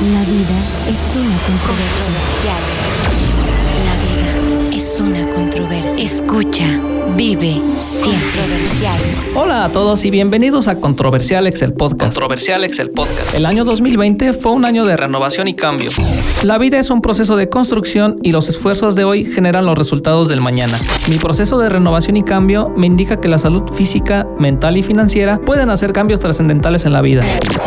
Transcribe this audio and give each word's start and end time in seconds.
La 0.00 0.20
vida 0.24 0.58
es 0.88 1.14
una 1.14 1.36
controversia. 1.46 2.54
La 3.84 3.94
vida 4.02 4.76
es 4.76 4.98
una 4.98 5.32
controversia. 5.32 6.04
Escucha, 6.04 6.80
vive, 7.16 7.60
siempre. 7.78 8.40
Hola 9.36 9.66
a 9.66 9.68
todos 9.68 10.04
y 10.04 10.10
bienvenidos 10.10 10.66
a 10.66 10.80
Controversialex 10.80 11.62
el 11.62 11.74
podcast. 11.74 12.12
Controversialex 12.12 12.80
el 12.80 12.90
podcast. 12.90 13.34
El 13.36 13.46
año 13.46 13.64
2020 13.64 14.32
fue 14.32 14.50
un 14.50 14.64
año 14.64 14.84
de 14.84 14.96
renovación 14.96 15.46
y 15.46 15.54
cambio. 15.54 15.90
La 16.44 16.58
vida 16.58 16.78
es 16.78 16.90
un 16.90 17.00
proceso 17.00 17.36
de 17.36 17.48
construcción 17.48 18.18
y 18.22 18.30
los 18.30 18.50
esfuerzos 18.50 18.94
de 18.94 19.04
hoy 19.04 19.24
generan 19.24 19.64
los 19.64 19.78
resultados 19.78 20.28
del 20.28 20.42
mañana. 20.42 20.78
Mi 21.08 21.16
proceso 21.16 21.58
de 21.58 21.70
renovación 21.70 22.18
y 22.18 22.22
cambio 22.22 22.70
me 22.76 22.86
indica 22.86 23.18
que 23.18 23.28
la 23.28 23.38
salud 23.38 23.62
física, 23.72 24.26
mental 24.38 24.76
y 24.76 24.82
financiera 24.82 25.38
pueden 25.38 25.70
hacer 25.70 25.94
cambios 25.94 26.20
trascendentales 26.20 26.84
en 26.84 26.92
la 26.92 27.00
vida. 27.00 27.22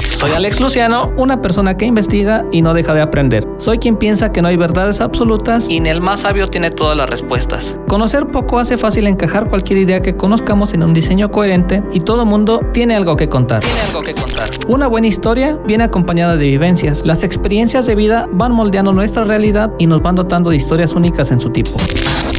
Soy 0.10 0.30
Alex 0.30 0.62
Luciano, 0.62 1.12
una 1.18 1.42
persona 1.42 1.76
que 1.76 1.86
investiga 1.86 2.46
y 2.52 2.62
no 2.62 2.76
deja 2.76 2.94
de 2.94 3.02
aprender. 3.02 3.48
Soy 3.58 3.80
quien 3.80 3.96
piensa 3.96 4.32
que 4.32 4.44
no 4.44 4.48
hay 4.48 4.58
verdades 4.58 5.02
absolutas 5.02 5.68
y 5.72 5.80
ni 5.80 5.90
el 5.90 6.00
más 6.00 6.20
sabio 6.20 6.48
tiene 6.48 6.70
todas 6.70 6.96
las 6.96 7.10
respuestas. 7.10 7.78
Conocer 7.88 8.28
poco 8.28 8.60
hace 8.60 8.78
fácil 8.78 9.08
encajar 9.08 9.50
cualquier 9.50 9.80
idea 9.80 10.04
que 10.04 10.16
conozcamos 10.16 10.76
en 10.76 10.84
un 10.84 10.94
diseño 10.94 11.32
coherente 11.32 11.82
y 11.94 12.02
todo 12.02 12.28
mundo 12.28 12.62
tiene 12.74 12.96
algo 12.96 13.16
que 13.16 13.28
contar. 13.28 13.62
Tiene 13.62 13.82
algo 13.88 14.04
que 14.04 14.14
contar. 14.14 14.50
Una 14.68 14.86
buena 14.86 15.08
historia 15.08 15.58
viene 15.66 15.84
acompañada 15.84 16.38
de 16.38 16.46
vivencias. 16.46 17.04
Las 17.04 17.24
experiencias 17.24 17.88
de 17.88 17.96
vida 17.96 18.28
van 18.32 18.52
moldeando 18.52 18.67
nuestra 18.72 19.24
realidad 19.24 19.74
y 19.80 19.88
nos 19.88 20.02
van 20.02 20.16
dotando 20.16 20.50
de 20.50 20.58
historias 20.58 20.94
únicas 20.94 21.32
en 21.32 21.40
su 21.40 21.50
tipo. 21.50 21.72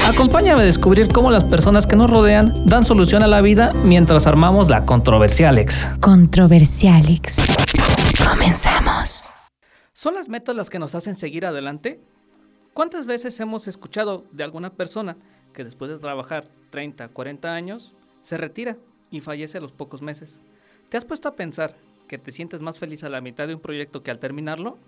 Acompáñame 0.06 0.62
a 0.62 0.64
descubrir 0.64 1.08
cómo 1.08 1.30
las 1.30 1.44
personas 1.44 1.86
que 1.86 1.96
nos 1.96 2.10
rodean 2.10 2.52
dan 2.66 2.84
solución 2.84 3.22
a 3.22 3.26
la 3.26 3.40
vida 3.40 3.72
mientras 3.84 4.26
armamos 4.26 4.68
la 4.68 4.84
Controversialex. 4.84 5.88
Controversialex. 6.00 7.38
Comenzamos. 8.30 9.30
¿Son 9.92 10.14
las 10.14 10.28
metas 10.28 10.54
las 10.54 10.70
que 10.70 10.78
nos 10.78 10.94
hacen 10.94 11.16
seguir 11.16 11.46
adelante? 11.46 12.00
¿Cuántas 12.74 13.06
veces 13.06 13.38
hemos 13.40 13.66
escuchado 13.66 14.24
de 14.30 14.44
alguna 14.44 14.70
persona 14.70 15.16
que 15.52 15.64
después 15.64 15.90
de 15.90 15.98
trabajar 15.98 16.48
30, 16.70 17.08
40 17.08 17.52
años, 17.52 17.94
se 18.22 18.36
retira 18.36 18.76
y 19.10 19.20
fallece 19.20 19.58
a 19.58 19.60
los 19.60 19.72
pocos 19.72 20.02
meses? 20.02 20.36
¿Te 20.88 20.96
has 20.96 21.04
puesto 21.04 21.28
a 21.28 21.36
pensar 21.36 21.76
que 22.06 22.18
te 22.18 22.32
sientes 22.32 22.60
más 22.60 22.78
feliz 22.78 23.02
a 23.02 23.08
la 23.08 23.20
mitad 23.20 23.48
de 23.48 23.54
un 23.54 23.60
proyecto 23.60 24.02
que 24.02 24.10
al 24.10 24.18
terminarlo? 24.18 24.78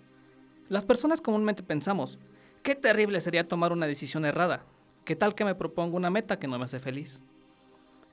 Las 0.71 0.85
personas 0.85 1.21
comúnmente 1.21 1.65
pensamos, 1.65 2.21
qué 2.63 2.77
terrible 2.77 3.21
sería 3.21 3.49
tomar 3.49 3.73
una 3.73 3.89
decisión 3.89 4.25
errada. 4.25 4.65
¿Qué 5.05 5.17
tal 5.17 5.35
que 5.35 5.45
me 5.45 5.57
propongo 5.57 5.97
una 5.97 6.11
meta 6.11 6.39
que 6.39 6.47
no 6.47 6.61
me 6.61 6.65
hace 6.65 6.79
feliz? 6.79 7.21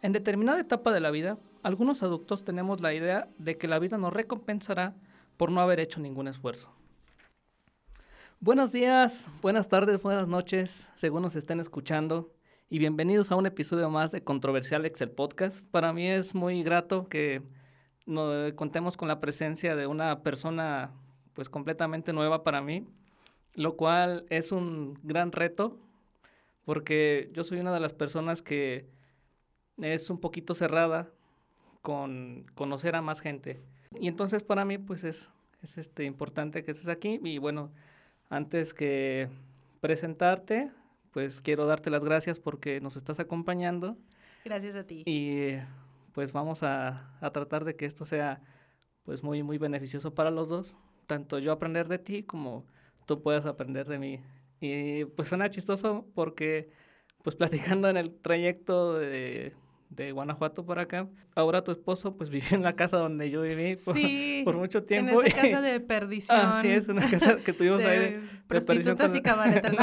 En 0.01 0.11
determinada 0.11 0.59
etapa 0.59 0.91
de 0.91 0.99
la 0.99 1.11
vida, 1.11 1.37
algunos 1.61 2.01
adultos 2.01 2.43
tenemos 2.43 2.81
la 2.81 2.95
idea 2.95 3.29
de 3.37 3.59
que 3.59 3.67
la 3.67 3.77
vida 3.77 3.99
nos 3.99 4.11
recompensará 4.11 4.95
por 5.37 5.51
no 5.51 5.61
haber 5.61 5.79
hecho 5.79 5.99
ningún 5.99 6.27
esfuerzo. 6.27 6.73
Buenos 8.39 8.71
días, 8.71 9.27
buenas 9.43 9.69
tardes, 9.69 10.01
buenas 10.01 10.27
noches, 10.27 10.89
según 10.95 11.21
nos 11.21 11.35
estén 11.35 11.59
escuchando, 11.59 12.33
y 12.71 12.79
bienvenidos 12.79 13.31
a 13.31 13.35
un 13.35 13.45
episodio 13.45 13.91
más 13.91 14.11
de 14.11 14.23
Controversial 14.23 14.83
Excel 14.83 15.11
Podcast. 15.11 15.63
Para 15.69 15.93
mí 15.93 16.07
es 16.07 16.33
muy 16.33 16.63
grato 16.63 17.07
que 17.07 17.43
contemos 18.55 18.97
con 18.97 19.07
la 19.07 19.19
presencia 19.19 19.75
de 19.75 19.85
una 19.85 20.23
persona 20.23 20.91
pues 21.37 21.49
completamente 21.49 22.13
nueva 22.13 22.43
para 22.43 22.61
mí, 22.63 22.83
lo 23.53 23.77
cual 23.77 24.25
es 24.31 24.51
un 24.51 24.97
gran 25.03 25.31
reto 25.31 25.77
porque 26.65 27.29
yo 27.31 27.43
soy 27.43 27.59
una 27.59 27.71
de 27.71 27.79
las 27.79 27.93
personas 27.93 28.41
que 28.41 28.87
es 29.77 30.09
un 30.09 30.19
poquito 30.19 30.55
cerrada 30.55 31.11
con 31.83 32.47
conocer 32.55 32.95
a 32.95 33.03
más 33.03 33.19
gente. 33.19 33.61
Y 33.99 34.07
entonces 34.07 34.41
para 34.41 34.65
mí 34.65 34.79
pues 34.79 35.03
es, 35.03 35.29
es 35.61 35.77
este, 35.77 36.05
importante 36.05 36.63
que 36.63 36.71
estés 36.71 36.87
aquí 36.87 37.19
y 37.23 37.37
bueno, 37.37 37.71
antes 38.31 38.73
que 38.73 39.29
presentarte, 39.79 40.71
pues 41.11 41.39
quiero 41.39 41.67
darte 41.67 41.91
las 41.91 42.03
gracias 42.03 42.39
porque 42.39 42.81
nos 42.81 42.95
estás 42.95 43.19
acompañando. 43.19 43.95
Gracias 44.43 44.75
a 44.75 44.87
ti. 44.87 45.03
Y 45.05 45.51
pues 46.13 46.33
vamos 46.33 46.63
a, 46.63 47.15
a 47.21 47.29
tratar 47.29 47.63
de 47.63 47.75
que 47.75 47.85
esto 47.85 48.05
sea 48.05 48.41
pues 49.03 49.21
muy, 49.21 49.43
muy 49.43 49.59
beneficioso 49.59 50.15
para 50.15 50.31
los 50.31 50.49
dos. 50.49 50.77
Tanto 51.07 51.39
yo 51.39 51.51
aprender 51.51 51.87
de 51.87 51.97
ti 51.97 52.23
como 52.23 52.65
tú 53.05 53.21
puedas 53.21 53.45
aprender 53.45 53.87
de 53.87 53.99
mí. 53.99 54.21
Y 54.59 55.05
pues 55.05 55.29
suena 55.29 55.49
chistoso 55.49 56.05
porque 56.13 56.69
pues 57.23 57.35
platicando 57.37 57.89
en 57.89 57.97
el 57.97 58.13
trayecto 58.13 58.93
de 58.93 59.53
de 59.89 60.11
Guanajuato 60.11 60.65
por 60.65 60.79
acá. 60.79 61.07
Ahora 61.35 61.63
tu 61.63 61.71
esposo 61.71 62.15
pues 62.15 62.29
vive 62.29 62.47
en 62.51 62.63
la 62.63 62.75
casa 62.75 62.97
donde 62.97 63.29
yo 63.29 63.41
viví 63.41 63.75
por, 63.83 63.95
sí, 63.95 64.41
por 64.43 64.55
mucho 64.55 64.83
tiempo. 64.83 65.21
En 65.21 65.27
esa 65.27 65.41
casa 65.41 65.61
de 65.61 65.79
perdición. 65.81 66.39
Ah, 66.41 66.59
sí, 66.61 66.69
es 66.69 66.87
una 66.87 67.09
casa 67.09 67.37
que 67.37 67.53
tuvimos 67.53 67.79
de 67.79 67.85
ahí 67.85 67.99
de, 67.99 68.21
prostitutas 68.47 69.13
y 69.15 69.21
cabaretas. 69.21 69.73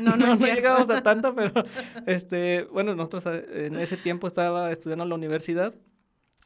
no, 0.00 0.16
no, 0.16 0.16
no, 0.16 0.36
no 0.36 0.46
llegamos 0.46 0.90
a 0.90 1.02
tanto, 1.02 1.34
pero 1.34 1.64
este, 2.06 2.64
bueno, 2.72 2.94
nosotros 2.94 3.26
eh, 3.26 3.66
en 3.66 3.76
ese 3.76 3.96
tiempo 3.96 4.26
estaba 4.26 4.70
estudiando 4.70 5.04
en 5.04 5.08
la 5.08 5.14
universidad. 5.14 5.74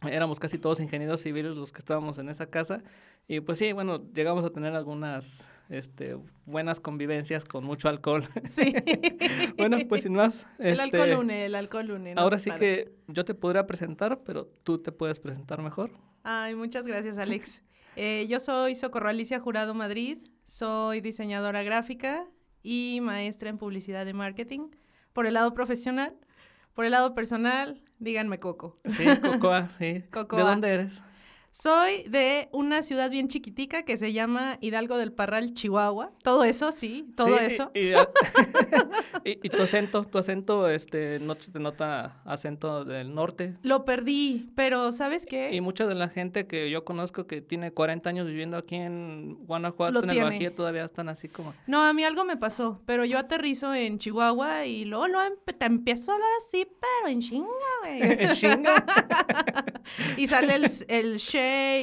Éramos 0.03 0.39
casi 0.39 0.59
todos 0.59 0.81
ingenieros 0.81 1.23
civiles 1.23 1.57
los 1.57 1.73
que 1.73 1.79
estábamos 1.79 2.19
en 2.19 2.29
esa 2.29 2.47
casa. 2.47 2.83
Y 3.29 3.41
pues 3.41 3.59
sí, 3.59 3.73
bueno, 3.73 4.03
llegamos 4.13 4.45
a 4.45 4.51
tener 4.51 4.75
algunas 4.75 5.47
este, 5.69 6.17
buenas 6.45 6.81
convivencias 6.81 7.45
con 7.45 7.65
mucho 7.65 7.89
alcohol. 7.89 8.29
Sí. 8.45 8.75
bueno, 9.57 9.79
pues 9.89 10.03
sin 10.03 10.13
más. 10.13 10.47
El 10.59 10.81
este, 10.81 10.83
alcohol 10.83 11.25
une, 11.25 11.47
el 11.47 11.55
alcohol 11.55 11.91
une. 11.91 12.15
No 12.15 12.21
ahora 12.21 12.39
sí 12.39 12.51
para. 12.51 12.61
que 12.61 12.93
yo 13.09 13.25
te 13.25 13.35
podría 13.35 13.67
presentar, 13.67 14.23
pero 14.25 14.47
tú 14.63 14.79
te 14.79 14.93
puedes 14.93 15.19
presentar 15.19 15.63
mejor. 15.63 15.91
Ay, 16.23 16.55
muchas 16.55 16.87
gracias, 16.87 17.19
Alex. 17.19 17.63
Eh, 17.97 18.27
yo 18.29 18.39
soy 18.41 18.75
Socorro 18.75 19.09
Alicia 19.09 19.41
Jurado 19.41 19.73
Madrid, 19.73 20.19
soy 20.47 21.01
diseñadora 21.01 21.63
gráfica 21.63 22.27
y 22.63 23.01
maestra 23.03 23.49
en 23.49 23.57
publicidad 23.57 24.07
y 24.07 24.13
marketing. 24.13 24.69
Por 25.15 25.27
el 25.27 25.35
lado 25.35 25.55
profesional, 25.55 26.15
por 26.77 26.85
el 26.85 26.93
lado 26.93 27.15
personal, 27.15 27.81
díganme 27.99 28.39
Coco. 28.39 28.79
Sí, 28.85 29.05
Cocoa, 29.23 29.69
sí. 29.71 30.05
Cocoa. 30.13 30.39
¿De 30.39 30.45
dónde 30.45 30.75
eres? 30.75 31.03
Soy 31.59 32.03
de 32.03 32.51
una 32.53 32.83
ciudad 32.83 33.11
bien 33.11 33.29
chiquitica 33.29 33.83
que 33.83 33.97
se 33.97 34.13
llama 34.13 34.59
Hidalgo 34.61 34.99
del 34.99 35.11
Parral, 35.11 35.55
Chihuahua. 35.55 36.13
Todo 36.23 36.45
eso, 36.45 36.71
sí, 36.71 37.07
todo 37.17 37.39
Sí, 37.39 37.45
eso. 37.47 37.71
Y, 37.75 37.93
y- 39.25 39.39
y 39.43 39.49
tu 39.49 39.63
acento, 39.63 40.05
tu 40.05 40.19
acento, 40.19 40.69
este, 40.69 41.19
no 41.19 41.35
se 41.41 41.51
te 41.51 41.59
nota 41.59 42.21
acento 42.27 42.85
del 42.85 43.15
norte. 43.15 43.55
Lo 43.63 43.87
perdí, 43.87 44.51
pero 44.55 44.93
¿sabes 44.93 45.25
qué? 45.25 45.51
Y 45.55 45.63
mucha 45.63 45.87
de 45.87 45.95
la 45.95 46.09
gente 46.11 46.47
que 46.47 46.69
yo 46.69 46.85
conozco 46.85 47.27
que 47.27 47.41
tiene 47.41 47.71
40 47.73 48.11
años 48.11 48.27
viviendo 48.27 48.59
aquí 48.59 48.75
en 48.75 49.39
Guanajuato, 49.47 49.93
Lo 49.95 50.03
en 50.03 50.11
el 50.11 50.15
tiene. 50.17 50.31
Bajío, 50.33 50.53
todavía 50.53 50.85
están 50.85 51.09
así 51.09 51.27
como... 51.31 51.55
No, 51.67 51.83
a 51.85 51.95
mí 51.95 52.05
algo 52.05 52.27
me 52.27 52.37
pasó, 52.37 52.83
pero 52.85 53.07
yo 53.07 53.17
aterrizo 53.19 53.73
en 53.75 53.99
Chihuahua 53.99 54.67
y 54.67 54.85
luego, 54.85 55.09
luego 55.09 55.37
te 55.59 55.65
empiezo 55.65 56.11
a 56.13 56.17
hablar 56.17 56.31
así, 56.47 56.67
pero 56.67 57.11
en 57.11 57.21
chinga, 57.23 57.49
güey. 57.83 58.01
¿En 58.25 58.31
chinga? 58.33 58.85
y 60.19 60.27
sale 60.27 60.57
el, 60.57 60.71
el 60.89 61.17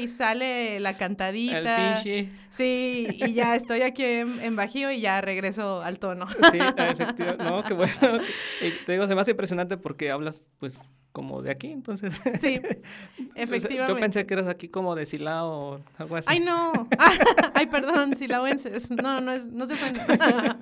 y 0.01 0.07
sale 0.07 0.79
la 0.79 0.97
cantadita. 0.97 1.97
El 1.97 2.03
pinche. 2.03 2.29
Sí, 2.50 3.07
y 3.09 3.34
ya 3.34 3.56
estoy 3.56 3.81
aquí 3.81 4.03
en, 4.03 4.40
en 4.41 4.56
Bajío 4.56 4.91
y 4.91 5.00
ya 5.00 5.22
regreso 5.22 5.81
al 5.81 6.00
tono. 6.00 6.28
Sí, 6.51 6.59
efectivamente. 6.59 7.44
No, 7.44 7.63
qué 7.63 7.73
bueno. 7.73 7.94
Y 8.62 8.85
te 8.85 8.91
digo, 8.94 9.07
se 9.07 9.16
me 9.16 9.22
hace 9.22 9.31
impresionante 9.31 9.78
porque 9.78 10.12
hablas, 10.12 10.41
pues, 10.59 10.79
como 11.12 11.41
de 11.41 11.52
aquí, 11.52 11.72
entonces... 11.72 12.19
Sí, 12.41 12.62
efectivamente. 13.35 13.94
Yo 13.94 14.00
pensé 14.00 14.25
que 14.25 14.34
eras 14.34 14.47
aquí 14.47 14.68
como 14.68 14.96
de 14.96 15.06
Silao 15.06 15.50
o 15.50 15.79
algo 15.97 16.16
así. 16.16 16.28
Ay, 16.29 16.40
no. 16.40 16.72
Ay, 17.53 17.68
perdón, 17.68 18.16
silauenses. 18.16 18.90
No, 18.91 19.22
no, 19.22 19.31
es, 19.31 19.46
no 19.46 19.66
se 19.66 19.73
ofendan. 19.73 20.59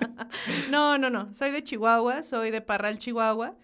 No, 0.70 0.98
no, 0.98 1.10
no. 1.10 1.32
Soy 1.32 1.50
de 1.50 1.62
Chihuahua, 1.62 2.22
soy 2.22 2.50
de 2.50 2.60
Parral, 2.60 2.98
Chihuahua, 2.98 3.54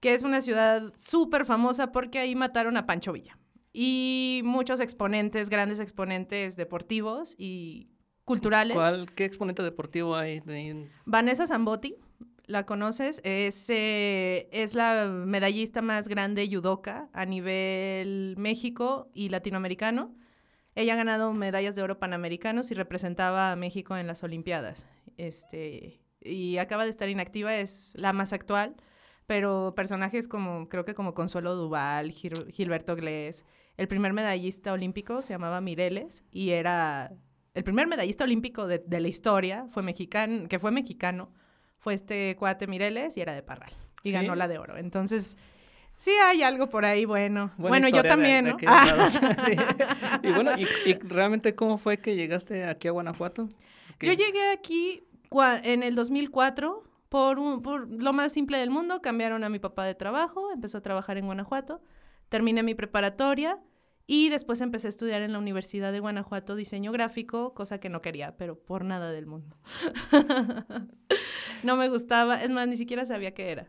que 0.00 0.14
es 0.14 0.22
una 0.22 0.40
ciudad 0.40 0.92
súper 0.96 1.46
famosa 1.46 1.90
porque 1.92 2.18
ahí 2.18 2.34
mataron 2.34 2.76
a 2.76 2.86
Pancho 2.86 3.12
Villa. 3.12 3.38
Y 3.78 4.40
muchos 4.42 4.80
exponentes, 4.80 5.50
grandes 5.50 5.80
exponentes 5.80 6.56
deportivos 6.56 7.34
y 7.36 7.90
culturales. 8.24 8.74
¿Cuál, 8.74 9.12
¿Qué 9.12 9.26
exponente 9.26 9.62
deportivo 9.62 10.16
hay? 10.16 10.40
de- 10.40 10.88
Vanessa 11.04 11.46
Zambotti, 11.46 11.94
¿la 12.46 12.64
conoces? 12.64 13.20
Es, 13.22 13.68
eh, 13.68 14.48
es 14.50 14.72
la 14.74 15.04
medallista 15.10 15.82
más 15.82 16.08
grande 16.08 16.48
yudoka 16.48 17.10
a 17.12 17.26
nivel 17.26 18.34
México 18.38 19.10
y 19.12 19.28
latinoamericano. 19.28 20.14
Ella 20.74 20.94
ha 20.94 20.96
ganado 20.96 21.34
medallas 21.34 21.74
de 21.76 21.82
oro 21.82 21.98
panamericanos 21.98 22.70
y 22.70 22.74
representaba 22.74 23.52
a 23.52 23.56
México 23.56 23.94
en 23.98 24.06
las 24.06 24.22
Olimpiadas. 24.24 24.86
Este, 25.18 26.00
y 26.22 26.56
acaba 26.56 26.84
de 26.84 26.90
estar 26.90 27.10
inactiva, 27.10 27.54
es 27.54 27.92
la 27.94 28.14
más 28.14 28.32
actual, 28.32 28.74
pero 29.26 29.74
personajes 29.76 30.28
como, 30.28 30.70
creo 30.70 30.86
que 30.86 30.94
como 30.94 31.12
Consuelo 31.12 31.54
Duval, 31.56 32.10
Gil- 32.10 32.50
Gilberto 32.50 32.96
Glés, 32.96 33.44
el 33.76 33.88
primer 33.88 34.12
medallista 34.12 34.72
olímpico 34.72 35.22
se 35.22 35.32
llamaba 35.34 35.60
Mireles 35.60 36.24
y 36.30 36.50
era 36.50 37.12
el 37.54 37.64
primer 37.64 37.86
medallista 37.86 38.24
olímpico 38.24 38.66
de, 38.66 38.78
de 38.86 39.00
la 39.00 39.08
historia, 39.08 39.66
fue 39.70 39.82
mexicano, 39.82 40.48
que 40.48 40.58
fue 40.58 40.70
mexicano, 40.70 41.30
fue 41.78 41.94
este 41.94 42.36
cuate 42.38 42.66
Mireles 42.66 43.16
y 43.16 43.20
era 43.20 43.32
de 43.34 43.42
Parral 43.42 43.72
y 44.02 44.10
¿Sí? 44.10 44.12
ganó 44.12 44.34
la 44.34 44.48
de 44.48 44.58
oro. 44.58 44.76
Entonces, 44.76 45.36
Sí 45.98 46.10
hay 46.26 46.42
algo 46.42 46.68
por 46.68 46.84
ahí 46.84 47.06
bueno. 47.06 47.52
Buena 47.56 47.68
bueno, 47.70 47.88
yo 47.88 48.02
de- 48.02 48.08
también, 48.10 48.44
de 48.44 48.50
¿no? 48.50 48.58
Ah. 48.66 49.08
Sí. 49.46 49.52
Y 50.22 50.30
bueno, 50.32 50.50
y, 50.58 50.66
y 50.90 50.92
realmente 51.08 51.54
cómo 51.54 51.78
fue 51.78 51.96
que 51.96 52.14
llegaste 52.14 52.64
aquí 52.64 52.86
a 52.88 52.90
Guanajuato? 52.90 53.48
Yo 53.48 53.54
¿Qué- 53.98 54.14
llegué 54.16 54.50
aquí 54.52 55.04
en 55.64 55.82
el 55.82 55.94
2004 55.94 56.84
por, 57.08 57.38
un, 57.38 57.62
por 57.62 57.88
lo 57.88 58.12
más 58.12 58.30
simple 58.30 58.58
del 58.58 58.68
mundo. 58.68 59.00
Cambiaron 59.00 59.42
a 59.42 59.48
mi 59.48 59.58
papá 59.58 59.86
de 59.86 59.94
trabajo, 59.94 60.50
empezó 60.52 60.76
a 60.76 60.82
trabajar 60.82 61.16
en 61.16 61.24
Guanajuato, 61.24 61.80
terminé 62.28 62.62
mi 62.62 62.74
preparatoria 62.74 63.60
y 64.06 64.28
después 64.28 64.60
empecé 64.60 64.86
a 64.86 64.90
estudiar 64.90 65.22
en 65.22 65.32
la 65.32 65.38
Universidad 65.38 65.90
de 65.90 65.98
Guanajuato 65.98 66.54
diseño 66.54 66.92
gráfico, 66.92 67.54
cosa 67.54 67.80
que 67.80 67.88
no 67.88 68.02
quería, 68.02 68.36
pero 68.36 68.56
por 68.56 68.84
nada 68.84 69.10
del 69.10 69.26
mundo. 69.26 69.56
no 71.64 71.76
me 71.76 71.88
gustaba, 71.88 72.40
es 72.42 72.50
más, 72.50 72.68
ni 72.68 72.76
siquiera 72.76 73.04
sabía 73.04 73.34
qué 73.34 73.50
era. 73.50 73.68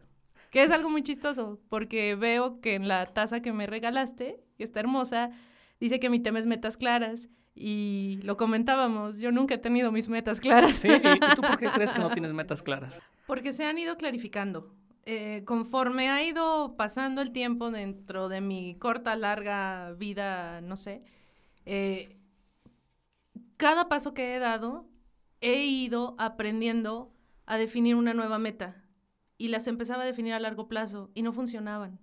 Que 0.51 0.63
es 0.63 0.69
algo 0.69 0.89
muy 0.89 1.01
chistoso, 1.01 1.59
porque 1.69 2.15
veo 2.15 2.62
que 2.62 2.75
en 2.75 2.88
la 2.88 3.06
taza 3.07 3.42
que 3.42 3.51
me 3.51 3.65
regalaste, 3.65 4.39
que 4.57 4.63
está 4.63 4.80
hermosa, 4.80 5.31
dice 5.80 6.00
que 6.00 6.09
mi 6.09 6.19
tema 6.19 6.39
es 6.39 6.45
metas 6.45 6.77
claras. 6.77 7.30
Y 7.59 8.19
lo 8.21 8.38
comentábamos, 8.38 9.18
yo 9.18 9.31
nunca 9.31 9.56
he 9.56 9.57
tenido 9.57 9.92
mis 9.92 10.07
metas 10.07 10.39
claras. 10.39 10.75
Sí, 10.75 10.89
¿y, 10.89 11.36
tú 11.36 11.42
por 11.42 11.57
qué 11.57 11.69
crees 11.71 11.92
que 11.92 12.00
no 12.00 12.09
tienes 12.13 12.31
metas 12.31 12.62
claras? 12.62 13.01
Porque 13.25 13.51
se 13.51 13.65
han 13.65 13.80
ido 13.80 13.98
clarificando. 13.98 14.71
Eh, 15.09 15.45
conforme 15.45 16.09
ha 16.09 16.21
ido 16.21 16.75
pasando 16.75 17.21
el 17.21 17.31
tiempo 17.31 17.71
dentro 17.71 18.27
de 18.27 18.42
mi 18.42 18.75
corta, 18.75 19.15
larga 19.15 19.94
vida, 19.94 20.59
no 20.59 20.75
sé, 20.75 21.01
eh, 21.65 22.18
cada 23.56 23.88
paso 23.88 24.13
que 24.13 24.36
he 24.36 24.39
dado, 24.39 24.86
he 25.39 25.63
ido 25.63 26.15
aprendiendo 26.18 27.13
a 27.45 27.57
definir 27.57 27.95
una 27.95 28.13
nueva 28.13 28.38
meta. 28.38 28.83
Y 29.38 29.48
las 29.48 29.68
empezaba 29.68 30.04
a 30.04 30.06
definir 30.06 30.33
a 30.33 30.42
largo 30.42 30.68
plazo 30.68 31.09
y 31.13 31.21
no 31.21 31.31
funcionaban. 31.31 32.01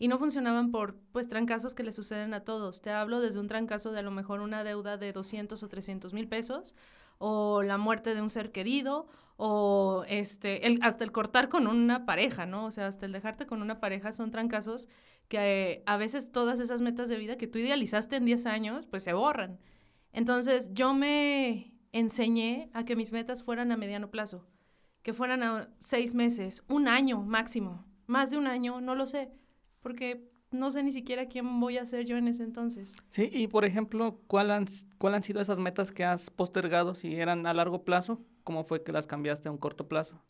Y 0.00 0.08
no 0.08 0.18
funcionaban 0.18 0.72
por, 0.72 0.96
pues, 1.12 1.28
trancazos 1.28 1.76
que 1.76 1.84
le 1.84 1.92
suceden 1.92 2.34
a 2.34 2.42
todos. 2.42 2.82
Te 2.82 2.90
hablo 2.90 3.20
desde 3.20 3.38
un 3.38 3.46
trancazo 3.46 3.92
de 3.92 4.00
a 4.00 4.02
lo 4.02 4.10
mejor 4.10 4.40
una 4.40 4.64
deuda 4.64 4.96
de 4.96 5.12
200 5.12 5.62
o 5.62 5.68
300 5.68 6.12
mil 6.12 6.26
pesos, 6.26 6.74
o 7.18 7.62
la 7.62 7.78
muerte 7.78 8.16
de 8.16 8.20
un 8.20 8.30
ser 8.30 8.50
querido, 8.50 9.06
o 9.36 10.04
este, 10.08 10.66
el, 10.66 10.78
hasta 10.82 11.04
el 11.04 11.12
cortar 11.12 11.48
con 11.48 11.66
una 11.66 12.06
pareja, 12.06 12.46
¿no? 12.46 12.66
O 12.66 12.70
sea, 12.70 12.86
hasta 12.86 13.06
el 13.06 13.12
dejarte 13.12 13.46
con 13.46 13.62
una 13.62 13.80
pareja 13.80 14.12
son 14.12 14.30
trancazos 14.30 14.88
que 15.28 15.38
eh, 15.38 15.82
a 15.86 15.96
veces 15.96 16.30
todas 16.30 16.60
esas 16.60 16.80
metas 16.80 17.08
de 17.08 17.16
vida 17.16 17.36
que 17.36 17.46
tú 17.46 17.58
idealizaste 17.58 18.16
en 18.16 18.24
10 18.24 18.46
años, 18.46 18.86
pues 18.86 19.02
se 19.02 19.12
borran. 19.12 19.58
Entonces 20.12 20.70
yo 20.74 20.92
me 20.94 21.72
enseñé 21.92 22.70
a 22.74 22.84
que 22.84 22.96
mis 22.96 23.12
metas 23.12 23.42
fueran 23.42 23.72
a 23.72 23.76
mediano 23.76 24.10
plazo, 24.10 24.46
que 25.02 25.12
fueran 25.12 25.42
a 25.42 25.68
seis 25.80 26.14
meses, 26.14 26.62
un 26.68 26.88
año 26.88 27.22
máximo, 27.22 27.86
más 28.06 28.30
de 28.30 28.38
un 28.38 28.46
año, 28.46 28.80
no 28.80 28.94
lo 28.94 29.06
sé, 29.06 29.30
porque 29.80 30.30
no 30.50 30.70
sé 30.70 30.82
ni 30.82 30.92
siquiera 30.92 31.26
quién 31.26 31.60
voy 31.60 31.78
a 31.78 31.86
ser 31.86 32.04
yo 32.04 32.16
en 32.16 32.28
ese 32.28 32.44
entonces. 32.44 32.92
Sí, 33.08 33.30
y 33.32 33.46
por 33.46 33.64
ejemplo, 33.64 34.20
¿cuál 34.26 34.50
han, 34.50 34.66
¿cuál 34.98 35.14
han 35.14 35.22
sido 35.22 35.40
esas 35.40 35.58
metas 35.58 35.92
que 35.92 36.04
has 36.04 36.30
postergado? 36.30 36.94
Si 36.94 37.14
eran 37.14 37.46
a 37.46 37.54
largo 37.54 37.84
plazo, 37.84 38.20
¿cómo 38.44 38.64
fue 38.64 38.82
que 38.82 38.92
las 38.92 39.06
cambiaste 39.06 39.48
a 39.48 39.52
un 39.52 39.58
corto 39.58 39.88
plazo? 39.88 40.22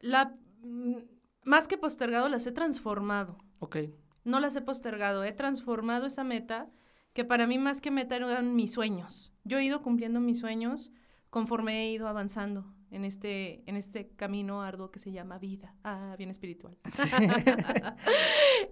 La, 0.00 0.36
mm, 0.62 0.96
más 1.44 1.68
que 1.68 1.78
postergado, 1.78 2.28
las 2.28 2.46
he 2.46 2.52
transformado. 2.52 3.38
Ok, 3.58 3.76
No 4.24 4.40
las 4.40 4.56
he 4.56 4.62
postergado, 4.62 5.22
he 5.22 5.32
transformado 5.32 6.06
esa 6.06 6.24
meta, 6.24 6.70
que 7.12 7.24
para 7.24 7.46
mí 7.46 7.58
más 7.58 7.80
que 7.80 7.90
meta 7.90 8.16
eran 8.16 8.56
mis 8.56 8.72
sueños. 8.72 9.32
Yo 9.44 9.58
he 9.58 9.64
ido 9.64 9.82
cumpliendo 9.82 10.18
mis 10.20 10.40
sueños 10.40 10.92
conforme 11.28 11.82
he 11.82 11.90
ido 11.90 12.08
avanzando 12.08 12.64
en 12.90 13.04
este, 13.04 13.62
en 13.66 13.76
este 13.76 14.08
camino 14.16 14.62
arduo 14.62 14.90
que 14.90 14.98
se 14.98 15.12
llama 15.12 15.38
vida. 15.38 15.74
Ah, 15.84 16.14
bien 16.16 16.30
espiritual. 16.30 16.78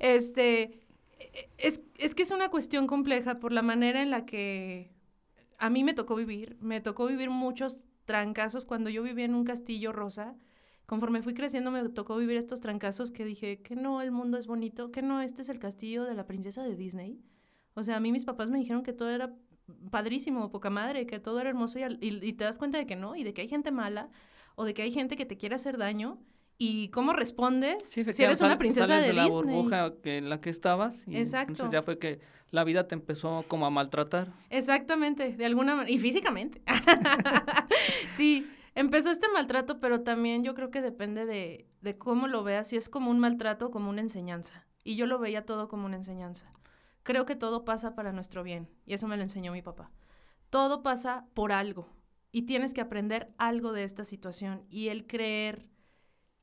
este, 0.00 0.80
es, 1.58 1.80
es 1.98 2.14
que 2.14 2.22
es 2.22 2.30
una 2.30 2.48
cuestión 2.48 2.86
compleja 2.86 3.38
por 3.38 3.52
la 3.52 3.62
manera 3.62 4.00
en 4.00 4.10
la 4.10 4.24
que 4.24 4.92
a 5.58 5.70
mí 5.70 5.84
me 5.84 5.94
tocó 5.94 6.14
vivir. 6.14 6.56
Me 6.60 6.80
tocó 6.80 7.06
vivir 7.06 7.30
muchos 7.30 7.86
trancazos 8.04 8.66
cuando 8.66 8.90
yo 8.90 9.02
vivía 9.02 9.24
en 9.24 9.34
un 9.34 9.44
castillo 9.44 9.92
rosa. 9.92 10.36
Conforme 10.86 11.22
fui 11.22 11.34
creciendo 11.34 11.70
me 11.70 11.88
tocó 11.88 12.16
vivir 12.16 12.36
estos 12.36 12.60
trancazos 12.60 13.12
que 13.12 13.24
dije 13.24 13.62
que 13.62 13.76
no, 13.76 14.02
el 14.02 14.10
mundo 14.10 14.36
es 14.36 14.46
bonito, 14.46 14.90
que 14.90 15.02
no, 15.02 15.22
este 15.22 15.42
es 15.42 15.48
el 15.48 15.58
castillo 15.58 16.04
de 16.04 16.14
la 16.14 16.26
princesa 16.26 16.62
de 16.62 16.76
Disney. 16.76 17.20
O 17.74 17.82
sea, 17.84 17.96
a 17.96 18.00
mí 18.00 18.12
mis 18.12 18.24
papás 18.24 18.50
me 18.50 18.58
dijeron 18.58 18.82
que 18.82 18.92
todo 18.92 19.10
era 19.10 19.34
padrísimo, 19.90 20.50
poca 20.50 20.70
madre, 20.70 21.06
que 21.06 21.18
todo 21.18 21.40
era 21.40 21.48
hermoso 21.48 21.78
y, 21.78 21.84
y 22.00 22.32
te 22.34 22.44
das 22.44 22.58
cuenta 22.58 22.78
de 22.78 22.86
que 22.86 22.96
no, 22.96 23.16
y 23.16 23.24
de 23.24 23.32
que 23.32 23.42
hay 23.42 23.48
gente 23.48 23.70
mala, 23.70 24.10
o 24.54 24.64
de 24.64 24.74
que 24.74 24.82
hay 24.82 24.92
gente 24.92 25.16
que 25.16 25.24
te 25.24 25.36
quiere 25.36 25.54
hacer 25.54 25.78
daño, 25.78 26.18
y 26.64 26.88
cómo 26.88 27.12
respondes 27.12 27.78
sí, 27.84 28.04
si 28.12 28.22
eres 28.22 28.40
una 28.40 28.50
sal- 28.50 28.58
princesa 28.58 28.86
sales 28.86 29.02
de, 29.02 29.08
de 29.08 29.14
la 29.14 29.24
Disney. 29.24 29.42
burbuja 29.42 29.94
que, 30.02 30.18
en 30.18 30.28
la 30.28 30.40
que 30.40 30.50
estabas 30.50 31.06
y 31.08 31.16
Exacto. 31.16 31.52
entonces 31.52 31.72
ya 31.72 31.82
fue 31.82 31.98
que 31.98 32.20
la 32.50 32.64
vida 32.64 32.86
te 32.86 32.94
empezó 32.94 33.44
como 33.48 33.64
a 33.66 33.70
maltratar. 33.70 34.32
Exactamente, 34.50 35.32
de 35.36 35.46
alguna 35.46 35.74
manera, 35.74 35.90
y 35.90 35.98
físicamente. 35.98 36.62
sí, 38.16 38.50
empezó 38.74 39.10
este 39.10 39.26
maltrato, 39.32 39.80
pero 39.80 40.02
también 40.02 40.44
yo 40.44 40.54
creo 40.54 40.70
que 40.70 40.80
depende 40.80 41.26
de, 41.26 41.66
de 41.80 41.96
cómo 41.98 42.26
lo 42.28 42.42
veas, 42.44 42.68
si 42.68 42.76
es 42.76 42.88
como 42.88 43.10
un 43.10 43.18
maltrato 43.18 43.66
o 43.66 43.70
como 43.70 43.90
una 43.90 44.00
enseñanza. 44.00 44.66
Y 44.84 44.96
yo 44.96 45.06
lo 45.06 45.18
veía 45.18 45.46
todo 45.46 45.68
como 45.68 45.86
una 45.86 45.96
enseñanza. 45.96 46.52
Creo 47.02 47.24
que 47.26 47.36
todo 47.36 47.64
pasa 47.64 47.94
para 47.94 48.12
nuestro 48.12 48.42
bien, 48.42 48.68
y 48.86 48.94
eso 48.94 49.08
me 49.08 49.16
lo 49.16 49.22
enseñó 49.22 49.52
mi 49.52 49.62
papá. 49.62 49.90
Todo 50.50 50.82
pasa 50.82 51.26
por 51.34 51.52
algo, 51.52 51.88
y 52.30 52.42
tienes 52.42 52.74
que 52.74 52.80
aprender 52.80 53.32
algo 53.38 53.72
de 53.72 53.84
esta 53.84 54.04
situación, 54.04 54.64
y 54.68 54.88
el 54.88 55.06
creer 55.06 55.66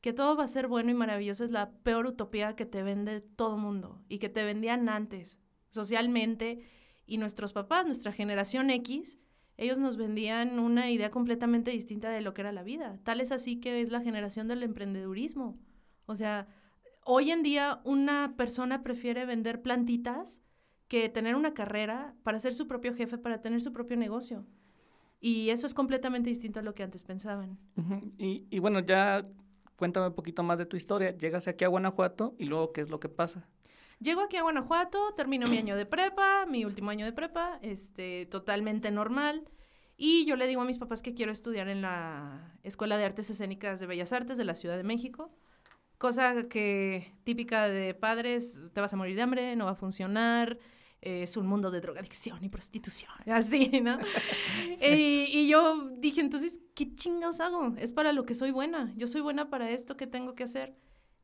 que 0.01 0.13
todo 0.13 0.35
va 0.35 0.45
a 0.45 0.47
ser 0.47 0.67
bueno 0.67 0.91
y 0.91 0.93
maravilloso 0.93 1.43
es 1.43 1.51
la 1.51 1.71
peor 1.71 2.05
utopía 2.05 2.55
que 2.55 2.65
te 2.65 2.83
vende 2.83 3.21
todo 3.21 3.57
mundo, 3.57 4.01
y 4.07 4.19
que 4.19 4.29
te 4.29 4.43
vendían 4.43 4.89
antes, 4.89 5.37
socialmente, 5.67 6.61
y 7.05 7.17
nuestros 7.17 7.53
papás, 7.53 7.85
nuestra 7.85 8.11
generación 8.11 8.69
X, 8.69 9.17
ellos 9.57 9.77
nos 9.77 9.97
vendían 9.97 10.57
una 10.57 10.89
idea 10.89 11.09
completamente 11.09 11.71
distinta 11.71 12.09
de 12.11 12.21
lo 12.21 12.33
que 12.33 12.41
era 12.41 12.53
la 12.53 12.63
vida. 12.63 12.97
Tal 13.03 13.19
es 13.19 13.33
así 13.33 13.59
que 13.59 13.81
es 13.81 13.91
la 13.91 13.99
generación 13.99 14.47
del 14.47 14.63
emprendedurismo. 14.63 15.59
O 16.05 16.15
sea, 16.15 16.47
hoy 17.03 17.31
en 17.31 17.43
día 17.43 17.81
una 17.83 18.35
persona 18.37 18.83
prefiere 18.83 19.25
vender 19.25 19.61
plantitas 19.61 20.41
que 20.87 21.09
tener 21.09 21.35
una 21.35 21.53
carrera 21.53 22.15
para 22.23 22.39
ser 22.39 22.53
su 22.53 22.67
propio 22.67 22.95
jefe, 22.95 23.17
para 23.17 23.41
tener 23.41 23.61
su 23.61 23.73
propio 23.73 23.97
negocio. 23.97 24.45
Y 25.19 25.49
eso 25.49 25.65
es 25.67 25.73
completamente 25.73 26.29
distinto 26.29 26.61
a 26.61 26.63
lo 26.63 26.73
que 26.73 26.83
antes 26.83 27.03
pensaban. 27.03 27.59
Y 28.17 28.59
bueno, 28.59 28.79
ya 28.79 29.27
cuéntame 29.79 30.07
un 30.07 30.13
poquito 30.13 30.43
más 30.43 30.57
de 30.57 30.65
tu 30.65 30.75
historia. 30.75 31.17
Llegas 31.17 31.47
aquí 31.47 31.63
a 31.63 31.69
Guanajuato 31.69 32.35
y 32.37 32.45
luego, 32.45 32.73
¿qué 32.73 32.81
es 32.81 32.89
lo 32.89 32.99
que 32.99 33.07
pasa? 33.07 33.47
Llego 33.99 34.21
aquí 34.21 34.35
a 34.37 34.43
Guanajuato, 34.43 35.13
termino 35.15 35.47
mi 35.47 35.57
año 35.57 35.75
de 35.75 35.85
prepa, 35.85 36.45
mi 36.45 36.65
último 36.65 36.91
año 36.91 37.05
de 37.05 37.13
prepa, 37.13 37.59
este, 37.61 38.25
totalmente 38.25 38.91
normal. 38.91 39.47
Y 39.97 40.25
yo 40.25 40.35
le 40.35 40.47
digo 40.47 40.61
a 40.61 40.65
mis 40.65 40.77
papás 40.77 41.01
que 41.01 41.13
quiero 41.13 41.31
estudiar 41.31 41.69
en 41.69 41.81
la 41.81 42.57
Escuela 42.63 42.97
de 42.97 43.05
Artes 43.05 43.29
Escénicas 43.29 43.79
de 43.79 43.87
Bellas 43.87 44.13
Artes 44.13 44.37
de 44.37 44.45
la 44.45 44.55
Ciudad 44.55 44.77
de 44.77 44.83
México. 44.83 45.31
Cosa 45.97 46.47
que 46.49 47.13
típica 47.23 47.67
de 47.67 47.93
padres, 47.93 48.59
te 48.73 48.81
vas 48.81 48.93
a 48.93 48.97
morir 48.97 49.15
de 49.15 49.21
hambre, 49.21 49.55
no 49.55 49.65
va 49.65 49.71
a 49.71 49.75
funcionar, 49.75 50.57
eh, 51.01 51.23
es 51.23 51.37
un 51.37 51.47
mundo 51.47 51.71
de 51.71 51.81
drogadicción 51.81 52.43
y 52.43 52.49
prostitución, 52.49 53.11
así, 53.27 53.81
¿no? 53.81 53.97
y, 54.81 55.25
y 55.31 55.47
yo 55.47 55.89
dije, 55.97 56.21
entonces, 56.21 56.59
¿qué 56.75 56.95
chingados 56.95 57.39
hago? 57.39 57.73
Es 57.77 57.91
para 57.91 58.13
lo 58.13 58.25
que 58.25 58.33
soy 58.35 58.51
buena, 58.51 58.93
yo 58.97 59.07
soy 59.07 59.21
buena 59.21 59.49
para 59.49 59.69
esto, 59.71 59.97
¿qué 59.97 60.07
tengo 60.07 60.35
que 60.35 60.43
hacer? 60.43 60.75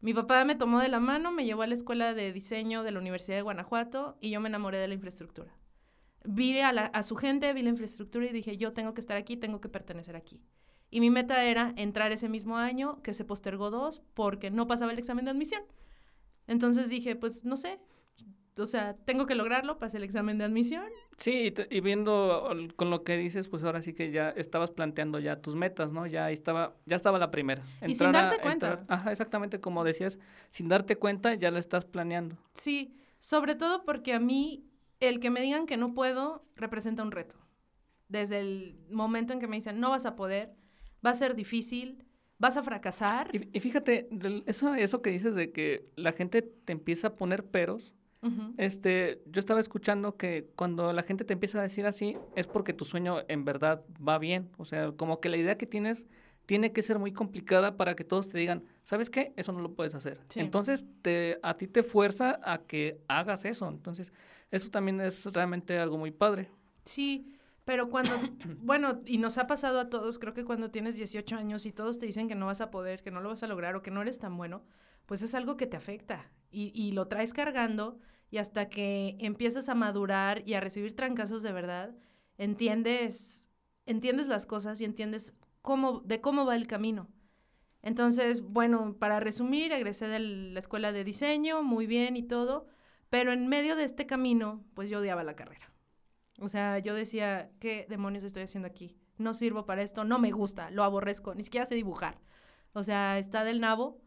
Mi 0.01 0.13
papá 0.13 0.45
me 0.45 0.55
tomó 0.55 0.79
de 0.79 0.87
la 0.89 0.99
mano, 0.99 1.31
me 1.31 1.45
llevó 1.45 1.63
a 1.63 1.67
la 1.67 1.73
escuela 1.73 2.13
de 2.13 2.31
diseño 2.31 2.83
de 2.83 2.91
la 2.91 2.99
Universidad 2.99 3.37
de 3.37 3.41
Guanajuato 3.41 4.17
y 4.21 4.29
yo 4.29 4.39
me 4.39 4.49
enamoré 4.49 4.77
de 4.77 4.87
la 4.87 4.93
infraestructura. 4.93 5.55
Vi 6.25 6.59
a, 6.59 6.73
la- 6.73 6.85
a 6.87 7.03
su 7.03 7.15
gente, 7.15 7.53
vi 7.53 7.61
la 7.63 7.69
infraestructura 7.69 8.25
y 8.25 8.33
dije, 8.33 8.57
yo 8.57 8.73
tengo 8.73 8.93
que 8.93 9.01
estar 9.01 9.17
aquí, 9.17 9.37
tengo 9.37 9.61
que 9.61 9.69
pertenecer 9.69 10.15
aquí. 10.15 10.41
Y 10.91 10.99
mi 10.99 11.09
meta 11.09 11.43
era 11.43 11.73
entrar 11.77 12.11
ese 12.11 12.29
mismo 12.29 12.57
año, 12.57 13.01
que 13.03 13.13
se 13.13 13.25
postergó 13.25 13.69
dos, 13.71 14.01
porque 14.13 14.51
no 14.51 14.67
pasaba 14.67 14.91
el 14.91 14.99
examen 14.99 15.25
de 15.25 15.31
admisión. 15.31 15.63
Entonces 16.47 16.89
dije, 16.89 17.15
pues 17.15 17.43
no 17.43 17.57
sé, 17.57 17.79
o 18.57 18.65
sea, 18.65 18.95
tengo 19.05 19.25
que 19.25 19.35
lograrlo, 19.35 19.77
pasé 19.79 19.97
el 19.97 20.03
examen 20.03 20.37
de 20.37 20.45
admisión. 20.45 20.85
Sí, 21.17 21.47
y, 21.47 21.51
te- 21.51 21.67
y 21.69 21.81
viendo 21.81 22.47
con 22.75 22.89
lo 22.89 23.03
que 23.03 23.17
dices, 23.17 23.47
pues 23.49 23.63
ahora 23.63 23.81
sí 23.81 23.93
que 23.93 24.11
ya 24.11 24.29
estabas 24.29 24.71
planteando 24.71 25.19
ya 25.19 25.41
tus 25.41 25.55
metas, 25.55 25.91
¿no? 25.91 26.07
Ya 26.07 26.31
estaba, 26.31 26.75
ya 26.85 26.95
estaba 26.95 27.19
la 27.19 27.31
primera. 27.31 27.63
Y 27.85 27.95
sin 27.95 28.11
darte 28.11 28.41
cuenta. 28.41 28.85
ajá, 28.87 29.11
exactamente 29.11 29.59
como 29.59 29.83
decías, 29.83 30.19
sin 30.49 30.67
darte 30.69 30.95
cuenta 30.97 31.33
ya 31.35 31.51
la 31.51 31.59
estás 31.59 31.85
planeando. 31.85 32.37
Sí, 32.53 32.95
sobre 33.19 33.55
todo 33.55 33.83
porque 33.83 34.13
a 34.13 34.19
mí 34.19 34.65
el 34.99 35.19
que 35.19 35.29
me 35.29 35.41
digan 35.41 35.65
que 35.65 35.77
no 35.77 35.93
puedo 35.93 36.45
representa 36.55 37.03
un 37.03 37.11
reto. 37.11 37.35
Desde 38.07 38.39
el 38.39 38.77
momento 38.89 39.33
en 39.33 39.39
que 39.39 39.47
me 39.47 39.55
dicen, 39.57 39.79
no 39.79 39.89
vas 39.89 40.05
a 40.05 40.15
poder, 40.15 40.53
va 41.05 41.09
a 41.09 41.15
ser 41.15 41.35
difícil, 41.35 42.05
vas 42.37 42.55
a 42.55 42.63
fracasar. 42.63 43.29
Y, 43.35 43.49
y 43.51 43.59
fíjate, 43.59 44.07
eso, 44.45 44.75
eso 44.75 45.01
que 45.01 45.09
dices 45.09 45.35
de 45.35 45.51
que 45.51 45.89
la 45.95 46.11
gente 46.11 46.41
te 46.41 46.71
empieza 46.71 47.07
a 47.07 47.15
poner 47.15 47.45
peros, 47.45 47.93
Este, 48.57 49.21
yo 49.25 49.39
estaba 49.39 49.59
escuchando 49.59 50.17
que 50.17 50.49
cuando 50.55 50.91
la 50.93 51.03
gente 51.03 51.25
te 51.25 51.33
empieza 51.33 51.59
a 51.59 51.63
decir 51.63 51.85
así, 51.85 52.17
es 52.35 52.47
porque 52.47 52.73
tu 52.73 52.85
sueño 52.85 53.19
en 53.27 53.45
verdad 53.45 53.83
va 54.05 54.17
bien. 54.17 54.49
O 54.57 54.65
sea, 54.65 54.91
como 54.91 55.19
que 55.19 55.29
la 55.29 55.37
idea 55.37 55.57
que 55.57 55.65
tienes 55.65 56.05
tiene 56.45 56.71
que 56.71 56.83
ser 56.83 56.99
muy 56.99 57.11
complicada 57.11 57.77
para 57.77 57.95
que 57.95 58.03
todos 58.03 58.29
te 58.29 58.37
digan, 58.37 58.63
¿sabes 58.83 59.09
qué? 59.09 59.33
Eso 59.35 59.51
no 59.51 59.61
lo 59.61 59.73
puedes 59.73 59.95
hacer. 59.95 60.19
Sí. 60.29 60.39
Entonces, 60.39 60.85
te, 61.01 61.39
a 61.41 61.57
ti 61.57 61.67
te 61.67 61.83
fuerza 61.83 62.39
a 62.43 62.59
que 62.59 63.01
hagas 63.07 63.45
eso. 63.45 63.67
Entonces, 63.67 64.13
eso 64.51 64.69
también 64.69 65.01
es 65.01 65.25
realmente 65.25 65.77
algo 65.79 65.97
muy 65.97 66.11
padre. 66.11 66.49
Sí, 66.83 67.35
pero 67.65 67.89
cuando, 67.89 68.11
bueno, 68.61 69.01
y 69.05 69.17
nos 69.17 69.37
ha 69.37 69.47
pasado 69.47 69.79
a 69.79 69.89
todos, 69.89 70.19
creo 70.19 70.33
que 70.33 70.45
cuando 70.45 70.69
tienes 70.69 70.95
18 70.95 71.35
años 71.35 71.65
y 71.65 71.71
todos 71.71 71.97
te 71.97 72.05
dicen 72.05 72.27
que 72.27 72.35
no 72.35 72.45
vas 72.45 72.61
a 72.61 72.71
poder, 72.71 73.01
que 73.01 73.11
no 73.11 73.21
lo 73.21 73.29
vas 73.29 73.43
a 73.43 73.47
lograr 73.47 73.75
o 73.75 73.81
que 73.81 73.91
no 73.91 74.01
eres 74.01 74.19
tan 74.19 74.37
bueno, 74.37 74.63
pues 75.07 75.21
es 75.21 75.35
algo 75.35 75.57
que 75.57 75.67
te 75.67 75.77
afecta 75.77 76.31
y, 76.51 76.71
y 76.73 76.91
lo 76.91 77.07
traes 77.07 77.33
cargando 77.33 77.99
y 78.35 78.37
hasta 78.37 78.67
que 78.67 79.15
empiezas 79.19 79.69
a 79.69 79.75
madurar 79.75 80.43
y 80.45 80.55
a 80.55 80.59
recibir 80.59 80.93
trancazos 80.93 81.41
de 81.41 81.53
verdad, 81.53 81.95
entiendes, 82.37 83.47
entiendes 83.85 84.27
las 84.27 84.45
cosas 84.45 84.81
y 84.81 84.83
entiendes 84.83 85.33
cómo, 85.61 86.01
de 86.01 86.19
cómo 86.19 86.45
va 86.45 86.57
el 86.57 86.67
camino. 86.67 87.07
Entonces, 87.81 88.41
bueno, 88.41 88.97
para 88.99 89.21
resumir, 89.21 89.71
egresé 89.71 90.09
de 90.09 90.19
la 90.19 90.59
escuela 90.59 90.91
de 90.91 91.05
diseño, 91.05 91.63
muy 91.63 91.87
bien 91.87 92.17
y 92.17 92.23
todo, 92.23 92.67
pero 93.09 93.31
en 93.31 93.47
medio 93.47 93.77
de 93.77 93.85
este 93.85 94.05
camino, 94.05 94.65
pues 94.73 94.89
yo 94.89 94.99
odiaba 94.99 95.23
la 95.23 95.37
carrera. 95.37 95.71
O 96.41 96.49
sea, 96.49 96.79
yo 96.79 96.93
decía, 96.93 97.51
¿qué 97.61 97.85
demonios 97.87 98.25
estoy 98.25 98.43
haciendo 98.43 98.67
aquí? 98.67 98.97
No 99.17 99.33
sirvo 99.33 99.65
para 99.65 99.81
esto, 99.81 100.03
no 100.03 100.19
me 100.19 100.31
gusta, 100.31 100.71
lo 100.71 100.83
aborrezco, 100.83 101.35
ni 101.35 101.43
siquiera 101.43 101.65
sé 101.65 101.75
dibujar. 101.75 102.19
O 102.73 102.83
sea, 102.83 103.17
está 103.17 103.45
del 103.45 103.61
nabo. 103.61 104.01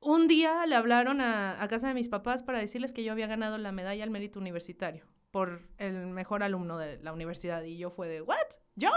Un 0.00 0.28
día 0.28 0.66
le 0.66 0.74
hablaron 0.76 1.20
a, 1.20 1.60
a 1.62 1.68
casa 1.68 1.88
de 1.88 1.94
mis 1.94 2.08
papás 2.08 2.42
para 2.42 2.60
decirles 2.60 2.92
que 2.92 3.02
yo 3.02 3.12
había 3.12 3.26
ganado 3.26 3.58
la 3.58 3.72
medalla 3.72 4.04
al 4.04 4.10
mérito 4.10 4.38
universitario 4.38 5.04
por 5.30 5.62
el 5.78 6.06
mejor 6.06 6.42
alumno 6.42 6.78
de 6.78 6.98
la 7.02 7.12
universidad. 7.12 7.62
Y 7.64 7.76
yo 7.78 7.90
fue 7.90 8.08
de, 8.08 8.22
¿what? 8.22 8.36
¿Yo? 8.76 8.90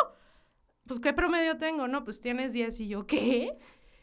Pues, 0.85 0.99
¿qué 0.99 1.13
promedio 1.13 1.57
tengo? 1.57 1.87
No, 1.87 2.03
pues 2.03 2.21
tienes 2.21 2.53
10. 2.53 2.79
Y 2.81 2.87
yo, 2.87 3.05
¿qué? 3.05 3.57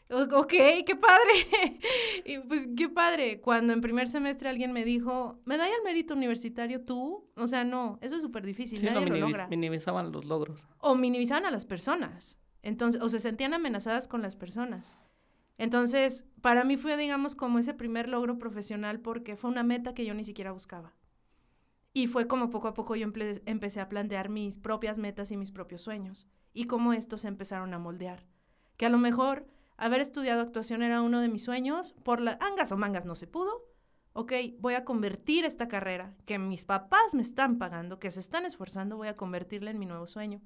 Ok, 0.09 0.53
qué 0.85 0.95
padre. 0.99 1.79
y 2.25 2.39
pues 2.39 2.67
qué 2.77 2.87
padre. 2.87 3.41
Cuando 3.41 3.73
en 3.73 3.81
primer 3.81 4.07
semestre 4.07 4.47
alguien 4.47 4.71
me 4.71 4.85
dijo, 4.85 5.41
¿medalla 5.45 5.73
al 5.75 5.83
mérito 5.83 6.13
universitario 6.13 6.85
tú? 6.85 7.29
O 7.35 7.47
sea, 7.47 7.65
no, 7.65 7.99
eso 8.01 8.15
es 8.15 8.21
súper 8.21 8.45
difícil, 8.45 8.79
Sí, 8.79 8.85
nadie 8.85 9.05
lo 9.05 9.15
logra. 9.17 9.47
minimizaban 9.47 10.11
los 10.13 10.23
logros. 10.23 10.65
O 10.79 10.95
minimizaban 10.95 11.45
a 11.45 11.51
las 11.51 11.65
personas. 11.65 12.37
Entonces, 12.61 13.01
o 13.01 13.09
se 13.09 13.19
sentían 13.19 13.53
amenazadas 13.53 14.07
con 14.07 14.21
las 14.21 14.35
personas. 14.37 14.97
Entonces, 15.57 16.25
para 16.41 16.63
mí 16.63 16.77
fue, 16.77 16.97
digamos, 16.97 17.35
como 17.35 17.59
ese 17.59 17.73
primer 17.73 18.09
logro 18.09 18.37
profesional 18.37 18.99
porque 18.99 19.35
fue 19.35 19.49
una 19.49 19.63
meta 19.63 19.93
que 19.93 20.05
yo 20.05 20.13
ni 20.13 20.23
siquiera 20.23 20.51
buscaba. 20.51 20.93
Y 21.93 22.07
fue 22.07 22.27
como 22.27 22.51
poco 22.51 22.67
a 22.67 22.73
poco 22.75 22.95
yo 22.95 23.07
empecé 23.45 23.81
a 23.81 23.89
plantear 23.89 24.29
mis 24.29 24.57
propias 24.57 24.99
metas 24.99 25.31
y 25.31 25.37
mis 25.37 25.51
propios 25.51 25.81
sueños. 25.81 26.27
Y 26.53 26.65
cómo 26.65 26.93
estos 26.93 27.21
se 27.21 27.27
empezaron 27.27 27.73
a 27.73 27.79
moldear. 27.79 28.27
Que 28.77 28.85
a 28.85 28.89
lo 28.89 28.99
mejor 28.99 29.47
haber 29.77 30.01
estudiado 30.01 30.41
actuación 30.41 30.83
era 30.83 31.01
uno 31.01 31.21
de 31.21 31.27
mis 31.27 31.43
sueños, 31.43 31.95
por 32.03 32.21
las 32.21 32.39
angas 32.39 32.71
o 32.71 32.77
mangas 32.77 33.05
no 33.05 33.15
se 33.15 33.25
pudo. 33.25 33.65
Ok, 34.13 34.33
voy 34.59 34.75
a 34.75 34.85
convertir 34.85 35.45
esta 35.45 35.67
carrera 35.67 36.15
que 36.25 36.37
mis 36.37 36.65
papás 36.65 37.15
me 37.15 37.21
están 37.21 37.57
pagando, 37.57 37.99
que 37.99 38.11
se 38.11 38.19
están 38.19 38.45
esforzando, 38.45 38.97
voy 38.97 39.07
a 39.07 39.15
convertirla 39.15 39.71
en 39.71 39.79
mi 39.79 39.85
nuevo 39.87 40.07
sueño. 40.07 40.41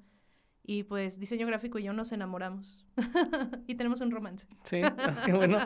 Y 0.64 0.84
pues 0.84 1.18
diseño 1.18 1.46
gráfico 1.46 1.78
y 1.78 1.84
yo 1.84 1.92
nos 1.92 2.12
enamoramos. 2.12 2.86
y 3.66 3.74
tenemos 3.74 4.00
un 4.00 4.10
romance. 4.10 4.46
Sí, 4.62 4.80
qué 5.26 5.32
bueno. 5.32 5.58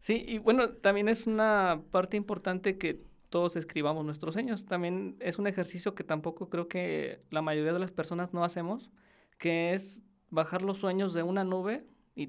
Sí, 0.00 0.24
y 0.26 0.38
bueno, 0.38 0.70
también 0.70 1.08
es 1.08 1.26
una 1.26 1.82
parte 1.90 2.16
importante 2.16 2.76
que 2.76 3.02
todos 3.30 3.56
escribamos 3.56 4.04
nuestros 4.04 4.34
sueños. 4.34 4.66
También 4.66 5.16
es 5.20 5.38
un 5.38 5.46
ejercicio 5.46 5.94
que 5.94 6.04
tampoco 6.04 6.48
creo 6.48 6.68
que 6.68 7.22
la 7.30 7.42
mayoría 7.42 7.72
de 7.72 7.78
las 7.78 7.90
personas 7.90 8.32
no 8.32 8.44
hacemos, 8.44 8.90
que 9.38 9.72
es 9.74 10.00
bajar 10.30 10.62
los 10.62 10.78
sueños 10.78 11.14
de 11.14 11.22
una 11.22 11.44
nube 11.44 11.86
y 12.14 12.28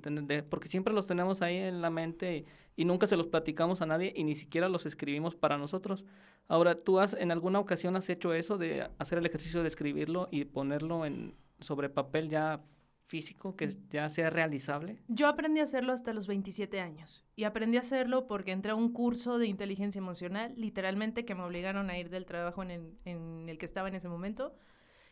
porque 0.49 0.67
siempre 0.67 0.93
los 0.93 1.07
tenemos 1.07 1.41
ahí 1.41 1.57
en 1.57 1.81
la 1.81 1.89
mente 1.89 2.37
y, 2.37 2.45
y 2.75 2.85
nunca 2.85 3.07
se 3.07 3.15
los 3.15 3.27
platicamos 3.27 3.81
a 3.81 3.85
nadie 3.85 4.13
y 4.15 4.23
ni 4.23 4.35
siquiera 4.35 4.69
los 4.69 4.85
escribimos 4.85 5.35
para 5.35 5.57
nosotros. 5.57 6.05
Ahora, 6.47 6.75
¿tú 6.75 6.99
has 6.99 7.13
en 7.13 7.31
alguna 7.31 7.59
ocasión 7.59 7.95
has 7.95 8.09
hecho 8.09 8.33
eso 8.33 8.57
de 8.57 8.89
hacer 8.97 9.17
el 9.17 9.25
ejercicio 9.25 9.61
de 9.61 9.67
escribirlo 9.67 10.29
y 10.31 10.45
ponerlo 10.45 11.05
en 11.05 11.35
sobre 11.59 11.89
papel 11.89 12.29
ya 12.29 12.63
físico 13.07 13.55
que 13.55 13.73
ya 13.89 14.09
sea 14.09 14.29
realizable? 14.29 15.01
Yo 15.07 15.27
aprendí 15.27 15.61
a 15.61 15.63
hacerlo 15.63 15.93
hasta 15.93 16.13
los 16.13 16.27
27 16.27 16.79
años. 16.81 17.25
Y 17.35 17.45
aprendí 17.45 17.77
a 17.77 17.81
hacerlo 17.81 18.27
porque 18.27 18.51
entré 18.51 18.71
a 18.71 18.75
un 18.75 18.91
curso 18.91 19.37
de 19.39 19.47
inteligencia 19.47 19.99
emocional, 19.99 20.53
literalmente, 20.57 21.25
que 21.25 21.35
me 21.35 21.43
obligaron 21.43 21.89
a 21.89 21.97
ir 21.97 22.09
del 22.09 22.25
trabajo 22.25 22.61
en 22.63 22.71
el, 22.71 22.97
en 23.05 23.49
el 23.49 23.57
que 23.57 23.65
estaba 23.65 23.87
en 23.87 23.95
ese 23.95 24.09
momento. 24.09 24.53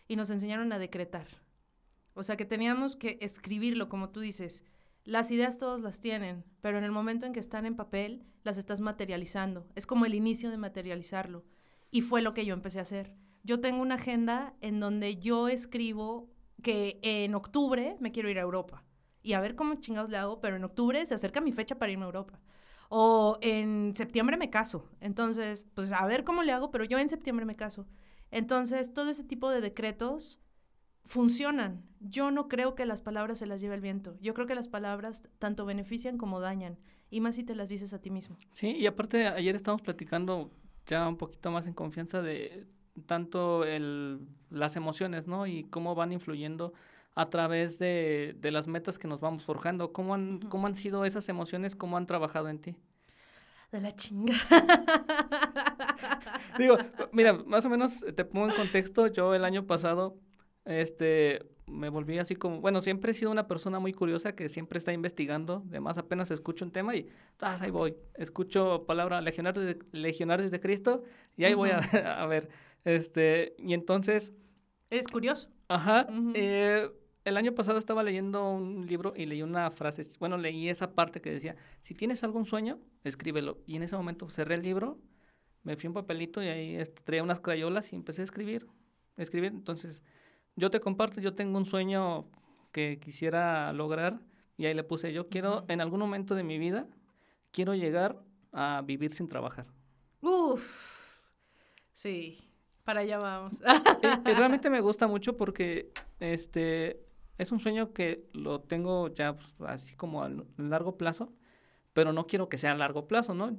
Y 0.07 0.17
nos 0.17 0.29
enseñaron 0.29 0.71
a 0.73 0.79
decretar. 0.79 1.27
O 2.13 2.23
sea, 2.23 2.37
que 2.37 2.45
teníamos 2.45 2.95
que 2.95 3.17
escribirlo, 3.21 3.89
como 3.89 4.09
tú 4.09 4.19
dices. 4.19 4.63
Las 5.03 5.29
ideas 5.31 5.57
todos 5.57 5.81
las 5.81 5.99
tienen, 6.01 6.43
pero 6.61 6.77
en 6.77 6.83
el 6.83 6.91
momento 6.91 7.25
en 7.25 7.33
que 7.33 7.39
están 7.39 7.65
en 7.65 7.75
papel, 7.75 8.25
las 8.43 8.57
estás 8.57 8.79
materializando. 8.81 9.67
Es 9.75 9.85
como 9.85 10.05
el 10.05 10.15
inicio 10.15 10.49
de 10.49 10.57
materializarlo. 10.57 11.45
Y 11.91 12.01
fue 12.01 12.21
lo 12.21 12.33
que 12.33 12.45
yo 12.45 12.53
empecé 12.53 12.79
a 12.79 12.83
hacer. 12.83 13.13
Yo 13.43 13.59
tengo 13.59 13.81
una 13.81 13.95
agenda 13.95 14.55
en 14.61 14.79
donde 14.79 15.17
yo 15.17 15.47
escribo 15.47 16.34
que 16.61 16.99
en 17.01 17.35
octubre 17.35 17.97
me 17.99 18.11
quiero 18.11 18.29
ir 18.29 18.39
a 18.39 18.43
Europa. 18.43 18.83
Y 19.21 19.33
a 19.33 19.41
ver 19.41 19.55
cómo 19.55 19.75
chingados 19.75 20.09
le 20.09 20.17
hago, 20.17 20.39
pero 20.39 20.55
en 20.55 20.63
octubre 20.63 21.05
se 21.05 21.15
acerca 21.15 21.41
mi 21.41 21.51
fecha 21.51 21.79
para 21.79 21.91
irme 21.91 22.03
a 22.03 22.07
Europa. 22.07 22.39
O 22.89 23.37
en 23.41 23.95
septiembre 23.95 24.37
me 24.37 24.49
caso. 24.49 24.89
Entonces, 25.01 25.67
pues 25.73 25.91
a 25.91 26.05
ver 26.05 26.23
cómo 26.23 26.43
le 26.43 26.51
hago, 26.51 26.71
pero 26.71 26.83
yo 26.83 26.99
en 26.99 27.09
septiembre 27.09 27.45
me 27.45 27.55
caso. 27.55 27.87
Entonces, 28.31 28.93
todo 28.93 29.09
ese 29.09 29.23
tipo 29.23 29.49
de 29.49 29.61
decretos 29.61 30.41
funcionan. 31.05 31.83
Yo 31.99 32.31
no 32.31 32.47
creo 32.47 32.75
que 32.75 32.85
las 32.85 33.01
palabras 33.01 33.39
se 33.39 33.45
las 33.45 33.61
lleve 33.61 33.75
el 33.75 33.81
viento. 33.81 34.17
Yo 34.19 34.33
creo 34.33 34.47
que 34.47 34.55
las 34.55 34.67
palabras 34.67 35.23
tanto 35.39 35.65
benefician 35.65 36.17
como 36.17 36.39
dañan. 36.39 36.77
Y 37.09 37.21
más 37.21 37.35
si 37.35 37.43
te 37.43 37.55
las 37.55 37.69
dices 37.69 37.93
a 37.93 38.01
ti 38.01 38.09
mismo. 38.09 38.37
Sí, 38.51 38.71
y 38.71 38.85
aparte 38.87 39.27
ayer 39.27 39.55
estábamos 39.55 39.81
platicando 39.81 40.51
ya 40.85 41.07
un 41.07 41.17
poquito 41.17 41.51
más 41.51 41.67
en 41.67 41.73
confianza 41.73 42.21
de 42.21 42.67
tanto 43.05 43.63
el, 43.63 44.19
las 44.49 44.75
emociones, 44.75 45.27
¿no? 45.27 45.47
Y 45.47 45.63
cómo 45.65 45.95
van 45.95 46.11
influyendo 46.11 46.73
a 47.15 47.29
través 47.29 47.79
de, 47.79 48.35
de 48.39 48.51
las 48.51 48.67
metas 48.67 48.99
que 48.99 49.07
nos 49.07 49.21
vamos 49.21 49.45
forjando. 49.45 49.93
¿Cómo 49.93 50.13
han. 50.13 50.39
¿Cómo 50.49 50.67
han 50.67 50.75
sido 50.75 51.05
esas 51.05 51.29
emociones? 51.29 51.75
¿Cómo 51.75 51.97
han 51.97 52.05
trabajado 52.05 52.49
en 52.49 52.59
ti? 52.59 52.75
De 53.71 53.81
la 53.81 53.95
chinga. 53.95 54.33
Digo, 56.57 56.77
mira, 57.11 57.33
más 57.33 57.65
o 57.65 57.69
menos 57.69 58.05
te 58.15 58.25
pongo 58.25 58.49
en 58.49 58.55
contexto. 58.55 59.07
Yo 59.07 59.33
el 59.33 59.43
año 59.43 59.65
pasado, 59.65 60.17
este, 60.65 61.41
me 61.67 61.89
volví 61.89 62.19
así 62.19 62.35
como, 62.35 62.61
bueno, 62.61 62.81
siempre 62.81 63.11
he 63.11 63.15
sido 63.15 63.31
una 63.31 63.47
persona 63.47 63.79
muy 63.79 63.93
curiosa 63.93 64.35
que 64.35 64.49
siempre 64.49 64.77
está 64.77 64.93
investigando. 64.93 65.63
Además, 65.69 65.97
apenas 65.97 66.31
escucho 66.31 66.65
un 66.65 66.71
tema 66.71 66.95
y, 66.95 67.07
ah, 67.41 67.57
ahí 67.59 67.71
voy. 67.71 67.95
Escucho 68.15 68.85
palabra 68.85 69.21
legionarios 69.21 69.65
de, 69.65 69.79
legionarios 69.91 70.51
de 70.51 70.59
Cristo 70.59 71.03
y 71.37 71.45
ahí 71.45 71.53
voy 71.53 71.71
a, 71.71 71.79
a 72.21 72.25
ver. 72.27 72.49
Este, 72.85 73.55
y 73.57 73.73
entonces, 73.73 74.31
Eres 74.89 75.07
curioso. 75.07 75.49
ajá, 75.67 76.07
eh, 76.35 76.89
el 77.25 77.37
año 77.37 77.55
pasado 77.55 77.79
estaba 77.79 78.03
leyendo 78.03 78.51
un 78.51 78.85
libro 78.85 79.13
y 79.15 79.25
leí 79.25 79.41
una 79.41 79.71
frase, 79.71 80.03
bueno, 80.19 80.37
leí 80.37 80.69
esa 80.69 80.93
parte 80.93 81.21
que 81.21 81.31
decía, 81.31 81.55
si 81.81 81.95
tienes 81.95 82.23
algún 82.23 82.45
sueño, 82.45 82.79
escríbelo. 83.03 83.57
Y 83.65 83.75
en 83.75 83.83
ese 83.83 83.97
momento 83.97 84.29
cerré 84.29 84.55
el 84.55 84.61
libro, 84.61 84.99
me 85.63 85.75
fui 85.75 85.87
a 85.87 85.89
un 85.89 85.95
papelito 85.95 86.43
y 86.43 86.47
ahí 86.47 86.81
traía 87.03 87.23
unas 87.23 87.39
crayolas 87.39 87.91
y 87.91 87.95
empecé 87.95 88.21
a 88.21 88.25
escribir, 88.25 88.67
escribir. 89.17 89.51
Entonces, 89.51 90.03
yo 90.55 90.69
te 90.69 90.79
comparto, 90.79 91.19
yo 91.19 91.33
tengo 91.33 91.57
un 91.57 91.65
sueño 91.65 92.29
que 92.71 92.99
quisiera 92.99 93.73
lograr 93.73 94.21
y 94.57 94.67
ahí 94.67 94.75
le 94.75 94.83
puse, 94.83 95.11
yo 95.11 95.27
quiero, 95.27 95.65
en 95.67 95.81
algún 95.81 95.99
momento 95.99 96.35
de 96.35 96.43
mi 96.43 96.59
vida, 96.59 96.87
quiero 97.51 97.73
llegar 97.73 98.21
a 98.51 98.83
vivir 98.85 99.15
sin 99.15 99.27
trabajar. 99.27 99.65
Uf. 100.21 101.19
Sí, 101.93 102.49
para 102.85 103.01
allá 103.01 103.19
vamos. 103.19 103.55
Y, 104.01 104.29
y 104.29 104.33
realmente 104.33 104.69
me 104.69 104.79
gusta 104.79 105.07
mucho 105.07 105.35
porque 105.35 105.91
este 106.19 107.01
es 107.37 107.51
un 107.51 107.59
sueño 107.59 107.91
que 107.91 108.29
lo 108.33 108.61
tengo 108.61 109.09
ya 109.09 109.35
pues, 109.35 109.53
así 109.67 109.95
como 109.95 110.23
a 110.23 110.31
largo 110.57 110.97
plazo, 110.97 111.33
pero 111.93 112.13
no 112.13 112.27
quiero 112.27 112.47
que 112.47 112.57
sea 112.57 112.71
a 112.71 112.75
largo 112.75 113.07
plazo, 113.07 113.33
¿no? 113.33 113.57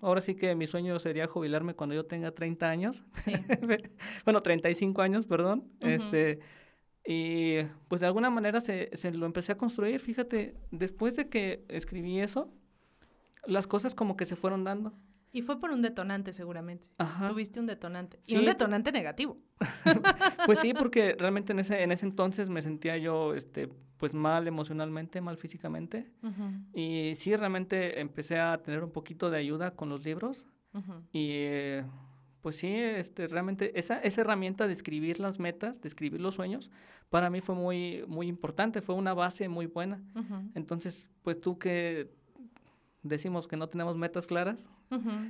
Ahora 0.00 0.20
sí 0.20 0.34
que 0.34 0.54
mi 0.54 0.66
sueño 0.66 0.98
sería 0.98 1.26
jubilarme 1.26 1.74
cuando 1.74 1.94
yo 1.94 2.06
tenga 2.06 2.32
30 2.32 2.68
años. 2.68 3.04
Sí. 3.16 3.32
bueno, 4.24 4.42
35 4.42 5.02
años, 5.02 5.26
perdón. 5.26 5.64
Este 5.80 6.40
y 7.10 7.62
pues 7.88 8.02
de 8.02 8.06
alguna 8.06 8.28
manera 8.28 8.60
se, 8.60 8.90
se 8.94 9.10
lo 9.12 9.24
empecé 9.24 9.52
a 9.52 9.56
construir, 9.56 9.98
fíjate, 9.98 10.54
después 10.70 11.16
de 11.16 11.30
que 11.30 11.64
escribí 11.68 12.20
eso, 12.20 12.52
las 13.46 13.66
cosas 13.66 13.94
como 13.94 14.14
que 14.14 14.26
se 14.26 14.36
fueron 14.36 14.62
dando. 14.62 14.92
Y 15.32 15.42
fue 15.42 15.60
por 15.60 15.70
un 15.70 15.82
detonante, 15.82 16.32
seguramente. 16.32 16.86
Ajá. 16.98 17.28
Tuviste 17.28 17.60
un 17.60 17.66
detonante. 17.66 18.18
Y 18.26 18.36
un 18.36 18.44
detonante 18.44 18.92
negativo. 18.92 19.38
Pues 20.46 20.60
sí, 20.60 20.72
porque 20.72 21.14
realmente 21.18 21.52
en 21.52 21.58
ese, 21.58 21.82
en 21.82 21.92
ese 21.92 22.06
entonces 22.06 22.48
me 22.48 22.62
sentía 22.62 22.96
yo, 22.96 23.34
este, 23.34 23.68
pues 23.98 24.14
mal 24.14 24.46
emocionalmente, 24.46 25.20
mal 25.20 25.36
físicamente. 25.36 26.10
Y 26.72 27.12
sí, 27.16 27.34
realmente 27.36 28.00
empecé 28.00 28.38
a 28.38 28.56
tener 28.62 28.82
un 28.84 28.90
poquito 28.90 29.30
de 29.30 29.38
ayuda 29.38 29.72
con 29.72 29.88
los 29.88 30.04
libros. 30.04 30.44
Y 31.12 31.28
eh, 31.32 31.84
Pues 32.40 32.56
sí, 32.56 32.68
este, 32.72 33.26
realmente 33.26 33.78
esa, 33.78 33.98
esa 33.98 34.20
herramienta 34.20 34.66
de 34.66 34.72
escribir 34.72 35.18
las 35.18 35.38
metas, 35.40 35.80
de 35.80 35.88
escribir 35.88 36.20
los 36.20 36.36
sueños, 36.36 36.70
para 37.10 37.30
mí 37.30 37.40
fue 37.40 37.54
muy, 37.56 38.04
muy 38.06 38.28
importante, 38.28 38.80
fue 38.80 38.94
una 38.94 39.12
base 39.12 39.48
muy 39.48 39.66
buena. 39.66 40.00
Entonces, 40.54 41.08
pues 41.22 41.40
tú 41.40 41.58
que 41.58 42.08
decimos 43.02 43.46
que 43.46 43.56
no 43.56 43.68
tenemos 43.68 43.96
metas 43.96 44.26
claras, 44.26 44.68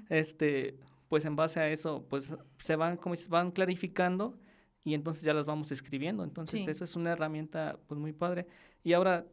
este, 0.08 0.78
pues 1.08 1.24
en 1.24 1.36
base 1.36 1.60
a 1.60 1.68
eso, 1.68 2.06
pues 2.08 2.30
se 2.58 2.76
van, 2.76 2.96
como 2.96 3.16
se 3.16 3.28
van 3.28 3.50
clarificando 3.50 4.38
y 4.84 4.94
entonces 4.94 5.22
ya 5.22 5.34
las 5.34 5.44
vamos 5.44 5.70
escribiendo. 5.72 6.24
Entonces 6.24 6.66
eso 6.66 6.84
es 6.84 6.96
una 6.96 7.12
herramienta 7.12 7.78
pues 7.86 8.00
muy 8.00 8.12
padre. 8.12 8.46
Y 8.82 8.92
ahora 8.92 9.26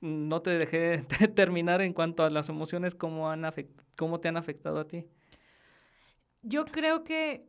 no 0.00 0.42
te 0.42 0.50
dejé 0.50 1.04
terminar 1.34 1.80
en 1.82 1.92
cuanto 1.92 2.24
a 2.24 2.30
las 2.30 2.48
emociones, 2.48 2.94
¿cómo, 2.94 3.30
han 3.30 3.44
cómo 3.96 4.20
te 4.20 4.28
han 4.28 4.36
afectado 4.36 4.80
a 4.80 4.88
ti? 4.88 5.04
Yo 6.42 6.64
creo 6.64 7.04
que 7.04 7.46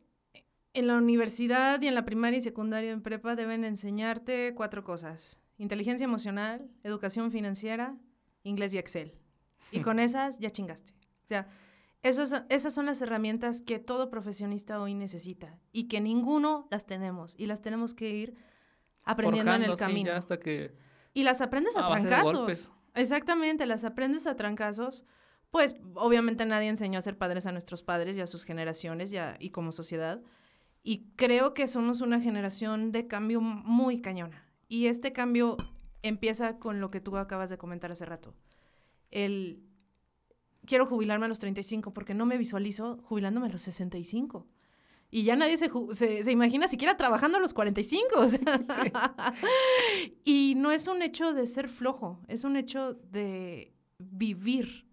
en 0.74 0.88
la 0.88 0.98
universidad 0.98 1.82
y 1.82 1.88
en 1.88 1.96
la 1.96 2.06
primaria 2.06 2.38
y 2.38 2.42
secundaria 2.42 2.92
en 2.92 3.02
prepa 3.02 3.36
deben 3.36 3.64
enseñarte 3.64 4.54
cuatro 4.56 4.84
cosas. 4.84 5.40
Inteligencia 5.58 6.06
emocional, 6.06 6.70
educación 6.84 7.32
financiera, 7.32 7.96
inglés 8.44 8.74
y 8.74 8.78
Excel. 8.78 9.14
Y 9.74 9.82
con 9.82 10.00
esas 10.00 10.40
ya 10.40 10.50
chingaste. 10.50 10.94
O 11.24 11.28
sea, 11.28 11.48
esas 12.02 12.74
son 12.74 12.86
las 12.86 13.02
herramientas 13.02 13.62
que 13.62 13.80
todo 13.80 14.10
profesionista 14.10 14.82
hoy 14.82 14.94
necesita 14.94 15.58
y 15.72 15.88
que 15.88 16.02
ninguno 16.02 16.68
las 16.70 16.86
tenemos 16.86 17.34
y 17.38 17.46
las 17.46 17.62
tenemos 17.62 17.94
que 17.94 18.10
ir 18.10 18.36
aprendiendo 19.04 19.54
en 19.54 19.64
el 19.64 19.76
camino. 19.78 20.12
hasta 20.12 20.40
que 20.40 20.76
y 21.14 21.24
las 21.24 21.42
aprendes 21.42 21.78
a, 21.78 21.88
trancazos. 21.88 22.70
Exactamente, 22.96 23.66
las 23.66 23.84
aprendes 23.84 24.28
a 24.28 24.36
trancazos. 24.36 25.06
Pues 25.52 25.76
obviamente 25.94 26.46
nadie 26.46 26.70
enseñó 26.70 26.98
a 26.98 27.02
ser 27.02 27.18
padres 27.18 27.46
a 27.46 27.52
nuestros 27.52 27.84
padres 27.84 28.18
y 28.18 28.22
a 28.22 28.26
sus 28.26 28.44
generaciones 28.44 29.14
y, 29.14 29.18
y 29.40 29.52
como 29.52 29.72
sociedad. 29.72 30.22
Y 30.82 31.06
creo 31.16 31.54
que 31.54 31.68
somos 31.68 32.02
una 32.02 32.20
generación 32.20 32.92
de 32.92 33.08
cambio 33.08 33.40
muy 33.40 34.02
cañona. 34.02 34.48
Y 34.68 34.88
este 34.88 35.14
cambio 35.14 35.56
empieza 36.02 36.58
con 36.58 36.82
lo 36.82 36.90
que 36.90 37.00
tú 37.00 37.16
acabas 37.18 37.50
de 37.52 37.58
comentar 37.58 37.92
hace 37.92 38.06
rato. 38.06 38.34
El 39.14 39.64
quiero 40.66 40.86
jubilarme 40.86 41.26
a 41.26 41.30
los 41.30 41.40
35 41.40 41.94
porque 41.94 42.14
no 42.14 42.26
me 42.26 42.38
visualizo 42.38 42.98
jubilándome 43.04 43.48
a 43.48 43.52
los 43.52 43.62
65. 43.62 44.48
Y 45.12 45.24
ya 45.24 45.36
nadie 45.36 45.58
se, 45.58 45.70
se, 45.94 46.32
imagina 46.32 46.68
siquiera 46.68 46.98
trabajando 46.98 47.38
a 47.38 47.42
los 47.42 47.54
45. 47.54 48.08
y 50.24 50.56
no 50.58 50.72
es 50.72 50.88
un 50.88 51.04
hecho 51.04 51.34
de 51.34 51.46
ser 51.46 51.70
flojo, 51.70 52.20
es 52.28 52.44
un 52.44 52.56
hecho 52.56 52.96
de 52.96 53.76
vivir, 54.00 54.88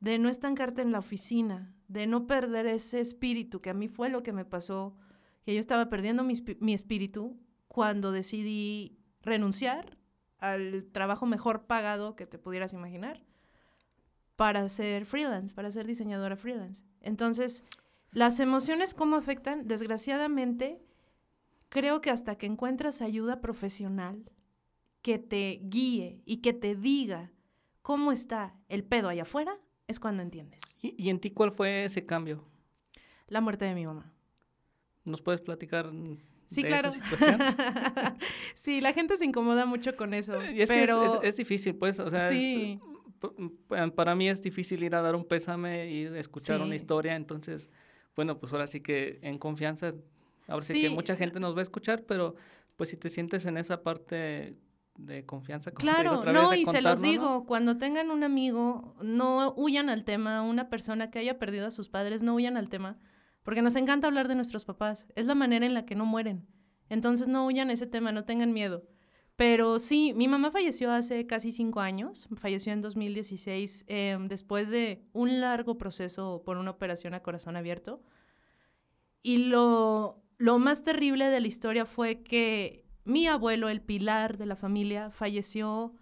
de 0.00 0.18
no 0.18 0.28
estancarte 0.28 0.82
en 0.82 0.90
la 0.90 0.98
oficina, 0.98 1.72
de 1.86 2.08
no 2.08 2.26
perder 2.26 2.66
ese 2.66 2.98
espíritu, 2.98 3.60
que 3.60 3.70
a 3.70 3.74
mí 3.74 3.86
fue 3.86 4.08
lo 4.08 4.24
que 4.24 4.32
me 4.32 4.44
pasó, 4.44 4.96
que 5.44 5.54
yo 5.54 5.60
estaba 5.60 5.88
perdiendo 5.88 6.24
mi, 6.24 6.34
mi 6.58 6.74
espíritu 6.74 7.38
cuando 7.68 8.10
decidí 8.10 8.98
renunciar 9.22 9.96
al 10.38 10.88
trabajo 10.90 11.26
mejor 11.26 11.66
pagado 11.66 12.16
que 12.16 12.26
te 12.26 12.38
pudieras 12.38 12.72
imaginar 12.72 13.22
para 14.40 14.66
ser 14.70 15.04
freelance, 15.04 15.52
para 15.52 15.70
ser 15.70 15.86
diseñadora 15.86 16.34
freelance. 16.34 16.82
Entonces, 17.02 17.62
las 18.10 18.40
emociones, 18.40 18.94
¿cómo 18.94 19.16
afectan? 19.16 19.68
Desgraciadamente, 19.68 20.80
creo 21.68 22.00
que 22.00 22.08
hasta 22.08 22.36
que 22.36 22.46
encuentras 22.46 23.02
ayuda 23.02 23.42
profesional 23.42 24.24
que 25.02 25.18
te 25.18 25.60
guíe 25.64 26.22
y 26.24 26.38
que 26.38 26.54
te 26.54 26.74
diga 26.74 27.32
cómo 27.82 28.12
está 28.12 28.56
el 28.70 28.82
pedo 28.82 29.10
allá 29.10 29.24
afuera, 29.24 29.58
es 29.88 30.00
cuando 30.00 30.22
entiendes. 30.22 30.62
¿Y, 30.80 31.10
en 31.10 31.20
ti 31.20 31.32
cuál 31.32 31.52
fue 31.52 31.84
ese 31.84 32.06
cambio? 32.06 32.42
La 33.26 33.42
muerte 33.42 33.66
de 33.66 33.74
mi 33.74 33.84
mamá. 33.84 34.10
¿Nos 35.04 35.20
puedes 35.20 35.42
platicar 35.42 35.92
Sí, 36.46 36.64
claro. 36.64 36.92
sí, 38.54 38.80
la 38.80 38.94
gente 38.94 39.18
se 39.18 39.26
incomoda 39.26 39.66
mucho 39.66 39.96
con 39.96 40.14
eso. 40.14 40.42
Y 40.50 40.62
es 40.62 40.68
pero... 40.70 41.20
que 41.20 41.28
es, 41.28 41.36
difícil, 41.36 41.76
pues, 41.76 42.00
o 42.00 42.08
sea, 42.08 42.30
sí. 42.30 42.80
Para 43.94 44.14
mí 44.14 44.28
es 44.28 44.42
difícil 44.42 44.82
ir 44.82 44.94
a 44.94 45.02
dar 45.02 45.14
un 45.14 45.24
pésame 45.24 45.90
y 45.90 46.04
escuchar 46.04 46.60
una 46.60 46.74
historia, 46.74 47.16
entonces 47.16 47.70
bueno, 48.16 48.38
pues 48.38 48.52
ahora 48.52 48.66
sí 48.66 48.80
que 48.80 49.18
en 49.22 49.38
confianza, 49.38 49.94
ahora 50.46 50.64
sí, 50.64 50.82
que 50.82 50.90
mucha 50.90 51.16
gente 51.16 51.40
nos 51.40 51.54
va 51.54 51.60
a 51.60 51.62
escuchar, 51.62 52.04
pero 52.04 52.34
pues 52.76 52.90
si 52.90 52.96
te 52.96 53.10
sientes 53.10 53.46
en 53.46 53.56
esa 53.56 53.82
parte 53.82 54.56
de 54.98 55.24
confianza. 55.24 55.70
claro, 55.70 56.22
no, 56.32 56.52
y 56.54 56.66
se 56.66 56.82
los 56.82 57.00
digo, 57.00 57.46
cuando 57.46 57.78
tengan 57.78 58.10
un 58.10 58.24
amigo, 58.24 58.94
no 59.00 59.54
huyan 59.56 59.88
al 59.88 60.04
tema, 60.04 60.42
una 60.42 60.68
persona 60.68 61.10
que 61.10 61.18
haya 61.18 61.38
perdido 61.38 61.66
a 61.66 61.70
sus 61.70 61.88
padres, 61.88 62.22
no 62.22 62.34
huyan 62.34 62.56
al 62.56 62.68
tema, 62.68 62.98
porque 63.42 63.62
nos 63.62 63.76
encanta 63.76 64.06
hablar 64.06 64.28
de 64.28 64.34
nuestros 64.34 64.64
papás, 64.64 65.06
es 65.14 65.24
la 65.24 65.34
manera 65.34 65.64
en 65.64 65.74
la 65.74 65.86
que 65.86 65.94
no 65.94 66.04
mueren. 66.04 66.46
Entonces 66.90 67.28
no 67.28 67.46
huyan 67.46 67.70
a 67.70 67.72
ese 67.72 67.86
tema, 67.86 68.12
no 68.12 68.24
tengan 68.24 68.52
miedo. 68.52 68.82
Pero 69.40 69.78
sí, 69.78 70.12
mi 70.14 70.28
mamá 70.28 70.50
falleció 70.50 70.92
hace 70.92 71.26
casi 71.26 71.50
cinco 71.50 71.80
años, 71.80 72.28
falleció 72.36 72.74
en 72.74 72.82
2016 72.82 73.86
em, 73.88 74.28
después 74.28 74.68
de 74.68 75.02
un 75.14 75.40
largo 75.40 75.78
proceso 75.78 76.42
por 76.44 76.58
una 76.58 76.72
operación 76.72 77.14
a 77.14 77.22
corazón 77.22 77.56
abierto. 77.56 78.02
Y 79.22 79.38
lo, 79.38 80.22
lo 80.36 80.58
más 80.58 80.82
terrible 80.82 81.30
de 81.30 81.40
la 81.40 81.46
historia 81.46 81.86
fue 81.86 82.22
que 82.22 82.84
mi 83.04 83.28
abuelo, 83.28 83.70
el 83.70 83.80
pilar 83.80 84.36
de 84.36 84.44
la 84.44 84.56
familia, 84.56 85.10
falleció 85.10 85.94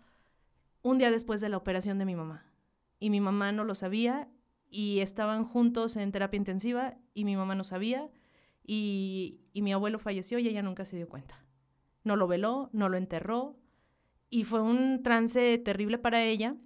un 0.82 0.98
día 0.98 1.12
después 1.12 1.40
de 1.40 1.48
la 1.48 1.58
operación 1.58 1.96
de 1.98 2.06
mi 2.06 2.16
mamá. 2.16 2.44
Y 2.98 3.08
mi 3.08 3.20
mamá 3.20 3.52
no 3.52 3.62
lo 3.62 3.76
sabía 3.76 4.28
y 4.68 4.98
estaban 4.98 5.44
juntos 5.44 5.96
en 5.96 6.10
terapia 6.10 6.38
intensiva 6.38 6.98
y 7.14 7.24
mi 7.24 7.36
mamá 7.36 7.54
no 7.54 7.62
sabía 7.62 8.10
y, 8.66 9.42
y 9.52 9.62
mi 9.62 9.72
abuelo 9.72 10.00
falleció 10.00 10.40
y 10.40 10.48
ella 10.48 10.62
nunca 10.62 10.84
se 10.84 10.96
dio 10.96 11.08
cuenta 11.08 11.47
no 12.04 12.16
lo 12.16 12.26
veló, 12.26 12.70
no 12.72 12.88
lo 12.88 12.96
enterró 12.96 13.56
y 14.30 14.44
fue 14.44 14.60
un 14.60 15.02
trance 15.02 15.58
terrible 15.58 15.98
para 15.98 16.22
ella. 16.22 16.56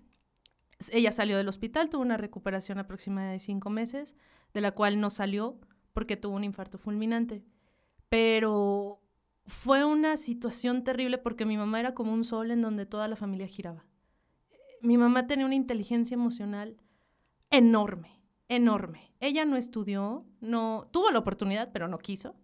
Ella 0.90 1.12
salió 1.12 1.36
del 1.36 1.48
hospital, 1.48 1.90
tuvo 1.90 2.02
una 2.02 2.16
recuperación 2.16 2.78
aproximada 2.78 3.30
de 3.30 3.38
cinco 3.38 3.70
meses, 3.70 4.16
de 4.52 4.60
la 4.60 4.72
cual 4.72 5.00
no 5.00 5.10
salió 5.10 5.60
porque 5.92 6.16
tuvo 6.16 6.36
un 6.36 6.44
infarto 6.44 6.78
fulminante. 6.78 7.44
Pero 8.08 9.00
fue 9.46 9.84
una 9.84 10.16
situación 10.16 10.84
terrible 10.84 11.18
porque 11.18 11.46
mi 11.46 11.56
mamá 11.56 11.80
era 11.80 11.94
como 11.94 12.12
un 12.12 12.24
sol 12.24 12.50
en 12.50 12.62
donde 12.62 12.86
toda 12.86 13.08
la 13.08 13.16
familia 13.16 13.46
giraba. 13.46 13.84
Mi 14.80 14.98
mamá 14.98 15.26
tenía 15.26 15.46
una 15.46 15.54
inteligencia 15.54 16.14
emocional 16.14 16.76
enorme, 17.50 18.20
enorme. 18.48 19.12
Ella 19.20 19.44
no 19.44 19.56
estudió, 19.56 20.26
no 20.40 20.88
tuvo 20.90 21.10
la 21.12 21.20
oportunidad, 21.20 21.70
pero 21.72 21.86
no 21.86 21.98
quiso. 21.98 22.34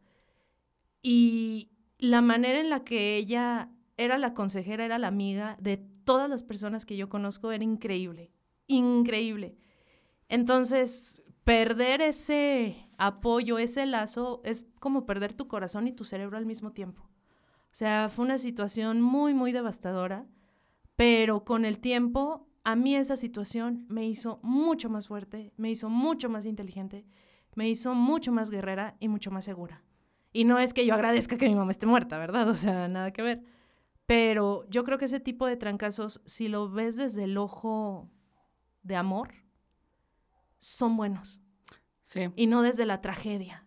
Y 1.02 1.70
la 1.98 2.20
manera 2.20 2.60
en 2.60 2.70
la 2.70 2.84
que 2.84 3.16
ella 3.16 3.70
era 3.96 4.18
la 4.18 4.34
consejera, 4.34 4.84
era 4.84 4.98
la 4.98 5.08
amiga 5.08 5.56
de 5.60 5.76
todas 6.04 6.30
las 6.30 6.42
personas 6.42 6.86
que 6.86 6.96
yo 6.96 7.08
conozco 7.08 7.52
era 7.52 7.64
increíble, 7.64 8.32
increíble. 8.66 9.56
Entonces, 10.28 11.22
perder 11.44 12.00
ese 12.00 12.88
apoyo, 12.98 13.58
ese 13.58 13.86
lazo, 13.86 14.40
es 14.44 14.64
como 14.80 15.06
perder 15.06 15.32
tu 15.32 15.48
corazón 15.48 15.88
y 15.88 15.92
tu 15.92 16.04
cerebro 16.04 16.38
al 16.38 16.46
mismo 16.46 16.72
tiempo. 16.72 17.02
O 17.02 17.74
sea, 17.78 18.08
fue 18.08 18.24
una 18.24 18.38
situación 18.38 19.00
muy, 19.00 19.34
muy 19.34 19.52
devastadora, 19.52 20.26
pero 20.96 21.44
con 21.44 21.64
el 21.64 21.78
tiempo, 21.78 22.48
a 22.64 22.76
mí 22.76 22.96
esa 22.96 23.16
situación 23.16 23.86
me 23.88 24.06
hizo 24.06 24.40
mucho 24.42 24.88
más 24.88 25.08
fuerte, 25.08 25.52
me 25.56 25.70
hizo 25.70 25.88
mucho 25.88 26.28
más 26.28 26.44
inteligente, 26.46 27.06
me 27.54 27.68
hizo 27.68 27.94
mucho 27.94 28.32
más 28.32 28.50
guerrera 28.50 28.96
y 29.00 29.08
mucho 29.08 29.30
más 29.30 29.44
segura. 29.44 29.82
Y 30.32 30.44
no 30.44 30.58
es 30.58 30.74
que 30.74 30.86
yo 30.86 30.94
agradezca 30.94 31.36
que 31.36 31.48
mi 31.48 31.54
mamá 31.54 31.70
esté 31.70 31.86
muerta, 31.86 32.18
¿verdad? 32.18 32.48
O 32.48 32.54
sea, 32.54 32.88
nada 32.88 33.12
que 33.12 33.22
ver. 33.22 33.42
Pero 34.06 34.64
yo 34.70 34.84
creo 34.84 34.98
que 34.98 35.04
ese 35.04 35.20
tipo 35.20 35.46
de 35.46 35.56
trancazos, 35.56 36.20
si 36.24 36.48
lo 36.48 36.70
ves 36.70 36.96
desde 36.96 37.24
el 37.24 37.36
ojo 37.36 38.08
de 38.82 38.96
amor, 38.96 39.30
son 40.58 40.96
buenos. 40.96 41.40
Sí. 42.04 42.30
Y 42.36 42.46
no 42.46 42.62
desde 42.62 42.86
la 42.86 43.00
tragedia. 43.00 43.66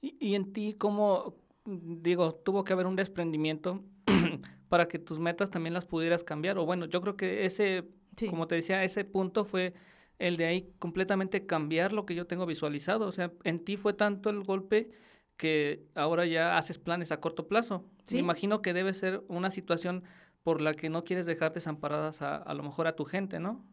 Y, 0.00 0.34
en 0.34 0.52
ti, 0.52 0.74
¿cómo, 0.74 1.34
digo, 1.64 2.34
tuvo 2.34 2.62
que 2.62 2.72
haber 2.72 2.86
un 2.86 2.94
desprendimiento 2.96 3.82
para 4.68 4.86
que 4.86 4.98
tus 4.98 5.18
metas 5.18 5.50
también 5.50 5.74
las 5.74 5.86
pudieras 5.86 6.22
cambiar? 6.22 6.58
O 6.58 6.66
bueno, 6.66 6.86
yo 6.86 7.00
creo 7.00 7.16
que 7.16 7.46
ese, 7.46 7.88
como 8.28 8.46
te 8.46 8.54
decía, 8.54 8.84
ese 8.84 9.04
punto 9.04 9.44
fue 9.44 9.74
el 10.18 10.36
de 10.36 10.46
ahí 10.46 10.72
completamente 10.78 11.46
cambiar 11.46 11.92
lo 11.92 12.06
que 12.06 12.14
yo 12.14 12.26
tengo 12.26 12.46
visualizado. 12.46 13.06
O 13.06 13.12
sea, 13.12 13.32
en 13.44 13.64
ti 13.64 13.76
fue 13.76 13.92
tanto 13.92 14.30
el 14.30 14.44
golpe 14.44 14.90
que 15.38 15.86
ahora 15.94 16.26
ya 16.26 16.58
haces 16.58 16.78
planes 16.78 17.10
a 17.12 17.20
corto 17.20 17.48
plazo. 17.48 17.86
Me 18.12 18.18
imagino 18.18 18.60
que 18.60 18.74
debe 18.74 18.92
ser 18.92 19.22
una 19.28 19.50
situación 19.50 20.04
por 20.42 20.60
la 20.60 20.74
que 20.74 20.90
no 20.90 21.04
quieres 21.04 21.24
dejar 21.24 21.52
desamparadas 21.54 22.20
a, 22.20 22.36
a 22.36 22.54
lo 22.54 22.62
mejor 22.62 22.86
a 22.86 22.96
tu 22.96 23.06
gente, 23.06 23.40
¿no? 23.40 23.64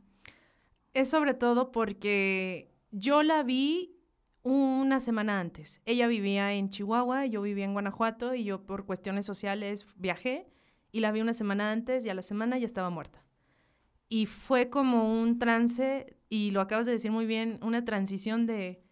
Es 0.93 1.09
sobre 1.09 1.33
todo 1.33 1.71
porque 1.71 2.71
yo 2.91 3.23
la 3.23 3.43
vi 3.43 3.97
una 4.43 4.99
semana 4.99 5.39
antes. 5.39 5.81
Ella 5.85 6.07
vivía 6.07 6.53
en 6.53 6.69
Chihuahua, 6.69 7.25
yo 7.25 7.41
vivía 7.41 7.65
en 7.65 7.73
Guanajuato 7.73 8.35
y 8.35 8.43
yo 8.43 8.63
por 8.63 8.85
cuestiones 8.85 9.25
sociales 9.25 9.87
viajé 9.95 10.47
y 10.91 10.99
la 10.99 11.11
vi 11.11 11.19
una 11.19 11.33
semana 11.33 11.71
antes 11.71 12.05
y 12.05 12.09
a 12.09 12.13
la 12.13 12.21
semana 12.21 12.57
ya 12.59 12.67
estaba 12.67 12.91
muerta. 12.91 13.25
Y 14.07 14.27
fue 14.27 14.69
como 14.69 15.19
un 15.19 15.39
trance, 15.39 16.15
y 16.29 16.51
lo 16.51 16.61
acabas 16.61 16.85
de 16.85 16.91
decir 16.91 17.11
muy 17.11 17.25
bien, 17.25 17.57
una 17.63 17.83
transición 17.83 18.45
de 18.45 18.83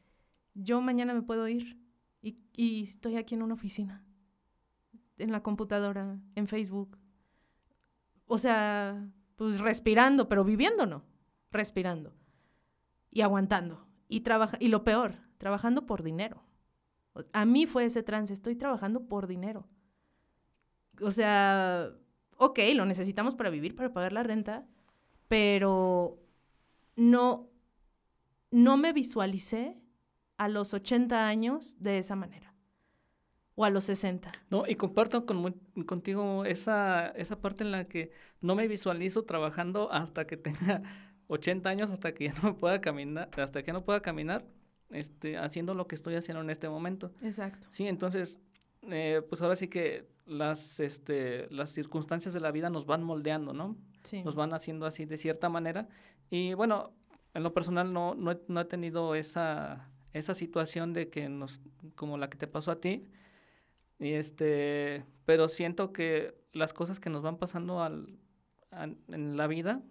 yo 0.55 0.81
mañana 0.81 1.13
me 1.13 1.21
puedo 1.21 1.47
ir 1.47 1.82
y, 2.23 2.39
y 2.53 2.83
estoy 2.83 3.17
aquí 3.17 3.35
en 3.35 3.43
una 3.43 3.53
oficina, 3.53 4.03
en 5.17 5.31
la 5.31 5.43
computadora, 5.43 6.19
en 6.33 6.47
Facebook. 6.47 6.97
O 8.25 8.39
sea, 8.39 9.07
pues 9.35 9.59
respirando, 9.59 10.29
pero 10.29 10.43
viviendo 10.43 10.85
no, 10.85 11.03
respirando 11.51 12.15
y 13.11 13.21
aguantando. 13.21 13.85
Y, 14.07 14.21
trabaja 14.21 14.57
y 14.59 14.69
lo 14.69 14.83
peor, 14.83 15.17
trabajando 15.37 15.85
por 15.85 16.03
dinero. 16.03 16.43
A 17.31 17.45
mí 17.45 17.65
fue 17.65 17.85
ese 17.85 18.03
trance, 18.03 18.33
estoy 18.33 18.55
trabajando 18.55 19.05
por 19.07 19.27
dinero. 19.27 19.67
O 21.01 21.11
sea, 21.11 21.91
ok, 22.37 22.59
lo 22.75 22.85
necesitamos 22.85 23.35
para 23.35 23.49
vivir, 23.49 23.75
para 23.75 23.93
pagar 23.93 24.13
la 24.13 24.23
renta, 24.23 24.65
pero 25.27 26.19
no, 26.95 27.49
no 28.51 28.77
me 28.77 28.93
visualicé 28.93 29.82
a 30.43 30.49
los 30.49 30.73
80 30.73 31.25
años 31.25 31.77
de 31.79 31.97
esa 31.97 32.15
manera. 32.15 32.53
O 33.55 33.65
a 33.65 33.69
los 33.69 33.85
60. 33.85 34.31
No, 34.49 34.65
y 34.67 34.75
comparto 34.75 35.25
con, 35.25 35.53
contigo 35.85 36.43
esa, 36.43 37.09
esa 37.09 37.39
parte 37.39 37.63
en 37.63 37.71
la 37.71 37.85
que 37.85 38.11
no 38.41 38.55
me 38.55 38.67
visualizo 38.67 39.23
trabajando 39.23 39.91
hasta 39.91 40.25
que 40.25 40.37
tenga 40.37 40.81
80 41.27 41.69
años, 41.69 41.91
hasta 41.91 42.13
que 42.13 42.25
ya 42.25 42.33
no 42.41 42.57
pueda 42.57 42.81
caminar, 42.81 43.29
hasta 43.37 43.63
que 43.63 43.71
no 43.71 43.85
pueda 43.85 44.01
caminar, 44.01 44.45
este, 44.89 45.37
haciendo 45.37 45.75
lo 45.75 45.87
que 45.87 45.95
estoy 45.95 46.15
haciendo 46.15 46.41
en 46.41 46.49
este 46.49 46.67
momento. 46.67 47.13
Exacto. 47.21 47.67
Sí, 47.71 47.87
entonces, 47.87 48.39
eh, 48.89 49.21
pues 49.29 49.41
ahora 49.41 49.55
sí 49.55 49.67
que 49.67 50.09
las, 50.25 50.79
este, 50.79 51.47
las 51.51 51.71
circunstancias 51.71 52.33
de 52.33 52.39
la 52.39 52.51
vida 52.51 52.69
nos 52.69 52.85
van 52.85 53.03
moldeando, 53.03 53.53
¿no? 53.53 53.77
Sí. 54.01 54.23
Nos 54.23 54.35
van 54.35 54.53
haciendo 54.53 54.85
así 54.87 55.05
de 55.05 55.17
cierta 55.17 55.47
manera. 55.47 55.87
Y 56.29 56.53
bueno, 56.55 56.91
en 57.33 57.43
lo 57.43 57.53
personal 57.53 57.93
no, 57.93 58.15
no, 58.15 58.31
he, 58.31 58.41
no 58.47 58.61
he 58.61 58.65
tenido 58.65 59.15
esa, 59.15 59.92
esa 60.13 60.35
situación 60.35 60.93
de 60.93 61.09
que 61.09 61.29
nos, 61.29 61.61
como 61.95 62.17
la 62.17 62.29
que 62.29 62.37
te 62.37 62.47
pasó 62.47 62.71
a 62.71 62.79
ti, 62.79 63.07
y 63.99 64.13
este, 64.13 65.05
pero 65.25 65.47
siento 65.47 65.93
que 65.93 66.35
las 66.53 66.73
cosas 66.73 66.99
que 66.99 67.09
nos 67.09 67.21
van 67.21 67.37
pasando 67.37 67.81
al, 67.81 68.19
en 68.71 69.37
la 69.37 69.47
vida 69.47 69.81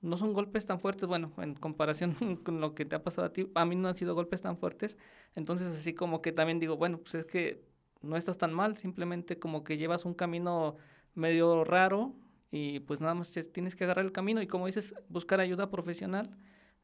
no 0.00 0.16
son 0.18 0.32
golpes 0.32 0.66
tan 0.66 0.78
fuertes, 0.78 1.08
bueno, 1.08 1.32
en 1.38 1.54
comparación 1.54 2.14
con 2.44 2.60
lo 2.60 2.74
que 2.74 2.84
te 2.84 2.96
ha 2.96 3.02
pasado 3.02 3.26
a 3.26 3.32
ti, 3.32 3.50
a 3.54 3.64
mí 3.64 3.76
no 3.76 3.88
han 3.88 3.96
sido 3.96 4.14
golpes 4.14 4.42
tan 4.42 4.58
fuertes, 4.58 4.98
entonces 5.34 5.68
así 5.68 5.94
como 5.94 6.20
que 6.20 6.32
también 6.32 6.58
digo, 6.60 6.76
bueno, 6.76 6.98
pues 6.98 7.14
es 7.14 7.24
que 7.24 7.64
no 8.02 8.16
estás 8.16 8.36
tan 8.36 8.52
mal, 8.52 8.76
simplemente 8.76 9.38
como 9.38 9.64
que 9.64 9.78
llevas 9.78 10.04
un 10.04 10.14
camino 10.14 10.76
medio 11.14 11.64
raro 11.64 12.14
y 12.50 12.80
pues 12.80 13.00
nada 13.00 13.14
más 13.14 13.30
tienes 13.52 13.74
que 13.74 13.84
agarrar 13.84 14.04
el 14.04 14.12
camino 14.12 14.42
y 14.42 14.46
como 14.46 14.66
dices, 14.66 14.94
buscar 15.08 15.40
ayuda 15.40 15.70
profesional 15.70 16.36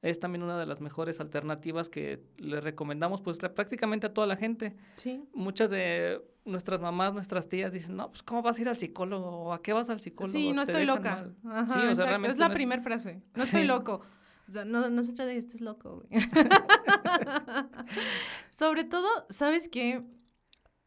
es 0.02 0.18
también 0.18 0.42
una 0.42 0.58
de 0.58 0.66
las 0.66 0.80
mejores 0.80 1.20
alternativas 1.20 1.88
que 1.88 2.22
le 2.38 2.60
recomendamos 2.60 3.20
pues 3.20 3.38
prácticamente 3.38 4.06
a 4.06 4.14
toda 4.14 4.26
la 4.26 4.36
gente. 4.36 4.76
Sí. 4.96 5.22
Muchas 5.34 5.70
de 5.70 6.22
nuestras 6.44 6.80
mamás, 6.80 7.12
nuestras 7.12 7.48
tías 7.48 7.72
dicen, 7.72 7.96
no, 7.96 8.10
pues 8.10 8.22
¿cómo 8.22 8.42
vas 8.42 8.58
a 8.58 8.62
ir 8.62 8.68
al 8.68 8.78
psicólogo? 8.78 9.28
¿O 9.28 9.52
a 9.52 9.62
qué 9.62 9.72
vas 9.72 9.90
al 9.90 10.00
psicólogo? 10.00 10.32
Sí, 10.32 10.52
no 10.52 10.62
estoy 10.62 10.86
loca. 10.86 11.30
Ajá, 11.44 11.80
sí, 11.80 11.86
o 11.88 11.94
sea, 11.94 12.16
es 12.16 12.38
la 12.38 12.48
no 12.48 12.54
primera 12.54 12.82
frase. 12.82 13.22
No 13.34 13.42
estoy 13.42 13.64
loco. 13.64 14.00
O 14.48 14.52
sea, 14.52 14.64
no, 14.64 14.88
no 14.88 15.02
se 15.02 15.12
trata 15.12 15.26
de 15.26 15.34
que 15.34 15.38
estés 15.38 15.60
loco, 15.60 16.02
güey. 16.08 16.22
Sobre 18.50 18.84
todo, 18.84 19.06
¿sabes 19.28 19.68
qué? 19.68 20.02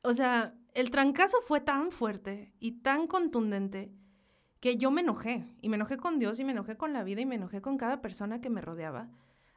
O 0.01 0.13
sea, 0.13 0.55
el 0.73 0.89
trancazo 0.89 1.37
fue 1.47 1.61
tan 1.61 1.91
fuerte 1.91 2.51
y 2.59 2.81
tan 2.81 3.07
contundente 3.07 3.93
que 4.63 4.77
yo 4.77 4.91
me 4.91 5.01
enojé, 5.01 5.45
y 5.61 5.67
me 5.67 5.75
enojé 5.75 5.97
con 5.97 6.19
Dios, 6.19 6.39
y 6.39 6.45
me 6.45 6.53
enojé 6.53 6.77
con 6.77 6.93
la 6.93 7.03
vida, 7.03 7.19
y 7.19 7.25
me 7.25 7.35
enojé 7.35 7.59
con 7.59 7.75
cada 7.75 8.01
persona 8.01 8.39
que 8.39 8.49
me 8.49 8.61
rodeaba, 8.61 9.09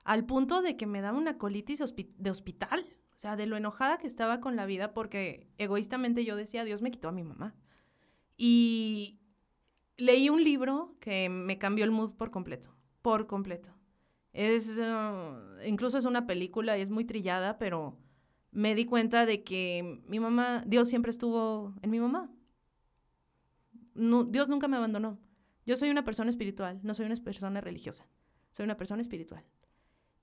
al 0.02 0.26
punto 0.26 0.62
de 0.62 0.76
que 0.76 0.86
me 0.86 1.00
daba 1.00 1.16
una 1.16 1.38
colitis 1.38 1.80
de 2.18 2.28
hospital, 2.28 2.84
o 3.16 3.20
sea, 3.20 3.36
de 3.36 3.46
lo 3.46 3.56
enojada 3.56 3.98
que 3.98 4.08
estaba 4.08 4.40
con 4.40 4.56
la 4.56 4.66
vida, 4.66 4.94
porque 4.94 5.46
egoístamente 5.58 6.24
yo 6.24 6.34
decía, 6.34 6.64
Dios 6.64 6.82
me 6.82 6.90
quitó 6.90 7.06
a 7.06 7.12
mi 7.12 7.22
mamá. 7.22 7.54
Y 8.36 9.20
leí 9.96 10.28
un 10.28 10.42
libro 10.42 10.96
que 10.98 11.28
me 11.28 11.56
cambió 11.56 11.84
el 11.84 11.92
mood 11.92 12.14
por 12.14 12.32
completo, 12.32 12.74
por 13.00 13.28
completo. 13.28 13.70
Es, 14.32 14.76
uh, 14.76 15.64
incluso 15.64 15.98
es 15.98 16.04
una 16.04 16.26
película 16.26 16.76
y 16.76 16.80
es 16.82 16.90
muy 16.90 17.04
trillada, 17.04 17.58
pero 17.58 17.96
me 18.50 18.74
di 18.74 18.86
cuenta 18.86 19.24
de 19.24 19.44
que 19.44 20.02
mi 20.08 20.18
mamá, 20.18 20.64
Dios 20.66 20.88
siempre 20.88 21.10
estuvo 21.10 21.74
en 21.82 21.90
mi 21.90 22.00
mamá. 22.00 22.28
Dios 23.96 24.48
nunca 24.48 24.68
me 24.68 24.76
abandonó. 24.76 25.18
Yo 25.64 25.76
soy 25.76 25.90
una 25.90 26.04
persona 26.04 26.30
espiritual, 26.30 26.78
no 26.82 26.94
soy 26.94 27.06
una 27.06 27.16
persona 27.16 27.60
religiosa. 27.60 28.06
Soy 28.52 28.64
una 28.64 28.76
persona 28.76 29.02
espiritual. 29.02 29.44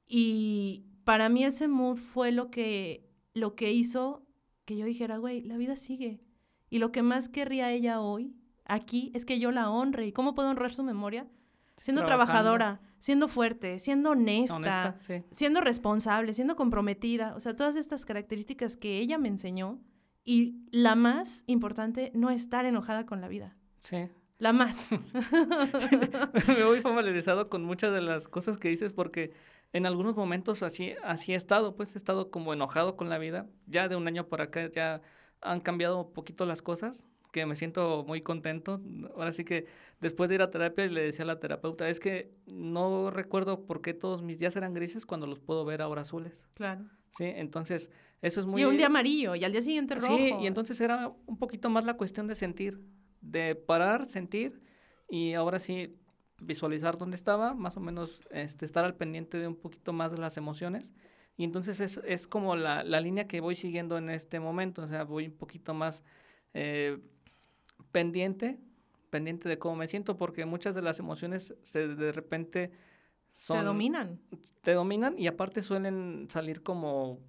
Y 0.08 0.86
para 1.04 1.30
mí 1.30 1.44
ese 1.44 1.68
mood 1.68 1.98
fue 1.98 2.32
lo 2.32 2.50
que, 2.50 3.10
lo 3.34 3.56
que 3.56 3.72
hizo 3.72 4.26
que 4.66 4.78
yo 4.78 4.86
dijera, 4.86 5.18
güey, 5.18 5.42
la 5.42 5.58
vida 5.58 5.76
sigue. 5.76 6.22
Y 6.70 6.80
lo 6.80 6.92
que 6.92 7.04
más 7.04 7.30
querría 7.30 7.72
ella 7.72 8.00
hoy, 8.00 8.36
aquí, 8.66 9.12
es 9.14 9.26
que 9.26 9.40
yo 9.40 9.52
la 9.52 9.70
honre. 9.70 10.08
¿Y 10.08 10.12
cómo 10.12 10.34
puedo 10.34 10.50
honrar 10.50 10.72
su 10.72 10.84
memoria? 10.84 11.28
Siendo 11.82 12.06
trabajadora, 12.06 12.80
siendo 13.00 13.28
fuerte, 13.28 13.78
siendo 13.80 14.12
honesta, 14.12 14.98
siendo 15.32 15.60
responsable, 15.60 16.34
siendo 16.34 16.56
comprometida. 16.56 17.36
O 17.36 17.42
sea, 17.42 17.56
todas 17.56 17.76
estas 17.76 18.06
características 18.06 18.78
que 18.78 19.00
ella 19.00 19.18
me 19.18 19.28
enseñó. 19.28 19.82
Y 20.24 20.66
la 20.72 20.96
más 20.96 21.44
importante, 21.48 22.12
no 22.16 22.30
estar 22.30 22.66
enojada 22.66 23.06
con 23.06 23.20
la 23.20 23.28
vida. 23.28 23.58
Sí. 23.84 24.10
La 24.40 24.52
más. 24.52 24.90
me 26.48 26.64
voy 26.64 26.82
familiarizado 26.82 27.50
con 27.50 27.64
muchas 27.64 27.94
de 27.94 28.02
las 28.02 28.28
cosas 28.28 28.58
que 28.58 28.70
dices 28.70 28.92
porque 28.92 29.32
en 29.72 29.86
algunos 29.86 30.16
momentos 30.16 30.64
así, 30.64 30.96
así 31.04 31.34
he 31.34 31.36
estado, 31.36 31.76
pues 31.76 31.96
he 31.96 31.98
estado 31.98 32.30
como 32.30 32.54
enojado 32.54 32.98
con 32.98 33.10
la 33.10 33.18
vida. 33.18 33.48
Ya 33.68 33.88
de 33.88 33.96
un 33.96 34.08
año 34.08 34.28
por 34.28 34.42
acá 34.42 34.70
ya 34.72 35.02
han 35.42 35.62
cambiado 35.62 36.02
un 36.02 36.14
poquito 36.14 36.46
las 36.46 36.62
cosas, 36.62 37.08
que 37.32 37.46
me 37.46 37.56
siento 37.56 38.04
muy 38.08 38.22
contento. 38.22 38.82
Ahora 39.16 39.32
sí 39.32 39.44
que 39.44 39.66
después 40.00 40.30
de 40.30 40.36
ir 40.36 40.42
a 40.42 40.52
terapia 40.52 40.86
le 40.88 41.04
decía 41.04 41.24
a 41.24 41.28
la 41.28 41.40
terapeuta, 41.40 41.90
es 41.90 42.00
que 42.00 42.32
no 42.46 43.12
recuerdo 43.12 43.66
por 43.66 43.82
qué 43.82 43.94
todos 43.94 44.22
mis 44.22 44.40
días 44.40 44.56
eran 44.56 44.74
grises 44.74 45.06
cuando 45.06 45.26
los 45.26 45.40
puedo 45.40 45.66
ver 45.66 45.82
ahora 45.82 46.02
azules. 46.02 46.44
Claro. 46.54 46.86
Sí, 47.12 47.26
entonces 47.26 47.92
eso 48.22 48.40
es 48.40 48.46
muy... 48.46 48.62
Y 48.62 48.66
un 48.66 48.78
día 48.78 48.88
amarillo 48.88 49.36
y 49.36 49.44
al 49.44 49.52
día 49.52 49.62
siguiente 49.62 49.96
rojo. 49.96 50.18
Sí, 50.18 50.34
y 50.40 50.48
entonces 50.48 50.80
era 50.82 51.12
un 51.26 51.38
poquito 51.38 51.70
más 51.70 51.86
la 51.86 51.96
cuestión 51.96 52.28
de 52.28 52.36
sentir 52.36 52.80
de 53.24 53.56
parar, 53.56 54.08
sentir 54.08 54.62
y 55.10 55.34
ahora 55.34 55.60
sí 55.60 55.98
visualizar 56.40 56.98
dónde 56.98 57.16
estaba, 57.16 57.54
más 57.54 57.78
o 57.78 57.80
menos 57.80 58.22
este, 58.32 58.66
estar 58.66 58.86
al 58.86 58.96
pendiente 58.96 59.38
de 59.38 59.48
un 59.48 59.56
poquito 59.56 59.94
más 59.94 60.12
de 60.12 60.18
las 60.18 60.38
emociones. 60.38 60.94
Y 61.38 61.44
entonces 61.44 61.80
es, 61.80 62.00
es 62.06 62.28
como 62.28 62.56
la, 62.56 62.84
la, 62.84 63.00
línea 63.00 63.28
que 63.28 63.42
voy 63.42 63.56
siguiendo 63.56 63.98
en 63.98 64.10
este 64.10 64.40
momento, 64.40 64.84
o 64.84 64.88
sea, 64.88 65.04
voy 65.04 65.28
un 65.28 65.38
poquito 65.38 65.74
más 65.74 66.04
eh, 66.54 67.00
pendiente, 67.92 68.60
pendiente 69.10 69.50
de 69.50 69.58
cómo 69.58 69.78
me 69.78 69.88
siento, 69.88 70.18
porque 70.18 70.46
muchas 70.46 70.76
de 70.76 70.84
las 70.84 71.00
emociones 71.00 71.56
se, 71.64 71.88
de 71.88 72.12
repente 72.12 72.72
son... 73.34 73.60
Te 73.60 73.66
dominan. 73.66 74.20
Te 74.62 74.74
dominan 74.74 75.18
y 75.18 75.28
aparte 75.28 75.64
suelen 75.64 76.28
salir 76.30 76.62
como 76.62 77.20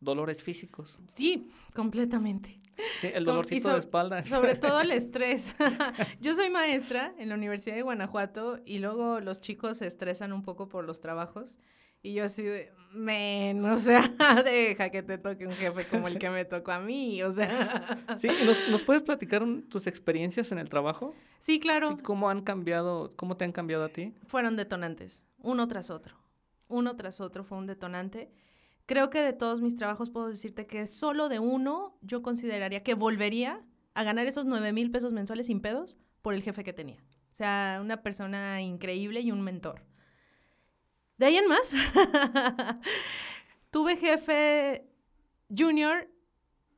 dolores 0.00 0.42
físicos. 0.42 0.98
Sí, 1.06 1.50
completamente. 1.74 2.60
Sí, 2.98 3.08
el 3.12 3.24
dolorcito 3.24 3.72
de 3.72 3.78
espalda. 3.78 4.24
Sobre 4.24 4.54
todo 4.56 4.80
el 4.80 4.90
estrés. 4.90 5.54
Yo 6.20 6.34
soy 6.34 6.50
maestra 6.50 7.14
en 7.18 7.28
la 7.28 7.34
Universidad 7.34 7.76
de 7.76 7.82
Guanajuato 7.82 8.60
y 8.64 8.78
luego 8.78 9.20
los 9.20 9.40
chicos 9.40 9.78
se 9.78 9.86
estresan 9.86 10.32
un 10.32 10.42
poco 10.42 10.68
por 10.68 10.84
los 10.84 11.00
trabajos. 11.00 11.58
Y 12.02 12.12
yo 12.12 12.24
así 12.24 12.42
de, 12.42 12.70
men, 12.92 13.64
o 13.64 13.78
sea, 13.78 14.12
deja 14.44 14.90
que 14.90 15.02
te 15.02 15.16
toque 15.16 15.46
un 15.46 15.54
jefe 15.54 15.86
como 15.86 16.06
el 16.06 16.18
que 16.18 16.28
me 16.28 16.44
tocó 16.44 16.72
a 16.72 16.78
mí, 16.78 17.22
o 17.22 17.32
sea. 17.32 17.48
Sí, 18.18 18.28
¿nos, 18.70 18.82
puedes 18.82 19.02
platicar 19.02 19.42
tus 19.70 19.86
experiencias 19.86 20.52
en 20.52 20.58
el 20.58 20.68
trabajo? 20.68 21.14
Sí, 21.40 21.58
claro. 21.58 21.96
¿Y 21.98 22.02
cómo 22.02 22.28
han 22.28 22.42
cambiado, 22.42 23.10
cómo 23.16 23.38
te 23.38 23.46
han 23.46 23.52
cambiado 23.52 23.84
a 23.84 23.88
ti? 23.88 24.12
Fueron 24.26 24.54
detonantes, 24.54 25.24
uno 25.38 25.66
tras 25.66 25.88
otro. 25.88 26.18
Uno 26.68 26.94
tras 26.94 27.22
otro 27.22 27.42
fue 27.42 27.56
un 27.56 27.66
detonante. 27.66 28.30
Creo 28.86 29.08
que 29.08 29.20
de 29.20 29.32
todos 29.32 29.60
mis 29.62 29.76
trabajos 29.76 30.10
puedo 30.10 30.28
decirte 30.28 30.66
que 30.66 30.86
solo 30.86 31.28
de 31.28 31.38
uno 31.38 31.96
yo 32.02 32.22
consideraría 32.22 32.82
que 32.82 32.94
volvería 32.94 33.64
a 33.94 34.02
ganar 34.02 34.26
esos 34.26 34.44
9 34.44 34.72
mil 34.72 34.90
pesos 34.90 35.12
mensuales 35.12 35.46
sin 35.46 35.60
pedos 35.60 35.96
por 36.20 36.34
el 36.34 36.42
jefe 36.42 36.64
que 36.64 36.72
tenía. 36.72 37.02
O 37.32 37.34
sea, 37.34 37.78
una 37.80 38.02
persona 38.02 38.60
increíble 38.60 39.20
y 39.20 39.32
un 39.32 39.42
mentor. 39.42 39.84
De 41.16 41.26
ahí 41.26 41.36
en 41.36 41.48
más, 41.48 41.72
tuve 43.70 43.96
jefe 43.96 44.86
junior, 45.56 46.10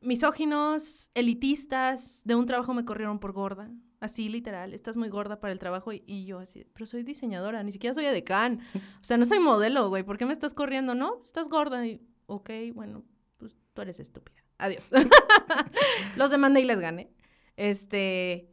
misóginos, 0.01 1.11
elitistas, 1.15 2.23
de 2.25 2.35
un 2.35 2.47
trabajo 2.47 2.75
me 2.75 2.85
corrieron 2.85 3.19
por 3.19 3.33
gorda, 3.33 3.71
así 4.01 4.29
literal, 4.29 4.75
estás 4.75 4.97
muy 4.97 5.09
gorda 5.09 5.41
para 5.41 5.53
el 5.53 5.59
trabajo 5.59 5.93
y, 5.93 6.25
yo 6.27 6.39
así, 6.39 6.67
pero 6.73 6.87
soy 6.87 7.03
diseñadora, 7.03 7.63
ni 7.63 7.73
siquiera 7.73 7.95
soy 7.95 8.05
edecán, 8.07 8.61
o 9.01 9.05
sea, 9.05 9.17
no 9.17 9.25
soy 9.27 9.39
modelo, 9.39 9.89
güey, 9.89 10.03
¿por 10.03 10.19
qué 10.19 10.27
me 10.27 10.33
estás 10.33 10.55
corriendo? 10.55 10.95
No, 10.95 11.23
estás 11.25 11.49
gorda 11.49 11.87
y, 11.87 12.01
ok, 12.27 12.51
bueno, 12.75 13.05
pues 13.39 13.57
tú 13.73 13.83
eres 13.83 13.99
estúpida, 14.01 14.43
adiós. 14.59 14.91
Los 16.17 16.31
demandé 16.31 16.61
y 16.61 16.65
les 16.65 16.81
gané. 16.81 17.11
Este, 17.57 18.51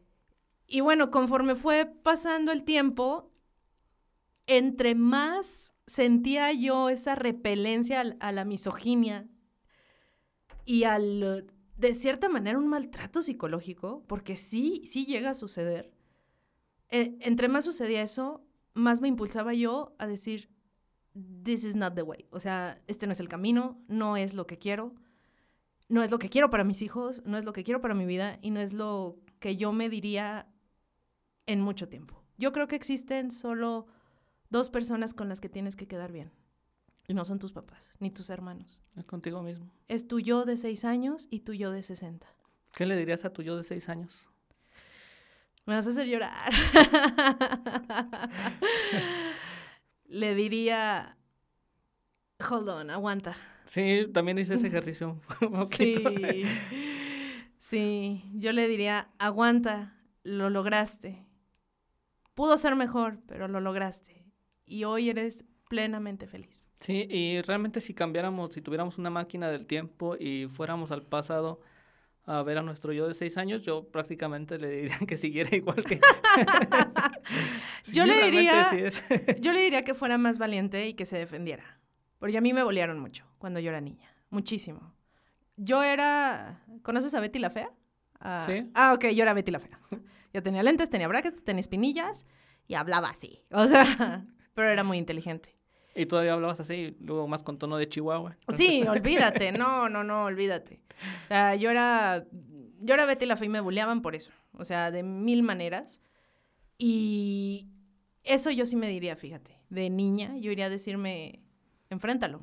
y 0.68 0.82
bueno, 0.82 1.12
conforme 1.12 1.56
fue 1.56 1.86
pasando 1.86 2.52
el 2.52 2.64
tiempo, 2.64 3.32
entre 4.48 4.96
más 4.96 5.74
sentía 5.86 6.52
yo 6.54 6.90
esa 6.90 7.16
repelencia 7.16 8.00
al- 8.02 8.18
a 8.20 8.32
la 8.32 8.46
misoginia 8.46 9.28
y 10.66 10.86
al, 10.86 11.53
de 11.76 11.94
cierta 11.94 12.30
manera, 12.30 12.58
un 12.58 12.68
maltrato 12.68 13.22
psicológico, 13.22 14.04
porque 14.08 14.36
sí, 14.36 14.84
sí 14.86 15.06
llega 15.06 15.32
a 15.32 15.36
suceder. 15.36 15.92
Eh, 16.90 17.18
entre 17.22 17.48
más 17.48 17.66
sucedía 17.66 18.02
eso, 18.02 18.46
más 18.74 19.02
me 19.02 19.08
impulsaba 19.08 19.54
yo 19.54 19.96
a 19.98 20.08
decir, 20.08 20.50
this 21.44 21.64
is 21.64 21.76
not 21.76 21.96
the 21.96 22.04
way. 22.04 22.26
O 22.32 22.40
sea, 22.40 22.82
este 22.88 23.08
no 23.08 23.14
es 23.14 23.20
el 23.20 23.30
camino, 23.30 23.82
no 23.88 24.18
es 24.18 24.34
lo 24.34 24.46
que 24.46 24.60
quiero, 24.60 24.94
no 25.90 26.04
es 26.04 26.12
lo 26.12 26.20
que 26.20 26.30
quiero 26.30 26.50
para 26.50 26.64
mis 26.64 26.82
hijos, 26.82 27.22
no 27.26 27.38
es 27.38 27.46
lo 27.46 27.54
que 27.54 27.64
quiero 27.64 27.82
para 27.82 27.94
mi 27.94 28.06
vida 28.06 28.40
y 28.42 28.52
no 28.52 28.60
es 28.60 28.74
lo 28.74 29.20
que 29.40 29.56
yo 29.56 29.72
me 29.74 29.90
diría 29.90 30.48
en 31.46 31.62
mucho 31.62 31.90
tiempo. 31.90 32.24
Yo 32.38 32.52
creo 32.52 32.68
que 32.68 32.76
existen 32.76 33.32
solo 33.32 33.88
dos 34.50 34.70
personas 34.70 35.14
con 35.14 35.30
las 35.30 35.42
que 35.42 35.50
tienes 35.50 35.76
que 35.76 35.88
quedar 35.88 36.12
bien. 36.12 36.32
Y 37.08 37.14
no 37.14 37.26
son 37.26 37.40
tus 37.40 37.52
papás, 37.52 37.92
ni 38.00 38.12
tus 38.12 38.30
hermanos. 38.30 38.80
Es 38.96 39.06
contigo 39.06 39.42
mismo. 39.42 39.70
Es 39.88 40.08
tu 40.08 40.20
yo 40.20 40.46
de 40.46 40.58
seis 40.58 40.86
años 40.86 41.28
y 41.30 41.40
tu 41.42 41.54
yo 41.54 41.72
de 41.72 41.84
60. 41.84 42.26
¿Qué 42.74 42.86
le 42.86 42.96
dirías 42.96 43.26
a 43.26 43.34
tu 43.34 43.42
yo 43.44 43.58
de 43.58 43.64
seis 43.64 43.90
años? 43.90 44.26
Me 45.66 45.76
vas 45.76 45.88
a 45.88 45.92
hacer 45.92 46.08
llorar. 46.08 46.52
Le 50.06 50.36
diría, 50.36 51.18
hold 52.50 52.70
on, 52.70 52.90
aguanta. 52.90 53.36
Sí, 53.66 54.08
también 54.14 54.38
hice 54.38 54.56
ese 54.56 54.68
ejercicio. 54.68 55.20
un. 55.42 55.66
Sí, 55.72 56.44
sí, 57.58 58.30
yo 58.34 58.52
le 58.52 58.68
diría, 58.68 59.10
aguanta, 59.18 59.98
lo 60.24 60.50
lograste. 60.50 61.26
Pudo 62.36 62.58
ser 62.58 62.76
mejor, 62.76 63.20
pero 63.28 63.48
lo 63.48 63.62
lograste. 63.62 64.26
Y 64.66 64.84
hoy 64.84 65.10
eres 65.10 65.46
plenamente 65.74 66.28
feliz. 66.28 66.68
Sí, 66.80 67.08
y 67.10 67.42
realmente 67.42 67.82
si 67.82 67.96
cambiáramos, 67.96 68.54
si 68.54 68.62
tuviéramos 68.62 69.00
una 69.00 69.10
máquina 69.10 69.50
del 69.50 69.66
tiempo 69.66 70.16
y 70.20 70.46
fuéramos 70.48 70.92
al 70.92 71.02
pasado 71.02 71.62
a 72.26 72.44
ver 72.44 72.60
a 72.60 72.62
nuestro 72.62 72.94
yo 72.94 73.08
de 73.08 73.16
seis 73.16 73.38
años, 73.38 73.64
yo 73.64 73.90
prácticamente 73.90 74.60
le 74.60 74.70
diría 74.70 75.00
que 75.08 75.18
siguiera 75.18 75.50
igual 75.56 75.84
que... 75.84 76.00
Yo 77.92 78.04
Sí, 78.04 78.10
le 78.10 78.30
realmente 78.32 78.76
diría-. 78.76 79.40
Yo 79.42 79.52
le 79.52 79.62
diría 79.62 79.84
que 79.84 79.96
fuera 79.96 80.18
más 80.20 80.38
valiente 80.38 80.88
y 80.88 80.94
que 80.94 81.06
se 81.06 81.18
defendiera. 81.18 81.80
Porque 82.20 82.38
a 82.38 82.42
mí 82.42 82.54
me 82.54 82.62
bolearon 82.64 83.00
mucho 83.00 83.26
cuando 83.40 83.60
yo 83.60 83.70
era 83.70 83.82
niña. 83.82 84.16
Muchísimo. 84.30 84.94
Yo 85.58 85.82
era... 85.84 86.64
¿Conoces 86.84 87.14
a 87.16 87.20
Betty 87.20 87.40
la 87.40 87.50
Fea? 87.50 87.72
Ah, 88.20 88.44
Sí. 88.46 88.70
Ah, 88.76 88.94
ok, 88.94 89.08
yo 89.10 89.24
era 89.24 89.34
Betty 89.34 89.52
la 89.52 89.60
Fea. 89.60 89.80
Yo 90.34 90.44
tenía 90.44 90.64
lentes, 90.64 90.90
tenía 90.90 91.08
brackets, 91.08 91.44
tenía 91.44 91.60
espinillas 91.60 92.26
y 92.68 92.76
hablaba 92.76 93.10
así. 93.10 93.44
O 93.52 93.68
sea, 93.68 94.26
pero 94.54 94.70
era 94.70 94.84
muy 94.84 94.98
inteligente. 94.98 95.53
Y 95.96 96.06
todavía 96.08 96.34
hablabas 96.34 96.60
así, 96.60 96.96
luego 97.02 97.28
más 97.28 97.44
con 97.44 97.58
tono 97.60 97.78
de 97.78 97.88
Chihuahua. 97.88 98.36
Sí, 98.56 98.84
olvídate. 98.90 99.52
No, 99.52 99.90
no, 99.90 100.04
no, 100.04 100.26
olvídate. 100.26 100.82
O 101.26 101.28
sea, 101.28 101.56
yo 101.56 101.70
era... 101.72 102.26
Yo 102.80 102.94
era 102.96 103.06
Betty 103.06 103.26
la 103.26 103.38
Fea 103.38 103.46
y 103.46 103.50
me 103.50 103.62
bulleaban 103.62 104.02
por 104.02 104.14
eso. 104.16 104.32
O 104.54 104.66
sea, 104.66 104.92
de 104.92 105.04
mil 105.04 105.42
maneras. 105.44 106.02
Y 106.78 107.68
eso 108.24 108.52
yo 108.52 108.66
sí 108.66 108.76
me 108.76 108.90
diría, 108.90 109.16
fíjate. 109.16 109.58
De 109.70 109.90
niña, 109.90 110.36
yo 110.38 110.52
iría 110.52 110.66
a 110.66 110.70
decirme, 110.70 111.42
enfréntalo. 111.90 112.42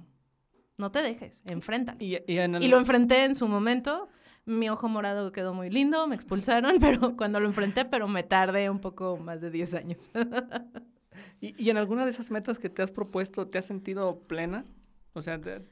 No 0.79 0.91
te 0.91 1.03
dejes, 1.03 1.43
enfréntalo. 1.47 1.99
Y, 2.03 2.19
y 2.27 2.39
en 2.39 2.55
el- 2.55 2.65
Y 2.65 2.69
lo 2.69 2.79
enfrenté 2.79 3.25
en 3.25 3.35
su 3.35 3.49
momento. 3.49 4.09
Mi 4.47 4.71
ojo 4.71 4.89
morado 4.89 5.31
quedó 5.31 5.53
muy 5.53 5.69
lindo, 5.69 6.07
me 6.07 6.15
expulsaron, 6.15 6.77
pero 6.81 7.17
cuando 7.17 7.39
lo 7.39 7.47
enfrenté, 7.47 7.85
pero 7.85 8.09
me 8.09 8.23
tardé 8.23 8.71
un 8.71 8.81
poco 8.81 9.19
más 9.19 9.41
de 9.43 9.51
10 9.51 9.75
años. 9.75 10.11
y- 11.41 11.55
y 11.63 11.71
en 11.71 11.77
alguna 11.77 12.05
de 12.05 12.11
esas 12.11 12.31
metas 12.31 12.59
que 12.59 12.69
te 12.71 12.83
has 12.83 12.91
propuesto, 12.91 13.47
¿te 13.49 13.59
has 13.59 13.65
sentido 13.67 14.19
plena? 14.21 14.65
O 15.15 15.23
sea, 15.23 15.39
de- 15.39 15.65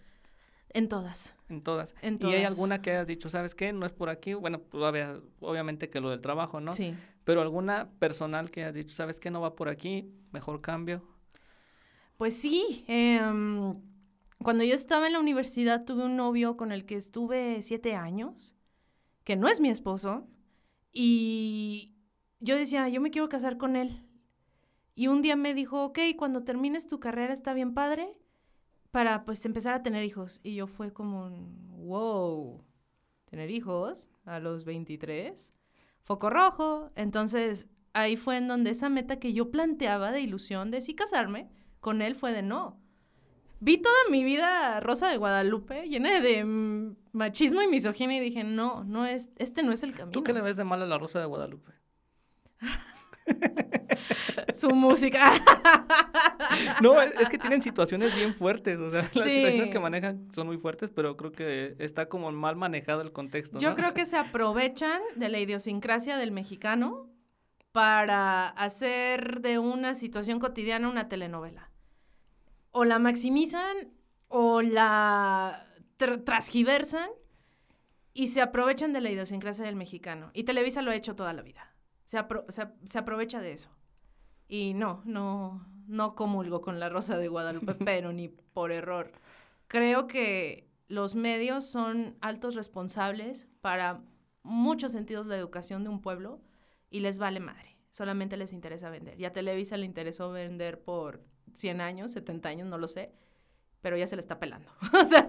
en 0.71 0.89
todas. 0.89 1.35
en 1.49 1.63
todas. 1.63 1.95
En 2.03 2.15
¿Y 2.15 2.27
hay 2.27 2.43
todas. 2.43 2.45
alguna 2.47 2.83
que 2.83 2.91
hayas 2.91 3.07
dicho, 3.07 3.29
sabes 3.31 3.55
qué? 3.55 3.73
No 3.73 3.87
es 3.87 3.93
por 3.93 4.11
aquí. 4.11 4.35
Bueno, 4.35 4.61
pues, 4.61 4.83
obvia- 4.85 5.21
obviamente 5.41 5.89
que 5.89 6.01
lo 6.01 6.11
del 6.11 6.21
trabajo, 6.21 6.61
¿no? 6.61 6.73
Sí. 6.73 6.95
Pero 7.25 7.41
alguna 7.41 7.89
personal 7.99 8.51
que 8.51 8.63
hayas 8.65 8.75
dicho, 8.75 8.95
sabes 8.95 9.19
qué? 9.19 9.31
No 9.31 9.41
va 9.41 9.55
por 9.57 9.69
aquí, 9.69 10.11
mejor 10.33 10.61
cambio. 10.61 11.03
Pues 12.19 12.37
sí. 12.37 12.85
em, 12.89 13.75
cuando 14.43 14.63
yo 14.65 14.75
estaba 14.75 15.07
en 15.07 15.13
la 15.15 15.21
universidad 15.21 15.85
tuve 15.85 16.05
un 16.05 16.17
novio 16.17 16.57
con 16.57 16.71
el 16.73 16.85
que 16.85 16.97
estuve 16.97 17.63
siete 17.63 17.95
años, 17.95 18.55
que 19.25 19.37
no 19.37 19.49
es 19.49 19.61
mi 19.61 19.69
esposo, 19.71 20.27
y 20.93 21.95
yo 22.41 22.57
decía, 22.57 22.89
yo 22.89 23.01
me 23.01 23.11
quiero 23.11 23.29
casar 23.29 23.57
con 23.57 23.77
él. 23.77 24.03
Y 24.99 25.07
un 25.07 25.23
día 25.23 25.37
me 25.37 25.55
dijo, 25.55 25.85
ok, 25.85 26.01
cuando 26.17 26.43
termines 26.43 26.89
tu 26.89 26.99
carrera 26.99 27.33
está 27.33 27.55
bien 27.55 27.73
padre 27.73 28.19
para 28.91 29.25
pues 29.25 29.47
empezar 29.47 29.75
a 29.75 29.83
tener 29.85 30.03
hijos. 30.03 30.41
Y 30.43 30.57
yo 30.57 30.67
fue 30.67 30.93
como, 30.93 31.27
un, 31.27 31.87
wow, 31.87 32.65
tener 33.31 33.49
hijos 33.49 34.11
a 34.25 34.41
los 34.41 34.65
23, 34.65 35.55
foco 36.03 36.31
rojo. 36.31 36.91
Entonces 36.97 37.69
ahí 37.93 38.17
fue 38.17 38.39
en 38.39 38.49
donde 38.49 38.71
esa 38.71 38.89
meta 38.89 39.21
que 39.21 39.33
yo 39.33 39.53
planteaba 39.53 40.11
de 40.11 40.21
ilusión 40.21 40.73
de 40.73 40.81
sí 40.81 40.97
casarme, 40.97 41.49
con 41.79 42.03
él 42.03 42.17
fue 42.17 42.33
de 42.33 42.43
no. 42.43 42.81
Vi 43.61 43.79
toda 43.79 43.95
mi 44.11 44.25
vida 44.25 44.81
Rosa 44.81 45.09
de 45.09 45.17
Guadalupe 45.17 45.89
llena 45.89 46.21
de 46.21 46.45
machismo 47.13 47.63
y 47.63 47.69
misoginia 47.69 48.17
y 48.17 48.21
dije, 48.21 48.43
no, 48.43 48.83
no 48.83 49.07
es, 49.07 49.31
este 49.37 49.63
no 49.63 49.71
es 49.71 49.85
el 49.85 49.93
camino. 49.93 50.11
¿Tú 50.11 50.25
qué 50.25 50.33
le 50.33 50.43
ves 50.43 50.57
de 50.57 50.65
mal 50.65 50.83
a 50.83 50.87
la 50.87 50.99
Rosa 50.99 51.21
de 51.21 51.27
Guadalupe? 51.27 51.71
Su 54.55 54.71
música. 54.71 55.25
No, 56.83 57.01
es, 57.01 57.29
que 57.29 57.39
tienen 57.39 57.63
situaciones 57.63 58.15
bien 58.15 58.35
fuertes, 58.35 58.79
o 58.79 58.91
sea, 58.91 59.03
las 59.03 59.13
Sí. 59.13 59.19
situaciones 59.31 59.71
que 59.71 59.79
manejan 59.79 60.29
son 60.35 60.47
muy 60.47 60.57
fuertes, 60.57 60.91
pero 60.91 61.17
creo 61.17 61.31
que 61.33 61.77
está 61.79 62.09
como 62.09 62.31
mal 62.33 62.57
manejado 62.57 63.01
el 63.03 63.13
contexto, 63.13 63.59
Yo 63.59 63.71
¿no? 63.71 63.77
creo 63.77 63.95
que 63.95 64.07
se 64.07 64.17
aprovechan 64.17 65.01
de 65.17 65.29
la 65.29 65.39
idiosincrasia 65.41 66.17
del 66.17 66.31
mexicano 66.33 67.11
para 67.73 68.49
hacer 68.49 69.41
de 69.41 69.59
una 69.59 69.95
situación 69.95 70.39
cotidiana 70.41 70.89
una 70.89 71.09
telenovela. 71.09 71.71
O 72.71 72.85
la 72.85 72.99
maximizan 72.99 73.77
o 74.29 74.63
la 74.63 75.67
tr- 75.99 76.25
transgiversan 76.25 77.09
y 78.15 78.29
se 78.29 78.41
aprovechan 78.41 78.93
de 78.93 79.01
la 79.01 79.11
idiosincrasia 79.11 79.65
del 79.65 79.77
mexicano. 79.77 80.31
Y 80.35 80.45
Televisa 80.45 80.83
lo 80.83 80.91
ha 80.91 80.97
hecho 80.97 81.15
toda 81.15 81.33
la 81.33 81.43
vida. 81.43 81.68
Se, 82.09 82.19
apro- 82.19 82.47
se 82.51 82.67
se 82.87 82.99
aprovecha 82.99 83.41
de 83.43 83.53
eso. 83.53 83.69
Y 84.49 84.73
no, 84.73 85.03
no, 85.05 85.67
no 85.87 86.15
comulgo 86.15 86.63
con 86.63 86.81
la 86.81 86.89
Rosa 86.89 87.19
de 87.19 87.29
Guadalupe, 87.29 87.75
pero 87.85 88.13
ni 88.13 88.29
por 88.29 88.73
error. 88.73 89.13
Creo 89.67 90.07
que 90.07 90.71
los 90.89 91.15
medios 91.15 91.67
son 91.67 92.17
altos 92.23 92.55
responsables 92.55 93.47
para 93.61 94.01
muchos 94.43 94.93
sentidos 94.93 95.27
de 95.27 95.33
la 95.33 95.39
educación 95.39 95.83
de 95.85 95.91
un 95.91 96.01
pueblo 96.01 96.41
y 96.89 97.01
les 97.01 97.19
vale 97.19 97.41
madre. 97.41 97.77
Solamente 97.91 98.39
les 98.39 98.55
interesa 98.55 98.89
vender. 98.89 99.21
Y 99.21 99.27
a 99.27 99.35
Televisa 99.35 99.77
le 99.77 99.85
interesó 99.85 100.31
vender 100.33 100.83
por 100.83 101.23
100 101.57 101.83
años, 101.83 102.13
70 102.13 102.49
años, 102.49 102.69
no 102.69 102.79
lo 102.79 102.89
sé, 102.89 103.13
pero 103.81 103.97
ya 103.97 104.07
se 104.07 104.17
le 104.17 104.21
está 104.21 104.39
pelando. 104.39 104.71
o 104.93 105.05
sea, 105.07 105.27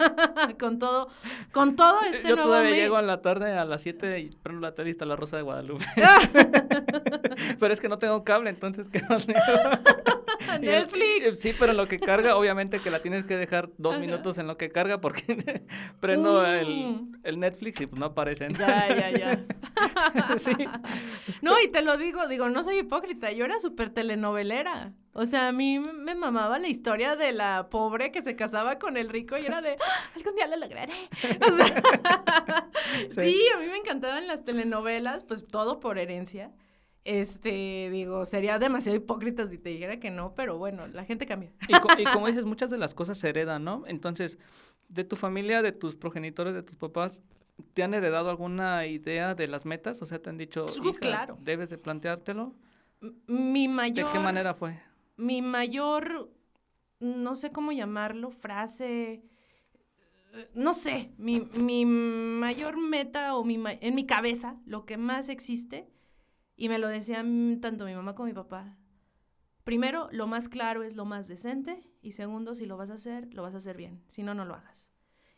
con 0.59 0.79
todo, 0.79 1.09
con 1.51 1.75
todo 1.75 2.01
este 2.11 2.27
Yo 2.29 2.35
nuevo 2.35 2.49
todavía 2.49 2.71
me- 2.71 2.77
llego 2.77 2.95
a 2.97 3.01
la 3.01 3.21
tarde 3.21 3.53
a 3.57 3.65
las 3.65 3.81
7 3.81 4.19
y 4.19 4.29
prendo 4.31 4.61
la 4.61 4.73
tele 4.75 4.89
y 4.89 4.91
está 4.91 5.05
la 5.05 5.15
Rosa 5.15 5.37
de 5.37 5.43
Guadalupe. 5.43 5.85
pero 7.59 7.73
es 7.73 7.79
que 7.81 7.89
no 7.89 7.99
tengo 7.99 8.23
cable, 8.23 8.49
entonces 8.49 8.89
¿qué 8.89 9.01
más 9.09 9.25
el- 10.61 10.61
Netflix. 10.61 11.39
Sí, 11.39 11.53
pero 11.57 11.71
en 11.71 11.77
lo 11.77 11.87
que 11.87 11.99
carga, 11.99 12.35
obviamente 12.37 12.79
que 12.79 12.89
la 12.91 13.01
tienes 13.01 13.23
que 13.23 13.37
dejar 13.37 13.69
dos 13.77 13.93
Ajá. 13.93 14.01
minutos 14.01 14.37
en 14.37 14.47
lo 14.47 14.57
que 14.57 14.69
carga 14.69 14.99
porque 15.01 15.63
prendo 15.99 16.45
el, 16.45 16.67
Mm. 16.69 17.15
el 17.23 17.39
Netflix 17.39 17.81
y 17.81 17.87
pues 17.87 17.99
no 17.99 18.07
aparece. 18.07 18.47
Ya, 18.57 18.87
ya, 18.87 19.09
ya. 19.09 19.45
Sí. 20.37 20.51
No, 21.41 21.59
y 21.61 21.67
te 21.69 21.81
lo 21.81 21.97
digo, 21.97 22.27
digo, 22.27 22.49
no 22.49 22.63
soy 22.63 22.79
hipócrita, 22.79 23.31
yo 23.31 23.45
era 23.45 23.59
súper 23.59 23.89
telenovelera. 23.89 24.93
O 25.13 25.25
sea, 25.25 25.47
a 25.47 25.51
mí 25.51 25.79
me 25.79 26.15
mamaba 26.15 26.59
la 26.59 26.67
historia 26.67 27.15
de 27.15 27.31
la 27.33 27.67
pobre 27.69 28.11
que 28.11 28.21
se 28.21 28.35
casaba 28.35 28.77
con 28.79 28.95
el 28.95 29.09
rico 29.09 29.37
y 29.37 29.45
era 29.45 29.61
de, 29.61 29.71
"Ah, 29.79 30.11
algún 30.15 30.35
día 30.35 30.47
lo 30.47 30.55
lograré. 30.57 30.93
O 31.51 31.55
sea, 31.55 31.83
Sí. 33.11 33.31
sí, 33.33 33.41
a 33.53 33.59
mí 33.59 33.65
me 33.67 33.77
encantaban 33.77 34.27
las 34.27 34.43
telenovelas, 34.43 35.23
pues 35.23 35.45
todo 35.47 35.79
por 35.79 35.97
herencia. 35.97 36.51
Este, 37.09 37.89
digo, 37.91 38.25
sería 38.25 38.59
demasiado 38.59 38.95
hipócrita 38.97 39.47
si 39.47 39.57
te 39.57 39.69
dijera 39.69 39.99
que 39.99 40.11
no, 40.11 40.35
pero 40.35 40.57
bueno, 40.59 40.87
la 40.87 41.05
gente 41.05 41.25
cambia. 41.25 41.51
Y, 41.67 41.73
co- 41.73 41.87
y 41.97 42.03
como 42.03 42.27
dices, 42.27 42.45
muchas 42.45 42.69
de 42.69 42.77
las 42.77 42.93
cosas 42.93 43.17
se 43.17 43.29
heredan, 43.29 43.63
¿no? 43.63 43.83
Entonces, 43.87 44.37
de 44.89 45.03
tu 45.03 45.15
familia, 45.15 45.61
de 45.61 45.71
tus 45.71 45.95
progenitores, 45.95 46.53
de 46.53 46.61
tus 46.63 46.77
papás, 46.77 47.23
¿te 47.73 47.81
han 47.83 47.93
heredado 47.95 48.29
alguna 48.29 48.85
idea 48.85 49.33
de 49.33 49.47
las 49.47 49.65
metas? 49.65 50.01
O 50.01 50.05
sea, 50.05 50.21
te 50.21 50.29
han 50.29 50.37
dicho, 50.37 50.65
hija, 50.83 50.99
claro. 50.99 51.37
debes 51.41 51.69
de 51.69 51.77
planteártelo. 51.79 52.53
Mi 53.27 53.67
mayor... 53.67 54.05
¿De 54.05 54.11
qué 54.11 54.19
manera 54.19 54.53
fue? 54.53 54.79
mi 55.17 55.41
mayor, 55.41 56.29
no 56.99 57.35
sé 57.35 57.51
cómo 57.51 57.73
llamarlo, 57.73 58.31
frase, 58.31 59.21
no 60.53 60.73
sé, 60.73 61.11
mi, 61.17 61.41
mi 61.53 61.85
mayor 61.85 62.77
meta 62.77 63.35
o 63.35 63.43
mi, 63.43 63.61
en 63.81 63.95
mi 63.95 64.05
cabeza, 64.05 64.57
lo 64.65 64.85
que 64.85 64.97
más 64.97 65.29
existe, 65.29 65.87
y 66.59 66.67
me 66.67 66.77
lo 66.77 66.89
decían 66.89 67.59
tanto 67.61 67.85
mi 67.85 67.95
mamá 67.95 68.15
como 68.15 68.27
mi 68.27 68.33
papá, 68.33 68.77
primero, 69.63 70.09
lo 70.11 70.27
más 70.27 70.49
claro 70.49 70.83
es 70.83 70.93
lo 70.93 71.05
más 71.05 71.27
decente, 71.29 71.85
Y 72.01 72.11
segundo, 72.11 72.53
si 72.53 72.65
lo 72.65 72.75
vas 72.77 72.91
a 72.91 72.95
hacer, 72.95 73.33
lo 73.33 73.43
vas 73.43 73.53
a 73.53 73.57
hacer 73.57 73.75
bien. 73.75 74.03
Si 74.07 74.23
no, 74.23 74.33
no 74.33 74.45
lo 74.45 74.55
hagas. 74.55 74.91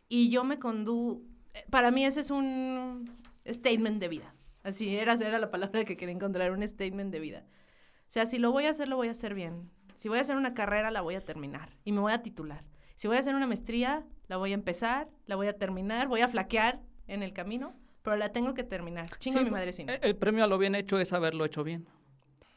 Y 0.09 0.29
yo 0.29 0.43
me 0.43 0.59
condu... 0.59 1.27
Para 1.69 1.89
mí 1.89 2.05
ese 2.05 2.19
es 2.19 2.29
un 2.29 3.09
statement 3.47 3.99
de 3.99 4.07
vida. 4.07 4.35
Así 4.63 4.95
era, 4.95 5.13
era 5.13 5.39
la 5.39 5.49
palabra 5.49 5.83
que 5.85 5.97
quería 5.97 6.13
encontrar, 6.13 6.51
un 6.51 6.67
statement 6.67 7.11
de 7.11 7.19
vida. 7.19 7.45
O 7.47 8.11
sea, 8.11 8.25
si 8.25 8.37
lo 8.37 8.51
voy 8.51 8.65
a 8.65 8.71
hacer, 8.71 8.87
lo 8.87 8.95
voy 8.95 9.07
a 9.07 9.11
hacer 9.11 9.33
bien. 9.33 9.71
Si 9.97 10.07
voy 10.07 10.19
a 10.19 10.21
hacer 10.21 10.35
una 10.35 10.53
carrera, 10.53 10.91
la 10.91 11.01
voy 11.01 11.15
a 11.15 11.21
terminar. 11.21 11.77
Y 11.83 11.91
me 11.91 11.99
voy 11.99 12.13
a 12.13 12.21
titular. 12.21 12.63
Si 12.95 13.07
voy 13.07 13.17
a 13.17 13.21
hacer 13.21 13.35
una 13.35 13.47
maestría, 13.47 14.05
la 14.27 14.37
voy 14.37 14.51
a 14.51 14.55
empezar, 14.55 15.09
la 15.25 15.35
voy 15.35 15.47
a 15.47 15.57
terminar, 15.57 16.07
voy 16.07 16.21
a 16.21 16.27
flaquear 16.27 16.81
en 17.07 17.23
el 17.23 17.33
camino, 17.33 17.73
pero 18.03 18.15
la 18.15 18.31
tengo 18.31 18.53
que 18.53 18.63
terminar. 18.63 19.09
Chingo 19.17 19.39
Sí, 19.39 19.45
mi 19.45 19.49
pues, 19.51 19.77
madre 19.77 19.85
no. 19.85 20.07
El, 20.07 20.15
premio 20.15 20.43
a 20.43 20.47
lo 20.47 20.57
bien 20.57 20.75
hecho 20.75 20.99
es 20.99 21.13
haberlo 21.13 21.45
hecho 21.45 21.63
bien. 21.63 21.87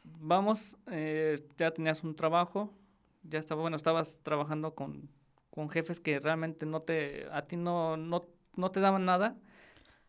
Vamos, 0.03 0.75
eh, 0.91 1.39
ya 1.57 1.71
tenías 1.71 2.03
un 2.03 2.15
trabajo, 2.15 2.73
ya 3.23 3.39
estaba, 3.39 3.61
bueno, 3.61 3.77
estabas 3.77 4.19
trabajando 4.23 4.75
con, 4.75 5.09
con 5.49 5.69
jefes 5.69 5.99
que 5.99 6.19
realmente 6.19 6.65
no 6.65 6.81
te, 6.81 7.27
a 7.31 7.43
ti 7.43 7.55
no, 7.57 7.97
no, 7.97 8.25
no 8.55 8.71
te 8.71 8.79
daban 8.79 9.05
nada. 9.05 9.35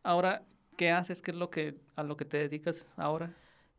Ahora, 0.02 0.42
¿qué 0.76 0.90
haces? 0.90 1.22
¿Qué 1.22 1.30
es 1.32 1.36
lo 1.36 1.50
que, 1.50 1.76
a 1.96 2.02
lo 2.02 2.16
que 2.16 2.24
te 2.24 2.38
dedicas 2.38 2.86
ahora? 2.96 3.32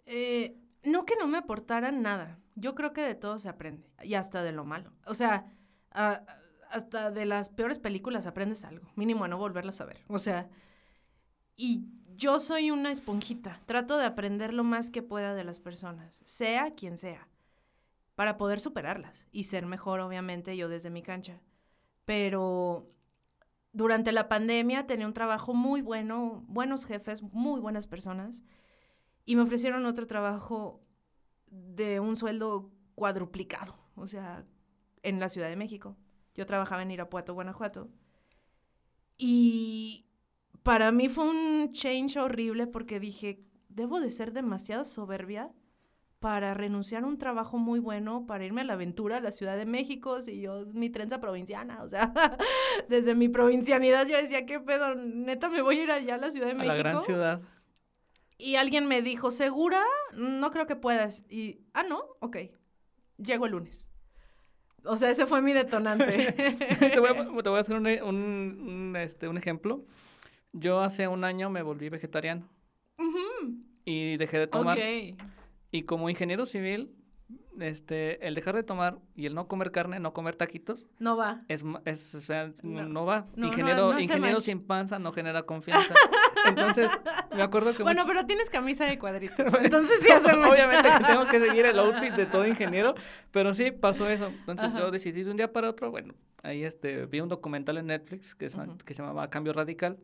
Eh, 0.06 0.58
no 0.84 1.06
que 1.06 1.16
no 1.16 1.28
me 1.28 1.38
aportaran 1.38 2.02
nada. 2.02 2.40
Yo 2.56 2.76
creo 2.76 2.94
que 2.94 3.02
de 3.02 3.16
todo 3.16 3.40
se 3.40 3.50
aprende. 3.50 3.90
Y 4.04 4.16
hasta 4.16 4.42
de 4.44 4.52
lo 4.52 4.66
malo. 4.66 4.92
O 5.06 5.14
sea, 5.16 5.46
a- 5.92 6.24
hasta 6.70 7.12
de 7.12 7.26
las 7.26 7.50
peores 7.50 7.80
películas 7.80 8.26
aprendes 8.28 8.66
algo. 8.66 8.88
Mínimo 8.96 9.24
a 9.24 9.28
no 9.28 9.38
volverlas 9.38 9.80
a 9.82 9.86
ver. 9.86 10.04
O 10.08 10.20
sea, 10.20 10.50
y 11.58 11.86
yo 12.16 12.40
soy 12.40 12.72
una 12.72 12.92
esponjita. 12.92 13.60
Trato 13.66 13.98
de 13.98 14.06
aprender 14.06 14.54
lo 14.54 14.64
más 14.64 14.90
que 14.90 15.04
pueda 15.04 15.36
de 15.36 15.44
las 15.44 15.60
personas, 15.60 16.22
sea 16.26 16.72
quien 16.76 16.98
sea, 16.98 17.28
para 18.16 18.38
poder 18.38 18.60
superarlas 18.60 19.28
y 19.32 19.44
ser 19.44 19.66
mejor, 19.66 20.00
obviamente, 20.00 20.56
yo 20.56 20.70
desde 20.70 20.90
mi 20.90 21.04
cancha. 21.04 21.42
Pero 22.06 22.90
durante 23.74 24.12
la 24.12 24.30
pandemia 24.30 24.88
tenía 24.88 25.06
un 25.06 25.14
trabajo 25.14 25.54
muy 25.54 25.82
bueno, 25.82 26.46
buenos 26.48 26.86
jefes, 26.86 27.22
muy 27.22 27.60
buenas 27.60 27.86
personas 27.86 28.44
y 29.28 29.36
me 29.36 29.42
ofrecieron 29.42 29.86
otro 29.86 30.08
trabajo 30.08 30.82
de 31.48 32.00
un 32.00 32.16
sueldo 32.16 32.72
cuadruplicado, 32.96 33.76
o 33.96 34.08
sea, 34.08 34.46
en 35.04 35.20
la 35.20 35.30
Ciudad 35.30 35.50
de 35.50 35.58
México. 35.58 35.98
Yo 36.34 36.46
trabajaba 36.46 36.82
en 36.82 36.92
Irapuato, 36.92 37.34
Guanajuato. 37.34 37.90
Y 39.18 40.07
para 40.68 40.92
mí 40.92 41.08
fue 41.08 41.24
un 41.30 41.72
change 41.72 42.18
horrible 42.18 42.68
porque 42.68 43.00
dije, 43.00 43.40
debo 43.70 44.02
de 44.02 44.12
ser 44.12 44.34
demasiado 44.34 44.84
soberbia 44.84 45.50
para 46.20 46.54
renunciar 46.54 47.04
a 47.04 47.08
un 47.08 47.18
trabajo 47.18 47.58
muy 47.58 47.80
bueno, 47.80 48.26
para 48.28 48.44
irme 48.44 48.62
a 48.62 48.64
la 48.66 48.74
aventura 48.74 49.18
a 49.18 49.20
la 49.22 49.32
Ciudad 49.32 49.56
de 49.56 49.66
México, 49.66 50.20
si 50.20 50.42
yo, 50.42 50.66
mi 50.74 50.90
trenza 50.90 51.22
provinciana, 51.22 51.82
o 51.84 51.88
sea, 51.88 52.12
desde 52.90 53.16
mi 53.16 53.30
provincianidad 53.30 54.06
yo 54.08 54.18
decía, 54.18 54.46
¿qué 54.46 54.60
pedo? 54.60 54.94
Neta, 54.96 55.48
me 55.48 55.62
voy 55.62 55.80
a 55.80 55.84
ir 55.84 55.92
allá 55.92 56.16
a 56.16 56.18
la 56.18 56.32
Ciudad 56.32 56.48
de 56.48 56.52
A 56.52 56.56
México. 56.56 56.74
la 56.74 56.78
gran 56.80 57.02
ciudad. 57.02 57.42
Y 58.40 58.56
alguien 58.56 58.88
me 58.88 59.02
dijo, 59.02 59.32
¿segura? 59.32 59.82
No 60.14 60.52
creo 60.52 60.68
que 60.68 60.76
puedas. 60.76 61.24
Y, 61.30 61.62
ah, 61.74 61.84
no, 61.84 62.04
ok. 62.20 62.38
Llego 63.18 63.46
el 63.46 63.54
lunes. 63.54 63.88
O 64.84 64.98
sea, 64.98 65.10
ese 65.10 65.26
fue 65.28 65.42
mi 65.42 65.54
detonante. 65.54 66.34
te, 66.80 67.00
voy 67.00 67.10
a, 67.10 67.16
te 67.44 67.50
voy 67.50 67.58
a 67.58 67.62
hacer 67.62 67.76
un, 67.78 67.88
un- 67.88 68.68
un, 68.70 68.96
este, 68.96 69.28
un 69.28 69.38
ejemplo. 69.38 69.86
Yo 70.54 70.80
hace 70.82 71.08
un 71.08 71.24
año 71.24 71.50
me 71.50 71.62
volví 71.62 71.90
vegetariano 71.90 72.48
y 73.86 74.18
dejé 74.18 74.40
de 74.40 74.48
tomar. 74.48 74.78
Ok. 74.78 74.84
Y 75.72 75.84
como 75.84 76.10
ingeniero 76.10 76.46
civil, 76.46 76.94
este, 77.60 78.26
el 78.28 78.36
dejar 78.36 78.56
de 78.56 78.64
tomar 78.64 79.00
y 79.16 79.26
el 79.26 79.36
no 79.36 79.48
comer 79.48 79.72
carne, 79.72 80.00
no 80.00 80.14
comer 80.14 80.36
taquitos, 80.36 80.88
No 81.00 81.18
va. 81.18 81.44
es, 81.48 81.64
es 81.86 82.16
o 82.16 82.22
sea, 82.22 82.54
No. 82.64 82.88
no, 82.88 83.06
va. 83.06 83.28
No, 83.36 83.48
ingeniero 83.48 83.92
no 83.94 84.00
ingeniero 84.00 84.42
sin 84.42 84.66
panza 84.66 85.00
no 85.00 85.12
genera 85.12 85.44
confianza. 85.46 85.94
Entonces, 86.48 86.92
me 87.36 87.42
acuerdo 87.42 87.74
que 87.76 87.84
Bueno, 87.84 88.04
pero 88.08 88.26
tienes 88.26 88.50
camisa 88.50 88.86
de 88.86 88.98
cuadritos. 89.00 89.38
Entonces 89.64 90.00
sí 90.02 90.12
hace 90.12 90.36
mucho. 90.36 90.52
Obviamente 90.52 90.90
que 90.98 91.04
tengo 91.04 91.26
que 91.28 91.40
seguir 91.40 91.66
el 91.66 91.80
outfit 91.80 92.14
de 92.14 92.26
todo 92.26 92.48
ingeniero, 92.48 92.96
pero 93.32 93.54
sí 93.54 93.72
pasó 93.72 94.08
eso. 94.10 94.28
Entonces 94.28 94.68
Ajá. 94.68 94.80
yo 94.80 94.92
decidí 94.92 95.24
de 95.24 95.32
un 95.32 95.38
día 95.38 95.52
para 95.52 95.70
otro, 95.70 95.92
bueno, 95.92 96.14
ahí 96.44 96.64
este, 96.64 97.06
vi 97.06 97.20
un 97.20 97.30
documental 97.30 97.78
en 97.78 97.88
Netflix 97.88 98.36
que, 98.36 98.50
se- 98.50 98.60
Ujú. 98.60 98.78
que 98.78 98.94
se 98.94 99.02
llamaba 99.02 99.30
Cambio 99.30 99.54
Radical. 99.54 99.98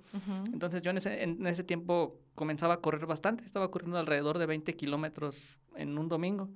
Entonces 0.52 0.82
yo 0.82 0.92
en 0.92 0.98
ese, 0.98 1.24
en 1.24 1.46
ese 1.48 1.64
tiempo 1.64 2.20
comenzaba 2.36 2.76
a 2.76 2.78
correr 2.78 3.06
bastante, 3.06 3.44
estaba 3.44 3.70
corriendo 3.72 3.98
alrededor 3.98 4.38
de 4.40 4.46
20 4.46 4.74
kilómetros 4.76 5.60
en 5.76 5.98
un 5.98 6.08
domingo. 6.10 6.50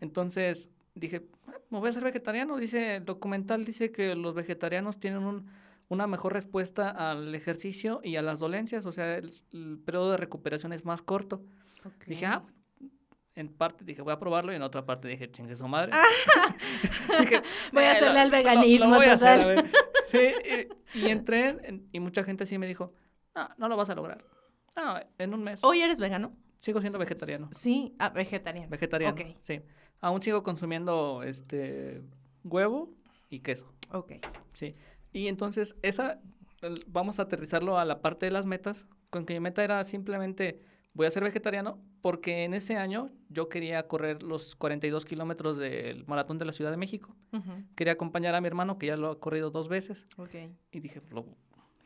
Entonces 0.00 0.70
dije, 0.94 1.22
"Ah, 1.46 1.52
me 1.70 1.78
voy 1.78 1.90
a 1.90 1.92
ser 1.92 2.04
vegetariano. 2.04 2.56
Dice, 2.56 2.96
el 2.96 3.04
documental 3.04 3.64
dice 3.64 3.90
que 3.92 4.14
los 4.14 4.34
vegetarianos 4.34 4.98
tienen 4.98 5.24
un- 5.24 5.46
una 5.88 6.06
mejor 6.06 6.32
respuesta 6.32 6.90
al 6.90 7.34
ejercicio 7.34 8.00
y 8.02 8.16
a 8.16 8.22
las 8.22 8.38
dolencias, 8.38 8.86
o 8.86 8.92
sea, 8.92 9.16
el, 9.16 9.32
el 9.52 9.78
periodo 9.78 10.12
de 10.12 10.16
recuperación 10.16 10.72
es 10.72 10.84
más 10.84 11.02
corto. 11.02 11.42
Ok. 11.84 12.04
Dije, 12.06 12.26
ah, 12.26 12.42
en 13.34 13.48
parte 13.48 13.84
dije, 13.84 14.02
voy 14.02 14.12
a 14.12 14.18
probarlo 14.18 14.52
y 14.52 14.56
en 14.56 14.62
otra 14.62 14.84
parte 14.86 15.08
dije, 15.08 15.30
chingue 15.30 15.54
su 15.56 15.68
madre. 15.68 15.92
Dije, 17.20 17.42
Voy 17.72 17.84
a 17.84 17.92
"Eh, 17.92 17.96
hacerle 17.96 18.14
lo- 18.14 18.20
al 18.20 18.30
lo- 18.30 18.36
lo 18.36 18.44
veganismo, 18.44 18.94
voy 18.96 19.06
a 19.06 19.12
hacer, 19.14 19.28
a 19.28 19.36
total". 19.42 19.56
ver". 19.56 19.70
Sí, 20.06 20.18
y, 20.94 21.00
y 21.00 21.08
entré 21.10 21.48
en- 21.64 21.88
y 21.92 21.98
mucha 22.00 22.22
gente 22.22 22.46
sí 22.46 22.58
me 22.58 22.66
dijo, 22.68 22.92
no, 23.34 23.48
no 23.58 23.68
lo 23.68 23.76
vas 23.76 23.90
a 23.90 23.94
lograr. 23.96 24.24
No, 24.76 24.94
en 25.18 25.34
un 25.34 25.42
mes. 25.42 25.60
¿Hoy 25.64 25.80
eres 25.80 25.98
vegano? 26.00 26.32
Sigo 26.58 26.80
siendo 26.80 26.98
vegetariano. 26.98 27.48
Sí, 27.52 27.94
ah, 27.98 28.10
vegetariano. 28.10 28.68
Vegetariano, 28.70 29.14
Ok. 29.14 29.36
sí. 29.40 29.60
Aún 30.00 30.22
sigo 30.22 30.42
consumiendo 30.44 31.22
este 31.24 32.02
huevo 32.44 32.94
y 33.30 33.40
queso, 33.40 33.66
Ok. 33.92 34.12
sí. 34.52 34.76
Y 35.12 35.28
entonces 35.28 35.74
esa 35.82 36.20
vamos 36.86 37.18
a 37.18 37.22
aterrizarlo 37.22 37.78
a 37.78 37.84
la 37.84 38.00
parte 38.00 38.26
de 38.26 38.32
las 38.32 38.46
metas, 38.46 38.86
con 39.10 39.24
que 39.26 39.34
mi 39.34 39.40
meta 39.40 39.62
era 39.62 39.82
simplemente 39.84 40.60
voy 40.94 41.06
a 41.06 41.10
ser 41.10 41.22
vegetariano 41.22 41.78
porque 42.00 42.44
en 42.44 42.54
ese 42.54 42.76
año 42.76 43.10
yo 43.28 43.48
quería 43.48 43.86
correr 43.86 44.22
los 44.22 44.56
42 44.56 45.04
kilómetros 45.04 45.58
del 45.58 46.06
maratón 46.06 46.38
de 46.38 46.44
la 46.46 46.52
Ciudad 46.52 46.70
de 46.70 46.76
México. 46.78 47.14
Quería 47.74 47.92
acompañar 47.92 48.34
a 48.34 48.40
mi 48.40 48.46
hermano 48.46 48.78
que 48.78 48.86
ya 48.86 48.96
lo 48.96 49.10
ha 49.10 49.20
corrido 49.20 49.50
dos 49.50 49.68
veces 49.68 50.06
Ok. 50.16 50.34
y 50.72 50.80
dije, 50.80 51.02
lo, 51.10 51.26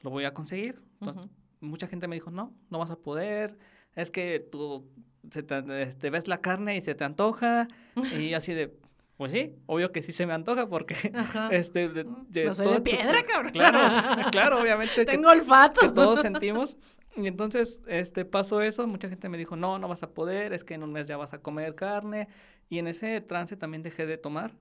lo 0.02 0.10
voy 0.10 0.24
a 0.24 0.34
conseguir. 0.34 0.80
Entonces, 1.00 1.30
mucha 1.60 1.88
gente 1.88 2.06
me 2.06 2.16
dijo, 2.16 2.30
no, 2.30 2.54
no 2.70 2.78
vas 2.78 2.90
a 2.90 2.96
poder, 2.96 3.58
es 3.96 4.10
que 4.10 4.38
tú 4.40 4.88
se 5.30 5.42
te, 5.42 6.10
ves 6.10 6.28
la 6.28 6.40
carne 6.40 6.76
y 6.76 6.80
se 6.80 6.94
te 6.94 7.04
antoja, 7.04 7.68
y 8.16 8.34
así 8.34 8.54
de, 8.54 8.78
pues 9.20 9.32
sí, 9.32 9.54
obvio 9.66 9.92
que 9.92 10.02
sí 10.02 10.14
se 10.14 10.24
me 10.24 10.32
antoja 10.32 10.66
porque, 10.66 10.94
Ajá. 11.14 11.48
este, 11.52 11.90
de- 11.90 12.06
de 12.30 12.44
No 12.46 12.54
soy 12.54 12.64
de 12.68 12.72
todo 12.72 12.82
piedra, 12.82 13.22
cabrón. 13.22 13.52
Claro, 13.52 13.78
claro, 14.32 14.60
obviamente 14.62 14.94
que, 14.94 15.04
Tengo 15.04 15.28
olfato. 15.28 15.78
que 15.82 15.90
todos 15.90 16.22
sentimos. 16.22 16.78
Y 17.18 17.26
entonces, 17.26 17.80
este, 17.86 18.24
pasó 18.24 18.62
eso, 18.62 18.86
mucha 18.86 19.10
gente 19.10 19.28
me 19.28 19.36
dijo, 19.36 19.56
no, 19.56 19.78
no 19.78 19.88
vas 19.88 20.02
a 20.02 20.14
poder, 20.14 20.54
es 20.54 20.64
que 20.64 20.72
en 20.72 20.82
un 20.82 20.92
mes 20.92 21.06
ya 21.06 21.18
vas 21.18 21.34
a 21.34 21.42
comer 21.42 21.74
carne, 21.74 22.28
y 22.70 22.78
en 22.78 22.86
ese 22.86 23.20
trance 23.20 23.58
también 23.58 23.82
dejé 23.82 24.06
de 24.06 24.16
tomar, 24.16 24.54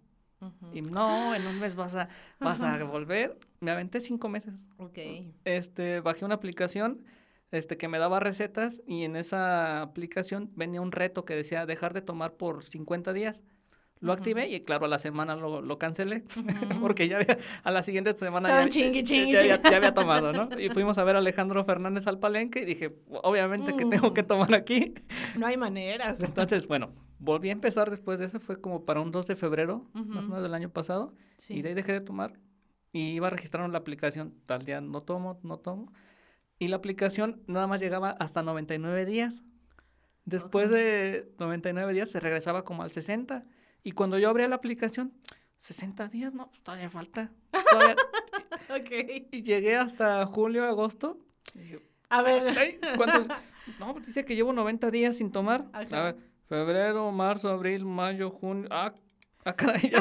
y 0.74 0.82
no, 0.82 1.34
en 1.36 1.48
un 1.48 1.58
mes 1.58 1.76
vas 1.76 1.95
a, 1.95 2.10
vas 2.41 2.60
a 2.60 2.84
volver, 2.84 3.38
me 3.62 3.72
aventé 3.72 4.02
cinco 4.02 4.28
meses 4.28 4.67
Ok. 4.78 4.98
este, 5.45 6.02
bajé 6.02 6.26
una 6.26 6.36
aplicación 6.36 7.06
este, 7.52 7.78
que 7.78 7.88
me 7.88 7.98
daba 7.98 8.19
recetas 8.19 8.82
y 8.86 9.04
en 9.06 9.15
esa 9.15 9.82
aplicación 9.82 10.52
venía 10.56 10.82
un 10.82 10.91
reto 10.91 11.24
que 11.24 11.36
decía 11.36 11.65
dejar 11.65 11.93
de 11.93 12.02
tomar 12.02 12.34
por 12.34 12.63
50 12.63 13.13
días. 13.13 13.41
Lo 14.02 14.14
Ujú. 14.14 14.20
activé 14.20 14.48
y 14.48 14.62
claro, 14.62 14.86
a 14.86 14.88
la 14.88 14.98
semana 14.98 15.36
lo, 15.36 15.62
lo 15.62 15.78
cancelé 15.78 16.24
Ujú. 16.38 16.80
porque 16.80 17.08
ya 17.10 17.18
había, 17.18 17.38
a 17.64 17.72
la 17.72 17.84
siguiente 17.84 18.14
semana 18.18 18.48
ya, 18.48 18.70
chingui, 18.70 19.00
ya- 19.02 19.04
chingui, 19.04 19.32
ya 19.34 19.40
había, 19.42 19.56
chingui. 19.58 19.72
ya 19.72 19.78
había 19.78 19.94
tomado, 19.94 20.32
¿no? 20.32 20.50
Y 20.60 20.70
fuimos 20.70 20.98
a 20.98 21.04
ver 21.04 21.16
a 21.18 21.20
Alejandro 21.20 21.66
Fernández 21.66 22.08
al 22.08 22.18
palenque 22.18 22.62
y 22.62 22.66
dije, 22.66 22.96
obviamente 23.10 23.76
que 23.76 23.86
tengo 23.86 24.14
que 24.14 24.24
Mm. 24.24 24.28
tomar 24.28 24.56
aquí. 24.56 24.94
No 25.38 25.48
hay 25.48 25.58
maneras. 25.58 26.24
Entonces, 26.24 26.66
bueno, 26.68 26.94
volví 27.20 27.50
a 27.50 27.52
empezar 27.52 27.90
después 27.90 28.20
de 28.20 28.26
eso, 28.28 28.40
fue 28.40 28.62
como 28.62 28.86
para 28.86 29.02
un 29.02 29.12
2 29.12 29.28
de 29.28 29.36
febrero, 29.36 29.90
más 29.94 30.24
o 30.26 30.30
menos 30.30 30.44
del 30.44 30.54
año 30.54 30.70
pasado. 30.70 31.14
Sí. 31.38 31.56
Y 31.56 31.62
de 31.62 31.70
ahí 31.70 31.76
dejé 31.76 31.92
de 31.92 32.02
tomar. 32.02 32.40
Y 32.94 33.10
iba 33.12 33.28
a 33.28 33.30
registrar 33.32 33.66
en 33.66 33.74
la 33.74 33.80
aplicación, 33.80 34.34
tal 34.46 34.64
día 34.64 34.80
no 34.80 35.02
tomo, 35.04 35.40
no 35.44 35.58
tomo. 35.58 35.92
Y 36.58 36.70
la 36.70 36.78
aplicación 36.78 37.44
nada 37.48 37.68
más 37.68 37.82
llegaba 37.82 38.12
hasta 38.12 38.44
99 38.44 39.06
días. 39.06 39.44
Después 40.26 40.68
Ok. 40.68 40.74
de 40.74 41.32
99 41.38 41.92
días 41.94 42.10
se 42.10 42.20
regresaba 42.22 42.64
como 42.64 42.82
al 42.84 42.92
60. 42.92 43.44
Y 43.84 43.92
cuando 43.94 44.18
yo 44.20 44.30
abría 44.30 44.48
la 44.48 44.56
aplicación, 44.56 45.13
60 45.60 46.08
días, 46.08 46.34
no, 46.34 46.48
pues 46.50 46.62
todavía 46.62 46.89
falta. 46.89 47.32
todavía- 47.70 47.96
y 49.32 49.41
llegué 49.43 49.76
hasta 49.76 50.26
julio, 50.26 50.66
agosto. 50.66 51.18
y 51.53 51.60
dije, 51.60 51.82
A 52.10 52.22
ver. 52.22 52.58
"Ay, 52.58 52.80
¿cuántos? 52.97 53.28
No, 53.80 53.93
pues 53.93 54.08
dice 54.08 54.26
que 54.26 54.36
llevo 54.36 54.53
90 54.53 54.89
días 54.91 55.18
sin 55.18 55.32
tomar. 55.32 55.66
Ajá. 55.74 55.99
A 55.99 56.03
ver, 56.03 56.18
febrero, 56.47 57.12
marzo, 57.12 57.49
abril, 57.49 57.86
mayo, 57.86 58.32
junio. 58.32 58.68
Ah, 58.72 58.93
ah 59.45 59.53
caray, 59.56 59.91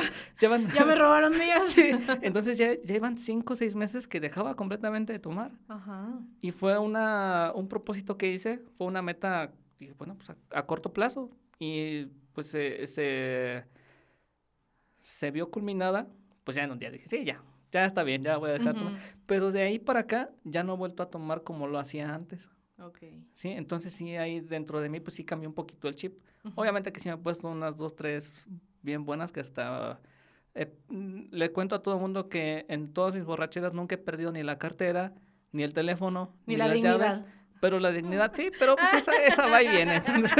ya, 0.41 0.85
me 0.85 0.95
robaron 0.95 1.33
días. 1.39 1.67
Sí, 1.69 1.91
entonces 2.23 2.57
ya 2.59 2.75
llevan 2.81 3.19
cinco 3.19 3.53
o 3.53 3.57
seis 3.57 3.75
meses 3.75 4.09
que 4.09 4.21
dejaba 4.21 4.55
completamente 4.57 5.13
de 5.13 5.19
tomar. 5.19 5.53
Ajá. 5.69 6.19
Y 6.41 6.51
fue 6.51 6.79
una, 6.79 7.53
un 7.55 7.69
propósito 7.69 8.17
que 8.17 8.33
hice, 8.33 8.61
fue 8.77 8.87
una 8.87 9.03
meta, 9.03 9.53
dije, 9.79 9.93
bueno, 9.99 10.15
pues 10.17 10.31
a, 10.31 10.37
a 10.59 10.67
corto 10.67 10.93
plazo. 10.93 11.31
Y 11.59 12.07
pues 12.33 12.47
se, 12.49 12.87
se, 12.87 13.65
se 15.09 15.31
vio 15.31 15.51
culminada 15.51 16.07
pues 16.45 16.57
ya 16.57 16.65
en 16.65 16.71
un 16.71 16.79
día 16.79 16.91
dije, 16.91 17.09
sí, 17.09 17.25
ya, 17.25 17.43
ya 17.73 17.85
está 17.85 18.03
bien, 18.03 18.23
ya 18.23 18.37
voy 18.39 18.51
a 18.51 18.53
dejar 18.55 18.75
de 18.75 18.81
tomar. 18.81 19.01
Pero 19.27 19.53
de 19.53 19.63
ahí 19.63 19.79
para 19.79 20.01
acá 20.01 20.31
ya 20.45 20.63
no 20.65 20.75
he 20.75 20.77
vuelto 20.77 21.03
a 21.03 21.11
tomar 21.11 21.43
como 21.43 21.67
lo 21.67 21.79
hacía 21.79 22.15
antes. 22.15 22.49
Ok. 22.81 22.99
Sí, 23.35 23.49
entonces 23.51 23.93
sí, 23.93 24.17
ahí 24.17 24.41
dentro 24.41 24.81
de 24.81 24.89
mí, 24.89 25.01
pues 25.01 25.15
sí 25.17 25.25
cambió 25.25 25.49
un 25.49 25.55
poquito 25.55 25.89
el 25.89 25.95
chip. 25.95 26.19
Obviamente 26.55 26.91
que 26.93 27.01
sí 27.01 27.09
me 27.09 27.17
he 27.17 27.19
puesto 27.19 27.49
unas 27.49 27.77
dos, 27.77 27.95
tres 27.97 28.47
bien 28.83 29.05
buenas 29.05 29.31
que 29.33 29.41
hasta... 29.41 30.01
eh, 30.55 30.73
le 30.89 31.53
cuento 31.53 31.75
a 31.75 31.83
todo 31.83 31.97
el 31.97 32.01
mundo 32.01 32.29
que 32.31 32.65
en 32.69 32.93
todas 32.95 33.15
mis 33.15 33.25
borracheras 33.25 33.75
nunca 33.75 33.97
he 33.97 33.99
perdido 33.99 34.33
ni 34.33 34.43
la 34.43 34.59
cartera, 34.59 35.13
ni 35.53 35.63
el 35.65 35.73
teléfono, 35.75 36.33
Ni 36.47 36.55
ni, 36.55 36.59
la 36.59 36.67
las 36.69 36.75
dignidad. 36.77 36.99
llaves. 36.99 37.25
Pero 37.61 37.81
la 37.81 37.91
dignidad 37.91 38.33
sí, 38.33 38.51
pero 38.59 38.77
pues 38.77 38.93
esa, 38.95 39.13
esa 39.27 39.47
va 39.47 39.63
y 39.63 39.69
viene. 39.69 39.97
Entonces, 39.97 40.33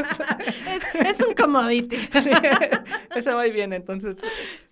Es, 0.67 1.21
es 1.21 1.27
un 1.27 1.35
commodity. 1.35 1.97
sí, 2.21 2.31
esa 3.15 3.35
va 3.35 3.47
y 3.47 3.53
viene. 3.53 3.77
Entonces, 3.77 4.17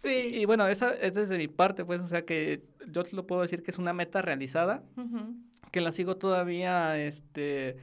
Sí. 0.03 0.11
y 0.11 0.45
bueno, 0.45 0.67
esa 0.69 0.95
es 0.95 1.15
desde 1.15 1.37
mi 1.39 1.49
parte, 1.49 1.85
pues, 1.85 2.01
o 2.01 2.07
sea 2.07 2.25
que 2.25 2.63
yo 2.89 3.03
te 3.03 3.17
lo 3.17 3.27
puedo 3.27 3.43
decir 3.43 3.63
que 3.63 3.71
es 3.73 3.79
una 3.79 3.93
meta 3.93 4.23
realizada, 4.23 4.85
que 5.73 5.81
la 5.81 5.91
sigo 5.93 6.17
todavía, 6.17 6.97
este, 6.99 7.77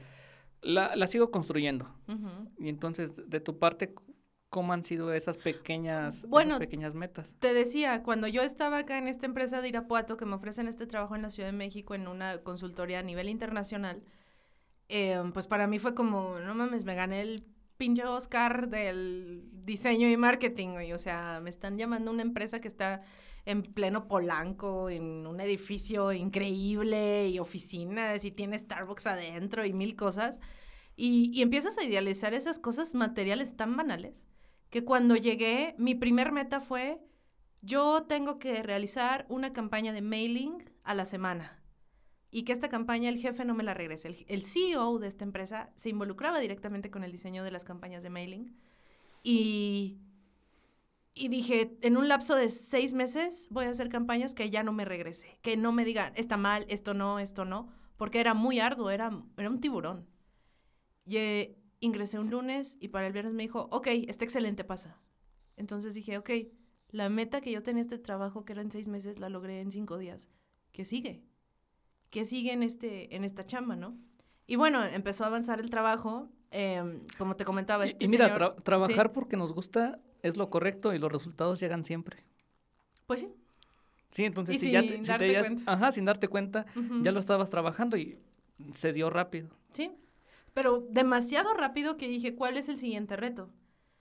la, 0.62 0.96
la 0.96 1.06
sigo 1.06 1.30
construyendo. 1.30 1.94
Y 2.58 2.68
entonces, 2.70 3.12
de 3.14 3.40
tu 3.40 3.58
parte, 3.58 3.94
¿cómo 4.48 4.72
han 4.72 4.84
sido 4.84 5.12
esas 5.12 5.36
pequeñas, 5.36 6.24
esas 6.24 6.58
pequeñas 6.58 6.94
metas? 6.94 7.34
Te 7.40 7.52
decía, 7.52 8.02
cuando 8.02 8.26
yo 8.28 8.40
estaba 8.42 8.78
acá 8.78 8.96
en 8.96 9.08
esta 9.08 9.26
empresa 9.26 9.60
de 9.60 9.68
Irapuato, 9.68 10.16
que 10.16 10.24
me 10.24 10.34
ofrecen 10.36 10.68
este 10.68 10.86
trabajo 10.86 11.14
en 11.16 11.22
la 11.22 11.28
Ciudad 11.30 11.50
de 11.50 11.56
México 11.56 11.94
en 11.94 12.08
una 12.08 12.38
consultoría 12.38 13.00
a 13.00 13.02
nivel 13.02 13.28
internacional, 13.28 14.02
eh, 14.88 15.22
pues 15.32 15.46
para 15.46 15.66
mí 15.66 15.78
fue 15.78 15.94
como, 15.94 16.38
no 16.40 16.54
mames, 16.54 16.84
me 16.84 16.94
gané 16.94 17.22
el 17.22 17.44
pinche 17.76 18.04
Oscar 18.04 18.68
del 18.68 19.48
diseño 19.64 20.08
y 20.08 20.16
marketing, 20.16 20.70
güey. 20.70 20.92
O 20.92 20.98
sea, 20.98 21.40
me 21.42 21.50
están 21.50 21.78
llamando 21.78 22.10
una 22.10 22.22
empresa 22.22 22.60
que 22.60 22.68
está 22.68 23.02
en 23.46 23.62
pleno 23.62 24.08
Polanco, 24.08 24.88
en 24.88 25.26
un 25.26 25.40
edificio 25.40 26.12
increíble 26.12 27.28
y 27.28 27.38
oficinas 27.38 28.24
y 28.24 28.30
tiene 28.30 28.58
Starbucks 28.58 29.06
adentro 29.06 29.64
y 29.64 29.72
mil 29.72 29.96
cosas. 29.96 30.40
Y, 30.96 31.30
y 31.34 31.42
empiezas 31.42 31.76
a 31.78 31.84
idealizar 31.84 32.34
esas 32.34 32.58
cosas 32.58 32.94
materiales 32.94 33.56
tan 33.56 33.76
banales 33.76 34.26
que 34.70 34.84
cuando 34.84 35.16
llegué, 35.16 35.74
mi 35.78 35.94
primer 35.94 36.32
meta 36.32 36.60
fue, 36.60 37.00
yo 37.62 38.04
tengo 38.08 38.38
que 38.38 38.62
realizar 38.62 39.26
una 39.28 39.52
campaña 39.52 39.92
de 39.92 40.02
mailing 40.02 40.64
a 40.82 40.94
la 40.94 41.06
semana 41.06 41.63
y 42.34 42.42
que 42.42 42.52
esta 42.52 42.68
campaña 42.68 43.08
el 43.10 43.18
jefe 43.18 43.44
no 43.44 43.54
me 43.54 43.62
la 43.62 43.74
regrese. 43.74 44.08
El, 44.08 44.24
el 44.26 44.44
CEO 44.44 44.98
de 44.98 45.06
esta 45.06 45.22
empresa 45.22 45.70
se 45.76 45.90
involucraba 45.90 46.40
directamente 46.40 46.90
con 46.90 47.04
el 47.04 47.12
diseño 47.12 47.44
de 47.44 47.52
las 47.52 47.62
campañas 47.62 48.02
de 48.02 48.10
mailing 48.10 48.56
y, 49.22 50.00
y 51.14 51.28
dije, 51.28 51.78
en 51.82 51.96
un 51.96 52.08
lapso 52.08 52.34
de 52.34 52.50
seis 52.50 52.92
meses 52.92 53.46
voy 53.50 53.66
a 53.66 53.70
hacer 53.70 53.88
campañas 53.88 54.34
que 54.34 54.50
ya 54.50 54.64
no 54.64 54.72
me 54.72 54.84
regrese, 54.84 55.38
que 55.42 55.56
no 55.56 55.70
me 55.70 55.84
digan, 55.84 56.12
está 56.16 56.36
mal, 56.36 56.66
esto 56.68 56.92
no, 56.92 57.20
esto 57.20 57.44
no, 57.44 57.68
porque 57.96 58.18
era 58.18 58.34
muy 58.34 58.58
arduo, 58.58 58.90
era, 58.90 59.16
era 59.36 59.48
un 59.48 59.60
tiburón. 59.60 60.08
Y 61.06 61.18
eh, 61.18 61.56
ingresé 61.78 62.18
un 62.18 62.30
lunes 62.30 62.78
y 62.80 62.88
para 62.88 63.06
el 63.06 63.12
viernes 63.12 63.32
me 63.32 63.44
dijo, 63.44 63.68
ok, 63.70 63.86
está 64.08 64.24
excelente, 64.24 64.64
pasa. 64.64 65.00
Entonces 65.56 65.94
dije, 65.94 66.18
ok, 66.18 66.30
la 66.88 67.08
meta 67.08 67.40
que 67.40 67.52
yo 67.52 67.62
tenía 67.62 67.82
este 67.82 67.98
trabajo, 67.98 68.44
que 68.44 68.54
era 68.54 68.62
en 68.62 68.72
seis 68.72 68.88
meses, 68.88 69.20
la 69.20 69.28
logré 69.28 69.60
en 69.60 69.70
cinco 69.70 69.98
días. 69.98 70.28
¿Qué 70.72 70.84
sigue? 70.84 71.22
¿Qué 72.10 72.24
sigue 72.24 72.52
en, 72.52 72.62
este, 72.62 73.14
en 73.14 73.24
esta 73.24 73.44
chamba, 73.46 73.76
no? 73.76 73.96
Y 74.46 74.56
bueno, 74.56 74.84
empezó 74.84 75.24
a 75.24 75.28
avanzar 75.28 75.60
el 75.60 75.70
trabajo. 75.70 76.28
em, 76.56 77.00
como 77.18 77.34
te 77.34 77.44
comentaba, 77.44 77.84
Y- 77.84 77.88
este 77.88 78.04
y, 78.04 78.08
mira, 78.08 78.26
señor- 78.28 78.54
tra- 78.56 78.62
trabajar 78.62 79.08
sí, 79.08 79.12
porque 79.12 79.36
nos 79.36 79.52
gusta 79.52 79.98
es 80.22 80.36
lo 80.36 80.50
correcto 80.50 80.94
y 80.94 80.98
los 81.00 81.10
resultados 81.10 81.58
llegan 81.58 81.82
siempre. 81.82 82.22
Pues 83.08 83.20
sí. 83.20 83.28
Sí, 84.10 84.24
entonces 84.24 84.54
Y 84.54 84.58
si 84.60 84.70
ya 84.70 84.82
te, 84.82 84.88
sin 84.92 85.04
si 85.04 85.10
darte 85.10 85.26
te 85.26 85.36
hayas- 85.36 85.62
ajá, 85.66 85.90
sin 85.90 86.04
darte 86.04 86.28
cuenta, 86.28 86.64
ya 87.02 87.10
lo 87.10 87.18
estabas 87.18 87.50
trabajando 87.50 87.96
y 87.96 88.20
se 88.72 88.92
dio 88.92 89.10
rápido. 89.10 89.48
Sí. 89.72 89.90
Pero 90.52 90.86
demasiado 90.90 91.52
rápido 91.54 91.96
que 91.96 92.06
dije, 92.06 92.36
¿cuál 92.36 92.56
es 92.56 92.68
el 92.68 92.78
siguiente 92.78 93.16
reto? 93.16 93.50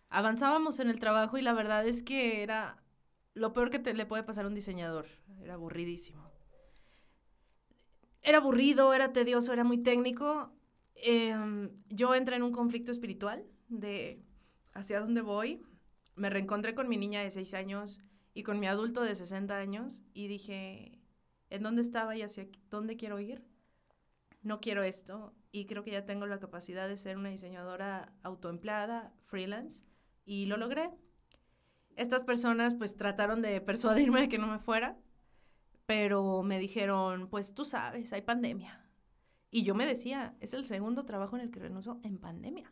Avanzábamos 0.10 0.78
en 0.80 0.90
el 0.92 1.00
trabajo 1.00 1.40
y 1.40 1.42
la 1.42 1.54
verdad 1.54 1.88
es 1.88 2.04
que 2.04 2.44
era 2.44 2.78
lo 3.34 3.52
peor 3.54 3.72
que 3.72 3.80
te 3.80 3.96
le 3.96 4.06
puede 4.06 4.22
pasar 4.22 4.46
a 4.46 4.48
un 4.50 4.54
diseñador. 4.54 5.08
Era 5.42 5.56
aburridísimo. 5.56 6.30
Era 8.24 8.38
aburrido, 8.38 8.94
era 8.94 9.12
tedioso, 9.14 9.54
era 9.54 9.64
muy 9.64 9.78
técnico. 9.78 10.52
Em, 10.96 11.70
yo 11.90 12.16
entré 12.16 12.38
en 12.38 12.44
un 12.44 12.54
conflicto 12.54 12.92
espiritual 12.92 13.46
de 13.68 14.24
hacia 14.74 15.02
dónde 15.02 15.22
voy. 15.22 15.62
Me 16.16 16.30
reencontré 16.30 16.74
con 16.74 16.88
mi 16.88 16.98
niña 16.98 17.22
de 17.22 17.32
6 17.32 17.54
años 17.54 18.00
y 18.34 18.44
con 18.44 18.60
mi 18.60 18.68
adulto 18.68 19.02
de 19.02 19.14
60 19.14 19.58
años 19.58 20.04
y 20.14 20.28
dije, 20.28 21.00
¿en 21.50 21.64
dónde 21.64 21.82
estaba 21.82 22.16
y 22.16 22.22
hacia 22.22 22.48
dónde 22.70 22.96
quiero 22.96 23.20
ir? 23.20 23.44
No 24.42 24.60
quiero 24.62 24.84
esto 24.84 25.34
y 25.52 25.66
creo 25.66 25.84
que 25.84 25.92
ya 25.92 26.06
tengo 26.06 26.26
la 26.26 26.40
capacidad 26.40 26.88
de 26.88 26.98
ser 26.98 27.18
una 27.18 27.30
diseñadora 27.30 28.14
autoempleada, 28.24 29.14
freelance, 29.26 29.86
y 30.26 30.46
lo 30.46 30.58
logré. 30.58 30.90
Estas 31.96 32.24
personas 32.24 32.74
pues 32.74 32.98
trataron 32.98 33.42
de 33.42 33.60
persuadirme 33.62 34.22
de 34.22 34.30
que 34.30 34.38
no 34.38 34.48
me 34.48 34.60
fuera, 34.60 34.98
pero 35.86 36.44
me 36.44 36.60
dijeron, 36.60 37.28
pues 37.30 37.54
tú 37.54 37.66
sabes, 37.66 38.14
hay 38.14 38.22
pandemia. 38.22 38.80
Y 39.52 39.64
yo 39.64 39.76
me 39.76 39.86
decía, 39.86 40.36
es 40.40 40.54
el 40.54 40.66
segundo 40.66 41.06
trabajo 41.06 41.36
en 41.36 41.44
el 41.44 41.52
que 41.52 41.60
renuncio 41.60 42.00
en 42.04 42.18
pandemia. 42.18 42.72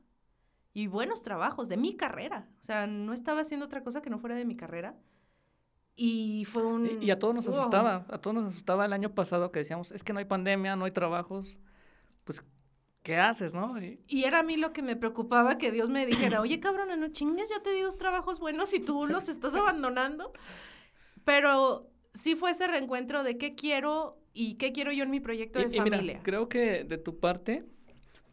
Y 0.74 0.88
buenos 0.88 1.22
trabajos 1.22 1.68
de 1.70 1.78
mi 1.78 1.96
carrera. 1.96 2.48
O 2.62 2.64
sea, 2.64 2.88
no 2.88 3.14
estaba 3.14 3.42
haciendo 3.42 3.66
otra 3.66 3.84
cosa 3.84 4.02
que 4.02 4.10
no 4.10 4.18
fuera 4.20 4.36
de 4.36 4.46
mi 4.46 4.56
carrera. 4.56 4.96
Y 5.96 6.46
fue 6.46 6.66
un... 6.66 6.86
Y, 7.02 7.06
y 7.06 7.12
a 7.12 7.20
todos 7.20 7.36
nos 7.36 7.46
¡Wow! 7.46 7.60
asustaba, 7.60 8.06
a 8.10 8.18
todos 8.20 8.34
nos 8.34 8.54
asustaba 8.54 8.86
el 8.86 8.94
año 8.94 9.14
pasado 9.14 9.52
que 9.52 9.60
decíamos, 9.60 9.92
es 9.92 10.04
que 10.04 10.14
no 10.14 10.20
hay 10.20 10.26
pandemia, 10.26 10.76
no 10.78 10.86
hay 10.86 10.92
trabajos, 10.92 11.60
pues, 12.24 12.42
¿qué 13.04 13.18
haces, 13.18 13.54
no? 13.54 13.80
Y- 13.80 14.00
Y 14.08 14.24
era 14.24 14.40
a 14.40 14.44
mí 14.44 14.56
lo 14.56 14.72
que 14.72 14.82
me 14.82 14.96
preocupaba 14.96 15.58
que 15.58 15.72
Dios 15.72 15.90
me 15.90 16.06
dijera, 16.06 16.40
oye 16.42 16.60
cabrona, 16.62 16.96
no 16.96 17.10
chingues, 17.10 17.50
ya 17.50 17.62
te 17.62 17.72
di 17.74 17.82
dos 17.82 17.98
trabajos 17.98 18.40
buenos 18.40 18.74
y 18.74 18.80
tú 18.80 19.06
los 19.06 19.28
estás 19.28 19.54
abandonando. 19.54 20.32
Pero 21.26 21.91
sí 22.14 22.36
fue 22.36 22.52
ese 22.52 22.68
reencuentro 22.68 23.24
de 23.24 23.38
qué 23.38 23.56
quiero 23.56 24.18
y 24.34 24.56
qué 24.56 24.72
quiero 24.72 24.92
yo 24.92 25.04
en 25.04 25.12
mi 25.12 25.20
proyecto 25.20 25.60
de 25.60 25.66
y- 25.66 25.78
y 25.78 25.82
mira, 25.82 25.98
familia. 25.98 26.20
creo 26.24 26.48
que 26.50 26.84
de 26.84 26.98
tu 26.98 27.20
parte 27.20 27.66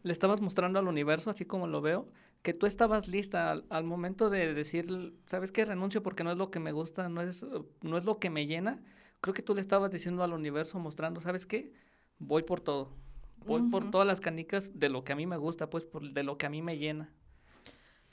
le 0.03 0.11
estabas 0.13 0.41
mostrando 0.41 0.79
al 0.79 0.87
universo, 0.87 1.29
así 1.29 1.45
como 1.45 1.67
lo 1.67 1.81
veo, 1.81 2.07
que 2.41 2.53
tú 2.53 2.65
estabas 2.65 3.07
lista 3.09 3.51
al, 3.51 3.65
al 3.69 3.83
momento 3.83 4.29
de 4.29 4.53
decir, 4.53 5.13
¿sabes 5.27 5.51
qué? 5.51 5.65
Renuncio 5.65 6.01
porque 6.01 6.23
no 6.23 6.31
es 6.31 6.37
lo 6.37 6.51
que 6.51 6.59
me 6.59 6.71
gusta, 6.71 7.09
no 7.09 7.21
es, 7.21 7.45
no 7.81 7.97
es 7.97 8.05
lo 8.05 8.17
que 8.17 8.29
me 8.29 8.47
llena. 8.47 8.81
Creo 9.19 9.33
que 9.33 9.41
tú 9.41 9.53
le 9.53 9.59
estabas 9.61 9.91
diciendo 9.91 10.23
al 10.23 10.31
universo, 10.31 10.79
mostrando, 10.79 11.19
¿sabes 11.19 11.45
qué? 11.45 11.73
Voy 12.17 12.43
por 12.43 12.61
todo. 12.61 12.93
Voy 13.45 13.63
por 13.63 13.89
todas 13.91 14.07
las 14.07 14.21
canicas 14.21 14.69
de 14.79 14.87
lo 14.89 15.03
que 15.03 15.11
a 15.11 15.15
mí 15.17 15.25
me 15.25 15.35
gusta, 15.37 15.69
pues, 15.69 15.83
por, 15.83 16.11
de 16.13 16.23
lo 16.23 16.37
que 16.37 16.45
a 16.45 16.49
mí 16.49 16.61
me 16.61 16.77
llena. 16.77 17.09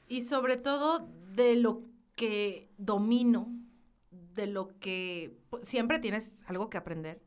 Y 0.08 0.22
sobre 0.22 0.56
todo 0.56 1.08
de 1.34 1.54
lo 1.56 1.82
que 2.16 2.68
domino, 2.78 3.52
de 4.34 4.46
lo 4.46 4.78
que 4.78 5.38
pu- 5.50 5.62
siempre 5.62 5.98
tienes 5.98 6.42
algo 6.46 6.70
que 6.70 6.78
aprender, 6.78 7.22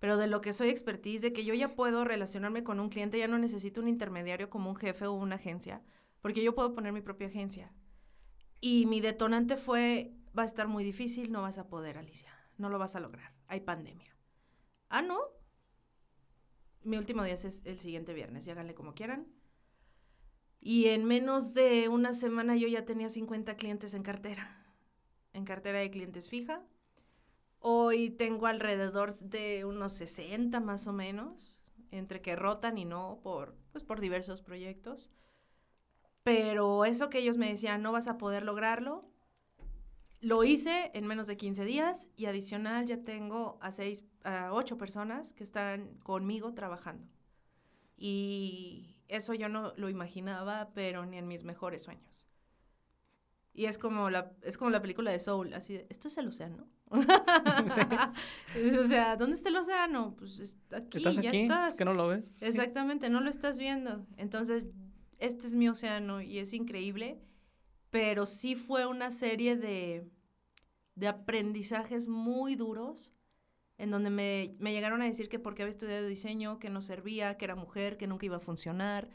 pero 0.00 0.16
de 0.16 0.26
lo 0.26 0.40
que 0.40 0.52
soy 0.52 0.68
expertise, 0.70 1.22
de 1.22 1.32
que 1.32 1.44
yo 1.44 1.54
ya 1.54 1.74
puedo 1.76 2.04
relacionarme 2.04 2.64
con 2.64 2.80
un 2.80 2.88
cliente, 2.90 3.18
ya 3.18 3.28
no 3.28 3.38
necesito 3.38 3.80
un 3.80 3.88
intermediario 3.88 4.50
como 4.50 4.70
un 4.70 4.76
jefe 4.76 5.06
o 5.06 5.12
una 5.12 5.36
agencia, 5.36 5.82
porque 6.22 6.42
yo 6.42 6.54
puedo 6.54 6.74
poner 6.74 6.92
mi 6.92 7.02
propia 7.02 7.28
agencia. 7.28 7.72
Y 8.60 8.86
mi 8.86 9.00
detonante 9.00 9.56
fue, 9.56 10.14
va 10.38 10.42
a 10.42 10.46
estar 10.46 10.68
muy 10.68 10.84
difícil, 10.84 11.32
no 11.32 11.42
vas 11.42 11.58
a 11.58 11.68
poder, 11.68 11.98
Alicia, 11.98 12.32
no 12.58 12.68
lo 12.68 12.78
vas 12.78 12.96
a 12.96 13.00
lograr, 13.00 13.34
hay 13.48 13.60
pandemia. 13.60 14.16
Ah, 14.88 15.02
¿no? 15.02 15.18
Mi 16.84 16.96
último 16.98 17.22
día 17.24 17.34
es 17.34 17.62
el 17.64 17.78
siguiente 17.80 18.12
viernes, 18.12 18.46
y 18.46 18.50
háganle 18.50 18.74
como 18.74 18.94
quieran. 18.94 19.26
Y 20.60 20.86
en 20.86 21.04
menos 21.04 21.54
de 21.54 21.88
una 21.88 22.14
semana 22.14 22.56
yo 22.56 22.68
ya 22.68 22.84
tenía 22.84 23.08
50 23.08 23.56
clientes 23.56 23.94
en 23.94 24.02
cartera, 24.02 24.61
en 25.32 25.44
cartera 25.44 25.78
de 25.78 25.90
clientes 25.90 26.28
fija. 26.28 26.62
Hoy 27.58 28.10
tengo 28.10 28.46
alrededor 28.46 29.14
de 29.14 29.64
unos 29.64 29.92
60 29.92 30.60
más 30.60 30.86
o 30.86 30.92
menos, 30.92 31.60
entre 31.90 32.20
que 32.20 32.36
rotan 32.36 32.78
y 32.78 32.84
no 32.84 33.20
por, 33.22 33.54
pues 33.70 33.84
por 33.84 34.00
diversos 34.00 34.42
proyectos. 34.42 35.10
Pero 36.22 36.84
eso 36.84 37.10
que 37.10 37.18
ellos 37.18 37.36
me 37.36 37.48
decían, 37.48 37.82
no 37.82 37.92
vas 37.92 38.08
a 38.08 38.18
poder 38.18 38.42
lograrlo, 38.42 39.12
lo 40.22 40.44
hice 40.44 40.92
en 40.94 41.06
menos 41.06 41.26
de 41.26 41.36
15 41.36 41.64
días 41.64 42.08
y 42.16 42.26
adicional 42.26 42.86
ya 42.86 43.02
tengo 43.02 43.58
a, 43.60 43.72
seis, 43.72 44.04
a 44.22 44.52
ocho 44.52 44.78
personas 44.78 45.32
que 45.32 45.42
están 45.42 45.96
conmigo 45.98 46.54
trabajando. 46.54 47.08
Y 47.96 48.96
eso 49.08 49.34
yo 49.34 49.48
no 49.48 49.72
lo 49.76 49.88
imaginaba, 49.88 50.70
pero 50.74 51.04
ni 51.06 51.18
en 51.18 51.26
mis 51.26 51.42
mejores 51.42 51.82
sueños. 51.82 52.26
Y 53.54 53.66
es 53.66 53.76
como 53.76 54.08
la, 54.08 54.32
es 54.42 54.56
como 54.56 54.70
la 54.70 54.80
película 54.80 55.10
de 55.10 55.18
Soul, 55.18 55.52
así 55.52 55.74
de, 55.74 55.86
esto 55.90 56.08
es 56.08 56.16
el 56.16 56.28
océano. 56.28 56.66
o 56.90 58.88
sea, 58.88 59.16
¿dónde 59.16 59.36
está 59.36 59.48
el 59.50 59.56
océano? 59.56 60.14
Pues 60.16 60.38
está 60.38 60.78
aquí, 60.78 60.98
¿Estás 60.98 61.16
ya 61.16 61.28
aquí? 61.30 61.40
estás. 61.42 61.76
¿Que 61.76 61.84
no 61.84 61.94
lo 61.94 62.08
ves? 62.08 62.42
Exactamente, 62.42 63.10
no 63.10 63.20
lo 63.20 63.28
estás 63.30 63.58
viendo. 63.58 64.06
Entonces, 64.16 64.66
este 65.18 65.46
es 65.46 65.54
mi 65.54 65.68
océano 65.68 66.20
y 66.22 66.38
es 66.38 66.52
increíble, 66.52 67.20
pero 67.90 68.26
sí 68.26 68.56
fue 68.56 68.86
una 68.86 69.10
serie 69.10 69.56
de, 69.56 70.08
de 70.94 71.08
aprendizajes 71.08 72.08
muy 72.08 72.54
duros, 72.56 73.12
en 73.78 73.90
donde 73.90 74.10
me, 74.10 74.54
me 74.58 74.72
llegaron 74.72 75.02
a 75.02 75.06
decir 75.06 75.28
que 75.28 75.38
porque 75.38 75.62
había 75.62 75.70
estudiado 75.70 76.06
diseño, 76.06 76.58
que 76.58 76.70
no 76.70 76.80
servía, 76.80 77.36
que 77.36 77.44
era 77.44 77.54
mujer, 77.54 77.96
que 77.98 78.06
nunca 78.06 78.26
iba 78.26 78.36
a 78.36 78.40
funcionar, 78.40 79.10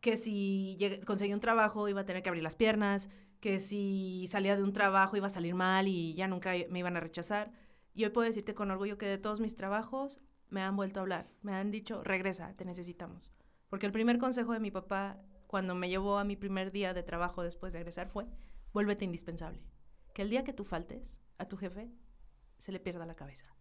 que 0.00 0.16
si 0.16 0.76
lleg- 0.78 1.04
conseguía 1.04 1.34
un 1.34 1.40
trabajo 1.40 1.88
iba 1.88 2.02
a 2.02 2.04
tener 2.04 2.22
que 2.22 2.28
abrir 2.28 2.42
las 2.44 2.56
piernas, 2.56 3.08
que 3.44 3.60
si 3.60 4.24
salía 4.26 4.56
de 4.56 4.62
un 4.62 4.72
trabajo 4.72 5.18
iba 5.18 5.26
a 5.26 5.28
salir 5.28 5.54
mal 5.54 5.86
y 5.86 6.14
ya 6.14 6.26
nunca 6.26 6.54
me 6.70 6.78
iban 6.78 6.96
a 6.96 7.00
rechazar. 7.00 7.52
Y 7.92 8.04
hoy 8.04 8.08
puedo 8.08 8.26
decirte 8.26 8.54
con 8.54 8.70
orgullo 8.70 8.96
que 8.96 9.04
de 9.04 9.18
todos 9.18 9.38
mis 9.38 9.54
trabajos 9.54 10.22
me 10.48 10.62
han 10.62 10.74
vuelto 10.76 10.98
a 10.98 11.02
hablar, 11.02 11.28
me 11.42 11.52
han 11.52 11.70
dicho, 11.70 12.02
regresa, 12.02 12.54
te 12.56 12.64
necesitamos. 12.64 13.30
Porque 13.68 13.84
el 13.84 13.92
primer 13.92 14.16
consejo 14.16 14.54
de 14.54 14.60
mi 14.60 14.70
papá 14.70 15.20
cuando 15.46 15.74
me 15.74 15.90
llevó 15.90 16.16
a 16.16 16.24
mi 16.24 16.36
primer 16.36 16.72
día 16.72 16.94
de 16.94 17.02
trabajo 17.02 17.42
después 17.42 17.74
de 17.74 17.80
egresar 17.80 18.08
fue, 18.08 18.24
vuélvete 18.72 19.04
indispensable. 19.04 19.60
Que 20.14 20.22
el 20.22 20.30
día 20.30 20.42
que 20.42 20.54
tú 20.54 20.64
faltes 20.64 21.14
a 21.36 21.46
tu 21.46 21.58
jefe, 21.58 21.90
se 22.56 22.72
le 22.72 22.80
pierda 22.80 23.04
la 23.04 23.14
cabeza. 23.14 23.54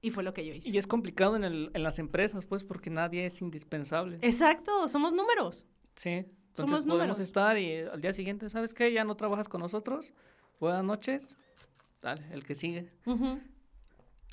Y 0.00 0.10
fue 0.10 0.22
lo 0.22 0.32
que 0.34 0.46
yo 0.46 0.54
hice. 0.54 0.70
Y 0.70 0.78
es 0.78 0.86
complicado 0.86 1.34
en, 1.34 1.42
el, 1.42 1.72
en 1.74 1.82
las 1.82 1.98
empresas, 1.98 2.46
pues, 2.46 2.62
porque 2.62 2.90
nadie 2.90 3.26
es 3.26 3.42
indispensable. 3.42 4.20
Exacto, 4.22 4.86
somos 4.86 5.12
números. 5.12 5.66
Sí. 5.96 6.26
Entonces 6.62 6.84
Somos 6.84 6.86
podemos 6.86 7.16
números. 7.16 7.20
estar 7.20 7.58
y 7.58 7.66
eh, 7.66 7.88
al 7.92 8.00
día 8.00 8.12
siguiente, 8.12 8.48
¿sabes 8.50 8.74
qué? 8.74 8.92
Ya 8.92 9.04
no 9.04 9.16
trabajas 9.16 9.48
con 9.48 9.60
nosotros. 9.60 10.12
Buenas 10.60 10.84
noches. 10.84 11.36
Dale, 12.02 12.22
el 12.32 12.44
que 12.44 12.54
sigue. 12.54 12.90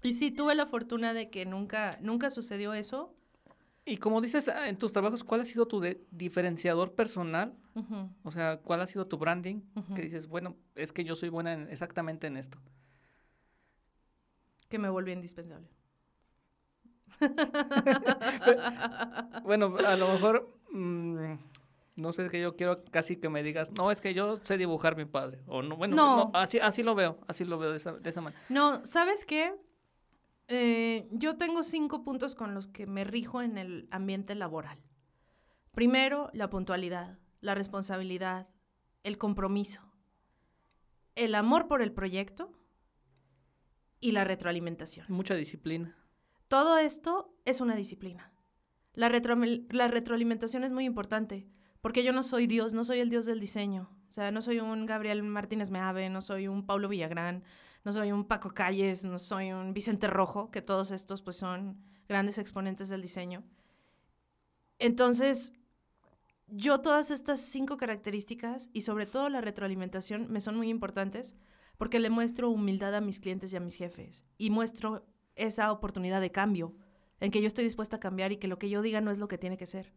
Y 0.03 0.13
sí, 0.13 0.31
tuve 0.31 0.55
la 0.55 0.65
fortuna 0.65 1.13
de 1.13 1.29
que 1.29 1.45
nunca, 1.45 1.97
nunca 2.01 2.29
sucedió 2.29 2.73
eso. 2.73 3.13
Y 3.85 3.97
como 3.97 4.19
dices, 4.21 4.49
ah, 4.49 4.67
en 4.67 4.77
tus 4.77 4.91
trabajos, 4.91 5.23
¿cuál 5.23 5.41
ha 5.41 5.45
sido 5.45 5.67
tu 5.67 5.81
diferenciador 6.11 6.93
personal? 6.93 7.53
O 8.23 8.31
sea, 8.31 8.57
¿cuál 8.57 8.81
ha 8.81 8.87
sido 8.87 9.07
tu 9.07 9.17
branding? 9.17 9.61
Que 9.95 10.01
dices, 10.01 10.27
bueno, 10.27 10.55
es 10.75 10.91
que 10.91 11.03
yo 11.05 11.15
soy 11.15 11.29
buena 11.29 11.53
en- 11.53 11.69
exactamente 11.69 12.27
en 12.27 12.37
esto. 12.37 12.57
Que 14.69 14.77
me 14.79 14.89
volvió 14.89 15.13
indispensable. 15.13 15.67
Bueno, 19.43 19.75
a 19.77 19.95
lo 19.95 20.11
mejor, 20.13 20.53
mm, 20.71 21.33
no 21.97 22.13
sé, 22.13 22.23
es 22.25 22.31
que 22.31 22.39
yo 22.41 22.55
quiero 22.55 22.83
casi 22.85 23.17
que 23.17 23.27
me 23.29 23.43
digas, 23.43 23.71
no, 23.77 23.91
es 23.91 23.99
que 24.01 24.13
yo 24.13 24.39
sé 24.43 24.57
dibujar 24.57 24.95
mi 24.95 25.05
padre. 25.05 25.41
O 25.47 25.61
no, 25.61 25.75
bueno, 25.75 25.95
No. 25.95 26.17
no, 26.17 26.31
así, 26.33 26.59
así 26.59 26.83
lo 26.83 26.95
veo, 26.95 27.19
así 27.27 27.43
lo 27.43 27.57
veo 27.57 27.71
de 27.71 27.77
esa, 27.77 27.91
de 27.93 28.09
esa 28.09 28.21
manera. 28.21 28.41
No, 28.49 28.85
¿sabes 28.85 29.25
qué? 29.25 29.53
Eh, 30.47 31.07
yo 31.11 31.35
tengo 31.37 31.63
cinco 31.63 32.03
puntos 32.03 32.33
con 32.35 32.53
los 32.53 32.67
que 32.67 32.87
me 32.87 33.03
rijo 33.03 33.41
en 33.41 33.57
el 33.57 33.87
ambiente 33.91 34.33
laboral. 34.35 34.79
Primero, 35.73 36.29
la 36.33 36.49
puntualidad, 36.49 37.19
la 37.41 37.53
responsabilidad, 37.53 38.47
el 39.03 39.17
compromiso, 39.17 39.81
el 41.15 41.35
amor 41.35 41.67
por 41.67 41.81
el 41.81 41.91
proyecto 41.91 42.51
y 43.99 44.11
la 44.11 44.23
retroalimentación. 44.23 45.05
Mucha 45.09 45.35
disciplina. 45.35 45.97
Todo 46.47 46.77
esto 46.77 47.35
es 47.45 47.59
una 47.59 47.75
disciplina. 47.75 48.31
La, 48.93 49.09
retroamil- 49.09 49.67
la 49.71 49.87
retroalimentación 49.87 50.63
es 50.63 50.71
muy 50.71 50.85
importante, 50.85 51.47
porque 51.81 52.03
yo 52.03 52.11
no 52.11 52.23
soy 52.23 52.47
Dios, 52.47 52.73
no 52.73 52.83
soy 52.83 52.99
el 52.99 53.09
Dios 53.09 53.25
del 53.25 53.39
diseño. 53.39 53.89
O 54.07 54.11
sea, 54.11 54.31
no 54.31 54.41
soy 54.41 54.59
un 54.59 54.85
Gabriel 54.85 55.23
Martínez 55.23 55.69
Meave, 55.69 56.09
no 56.09 56.21
soy 56.21 56.47
un 56.47 56.65
Paulo 56.65 56.87
Villagrán, 56.87 57.43
no 57.83 57.93
soy 57.93 58.11
un 58.11 58.25
Paco 58.25 58.51
Calles, 58.51 59.03
no 59.03 59.19
soy 59.19 59.51
un 59.51 59.73
Vicente 59.73 60.07
Rojo, 60.07 60.49
que 60.51 60.61
todos 60.61 60.91
estos 60.91 61.21
pues 61.21 61.37
son 61.37 61.77
grandes 62.07 62.37
exponentes 62.37 62.89
del 62.89 63.01
diseño. 63.01 63.43
Entonces, 64.79 65.53
yo 66.47 66.79
todas 66.79 67.11
estas 67.11 67.41
cinco 67.41 67.77
características 67.77 68.69
y 68.73 68.81
sobre 68.81 69.05
todo 69.05 69.29
la 69.29 69.41
retroalimentación 69.41 70.31
me 70.31 70.39
son 70.39 70.55
muy 70.55 70.69
importantes 70.69 71.35
porque 71.77 71.99
le 71.99 72.09
muestro 72.09 72.49
humildad 72.49 72.95
a 72.95 73.01
mis 73.01 73.19
clientes 73.19 73.51
y 73.51 73.57
a 73.57 73.59
mis 73.59 73.75
jefes 73.75 74.23
y 74.37 74.49
muestro 74.49 75.05
esa 75.35 75.71
oportunidad 75.71 76.21
de 76.21 76.31
cambio 76.31 76.75
en 77.19 77.31
que 77.31 77.41
yo 77.41 77.47
estoy 77.47 77.63
dispuesta 77.63 77.97
a 77.97 77.99
cambiar 77.99 78.31
y 78.31 78.37
que 78.37 78.47
lo 78.47 78.57
que 78.57 78.69
yo 78.69 78.81
diga 78.81 79.01
no 79.01 79.11
es 79.11 79.17
lo 79.17 79.27
que 79.27 79.37
tiene 79.37 79.57
que 79.57 79.65
ser, 79.65 79.93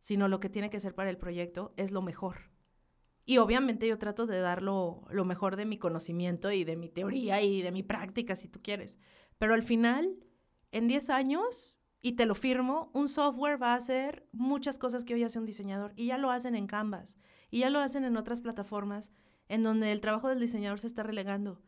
sino 0.00 0.28
lo 0.28 0.40
que 0.40 0.48
tiene 0.48 0.70
que 0.70 0.80
ser 0.80 0.94
para 0.94 1.10
el 1.10 1.18
proyecto 1.18 1.74
es 1.76 1.92
lo 1.92 2.02
mejor. 2.02 2.50
Y 3.28 3.36
obviamente 3.36 3.86
yo 3.86 3.98
trato 3.98 4.26
de 4.26 4.40
dar 4.40 4.62
lo, 4.62 5.04
mejor 5.26 5.56
de 5.56 5.66
mi 5.66 5.76
conocimiento 5.76 6.50
y 6.50 6.64
de 6.64 6.76
mi 6.76 6.88
teoría 6.88 7.42
y 7.42 7.60
de 7.60 7.72
mi 7.72 7.82
práctica, 7.82 8.36
si 8.36 8.48
tú 8.48 8.62
quieres. 8.62 8.98
Pero 9.36 9.52
al 9.52 9.62
final, 9.62 10.16
en 10.72 10.88
10 10.88 11.10
años, 11.10 11.78
y 12.00 12.12
te 12.12 12.24
lo 12.24 12.34
firmo, 12.34 12.90
un 12.94 13.06
software 13.08 13.62
va 13.62 13.74
a 13.74 13.76
hacer 13.76 14.26
muchas 14.32 14.78
cosas 14.78 15.04
que 15.04 15.12
hoy 15.12 15.24
hace 15.24 15.38
un 15.38 15.44
diseñador. 15.44 15.92
Y 15.94 16.06
ya 16.06 16.16
lo 16.16 16.30
hacen 16.30 16.54
en 16.54 16.66
Canvas. 16.66 17.18
Y 17.50 17.58
ya 17.58 17.68
lo 17.68 17.80
hacen 17.80 18.04
en 18.04 18.16
otras 18.16 18.40
plataformas 18.40 19.12
en 19.48 19.62
donde 19.62 19.92
el 19.92 20.00
trabajo 20.00 20.30
del 20.30 20.40
diseñador 20.40 20.80
se 20.80 20.86
está 20.86 21.02
relegando. 21.02 21.60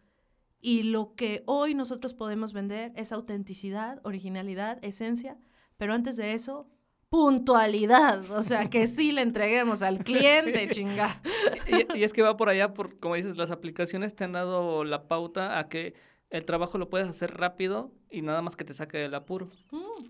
Y 0.62 0.84
lo 0.84 1.14
que 1.14 1.42
hoy 1.46 1.74
nosotros 1.74 2.14
podemos 2.14 2.54
vender 2.54 2.92
es 2.96 3.12
autenticidad, 3.12 4.00
originalidad, 4.04 4.78
esencia. 4.82 5.38
Pero 5.76 5.94
antes 5.94 6.16
de 6.16 6.32
eso, 6.32 6.70
puntualidad. 7.10 8.30
O 8.30 8.42
sea, 8.42 8.70
que 8.70 8.86
sí 8.86 9.12
le 9.12 9.20
entreguemos 9.20 9.82
al 9.82 9.98
cliente, 9.98 10.68
chinga. 10.68 11.20
Y, 11.66 11.98
y 11.98 12.04
es 12.04 12.12
que 12.12 12.22
va 12.22 12.36
por 12.36 12.48
allá, 12.48 12.72
por, 12.72 12.98
como 12.98 13.16
dices, 13.16 13.36
las 13.36 13.50
aplicaciones 13.50 14.14
te 14.14 14.24
han 14.24 14.32
dado 14.32 14.84
la 14.84 15.06
pauta 15.08 15.58
a 15.58 15.68
que 15.68 15.94
el 16.30 16.44
trabajo 16.44 16.78
lo 16.78 16.88
puedes 16.88 17.08
hacer 17.08 17.36
rápido 17.36 17.92
y 18.08 18.22
nada 18.22 18.40
más 18.40 18.56
que 18.56 18.64
te 18.64 18.72
saque 18.72 18.98
del 18.98 19.14
apuro. 19.14 19.50
Mm. 19.72 20.06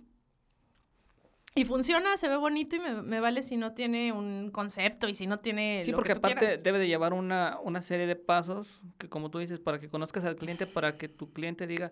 Y 1.57 1.64
funciona, 1.64 2.16
se 2.16 2.28
ve 2.28 2.36
bonito 2.36 2.76
y 2.76 2.78
me, 2.78 3.03
me 3.03 3.18
vale 3.18 3.42
si 3.42 3.57
no 3.57 3.72
tiene 3.74 4.12
un 4.12 4.51
concepto 4.53 5.09
y 5.09 5.14
si 5.14 5.26
no 5.26 5.40
tiene 5.40 5.82
Sí, 5.84 5.90
lo 5.90 5.96
porque 5.96 6.11
que 6.11 6.14
tú 6.14 6.18
aparte 6.20 6.38
quieras. 6.38 6.62
debe 6.62 6.78
de 6.78 6.86
llevar 6.86 7.12
una, 7.12 7.59
una 7.62 7.82
serie 7.82 8.07
de 8.07 8.14
pasos 8.14 8.82
que, 8.98 9.09
como 9.09 9.30
tú 9.30 9.38
dices, 9.40 9.59
para 9.59 9.80
que 9.80 9.88
conozcas 9.88 10.24
al 10.24 10.36
cliente, 10.36 10.66
para 10.68 10.96
que 10.96 11.09
tu 11.09 11.32
cliente 11.32 11.66
diga, 11.66 11.90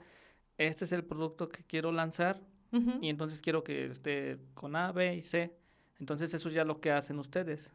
este 0.59 0.85
es 0.85 0.93
el 0.93 1.05
producto 1.05 1.49
que 1.49 1.65
quiero 1.65 1.91
lanzar 1.91 2.41
Y 2.71 3.09
entonces 3.09 3.41
quiero 3.41 3.65
que 3.65 3.87
esté 3.87 4.39
con 4.55 4.77
A, 4.77 4.93
B 4.93 5.17
y 5.17 5.23
C. 5.23 5.57
Entonces 5.99 6.33
eso 6.35 6.51
ya 6.51 6.63
es 6.63 6.67
lo 6.67 6.81
que 6.81 6.93
hacen 6.93 7.19
ustedes. 7.19 7.71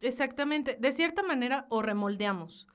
Exactamente. 0.00 0.76
De 0.80 0.92
cierta 0.92 1.22
manera, 1.22 1.66
o 1.68 1.82
remoldeamos. 1.82 2.66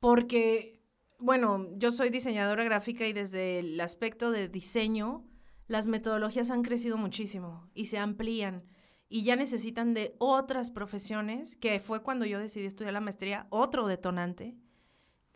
Porque, 0.00 0.80
bueno, 1.18 1.68
yo 1.76 1.92
soy 1.92 2.10
diseñadora 2.10 2.64
gráfica 2.64 3.06
y 3.06 3.12
desde 3.12 3.60
el 3.60 3.80
aspecto 3.80 4.30
de 4.30 4.48
diseño, 4.48 5.24
las 5.68 5.86
metodologías 5.86 6.50
han 6.50 6.62
crecido 6.62 6.96
muchísimo 6.96 7.68
y 7.74 7.86
se 7.86 7.98
amplían 7.98 8.64
y 9.08 9.22
ya 9.22 9.36
necesitan 9.36 9.94
de 9.94 10.14
otras 10.18 10.70
profesiones, 10.70 11.56
que 11.56 11.78
fue 11.78 12.02
cuando 12.02 12.24
yo 12.26 12.40
decidí 12.40 12.66
estudiar 12.66 12.92
la 12.92 13.00
maestría, 13.00 13.46
otro 13.50 13.86
detonante, 13.86 14.56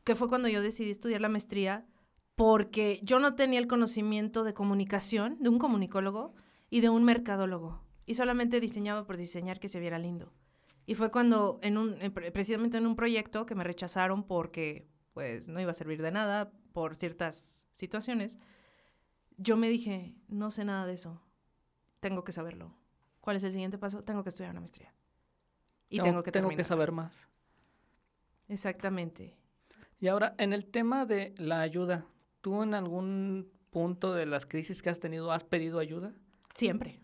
que 0.05 0.15
fue 0.15 0.29
cuando 0.29 0.49
yo 0.49 0.61
decidí 0.61 0.91
estudiar 0.91 1.21
la 1.21 1.29
maestría, 1.29 1.87
porque 2.41 3.01
yo 3.03 3.19
no 3.19 3.35
tenía 3.35 3.59
el 3.59 3.67
conocimiento 3.67 4.45
de 4.45 4.55
comunicación, 4.55 5.37
de 5.41 5.51
un 5.51 5.59
comunicólogo 5.59 6.35
y 6.71 6.81
de 6.81 6.89
un 6.89 7.05
mercadólogo, 7.05 7.83
y 8.07 8.15
solamente 8.15 8.61
diseñaba 8.61 9.07
por 9.07 9.19
diseñar 9.19 9.61
que 9.61 9.69
se 9.69 9.79
viera 9.79 9.99
lindo. 9.99 10.33
Y 10.87 10.95
fue 10.95 11.11
cuando, 11.11 11.59
en 11.61 11.77
un, 11.77 11.99
pre- 12.15 12.33
precisamente 12.33 12.79
en 12.79 12.87
un 12.87 12.97
proyecto 12.97 13.45
que 13.45 13.55
me 13.55 13.63
rechazaron 13.63 14.23
porque 14.23 14.89
pues 15.13 15.49
no 15.49 15.61
iba 15.61 15.73
a 15.73 15.75
servir 15.75 16.01
de 16.01 16.13
nada 16.13 16.51
por 16.73 16.97
ciertas 16.97 17.69
situaciones, 17.73 18.39
yo 19.37 19.59
me 19.59 19.69
dije, 19.69 20.15
no 20.29 20.51
sé 20.51 20.65
nada 20.65 20.87
de 20.87 20.95
eso, 20.95 21.21
tengo 22.01 22.25
que 22.25 22.33
saberlo. 22.33 22.75
¿Cuál 23.21 23.37
es 23.37 23.45
el 23.45 23.53
siguiente 23.53 23.77
paso? 23.77 24.03
Tengo 24.03 24.23
que 24.23 24.31
estudiar 24.31 24.53
una 24.53 24.61
maestría. 24.61 24.95
Y 25.91 26.01
tengo, 26.01 26.23
que 26.23 26.33
tengo 26.33 26.49
terminar. 26.49 26.57
que 26.57 26.65
saber 26.65 26.91
más. 26.91 27.13
Exactamente. 28.49 29.37
Y 29.99 30.09
ahora, 30.09 30.35
en 30.39 30.55
el 30.55 30.65
tema 30.65 31.05
de 31.05 31.35
la 31.37 31.61
ayuda, 31.61 32.07
¿tú 32.41 32.63
en 32.63 32.75
algún 32.75 33.51
punto 33.71 34.13
de 34.13 34.27
las 34.27 34.47
crisis 34.47 34.83
que 34.83 34.91
has 34.91 35.01
tenido 35.01 35.33
has 35.33 35.45
pedido 35.45 35.79
ayuda? 35.79 36.13
Siempre. 36.55 37.01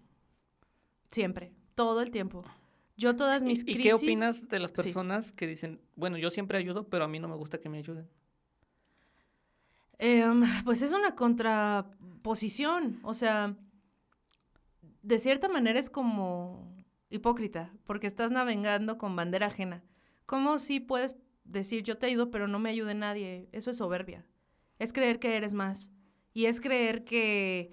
Siempre. 1.11 1.53
Todo 1.75 2.03
el 2.03 2.11
tiempo. 2.11 2.45
Yo 2.97 3.15
todas 3.17 3.43
¿Y- 3.43 3.47
mis 3.47 3.61
¿Y, 3.61 3.65
crisis... 3.65 3.83
qué 3.83 3.95
opinas 3.95 4.49
de 4.49 4.59
las 4.59 4.71
sí. 4.71 4.77
personas 4.77 5.33
que 5.33 5.47
dicen, 5.47 5.81
bueno, 5.95 6.17
yo 6.19 6.31
siempre 6.31 6.59
ayudo, 6.59 6.89
pero 6.89 7.05
a 7.05 7.09
mí 7.09 7.19
no 7.21 7.29
me 7.29 7.37
gusta 7.37 7.59
que 7.59 7.69
me 7.69 7.79
ayuden? 7.79 8.09
Em, 9.99 10.43
pues 10.65 10.83
es 10.83 10.93
una 10.93 11.15
contraposición, 11.15 13.01
o 13.03 13.15
sea, 13.15 13.57
de 15.03 15.19
cierta 15.19 15.49
manera 15.49 15.79
es 15.79 15.89
como 15.89 16.75
hipócrita, 17.09 17.73
porque 17.85 18.07
estás 18.07 18.31
navegando 18.31 18.99
con 18.99 19.17
bandera 19.17 19.47
ajena. 19.47 19.83
¿Cómo 20.27 20.59
si 20.59 20.81
puedes 20.81 21.15
decir 21.45 21.83
yo 21.83 21.97
te 21.97 22.07
ayudo, 22.07 22.31
pero 22.31 22.47
no 22.49 22.59
me 22.59 22.71
ayude 22.71 22.95
nadie? 22.95 23.49
Eso 23.53 23.71
es 23.71 23.77
soberbia. 23.79 24.27
Es 24.79 24.93
creer 24.93 25.19
que 25.19 25.37
eres 25.37 25.53
más. 25.53 25.91
Y 26.33 26.47
es 26.47 26.61
creer 26.61 27.05
que, 27.05 27.73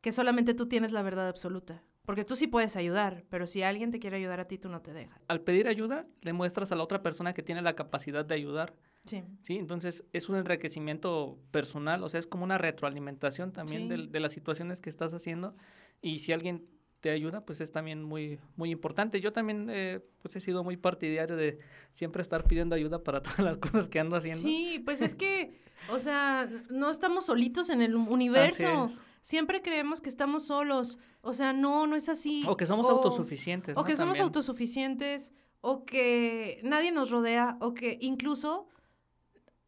que 0.00 0.12
solamente 0.12 0.54
tú 0.54 0.66
tienes 0.68 0.92
la 0.92 1.02
verdad 1.02 1.28
absoluta. 1.28 1.82
Porque 2.04 2.24
tú 2.24 2.34
sí 2.34 2.48
puedes 2.48 2.74
ayudar, 2.76 3.24
pero 3.30 3.46
si 3.46 3.62
alguien 3.62 3.92
te 3.92 4.00
quiere 4.00 4.16
ayudar 4.16 4.40
a 4.40 4.48
ti, 4.48 4.58
tú 4.58 4.68
no 4.68 4.82
te 4.82 4.92
dejas. 4.92 5.22
Al 5.28 5.40
pedir 5.40 5.68
ayuda, 5.68 6.06
le 6.20 6.32
muestras 6.32 6.72
a 6.72 6.76
la 6.76 6.82
otra 6.82 7.00
persona 7.00 7.32
que 7.32 7.44
tiene 7.44 7.62
la 7.62 7.74
capacidad 7.76 8.24
de 8.24 8.34
ayudar, 8.34 8.74
Sí. 9.04 9.22
¿sí? 9.42 9.56
Entonces, 9.56 10.04
es 10.12 10.28
un 10.28 10.34
enriquecimiento 10.36 11.38
personal, 11.52 12.02
o 12.02 12.08
sea, 12.08 12.18
es 12.18 12.26
como 12.26 12.42
una 12.44 12.58
retroalimentación 12.58 13.52
también 13.52 13.82
Sí. 13.82 13.88
del- 13.88 14.10
de, 14.12 14.20
las 14.20 14.32
situaciones 14.32 14.80
que 14.80 14.90
estás 14.90 15.14
haciendo. 15.14 15.54
Y 16.00 16.18
si 16.18 16.32
alguien 16.32 16.66
te 17.00 17.10
ayuda, 17.10 17.44
pues 17.44 17.60
es 17.60 17.70
también 17.70 18.02
muy, 18.02 18.38
muy 18.56 18.70
importante. 18.72 19.20
Yo 19.20 19.32
también 19.32 19.68
eh, 19.70 20.00
pues 20.20 20.34
he 20.36 20.40
sido 20.40 20.62
muy 20.64 20.76
partidario 20.76 21.36
de 21.36 21.58
siempre 21.92 22.22
estar 22.22 22.44
pidiendo 22.48 22.74
ayuda 22.74 23.02
para 23.04 23.22
todas 23.38 23.38
las 23.40 23.58
cosas 23.58 23.88
que 23.88 24.00
ando 24.00 24.16
haciendo. 24.16 24.40
Sí, 24.40 24.82
pues 24.84 25.00
es 25.02 25.14
que, 25.14 25.60
o 25.90 25.98
sea, 25.98 26.48
no 26.70 26.90
estamos 26.90 27.26
solitos 27.26 27.70
en 27.70 27.82
el 27.82 27.94
universo. 27.94 28.90
Siempre 29.20 29.62
creemos 29.62 30.00
que 30.00 30.08
estamos 30.08 30.46
solos. 30.46 30.98
O 31.20 31.32
sea, 31.32 31.52
no, 31.52 31.86
no 31.86 31.96
es 31.96 32.08
así. 32.08 32.44
O 32.46 32.56
que 32.56 32.66
somos 32.66 32.86
autosuficientes. 32.86 33.76
O 33.76 33.84
que 33.84 33.96
somos 33.96 34.20
autosuficientes, 34.20 35.32
o 35.60 35.84
que 35.84 36.60
nadie 36.64 36.90
nos 36.90 37.10
rodea, 37.10 37.56
o 37.60 37.74
que 37.74 37.98
incluso 38.00 38.68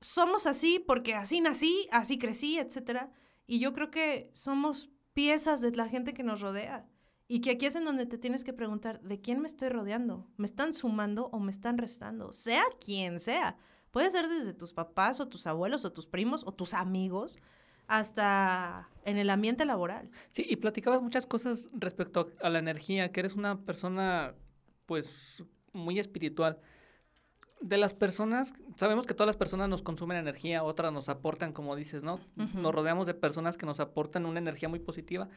somos 0.00 0.46
así 0.46 0.78
porque 0.78 1.14
así 1.14 1.40
nací, 1.40 1.88
así 1.90 2.18
crecí, 2.18 2.58
etcétera. 2.58 3.10
Y 3.46 3.58
yo 3.58 3.72
creo 3.72 3.90
que 3.90 4.30
somos 4.34 4.90
piezas 5.12 5.60
de 5.60 5.70
la 5.70 5.88
gente 5.88 6.12
que 6.14 6.22
nos 6.22 6.40
rodea. 6.40 6.86
Y 7.26 7.40
que 7.40 7.52
aquí 7.52 7.66
es 7.66 7.76
en 7.76 7.84
donde 7.84 8.04
te 8.04 8.18
tienes 8.18 8.44
que 8.44 8.52
preguntar, 8.52 9.00
¿de 9.00 9.20
quién 9.20 9.40
me 9.40 9.46
estoy 9.46 9.70
rodeando? 9.70 10.28
¿Me 10.36 10.46
están 10.46 10.74
sumando 10.74 11.28
o 11.32 11.38
me 11.38 11.50
están 11.50 11.78
restando? 11.78 12.32
Sea 12.32 12.64
quien 12.84 13.18
sea. 13.18 13.56
Puede 13.94 14.10
ser 14.10 14.28
desde 14.28 14.52
tus 14.52 14.72
papás 14.72 15.20
o 15.20 15.28
tus 15.28 15.46
abuelos 15.46 15.84
o 15.84 15.92
tus 15.92 16.08
primos 16.08 16.42
o 16.44 16.52
tus 16.52 16.74
amigos 16.74 17.38
hasta 17.86 18.88
en 19.04 19.18
el 19.18 19.30
ambiente 19.30 19.64
laboral. 19.64 20.10
Sí, 20.32 20.44
y 20.48 20.56
platicabas 20.56 21.00
muchas 21.00 21.26
cosas 21.26 21.68
respecto 21.74 22.32
a 22.42 22.50
la 22.50 22.58
energía, 22.58 23.12
que 23.12 23.20
eres 23.20 23.36
una 23.36 23.60
persona 23.60 24.34
pues 24.86 25.44
muy 25.72 26.00
espiritual. 26.00 26.58
De 27.60 27.76
las 27.78 27.94
personas, 27.94 28.52
sabemos 28.74 29.06
que 29.06 29.14
todas 29.14 29.28
las 29.28 29.36
personas 29.36 29.68
nos 29.68 29.82
consumen 29.82 30.16
energía, 30.16 30.64
otras 30.64 30.92
nos 30.92 31.08
aportan, 31.08 31.52
como 31.52 31.76
dices, 31.76 32.02
¿no? 32.02 32.18
Nos 32.34 32.74
rodeamos 32.74 33.06
de 33.06 33.14
personas 33.14 33.56
que 33.56 33.64
nos 33.64 33.78
aportan 33.78 34.26
una 34.26 34.40
energía 34.40 34.68
muy 34.68 34.80
positiva. 34.80 35.28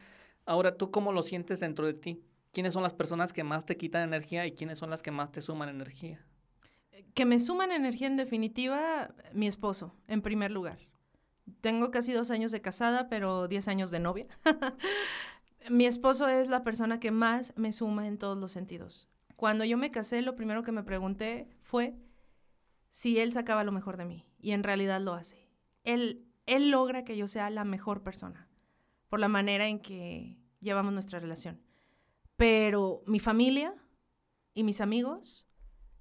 Ahora, 0.46 0.76
¿tú 0.76 0.90
cómo 0.90 1.12
lo 1.12 1.22
sientes 1.22 1.60
dentro 1.60 1.86
de 1.86 1.94
ti? 1.94 2.24
¿Quiénes 2.52 2.74
son 2.74 2.82
las 2.82 2.92
personas 2.92 3.32
que 3.32 3.44
más 3.44 3.66
te 3.66 3.76
quitan 3.76 4.02
energía 4.02 4.46
y 4.46 4.52
quiénes 4.56 4.80
son 4.80 4.90
las 4.90 5.00
que 5.00 5.12
más 5.12 5.30
te 5.30 5.42
suman 5.42 5.68
energía? 5.68 6.26
Que 7.14 7.24
me 7.24 7.38
suman 7.38 7.72
energía 7.72 8.06
en 8.06 8.16
definitiva, 8.16 9.14
mi 9.32 9.46
esposo, 9.46 9.94
en 10.06 10.22
primer 10.22 10.50
lugar. 10.50 10.78
Tengo 11.60 11.90
casi 11.90 12.12
dos 12.12 12.30
años 12.30 12.52
de 12.52 12.60
casada, 12.60 13.08
pero 13.08 13.48
diez 13.48 13.68
años 13.68 13.90
de 13.90 14.00
novia. 14.00 14.26
mi 15.70 15.86
esposo 15.86 16.28
es 16.28 16.48
la 16.48 16.62
persona 16.62 17.00
que 17.00 17.10
más 17.10 17.52
me 17.56 17.72
suma 17.72 18.06
en 18.06 18.18
todos 18.18 18.36
los 18.36 18.52
sentidos. 18.52 19.08
Cuando 19.36 19.64
yo 19.64 19.76
me 19.76 19.90
casé, 19.90 20.22
lo 20.22 20.36
primero 20.36 20.62
que 20.62 20.72
me 20.72 20.82
pregunté 20.82 21.48
fue 21.62 21.94
si 22.90 23.18
él 23.18 23.32
sacaba 23.32 23.64
lo 23.64 23.72
mejor 23.72 23.96
de 23.96 24.04
mí. 24.04 24.26
Y 24.40 24.52
en 24.52 24.62
realidad 24.62 25.00
lo 25.00 25.14
hace. 25.14 25.48
Él, 25.84 26.26
él 26.46 26.70
logra 26.70 27.04
que 27.04 27.16
yo 27.16 27.26
sea 27.26 27.50
la 27.50 27.64
mejor 27.64 28.02
persona 28.02 28.48
por 29.08 29.20
la 29.20 29.28
manera 29.28 29.66
en 29.66 29.80
que 29.80 30.38
llevamos 30.60 30.92
nuestra 30.92 31.18
relación. 31.18 31.60
Pero 32.36 33.02
mi 33.06 33.20
familia 33.20 33.74
y 34.54 34.64
mis 34.64 34.80
amigos 34.80 35.47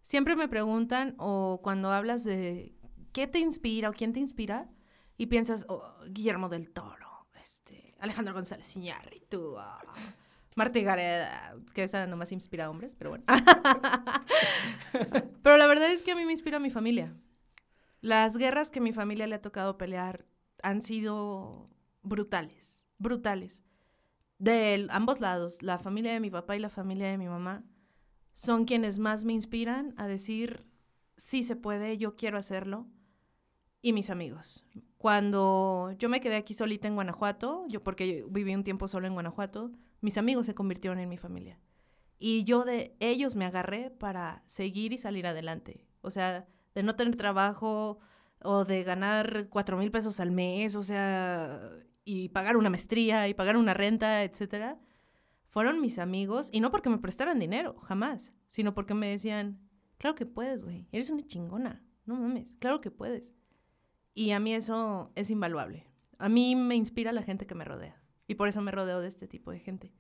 siempre 0.08 0.38
me 0.38 0.47
preguntan 0.47 1.16
o 1.18 1.60
cuando 1.62 1.91
hablas 1.91 2.24
de 2.24 2.74
qué 3.12 3.28
te 3.28 3.39
inspira 3.39 3.89
o 3.89 3.93
quién 3.93 4.14
te 4.14 4.22
inspira 4.22 4.70
y 5.18 5.26
piensas, 5.26 5.66
oh, 5.68 5.84
Guillermo 6.08 6.47
del 6.47 6.72
Toro, 6.72 7.28
este, 7.41 7.93
Alejandro 7.99 8.34
González 8.34 8.74
Iñárritu, 8.78 9.55
oh, 9.58 9.78
Marta 10.55 10.80
Gareda, 10.80 11.58
que 11.74 11.84
esa 11.84 12.08
nomás 12.08 12.32
inspira 12.32 12.66
a 12.66 12.70
hombres, 12.70 12.95
pero 12.95 13.10
bueno. 13.10 13.26
pero 15.43 15.58
la 15.58 15.68
verdad 15.68 15.91
es 15.91 16.03
que 16.03 16.14
a 16.14 16.16
mí 16.16 16.24
me 16.24 16.32
inspira 16.32 16.60
mi 16.60 16.70
familia. 16.70 17.14
Las 17.99 18.38
guerras 18.38 18.72
que 18.72 18.80
mi 18.80 18.93
familia 18.93 19.28
le 19.28 19.36
ha 19.36 19.41
tocado 19.41 19.78
pelear 19.78 20.26
han 20.64 20.82
sido 20.82 21.70
brutales 22.01 22.78
brutales. 22.97 23.64
De 24.39 24.88
ambos 24.89 25.20
lados, 25.20 25.64
la 25.64 25.80
familia 25.80 26.14
de 26.14 26.20
mi 26.20 26.30
papá 26.30 26.55
y 26.55 26.60
la 26.60 26.70
familia 26.70 27.08
de 27.08 27.18
mi 27.18 27.28
mamá, 27.28 27.64
son 28.38 28.66
quienes 28.66 29.00
más 29.00 29.26
me 29.26 29.34
inspiran 29.34 29.96
a 29.98 30.06
decir, 30.06 30.64
sí 31.16 31.42
se 31.42 31.56
puede, 31.56 31.98
yo 31.98 32.16
quiero 32.16 32.38
hacerlo. 32.38 32.86
Y 33.82 33.94
mis 33.94 34.12
amigos. 34.12 34.64
Cuando 35.00 35.92
yo 35.98 36.08
me 36.08 36.22
quedé 36.22 36.36
aquí 36.36 36.54
solita 36.54 36.88
en 36.88 36.94
Guanajuato, 36.94 37.66
yo 37.68 37.84
porque 37.84 38.24
viví 38.30 38.54
un 38.54 38.64
tiempo 38.64 38.88
solo 38.88 39.08
en 39.08 39.14
Guanajuato, 39.14 39.72
mis 40.02 40.20
amigos 40.20 40.46
se 40.46 40.54
convirtieron 40.54 41.00
en 41.00 41.10
mi 41.10 41.18
familia. 41.18 41.60
Y 42.20 42.44
yo 42.44 42.64
de 42.64 42.96
ellos 43.00 43.36
me 43.36 43.46
agarré 43.46 43.90
para 43.90 44.44
seguir 44.46 44.94
y 44.94 45.00
salir 45.00 45.26
adelante. 45.26 45.88
O 46.02 46.12
sea, 46.12 46.46
de 46.76 46.84
no 46.84 46.96
tener 46.96 47.16
trabajo 47.16 47.98
o 48.44 48.66
de 48.66 48.84
ganar 48.84 49.48
cuatro 49.50 49.78
mil 49.78 49.90
pesos 49.90 50.20
al 50.20 50.30
mes, 50.30 50.76
o 50.76 50.84
sea, 50.84 51.72
y 52.06 52.30
pagar 52.30 52.56
una 52.56 52.70
maestría 52.70 53.28
y 53.28 53.34
pagar 53.34 53.58
una 53.58 53.74
renta, 53.74 54.24
etcétera, 54.24 54.78
fueron 55.48 55.82
mis 55.82 56.00
amigos, 56.00 56.50
y 56.52 56.60
no 56.60 56.72
porque 56.72 56.89
me 56.89 56.98
prestaran 56.98 57.39
dinero, 57.39 57.76
jamás, 57.80 58.34
sino 58.50 58.74
porque 58.74 58.93
me 58.93 59.10
decían, 59.10 59.60
claro 59.98 60.16
que 60.16 60.26
puedes, 60.26 60.64
güey, 60.64 60.88
eres 60.91 61.10
una 61.10 61.26
chingona, 61.26 61.84
no 62.06 62.16
mames, 62.16 62.56
claro 62.60 62.82
que 62.82 62.91
puedes. 62.91 63.34
Y 64.14 64.32
a 64.32 64.39
mí 64.39 64.54
eso 64.54 65.12
es 65.16 65.30
invaluable. 65.30 65.86
A 66.18 66.30
mí 66.30 66.56
me 66.56 66.76
inspira 66.76 67.12
la 67.12 67.22
gente 67.22 67.45
que 67.45 67.56
me 67.56 67.66
rodea, 67.66 68.02
y 68.28 68.36
por 68.36 68.48
eso 68.48 68.62
me 68.62 68.72
rodeo 68.72 69.00
de 69.00 69.08
este 69.08 69.28
tipo 69.28 69.52
de 69.52 69.60
gente. 69.60 69.93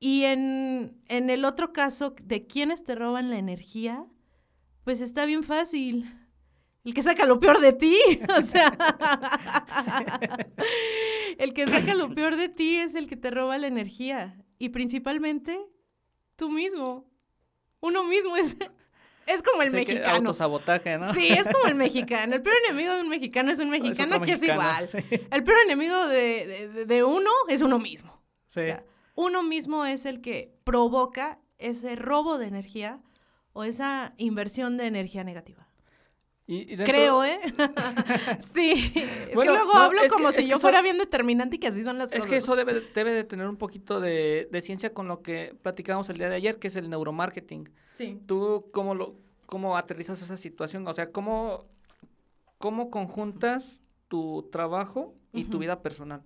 Y 0.00 0.24
en, 0.24 1.00
en 1.08 1.30
el 1.30 1.44
otro 1.44 1.72
caso 1.72 2.14
de 2.22 2.46
quienes 2.46 2.84
te 2.84 2.94
roban 2.94 3.30
la 3.30 3.38
energía, 3.38 4.06
pues 4.84 5.00
está 5.00 5.24
bien 5.24 5.42
fácil 5.42 6.06
el 6.84 6.92
que 6.92 7.02
saca 7.02 7.24
lo 7.24 7.40
peor 7.40 7.60
de 7.60 7.72
ti. 7.72 7.96
O 8.38 8.42
sea, 8.42 8.76
el 11.38 11.52
que 11.54 11.66
saca 11.66 11.94
lo 11.94 12.14
peor 12.14 12.36
de 12.36 12.48
ti 12.48 12.76
es 12.76 12.94
el 12.94 13.08
que 13.08 13.16
te 13.16 13.30
roba 13.30 13.58
la 13.58 13.66
energía. 13.66 14.43
Y 14.58 14.70
principalmente 14.70 15.58
tú 16.36 16.50
mismo. 16.50 17.06
Uno 17.80 18.04
mismo 18.04 18.36
es, 18.36 18.56
es 19.26 19.42
como 19.42 19.62
el 19.62 19.70
mexicano. 19.70 20.16
autosabotaje, 20.16 20.98
¿no? 20.98 21.12
Sí, 21.14 21.28
es 21.28 21.44
como 21.44 21.66
el 21.66 21.74
mexicano. 21.86 22.34
El 22.34 22.42
peor 22.42 22.56
enemigo 22.68 22.94
de 22.94 23.00
un 23.02 23.08
mexicano 23.08 23.52
es 23.52 23.58
un 23.58 23.70
mexicano 23.70 24.20
que 24.20 24.32
es 24.32 24.42
igual. 24.42 24.88
El 25.30 25.44
peor 25.44 25.58
enemigo 25.64 26.06
de, 26.06 27.04
uno 27.04 27.30
es 27.48 27.60
uno 27.62 27.78
mismo. 27.78 28.22
Sí. 28.48 28.62
uno 29.16 29.42
mismo 29.42 29.84
es 29.84 30.06
el 30.06 30.20
que 30.20 30.54
provoca 30.62 31.40
ese 31.58 31.96
robo 31.96 32.38
de 32.38 32.46
energía 32.46 33.00
o 33.52 33.64
esa 33.64 34.14
inversión 34.16 34.76
de 34.76 34.86
energía 34.86 35.24
negativa. 35.24 35.63
Creo, 36.46 37.24
¿eh? 37.24 37.40
sí. 38.54 38.92
Es 38.94 39.38
que 39.38 39.44
luego 39.44 39.74
hablo 39.76 40.02
como 40.12 40.30
si 40.30 40.46
yo 40.46 40.58
fuera 40.58 40.82
bien 40.82 40.98
determinante 40.98 41.56
y 41.56 41.58
que 41.58 41.68
así 41.68 41.82
son 41.82 41.96
las 41.96 42.08
cosas. 42.08 42.24
Es 42.24 42.30
que 42.30 42.36
eso 42.36 42.54
debe, 42.54 42.82
debe 42.94 43.12
de 43.12 43.24
tener 43.24 43.48
un 43.48 43.56
poquito 43.56 43.98
de, 43.98 44.48
ciencia 44.62 44.92
con 44.92 45.08
lo 45.08 45.22
que 45.22 45.56
platicamos 45.62 46.08
el 46.10 46.18
día 46.18 46.28
de 46.28 46.36
ayer, 46.36 46.58
que 46.58 46.68
es 46.68 46.76
el 46.76 46.90
neuromarketing. 46.90 47.70
Sí. 47.90 48.20
¿Tú 48.26 48.66
cómo, 48.72 48.94
lo, 48.94 49.16
cómo 49.46 49.76
aterrizas 49.78 50.20
esa 50.20 50.36
situación? 50.36 50.86
O 50.86 50.92
sea, 50.92 51.10
¿cómo, 51.12 51.64
cómo 52.58 52.90
conjuntas 52.90 53.80
tu 54.08 54.48
trabajo 54.52 55.14
y 55.32 55.44
tu 55.44 55.58
vida 55.58 55.80
personal? 55.80 56.22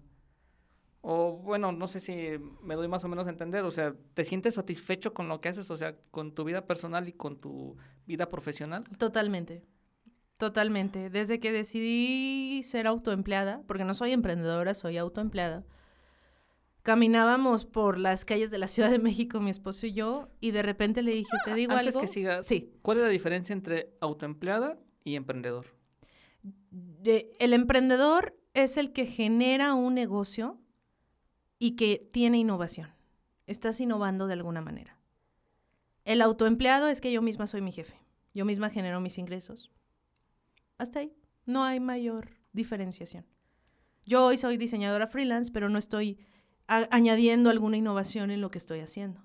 O 1.00 1.36
bueno, 1.36 1.70
no 1.70 1.86
sé 1.86 2.00
si 2.00 2.40
me 2.60 2.74
doy 2.74 2.88
más 2.88 3.04
o 3.04 3.08
menos 3.08 3.28
a 3.28 3.30
entender, 3.30 3.64
o 3.64 3.70
sea, 3.70 3.94
¿te 4.14 4.24
sientes 4.24 4.54
satisfecho 4.54 5.14
con 5.14 5.28
lo 5.28 5.40
que 5.40 5.48
haces, 5.48 5.70
o 5.70 5.76
sea, 5.76 5.94
con 6.10 6.34
tu 6.34 6.42
vida 6.42 6.66
personal 6.66 7.06
y 7.06 7.12
con 7.12 7.36
tu 7.36 7.76
vida 8.04 8.28
profesional? 8.28 8.82
Totalmente. 8.98 9.62
Totalmente. 10.38 11.10
Desde 11.10 11.40
que 11.40 11.50
decidí 11.52 12.62
ser 12.62 12.86
autoempleada, 12.86 13.62
porque 13.66 13.84
no 13.84 13.92
soy 13.92 14.12
emprendedora, 14.12 14.72
soy 14.72 14.96
autoempleada, 14.96 15.64
caminábamos 16.82 17.66
por 17.66 17.98
las 17.98 18.24
calles 18.24 18.50
de 18.52 18.58
la 18.58 18.68
Ciudad 18.68 18.90
de 18.90 19.00
México, 19.00 19.40
mi 19.40 19.50
esposo 19.50 19.86
y 19.86 19.94
yo, 19.94 20.28
y 20.40 20.52
de 20.52 20.62
repente 20.62 21.02
le 21.02 21.10
dije, 21.12 21.36
¿te 21.44 21.54
digo 21.54 21.72
Antes 21.72 21.96
algo? 21.96 22.08
que 22.08 22.42
sí. 22.42 22.72
¿cuál 22.82 22.98
es 22.98 23.02
la 23.04 23.10
diferencia 23.10 23.52
entre 23.52 23.92
autoempleada 24.00 24.78
y 25.04 25.16
emprendedor? 25.16 25.66
el 27.02 27.52
emprendedor 27.54 28.36
es 28.54 28.76
el 28.76 28.92
que 28.92 29.06
genera 29.06 29.74
un 29.74 29.94
negocio 29.94 30.58
y 31.58 31.74
que 31.76 32.08
tiene 32.12 32.38
innovación. 32.38 32.92
Estás 33.46 33.80
innovando 33.80 34.26
de 34.26 34.34
alguna 34.34 34.60
manera. 34.60 34.98
El 36.04 36.22
autoempleado 36.22 36.88
es 36.88 37.00
que 37.00 37.10
yo 37.10 37.22
misma 37.22 37.46
soy 37.46 37.60
mi 37.62 37.72
jefe. 37.72 37.96
Yo 38.34 38.44
misma 38.44 38.70
genero 38.70 39.00
mis 39.00 39.18
ingresos, 39.18 39.70
hasta 40.78 41.00
ahí. 41.00 41.14
No 41.44 41.64
hay 41.64 41.80
mayor 41.80 42.30
diferenciación. 42.52 43.26
Yo 44.06 44.24
hoy 44.24 44.38
soy 44.38 44.56
diseñadora 44.56 45.06
freelance, 45.06 45.50
pero 45.52 45.68
no 45.68 45.78
estoy 45.78 46.18
añadiendo 46.66 47.50
alguna 47.50 47.76
innovación 47.76 48.30
en 48.30 48.40
lo 48.40 48.50
que 48.50 48.58
estoy 48.58 48.80
haciendo. 48.80 49.22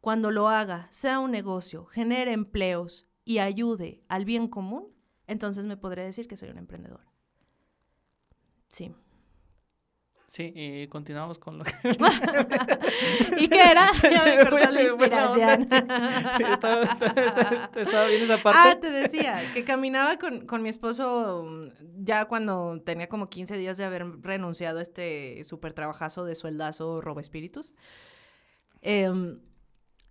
Cuando 0.00 0.30
lo 0.30 0.48
haga, 0.48 0.88
sea 0.90 1.20
un 1.20 1.30
negocio, 1.30 1.84
genere 1.86 2.32
empleos 2.32 3.06
y 3.24 3.38
ayude 3.38 4.02
al 4.08 4.24
bien 4.24 4.48
común, 4.48 4.88
entonces 5.26 5.66
me 5.66 5.76
podré 5.76 6.04
decir 6.04 6.26
que 6.26 6.36
soy 6.36 6.50
un 6.50 6.58
emprendedor. 6.58 7.06
Sí. 8.68 8.94
Sí, 10.30 10.52
y 10.54 10.86
continuamos 10.86 11.40
con 11.40 11.58
lo 11.58 11.64
que... 11.64 11.72
¿Y 13.40 13.48
qué 13.48 13.62
era? 13.62 13.90
Ya 14.12 14.24
me 14.24 14.36
cortó 14.48 14.70
la 14.70 14.82
inspiración. 14.84 15.68
sí, 15.68 16.44
estaba, 16.44 16.82
estaba, 17.74 18.06
bien 18.06 18.22
esa 18.22 18.40
parte. 18.40 18.60
Ah, 18.62 18.78
te 18.80 18.92
decía, 18.92 19.42
que 19.52 19.64
caminaba 19.64 20.18
con, 20.18 20.46
con 20.46 20.62
mi 20.62 20.68
esposo 20.68 21.44
mm, 21.44 22.04
ya 22.04 22.26
cuando 22.26 22.80
tenía 22.80 23.08
como 23.08 23.28
15 23.28 23.56
días 23.56 23.76
de 23.76 23.82
haber 23.82 24.06
renunciado 24.20 24.78
a 24.78 24.82
este 24.82 25.42
súper 25.42 25.72
trabajazo 25.72 26.24
de 26.24 26.36
sueldazo 26.36 27.00
robo 27.00 27.18
espíritus. 27.18 27.72
Em, 28.82 29.40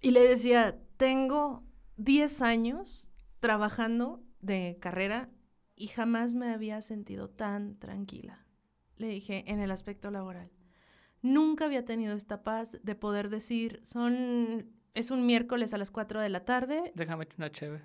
y 0.02 0.12
le 0.12 0.20
decía, 0.20 0.78
tengo 0.98 1.64
10 1.96 2.42
años 2.42 3.08
trabajando 3.40 4.22
de 4.42 4.80
carrera 4.82 5.30
y 5.78 5.88
jamás 5.88 6.34
me 6.34 6.52
había 6.52 6.82
sentido 6.82 7.30
tan 7.30 7.80
tranquila. 7.80 8.49
Le 9.00 9.08
dije, 9.08 9.46
en 9.48 9.60
el 9.60 9.72
aspecto 9.72 10.12
laboral. 10.12 10.52
Nunca 11.22 11.66
había 11.66 11.84
tenido 11.86 12.16
esta 12.16 12.44
paz 12.44 12.78
de 12.84 12.96
poder 12.96 13.30
decir, 13.30 13.80
son, 13.84 14.70
es 14.94 15.10
un 15.10 15.26
miércoles 15.26 15.74
a 15.74 15.78
las 15.78 15.90
4 15.90 16.22
de 16.22 16.30
la 16.30 16.46
tarde, 16.46 16.92
Déjame 16.96 17.28
una 17.38 17.52
cheve. 17.52 17.82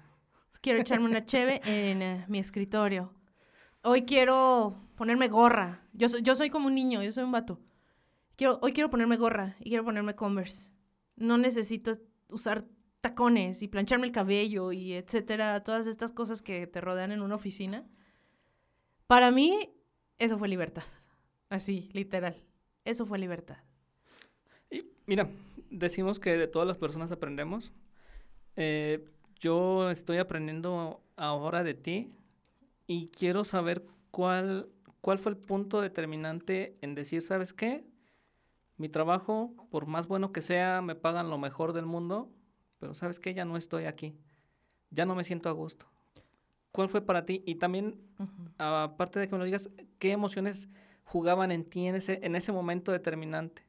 quiero 0.60 0.80
echarme 0.80 1.06
una 1.06 1.24
cheve 1.24 1.60
en 1.66 2.02
eh, 2.02 2.24
mi 2.28 2.38
escritorio. 2.38 3.14
Hoy 3.82 4.02
quiero 4.02 4.76
ponerme 4.96 5.28
gorra. 5.28 5.82
Yo 5.92 6.08
soy, 6.08 6.22
yo 6.22 6.34
soy 6.34 6.50
como 6.50 6.66
un 6.66 6.74
niño, 6.74 7.02
yo 7.02 7.12
soy 7.12 7.24
un 7.24 7.32
vato. 7.32 7.60
Quiero, 8.36 8.58
hoy 8.60 8.72
quiero 8.72 8.90
ponerme 8.90 9.16
gorra 9.16 9.56
y 9.60 9.68
quiero 9.70 9.84
ponerme 9.84 10.14
Converse. 10.14 10.72
No 11.16 11.38
necesito 11.38 11.92
usar 12.28 12.66
tacones 13.00 13.62
y 13.62 13.68
plancharme 13.68 14.06
el 14.06 14.12
cabello 14.12 14.72
y 14.72 14.94
etcétera, 14.94 15.62
todas 15.62 15.86
estas 15.86 16.12
cosas 16.12 16.42
que 16.42 16.66
te 16.66 16.80
rodean 16.80 17.12
en 17.12 17.22
una 17.22 17.36
oficina. 17.36 17.86
Para 19.06 19.30
mí, 19.30 19.70
eso 20.18 20.38
fue 20.38 20.48
libertad. 20.48 20.84
Así, 21.54 21.88
literal. 21.92 22.34
Eso 22.84 23.06
fue 23.06 23.16
libertad. 23.16 23.58
Y 24.72 24.90
mira, 25.06 25.30
decimos 25.70 26.18
que 26.18 26.36
de 26.36 26.48
todas 26.48 26.66
las 26.66 26.78
personas 26.78 27.12
aprendemos. 27.12 27.70
Eh, 28.56 29.08
yo 29.38 29.88
estoy 29.88 30.18
aprendiendo 30.18 31.00
ahora 31.14 31.62
de 31.62 31.74
ti 31.74 32.08
y 32.88 33.06
quiero 33.06 33.44
saber 33.44 33.86
cuál, 34.10 34.68
cuál 35.00 35.20
fue 35.20 35.30
el 35.30 35.38
punto 35.38 35.80
determinante 35.80 36.76
en 36.80 36.96
decir, 36.96 37.22
¿sabes 37.22 37.52
qué? 37.52 37.84
Mi 38.76 38.88
trabajo, 38.88 39.54
por 39.70 39.86
más 39.86 40.08
bueno 40.08 40.32
que 40.32 40.42
sea, 40.42 40.82
me 40.82 40.96
pagan 40.96 41.30
lo 41.30 41.38
mejor 41.38 41.72
del 41.72 41.86
mundo, 41.86 42.32
pero 42.80 42.94
¿sabes 42.94 43.20
qué? 43.20 43.32
Ya 43.32 43.44
no 43.44 43.56
estoy 43.56 43.84
aquí. 43.84 44.16
Ya 44.90 45.06
no 45.06 45.14
me 45.14 45.22
siento 45.22 45.48
a 45.48 45.52
gusto. 45.52 45.86
¿Cuál 46.72 46.88
fue 46.88 47.00
para 47.00 47.24
ti? 47.24 47.44
Y 47.46 47.54
también, 47.54 48.00
aparte 48.58 49.20
de 49.20 49.28
que 49.28 49.34
me 49.34 49.38
lo 49.38 49.44
digas, 49.44 49.70
¿qué 50.00 50.10
emociones 50.10 50.68
jugaban 51.04 51.52
en 51.52 51.64
ti 51.64 51.86
en 51.86 51.94
ese, 51.94 52.20
en 52.22 52.36
ese 52.36 52.52
momento 52.52 52.92
determinante? 52.92 53.62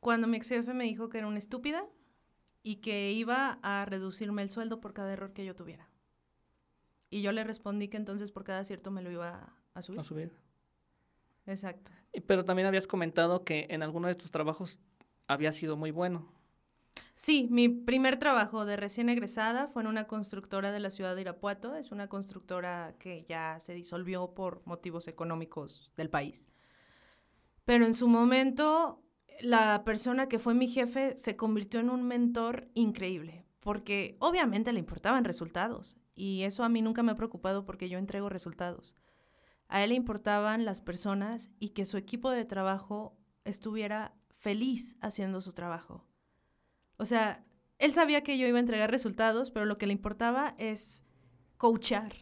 Cuando 0.00 0.26
mi 0.26 0.36
ex 0.36 0.48
jefe 0.48 0.74
me 0.74 0.84
dijo 0.84 1.08
que 1.08 1.18
era 1.18 1.26
una 1.26 1.38
estúpida 1.38 1.84
y 2.62 2.76
que 2.76 3.12
iba 3.12 3.58
a 3.62 3.84
reducirme 3.84 4.42
el 4.42 4.50
sueldo 4.50 4.80
por 4.80 4.92
cada 4.94 5.12
error 5.12 5.32
que 5.32 5.44
yo 5.44 5.54
tuviera. 5.54 5.88
Y 7.10 7.22
yo 7.22 7.32
le 7.32 7.44
respondí 7.44 7.88
que 7.88 7.98
entonces 7.98 8.30
por 8.30 8.44
cada 8.44 8.60
acierto 8.60 8.90
me 8.90 9.02
lo 9.02 9.10
iba 9.10 9.54
a 9.74 9.82
subir. 9.82 10.00
A 10.00 10.02
subir. 10.02 10.32
Exacto. 11.46 11.92
Pero 12.26 12.44
también 12.44 12.66
habías 12.66 12.86
comentado 12.86 13.44
que 13.44 13.66
en 13.70 13.82
alguno 13.82 14.08
de 14.08 14.14
tus 14.14 14.30
trabajos 14.30 14.78
había 15.26 15.52
sido 15.52 15.76
muy 15.76 15.90
bueno. 15.90 16.32
Sí, 17.14 17.46
mi 17.50 17.68
primer 17.68 18.16
trabajo 18.16 18.64
de 18.64 18.76
recién 18.76 19.08
egresada 19.08 19.68
fue 19.68 19.82
en 19.82 19.88
una 19.88 20.08
constructora 20.08 20.72
de 20.72 20.80
la 20.80 20.90
ciudad 20.90 21.14
de 21.14 21.20
Irapuato. 21.20 21.76
Es 21.76 21.92
una 21.92 22.08
constructora 22.08 22.96
que 22.98 23.22
ya 23.22 23.60
se 23.60 23.74
disolvió 23.74 24.34
por 24.34 24.60
motivos 24.66 25.06
económicos 25.06 25.92
del 25.96 26.10
país. 26.10 26.48
Pero 27.64 27.86
en 27.86 27.94
su 27.94 28.08
momento, 28.08 29.04
la 29.40 29.84
persona 29.84 30.28
que 30.28 30.40
fue 30.40 30.54
mi 30.54 30.66
jefe 30.66 31.16
se 31.16 31.36
convirtió 31.36 31.78
en 31.78 31.90
un 31.90 32.02
mentor 32.02 32.68
increíble, 32.74 33.46
porque 33.60 34.16
obviamente 34.18 34.72
le 34.72 34.80
importaban 34.80 35.24
resultados. 35.24 35.96
Y 36.16 36.42
eso 36.42 36.64
a 36.64 36.68
mí 36.68 36.82
nunca 36.82 37.04
me 37.04 37.12
ha 37.12 37.16
preocupado 37.16 37.64
porque 37.64 37.88
yo 37.88 37.98
entrego 37.98 38.28
resultados. 38.30 38.96
A 39.68 39.82
él 39.84 39.90
le 39.90 39.94
importaban 39.94 40.64
las 40.64 40.80
personas 40.80 41.50
y 41.60 41.68
que 41.68 41.84
su 41.84 41.96
equipo 41.96 42.30
de 42.30 42.44
trabajo 42.44 43.16
estuviera 43.44 44.14
feliz 44.36 44.96
haciendo 45.00 45.40
su 45.40 45.52
trabajo. 45.52 46.04
O 47.02 47.04
sea, 47.04 47.44
él 47.78 47.92
sabía 47.92 48.22
que 48.22 48.38
yo 48.38 48.46
iba 48.46 48.58
a 48.58 48.60
entregar 48.60 48.88
resultados, 48.88 49.50
pero 49.50 49.66
lo 49.66 49.76
que 49.76 49.88
le 49.88 49.92
importaba 49.92 50.54
es 50.56 51.02
coachar, 51.56 52.14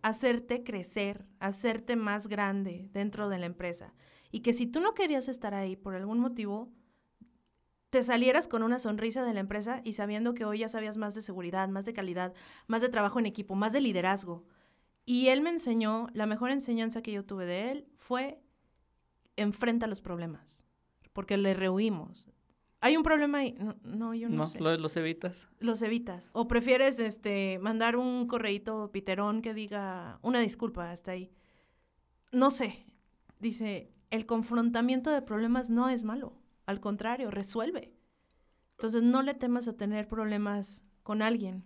hacerte 0.00 0.64
crecer, 0.64 1.26
hacerte 1.38 1.96
más 1.96 2.28
grande 2.28 2.88
dentro 2.94 3.28
de 3.28 3.36
la 3.36 3.44
empresa. 3.44 3.92
Y 4.30 4.40
que 4.40 4.54
si 4.54 4.66
tú 4.66 4.80
no 4.80 4.94
querías 4.94 5.28
estar 5.28 5.52
ahí 5.52 5.76
por 5.76 5.94
algún 5.94 6.18
motivo, 6.18 6.72
te 7.90 8.02
salieras 8.02 8.48
con 8.48 8.62
una 8.62 8.78
sonrisa 8.78 9.22
de 9.22 9.34
la 9.34 9.40
empresa 9.40 9.82
y 9.84 9.92
sabiendo 9.92 10.32
que 10.32 10.46
hoy 10.46 10.60
ya 10.60 10.70
sabías 10.70 10.96
más 10.96 11.14
de 11.14 11.20
seguridad, 11.20 11.68
más 11.68 11.84
de 11.84 11.92
calidad, 11.92 12.32
más 12.68 12.80
de 12.80 12.88
trabajo 12.88 13.18
en 13.18 13.26
equipo, 13.26 13.54
más 13.54 13.74
de 13.74 13.82
liderazgo. 13.82 14.46
Y 15.04 15.28
él 15.28 15.42
me 15.42 15.50
enseñó, 15.50 16.06
la 16.14 16.24
mejor 16.24 16.52
enseñanza 16.52 17.02
que 17.02 17.12
yo 17.12 17.26
tuve 17.26 17.44
de 17.44 17.70
él 17.70 17.86
fue 17.98 18.40
enfrenta 19.36 19.86
los 19.88 20.00
problemas, 20.00 20.64
porque 21.12 21.36
le 21.36 21.52
rehuimos. 21.52 22.31
Hay 22.84 22.96
un 22.96 23.02
problema 23.04 23.38
ahí. 23.38 23.54
No, 23.58 23.76
no, 23.84 24.12
yo 24.12 24.28
no, 24.28 24.36
No, 24.36 24.46
sé. 24.48 24.58
Lo- 24.58 24.76
los 24.76 24.96
evitas. 24.96 25.46
Los 25.60 25.80
evitas. 25.82 26.28
O 26.32 26.48
prefieres 26.48 26.98
este, 26.98 27.58
mandar 27.60 27.96
un 27.96 28.26
correíto 28.26 28.90
piterón 28.92 29.40
que 29.40 29.54
diga 29.54 30.18
una 30.22 30.40
disculpa 30.40 30.90
hasta 30.90 31.12
ahí. 31.12 31.30
No 32.32 32.50
sé. 32.50 32.84
Dice, 33.38 33.92
el 34.10 34.26
confrontamiento 34.26 35.10
de 35.10 35.22
problemas 35.22 35.70
no 35.70 35.88
es 35.88 36.02
malo. 36.04 36.34
Al 36.66 36.80
contrario, 36.80 37.30
resuelve. 37.30 37.94
Entonces 38.78 39.02
no 39.02 39.22
le 39.22 39.34
temas 39.34 39.68
a 39.68 39.76
tener 39.76 40.08
problemas 40.08 40.84
con 41.04 41.22
alguien. 41.22 41.64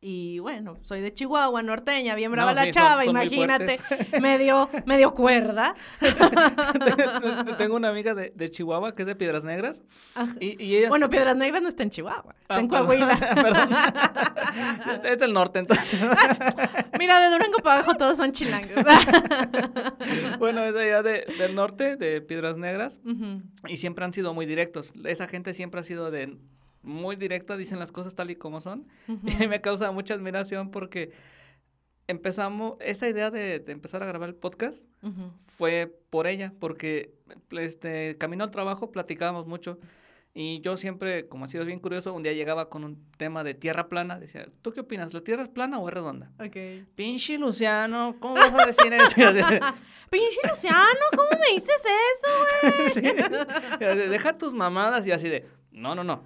Y 0.00 0.38
bueno, 0.38 0.78
soy 0.82 1.00
de 1.00 1.12
Chihuahua, 1.12 1.60
norteña, 1.60 2.14
bien 2.14 2.30
brava 2.30 2.52
No, 2.52 2.54
la 2.54 2.64
sí, 2.66 2.70
chava, 2.70 3.02
son 3.02 3.10
imagínate. 3.10 3.80
Me 4.22 4.38
dio, 4.38 4.70
me 4.86 4.96
dio 4.96 5.12
cuerda. 5.12 5.74
Tengo 7.58 7.74
una 7.74 7.88
amiga 7.88 8.14
de, 8.14 8.32
de 8.32 8.48
Chihuahua 8.48 8.94
que 8.94 9.02
es 9.02 9.06
de 9.08 9.16
Piedras 9.16 9.42
Negras. 9.42 9.82
Ajá. 10.14 10.32
Y, 10.38 10.62
y 10.64 10.76
ella... 10.76 10.88
Bueno, 10.88 11.10
Piedras 11.10 11.36
Negras 11.36 11.62
no 11.62 11.68
está 11.68 11.82
en 11.82 11.90
Chihuahua, 11.90 12.32
está 12.40 12.54
Ah, 12.54 12.60
en 12.60 12.68
perdón, 12.68 12.86
Coahuila. 12.86 13.16
perdón. 13.34 15.04
es 15.04 15.18
del 15.18 15.32
norte, 15.34 15.58
entonces. 15.58 16.00
Mira, 16.96 17.20
de 17.20 17.30
Durango 17.30 17.58
para 17.58 17.80
abajo 17.80 17.96
todos 17.96 18.16
son 18.18 18.30
chilangos. 18.30 18.70
bueno, 20.38 20.62
es 20.62 20.76
allá 20.76 21.02
de, 21.02 21.26
del 21.38 21.56
norte, 21.56 21.96
de 21.96 22.20
Piedras 22.20 22.56
Negras. 22.56 23.00
Y 23.66 23.78
siempre 23.78 24.04
han 24.04 24.12
sido 24.14 24.32
muy 24.32 24.46
directos. 24.46 24.92
Esa 25.04 25.26
gente 25.26 25.54
siempre 25.54 25.80
ha 25.80 25.84
sido 25.84 26.12
de 26.12 26.38
muy 26.88 27.16
directa, 27.16 27.56
dicen 27.56 27.78
las 27.78 27.92
cosas 27.92 28.14
tal 28.14 28.30
y 28.30 28.36
como 28.36 28.60
son. 28.60 28.88
Y 29.06 29.46
me 29.46 29.60
causa 29.60 29.92
mucha 29.92 30.14
admiración 30.14 30.70
porque 30.70 31.12
empezamos, 32.08 32.76
esa 32.80 33.08
idea 33.08 33.30
de, 33.30 33.60
de 33.60 33.72
empezar 33.72 34.02
a 34.02 34.06
grabar 34.06 34.28
el 34.28 34.34
podcast 34.34 34.82
fue 35.46 35.94
por 36.10 36.26
ella, 36.26 36.52
porque 36.58 37.14
este, 37.50 38.16
camino 38.16 38.44
al 38.44 38.50
trabajo 38.50 38.90
platicábamos 38.90 39.46
mucho. 39.46 39.78
Y 40.34 40.60
yo 40.60 40.76
siempre, 40.76 41.26
como 41.26 41.46
ha 41.46 41.48
sido 41.48 41.64
bien 41.64 41.80
curioso, 41.80 42.14
un 42.14 42.22
día 42.22 42.32
llegaba 42.32 42.68
con 42.68 42.84
un 42.84 43.10
tema 43.16 43.42
de 43.42 43.54
tierra 43.54 43.88
plana. 43.88 44.20
Decía, 44.20 44.46
¿tú 44.62 44.72
qué 44.72 44.80
opinas? 44.80 45.12
¿La 45.12 45.22
tierra 45.22 45.42
es 45.42 45.48
plana 45.48 45.78
o 45.80 45.88
es 45.88 45.94
redonda? 45.94 46.30
Ok. 46.38 46.86
Pinche 46.94 47.38
Luciano, 47.38 48.14
¿cómo 48.20 48.34
vas 48.34 48.54
a 48.54 48.66
decir 48.66 48.92
eso? 48.92 49.16
Pinche 50.10 50.38
Luciano, 50.48 51.04
¿cómo 51.10 51.28
me 51.40 51.54
dices 51.54 51.82
eso, 52.14 52.94
Sí. 52.94 53.00
Deja 53.80 54.38
tus 54.38 54.54
mamadas 54.54 55.06
y 55.06 55.12
así 55.12 55.28
de, 55.28 55.46
no, 55.72 55.94
no, 55.94 56.04
no, 56.04 56.22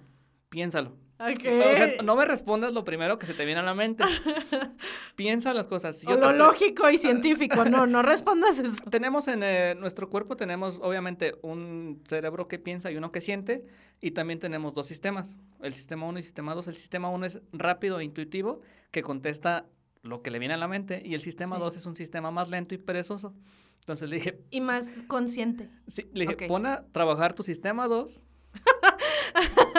piénsalo. 0.52 0.96
güey? 1.18 1.34
O 1.34 1.76
sea, 1.76 1.94
no 2.04 2.14
me 2.16 2.24
respondas 2.26 2.72
lo 2.72 2.84
primero 2.84 3.18
que 3.18 3.26
se 3.26 3.34
te 3.34 3.44
viene 3.44 3.60
a 3.60 3.64
la 3.64 3.74
mente. 3.74 4.04
Piensa 5.16 5.52
las 5.54 5.66
cosas. 5.66 5.98
Si 5.98 6.06
O 6.06 6.16
lo 6.16 6.28
te- 6.30 6.36
lógico 6.36 6.88
y 6.90 6.98
científico, 6.98 7.64
no, 7.64 7.86
no 7.86 8.02
respondas 8.02 8.58
eso. 8.58 8.76
Tenemos 8.90 9.28
en 9.28 9.42
eh, 9.42 9.74
nuestro 9.78 10.08
cuerpo, 10.10 10.36
tenemos 10.36 10.78
obviamente 10.82 11.34
un 11.42 12.02
cerebro 12.08 12.48
que 12.48 12.58
piensa 12.58 12.90
y 12.90 12.96
uno 12.96 13.12
que 13.12 13.20
siente, 13.20 13.64
y 14.00 14.10
también 14.12 14.38
tenemos 14.40 14.74
dos 14.74 14.86
sistemas, 14.86 15.38
el 15.62 15.72
sistema 15.74 16.06
1 16.06 16.18
y 16.18 16.20
el 16.20 16.24
sistema 16.24 16.54
2. 16.54 16.68
El 16.68 16.76
sistema 16.76 17.08
1 17.08 17.26
es 17.26 17.40
rápido 17.52 18.00
e 18.00 18.04
intuitivo, 18.04 18.60
que 18.90 19.02
contesta 19.02 19.66
lo 20.02 20.22
que 20.22 20.30
le 20.32 20.38
viene 20.40 20.54
a 20.54 20.58
la 20.58 20.66
mente, 20.68 21.00
y 21.04 21.14
el 21.14 21.22
sistema 21.22 21.56
Sí. 21.56 21.62
2 21.62 21.76
es 21.76 21.86
un 21.86 21.96
sistema 21.96 22.30
más 22.32 22.50
lento 22.50 22.74
y 22.74 22.78
perezoso. 22.78 23.32
Entonces 23.80 24.08
le 24.08 24.16
dije, 24.16 24.40
Y 24.50 24.60
más 24.60 25.02
consciente. 25.06 25.68
sí, 25.86 26.08
le 26.12 26.22
dije, 26.26 26.34
Ok. 26.34 26.48
pon 26.48 26.66
a 26.66 26.84
trabajar 26.92 27.34
tu 27.34 27.42
sistema 27.42 27.86
2 27.88 28.20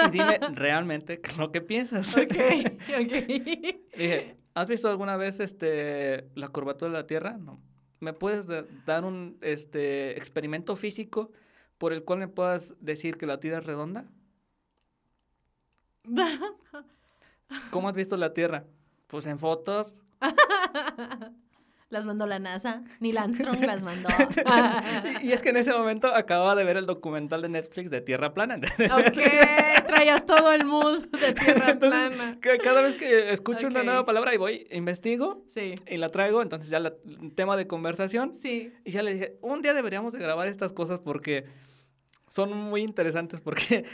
y 0.07 0.11
dime 0.11 0.39
realmente 0.53 1.21
lo 1.37 1.51
que 1.51 1.61
piensas. 1.61 2.15
Ok, 2.17 2.35
ok. 2.99 3.11
Dije, 3.97 4.37
¿has 4.53 4.67
visto 4.67 4.89
alguna 4.89 5.17
vez 5.17 5.39
este 5.39 6.29
la 6.35 6.47
curvatura 6.49 6.91
de 6.91 6.97
la 6.97 7.07
Tierra? 7.07 7.37
No. 7.37 7.59
¿Me 7.99 8.13
puedes 8.13 8.47
da- 8.47 8.65
dar 8.85 9.05
un 9.05 9.37
este 9.41 10.17
experimento 10.17 10.75
físico 10.75 11.31
por 11.77 11.93
el 11.93 12.03
cual 12.03 12.19
me 12.19 12.27
puedas 12.27 12.73
decir 12.79 13.17
que 13.17 13.25
la 13.25 13.39
Tierra 13.39 13.59
es 13.59 13.65
redonda? 13.65 14.05
¿Cómo 17.71 17.89
has 17.89 17.95
visto 17.95 18.17
la 18.17 18.33
Tierra? 18.33 18.65
Pues 19.07 19.25
en 19.27 19.39
fotos. 19.39 19.95
Las 21.93 22.05
mandó 22.05 22.25
la 22.25 22.39
NASA, 22.39 22.83
Neil 22.99 23.17
Armstrong 23.19 23.61
las 23.65 23.83
mandó. 23.83 24.09
Y, 25.21 25.27
y 25.27 25.31
es 25.31 25.41
que 25.41 25.49
en 25.49 25.57
ese 25.57 25.71
momento 25.71 26.07
acababa 26.07 26.55
de 26.55 26.63
ver 26.63 26.75
el 26.77 26.85
documental 26.85 27.41
de 27.43 27.49
Netflix 27.49 27.89
de 27.89 28.01
Tierra 28.01 28.33
plana. 28.33 28.55
ok, 28.57 29.85
traías 29.87 30.25
todo 30.25 30.51
el 30.51 30.65
mood 30.65 31.05
de 31.07 31.33
tierra 31.33 31.69
Entonces, 31.71 32.09
plana. 32.17 32.37
ca- 32.41 32.57
cada 32.57 32.81
vez 32.81 32.95
que 32.95 33.31
escucho 33.31 33.67
una 33.67 33.83
nueva 33.83 34.05
palabra 34.05 34.33
y 34.33 34.37
voy, 34.37 34.67
investigo 34.71 35.45
Sí, 35.47 35.75
y 35.87 35.97
la 35.97 36.09
traigo, 36.09 36.41
entonces 36.41 36.69
ya 36.69 36.79
la 36.79 36.93
tema 37.35 37.55
de 37.57 37.67
conversación 37.67 38.33
sí. 38.33 38.73
Y 38.83 38.91
ya 38.91 39.03
le 39.03 39.13
dije, 39.13 39.37
un 39.41 39.61
día 39.61 39.73
deberíamos 39.73 40.13
de 40.13 40.19
grabar 40.19 40.47
estas 40.47 40.73
cosas 40.73 40.99
porque 40.99 41.45
son 42.29 42.51
muy 42.57 42.81
interesantes 42.81 43.39
porque 43.39 43.85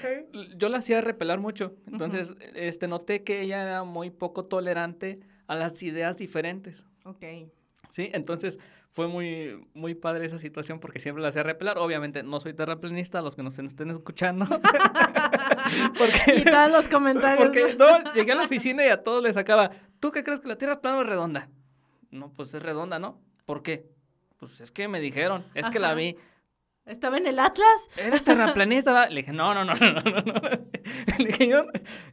yo 0.55 0.69
la 0.69 0.77
hacía 0.77 1.01
repelar 1.01 1.39
mucho. 1.39 1.75
Entonces, 1.87 2.33
este, 2.55 2.87
noté 2.87 3.23
que 3.25 3.41
ella 3.41 3.61
era 3.61 3.83
muy 3.83 4.09
poco 4.09 4.45
tolerante 4.45 5.19
a 5.47 5.55
las 5.55 5.83
ideas 5.83 6.17
diferentes. 6.17 6.85
Ok. 7.03 7.25
Sí, 7.91 8.09
entonces 8.13 8.59
fue 8.91 9.07
muy, 9.07 9.67
muy 9.73 9.95
padre 9.95 10.25
esa 10.25 10.39
situación 10.39 10.79
porque 10.79 10.99
siempre 10.99 11.21
la 11.21 11.29
hacía 11.29 11.43
repelar. 11.43 11.77
Obviamente 11.77 12.23
no 12.23 12.39
soy 12.39 12.53
terraplanista, 12.53 13.21
los 13.21 13.35
que 13.35 13.43
nos 13.43 13.57
estén 13.57 13.89
escuchando. 13.91 14.45
porque, 15.97 16.35
y 16.37 16.43
todos 16.43 16.71
los 16.71 16.89
comentarios. 16.89 17.47
Porque 17.47 17.75
no, 17.75 18.13
llegué 18.13 18.31
a 18.31 18.35
la 18.35 18.43
oficina 18.43 18.85
y 18.85 18.89
a 18.89 19.01
todos 19.01 19.23
les 19.23 19.35
sacaba, 19.35 19.71
¿tú 19.99 20.11
qué 20.11 20.23
crees 20.23 20.39
que 20.39 20.47
la 20.47 20.57
Tierra 20.57 20.73
es 20.73 20.79
plana 20.79 20.97
o 20.97 21.03
redonda? 21.03 21.49
No, 22.11 22.31
pues 22.33 22.53
es 22.53 22.61
redonda, 22.61 22.99
¿no? 22.99 23.21
¿Por 23.45 23.61
qué? 23.63 23.87
Pues 24.37 24.61
es 24.61 24.71
que 24.71 24.87
me 24.87 24.99
dijeron, 24.99 25.45
es 25.53 25.69
que 25.69 25.79
la 25.79 25.93
vi. 25.93 26.15
¿Estaba 26.85 27.17
en 27.17 27.27
el 27.27 27.37
Atlas? 27.37 27.89
¿Eres 27.97 28.23
terraplanista? 28.23 29.09
Le 29.09 29.21
dije, 29.21 29.31
no, 29.31 29.53
no, 29.53 29.63
no, 29.63 29.75
no, 29.75 29.91
no, 29.91 30.01
no. 30.01 30.33
Le 31.19 31.25
dije 31.25 31.47
yo, 31.47 31.65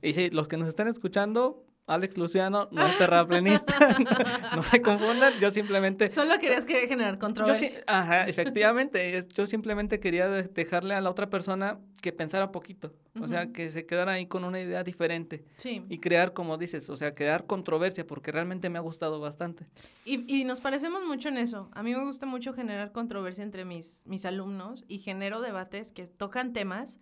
y 0.03 0.13
sí, 0.13 0.29
los 0.31 0.49
que 0.49 0.59
nos 0.59 0.69
están 0.69 0.89
escuchando, 0.89 1.65
Alex 1.87 2.19
Luciano 2.19 2.69
no 2.73 2.85
es 2.85 2.99
terraplanista, 2.99 3.75
no, 4.57 4.63
se 4.65 4.83
confundan, 4.83 5.35
yo 5.41 5.51
simplemente... 5.51 6.11
Solo 6.11 6.37
querías 6.41 6.65
que 6.65 6.89
generar 6.89 7.19
controversia. 7.19 7.85
ajá, 7.87 8.27
efectivamente, 8.27 9.25
yo 9.33 9.47
simplemente 9.47 10.01
quería 10.01 10.29
dejarle 10.29 10.95
a 10.95 11.01
la 11.01 11.11
otra 11.11 11.31
persona 11.31 11.79
que 12.03 12.13
pensara 12.13 12.51
poquito, 12.51 12.93
o 13.21 13.29
sea, 13.29 13.53
que 13.53 13.71
se 13.71 13.87
quedara 13.87 14.13
ahí 14.13 14.27
con 14.27 14.43
una 14.43 14.61
idea 14.61 14.83
diferente. 14.83 15.45
Sí. 15.57 15.85
Y 15.89 15.99
crear, 15.99 16.33
como 16.33 16.59
dices, 16.59 16.91
o 16.91 16.97
sea, 16.97 17.15
crear 17.15 17.47
controversia, 17.47 18.05
porque 18.05 18.33
realmente 18.33 18.69
me 18.69 18.79
ha 18.79 18.83
gustado 18.83 19.21
bastante. 19.21 19.67
Y, 20.05 20.41
y 20.41 20.45
nos 20.45 20.61
parecemos 20.61 21.05
mucho 21.05 21.29
en 21.29 21.39
eso. 21.39 21.71
A 21.73 21.85
mí 21.85 21.95
me 21.95 22.05
gusta 22.05 22.27
mucho 22.27 22.53
generar 22.53 22.91
controversia 22.91 23.45
entre 23.45 23.65
mis, 23.65 24.05
mis 24.07 24.27
alumnos 24.27 24.85
y 24.89 24.99
genero 24.99 25.41
debates 25.41 25.93
que 25.93 26.05
tocan 26.07 26.53
temas 26.53 26.99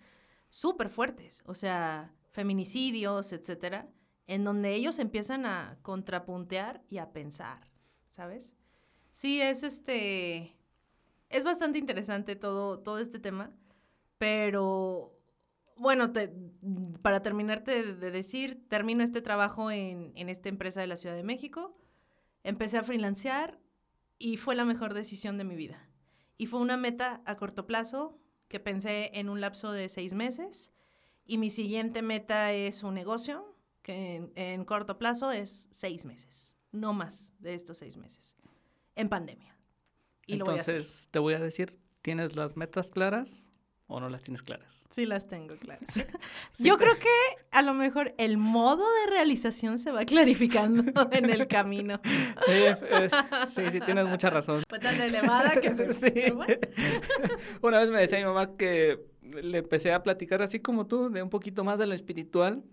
súper 0.51 0.91
fuertes, 0.91 1.43
o 1.47 1.55
sea, 1.55 2.13
feminicidios, 2.33 3.33
etcétera 3.33 3.89
en 4.27 4.45
donde 4.45 4.75
ellos 4.75 4.99
empiezan 4.99 5.47
a 5.47 5.79
contrapuntear 5.83 6.83
y 6.89 6.99
a 6.99 7.13
pensar, 7.13 7.69
¿sabes? 8.11 8.55
Sí, 9.13 9.41
es 9.41 9.63
este, 9.63 10.57
es 11.29 11.45
bastante 11.45 11.79
interesante 11.79 12.37
todo, 12.37 12.81
todo 12.81 12.99
este 12.99 13.19
tema, 13.19 13.53
pero 14.19 15.19
bueno, 15.77 16.13
para 17.03 17.23
terminarte 17.23 17.95
de 17.95 18.11
decir, 18.11 18.67
termino 18.69 19.03
este 19.03 19.21
trabajo 19.21 19.71
en, 19.71 20.13
en 20.15 20.29
esta 20.29 20.49
empresa 20.49 20.81
de 20.81 20.87
la 20.87 20.97
Ciudad 20.97 21.17
de 21.17 21.25
México, 21.25 21.77
empecé 22.43 22.79
a 22.79 22.85
freelancear 22.85 23.59
y 24.19 24.37
fue 24.37 24.55
la 24.55 24.65
mejor 24.65 24.95
decisión 24.95 25.39
de 25.39 25.45
mi 25.45 25.57
vida. 25.57 25.89
Y 26.37 26.47
fue 26.47 26.61
una 26.61 26.77
meta 26.77 27.23
a 27.27 27.37
corto 27.37 27.67
plazo 27.67 28.19
que 28.49 28.61
pensé 28.61 29.11
en 29.19 29.29
un 29.29 29.41
lapso 29.41 29.73
de 29.73 29.89
seis 29.89 30.15
meses 30.15 30.73
y 31.27 31.39
mi 31.39 31.51
siguiente 31.51 32.03
meta 32.03 32.53
es 32.53 32.83
un 32.83 32.95
negocio 32.95 33.54
que 33.85 34.33
en, 34.35 34.65
corto 34.65 34.99
plazo 34.99 35.31
es 35.31 35.69
seis 35.71 36.05
meses, 36.07 36.57
no 36.73 36.93
más 36.93 37.33
de 37.39 37.55
estos 37.55 37.79
seis 37.79 37.97
meses, 37.97 38.35
en 38.97 39.09
pandemia. 39.09 39.57
Y 40.27 40.33
Entonces, 40.33 41.07
te 41.11 41.19
voy 41.19 41.35
a 41.35 41.39
decir, 41.39 41.79
¿tienes 42.01 42.35
las 42.35 42.57
metas 42.57 42.89
claras 42.89 43.45
o 43.87 44.01
no 44.01 44.09
las 44.09 44.23
tienes 44.23 44.43
claras? 44.43 44.83
Sí, 44.89 45.05
las 45.05 45.27
tengo 45.27 45.55
claras. 45.57 45.85
Yo 46.59 46.79
creo 46.79 46.95
que 46.99 47.11
a 47.51 47.61
lo 47.61 47.75
mejor 47.75 48.15
el 48.17 48.39
modo 48.39 48.87
de 49.03 49.11
realización 49.11 49.77
se 49.77 49.91
va 49.91 50.05
clarificando 50.07 51.11
en 51.13 51.29
el 51.29 51.47
camino. 51.47 52.01
Sí, 53.49 53.69
sí, 53.71 53.81
tienes 53.81 54.07
mucha 54.07 54.31
razón. 54.31 54.63
Fue 54.67 54.79
tan 54.79 54.99
elevada 55.01 55.61
que 55.61 55.75
se... 55.75 55.93
Sí. 55.95 56.33
Una 57.61 57.81
vez 57.81 57.91
me 57.91 58.01
decía 58.01 58.19
mi 58.19 58.25
mamá 58.25 58.57
que 58.57 59.05
le 59.21 59.59
empecé 59.59 59.93
a 59.93 60.03
platicar 60.03 60.41
así 60.41 60.61
como 60.61 60.87
tú, 60.87 61.11
de 61.11 61.23
un 61.23 61.31
poquito 61.31 61.65
más 61.65 61.79
de 61.79 61.87
lo 61.87 61.95
espiritual, 61.95 62.65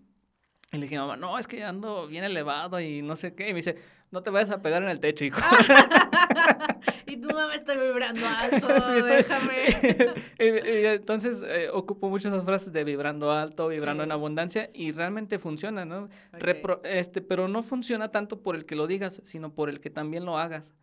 y 0.74 0.78
le 0.78 0.84
dije, 0.84 0.98
mamá, 0.98 1.18
no, 1.18 1.38
es 1.38 1.48
que 1.48 1.66
ando 1.66 2.08
bien 2.08 2.24
elevado 2.24 2.80
y 2.80 3.02
no 3.02 3.18
sé 3.18 3.34
qué. 3.34 3.50
Y 3.50 3.54
me 3.54 3.58
dice, 3.58 3.76
no 4.10 4.24
te 4.24 4.30
vayas 4.30 4.52
a 4.52 4.62
pegar 4.62 4.82
en 4.82 4.88
el 4.88 5.02
techo, 5.02 5.26
hijo. 5.26 5.38
y 7.08 7.18
tú, 7.18 7.28
mamá, 7.28 7.54
estoy 7.56 7.78
vibrando 7.78 8.26
alto, 8.26 8.68
déjame. 9.06 9.66
y, 10.40 10.86
entonces 10.86 11.44
eh, 11.46 11.68
ocupo 11.74 12.10
muchas 12.10 12.32
esas 12.32 12.46
frases 12.46 12.72
de 12.72 12.86
vibrando 12.86 13.34
alto, 13.34 13.68
vibrando 13.68 14.04
en 14.04 14.14
abundancia, 14.14 14.70
y 14.74 14.94
realmente 14.94 15.40
funciona, 15.40 15.84
¿no? 15.84 16.08
este, 16.84 17.20
pero 17.20 17.50
no 17.50 17.64
funciona 17.64 18.10
tanto 18.10 18.42
por 18.42 18.56
el 18.56 18.66
que 18.66 18.78
lo 18.78 18.88
digas, 18.88 19.22
sino 19.26 19.54
por 19.54 19.70
el 19.70 19.82
que 19.82 19.90
también 19.90 20.24
lo 20.24 20.38
hagas. 20.38 20.74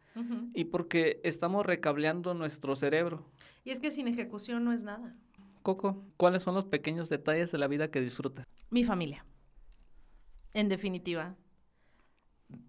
Y 0.52 0.64
porque 0.64 1.20
estamos 1.22 1.64
recableando 1.64 2.34
nuestro 2.34 2.74
cerebro. 2.74 3.24
Y 3.64 3.70
es 3.70 3.78
que 3.78 3.92
sin 3.92 4.08
ejecución 4.08 4.64
no 4.64 4.72
es 4.72 4.82
nada. 4.82 5.14
Coco, 5.62 6.02
¿cuáles 6.16 6.42
son 6.42 6.56
los 6.56 6.66
pequeños 6.66 7.08
detalles 7.08 7.52
de 7.52 7.58
la 7.58 7.68
vida 7.68 7.88
que 7.88 8.00
disfrutas? 8.00 8.44
Mi 8.68 8.82
familia 8.82 9.24
en 10.54 10.68
definitiva. 10.68 11.36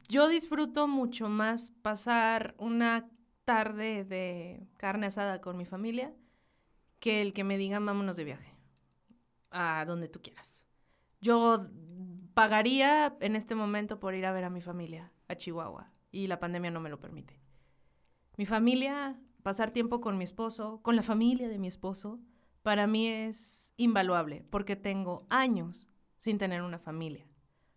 Yo 0.07 0.27
disfruto 0.27 0.87
mucho 0.87 1.29
más 1.29 1.71
pasar 1.81 2.55
una 2.57 3.09
tarde 3.45 4.03
de 4.03 4.67
carne 4.77 5.07
asada 5.07 5.41
con 5.41 5.57
mi 5.57 5.65
familia 5.65 6.13
que 6.99 7.21
el 7.21 7.33
que 7.33 7.43
me 7.43 7.57
digan 7.57 7.85
vámonos 7.85 8.17
de 8.17 8.25
viaje 8.25 8.53
a 9.51 9.85
donde 9.85 10.07
tú 10.07 10.21
quieras. 10.21 10.65
Yo 11.21 11.67
pagaría 12.33 13.17
en 13.21 13.35
este 13.35 13.55
momento 13.55 13.99
por 13.99 14.13
ir 14.13 14.25
a 14.25 14.31
ver 14.31 14.43
a 14.43 14.49
mi 14.49 14.61
familia 14.61 15.11
a 15.27 15.35
Chihuahua 15.35 15.91
y 16.11 16.27
la 16.27 16.39
pandemia 16.39 16.71
no 16.71 16.79
me 16.79 16.89
lo 16.89 16.99
permite. 16.99 17.39
Mi 18.37 18.45
familia, 18.45 19.19
pasar 19.43 19.71
tiempo 19.71 20.01
con 20.01 20.17
mi 20.17 20.23
esposo, 20.23 20.81
con 20.81 20.95
la 20.95 21.03
familia 21.03 21.49
de 21.49 21.59
mi 21.59 21.67
esposo, 21.67 22.19
para 22.61 22.87
mí 22.87 23.07
es 23.07 23.73
invaluable 23.77 24.45
porque 24.49 24.75
tengo 24.75 25.25
años 25.29 25.87
sin 26.17 26.37
tener 26.37 26.61
una 26.61 26.79
familia 26.79 27.28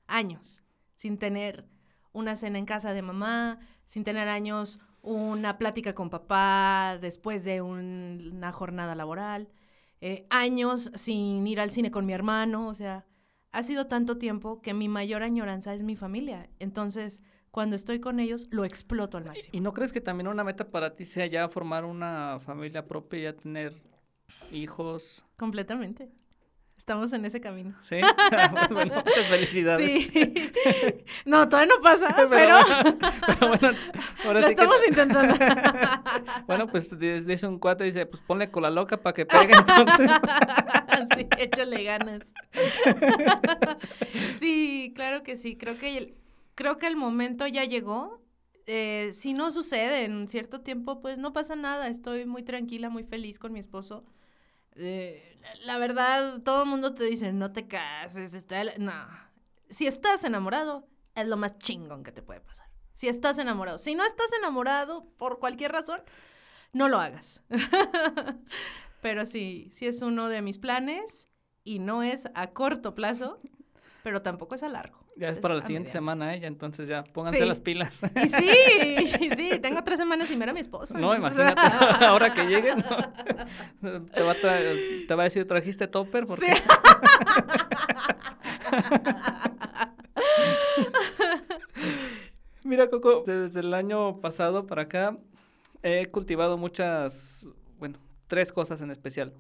años 0.07 0.63
sin 0.95 1.19
tener 1.19 1.67
una 2.13 2.37
cena 2.37 2.59
en 2.59 2.67
casa 2.67 2.93
de 2.93 3.03
mamá, 3.03 3.59
sin 3.87 4.05
tener 4.05 4.29
años 4.29 4.79
una 5.03 5.59
plática 5.59 5.95
con 5.95 6.11
papá 6.11 6.99
después 7.01 7.45
de 7.45 7.61
una 7.61 8.53
jornada 8.53 8.95
laboral, 8.95 9.49
eh, 10.01 10.27
años 10.31 10.91
sin 10.95 11.47
ir 11.47 11.61
al 11.61 11.71
cine 11.71 11.91
con 11.91 12.07
mi 12.07 12.13
hermano, 12.13 12.69
o 12.69 12.75
sea, 12.75 13.07
ha 13.51 13.63
sido 13.63 13.87
tanto 13.87 14.19
tiempo 14.19 14.63
que 14.63 14.75
mi 14.75 14.89
mayor 14.89 15.23
añoranza 15.23 15.75
es 15.75 15.83
mi 15.83 15.97
familia. 15.97 16.49
Entonces, 16.59 17.23
cuando 17.51 17.77
estoy 17.77 18.01
con 18.01 18.19
ellos, 18.19 18.49
lo 18.51 18.65
exploto 18.65 19.19
al 19.19 19.27
máximo. 19.27 19.51
¿Y 19.53 19.61
no 19.61 19.75
crees 19.75 19.93
que 19.93 20.01
también 20.01 20.29
una 20.29 20.43
meta 20.43 20.71
para 20.71 20.97
ti 20.97 21.05
sea 21.05 21.27
ya 21.27 21.49
formar 21.49 21.85
una 21.85 22.41
familia 22.41 22.87
propia, 22.87 23.21
ya 23.21 23.37
tener 23.37 23.75
hijos? 24.51 25.23
Completamente. 25.37 26.11
Estamos 26.83 27.13
en 27.13 27.25
ese 27.25 27.41
camino. 27.41 27.77
Sí, 27.81 28.01
bueno, 28.71 29.05
muchas 29.07 29.27
felicidades. 29.29 29.89
Sí. 29.89 30.11
No, 31.25 31.49
todavía 31.49 31.73
no 31.77 31.81
pasa, 31.81 32.09
pero, 32.29 32.57
bueno, 33.49 33.79
ahora 34.25 34.41
lo 34.41 34.49
estamos 34.49 34.77
intentando. 34.89 35.35
bueno, 36.49 36.67
pues 36.67 36.99
dice 36.99 37.47
un 37.47 37.61
cuate, 37.61 37.85
dice, 37.85 38.07
pues 38.07 38.21
ponle 38.27 38.51
con 38.51 38.65
la 38.65 38.71
loca 38.71 38.97
para 38.97 39.15
que 39.15 39.27
pegue 39.27 39.55
entonces. 39.55 40.11
sí, 41.17 41.29
échale 41.39 41.85
ganas. 41.85 42.23
sí, 44.41 44.93
claro 44.97 45.23
que 45.23 45.37
sí. 45.37 45.57
Creo 45.57 45.79
que 45.79 45.97
el, 45.97 46.15
creo 46.57 46.79
que 46.79 46.89
el 46.89 46.97
momento 46.97 47.47
ya 47.47 47.63
llegó. 47.63 48.21
Eh, 48.67 49.11
si 49.13 49.35
no 49.35 49.53
sucede 49.53 50.05
en 50.05 50.27
cierto 50.27 50.63
tiempo, 50.63 51.01
pues 51.01 51.17
no 51.17 51.33
pasa 51.33 51.55
nada. 51.55 51.87
Estoy 51.87 52.27
muy 52.27 52.43
tranquila, 52.43 52.91
muy 52.91 53.05
feliz 53.05 53.39
con 53.39 53.53
mi 53.53 53.61
esposo. 53.61 54.05
Eh, 54.77 55.41
la 55.65 55.79
verdad, 55.79 56.41
todo 56.43 56.63
el 56.63 56.69
mundo 56.69 56.95
te 56.95 57.05
dice, 57.05 57.33
no 57.33 57.53
te 57.53 57.67
cases, 57.69 58.35
está 58.35 58.63
no. 58.79 58.93
Si 59.71 59.87
estás 59.87 60.25
enamorado, 60.25 60.87
es 61.15 61.27
lo 61.27 61.37
más 61.37 61.59
chingón 61.59 62.05
que 62.05 62.13
te 62.13 62.23
puede 62.23 62.41
pasar. 62.41 62.69
Si 62.95 63.09
estás 63.09 63.39
enamorado. 63.39 63.79
Si 63.79 63.95
no 63.95 64.05
estás 64.05 64.33
enamorado, 64.39 65.07
por 65.17 65.39
cualquier 65.39 65.73
razón, 65.73 66.03
no 66.73 66.89
lo 66.89 66.99
hagas. 66.99 67.43
Pero 69.03 69.27
sí, 69.27 69.71
sí 69.73 69.87
es 69.87 70.03
uno 70.03 70.29
de 70.29 70.43
mis 70.43 70.59
planes 70.59 71.29
y 71.65 71.79
no 71.79 72.03
es 72.03 72.29
a 72.35 72.53
corto 72.53 72.95
plazo, 72.95 73.41
pero 74.03 74.21
tampoco 74.23 74.55
es 74.55 74.63
a 74.63 74.69
largo. 74.69 74.99
Ya 75.17 75.29
es, 75.29 75.39
para 75.39 75.55
la 75.55 75.63
siguiente 75.63 75.91
semana 75.91 76.35
ella, 76.35 76.49
entonces 76.49 76.89
ya 76.89 77.05
pónganse 77.05 77.47
las 77.47 77.61
pilas. 77.61 78.01
Y 78.17 78.29
sí, 78.29 78.51
sí, 79.37 79.59
tengo 79.61 79.85
tres 79.85 79.99
semanas 79.99 80.29
sin 80.29 80.39
ver 80.39 80.51
a 80.51 80.53
mi 80.53 80.61
esposo. 80.61 80.99
No, 80.99 81.15
imagínate, 81.15 81.61
ahora 82.05 82.35
que 82.35 82.47
llegue, 82.47 82.75
te, 83.81 84.23
va 84.23 84.33
a 84.33 84.35
te 84.35 85.15
va 85.15 85.23
a 85.23 85.25
decir, 85.25 85.47
¿trajiste 85.47 85.87
topper? 85.87 86.27
Porque... 86.27 86.55
Sí. 86.55 86.63
Mira, 92.65 92.89
Coco, 92.89 93.23
desde 93.27 93.61
el 93.61 93.75
año 93.75 94.21
pasado 94.21 94.67
para 94.67 94.83
acá 94.83 95.19
he 95.83 96.07
cultivado 96.07 96.57
muchas, 96.57 97.47
bueno, 97.79 97.99
tres 98.27 98.51
cosas 98.53 98.81
en 98.81 98.91
especial. 98.91 99.35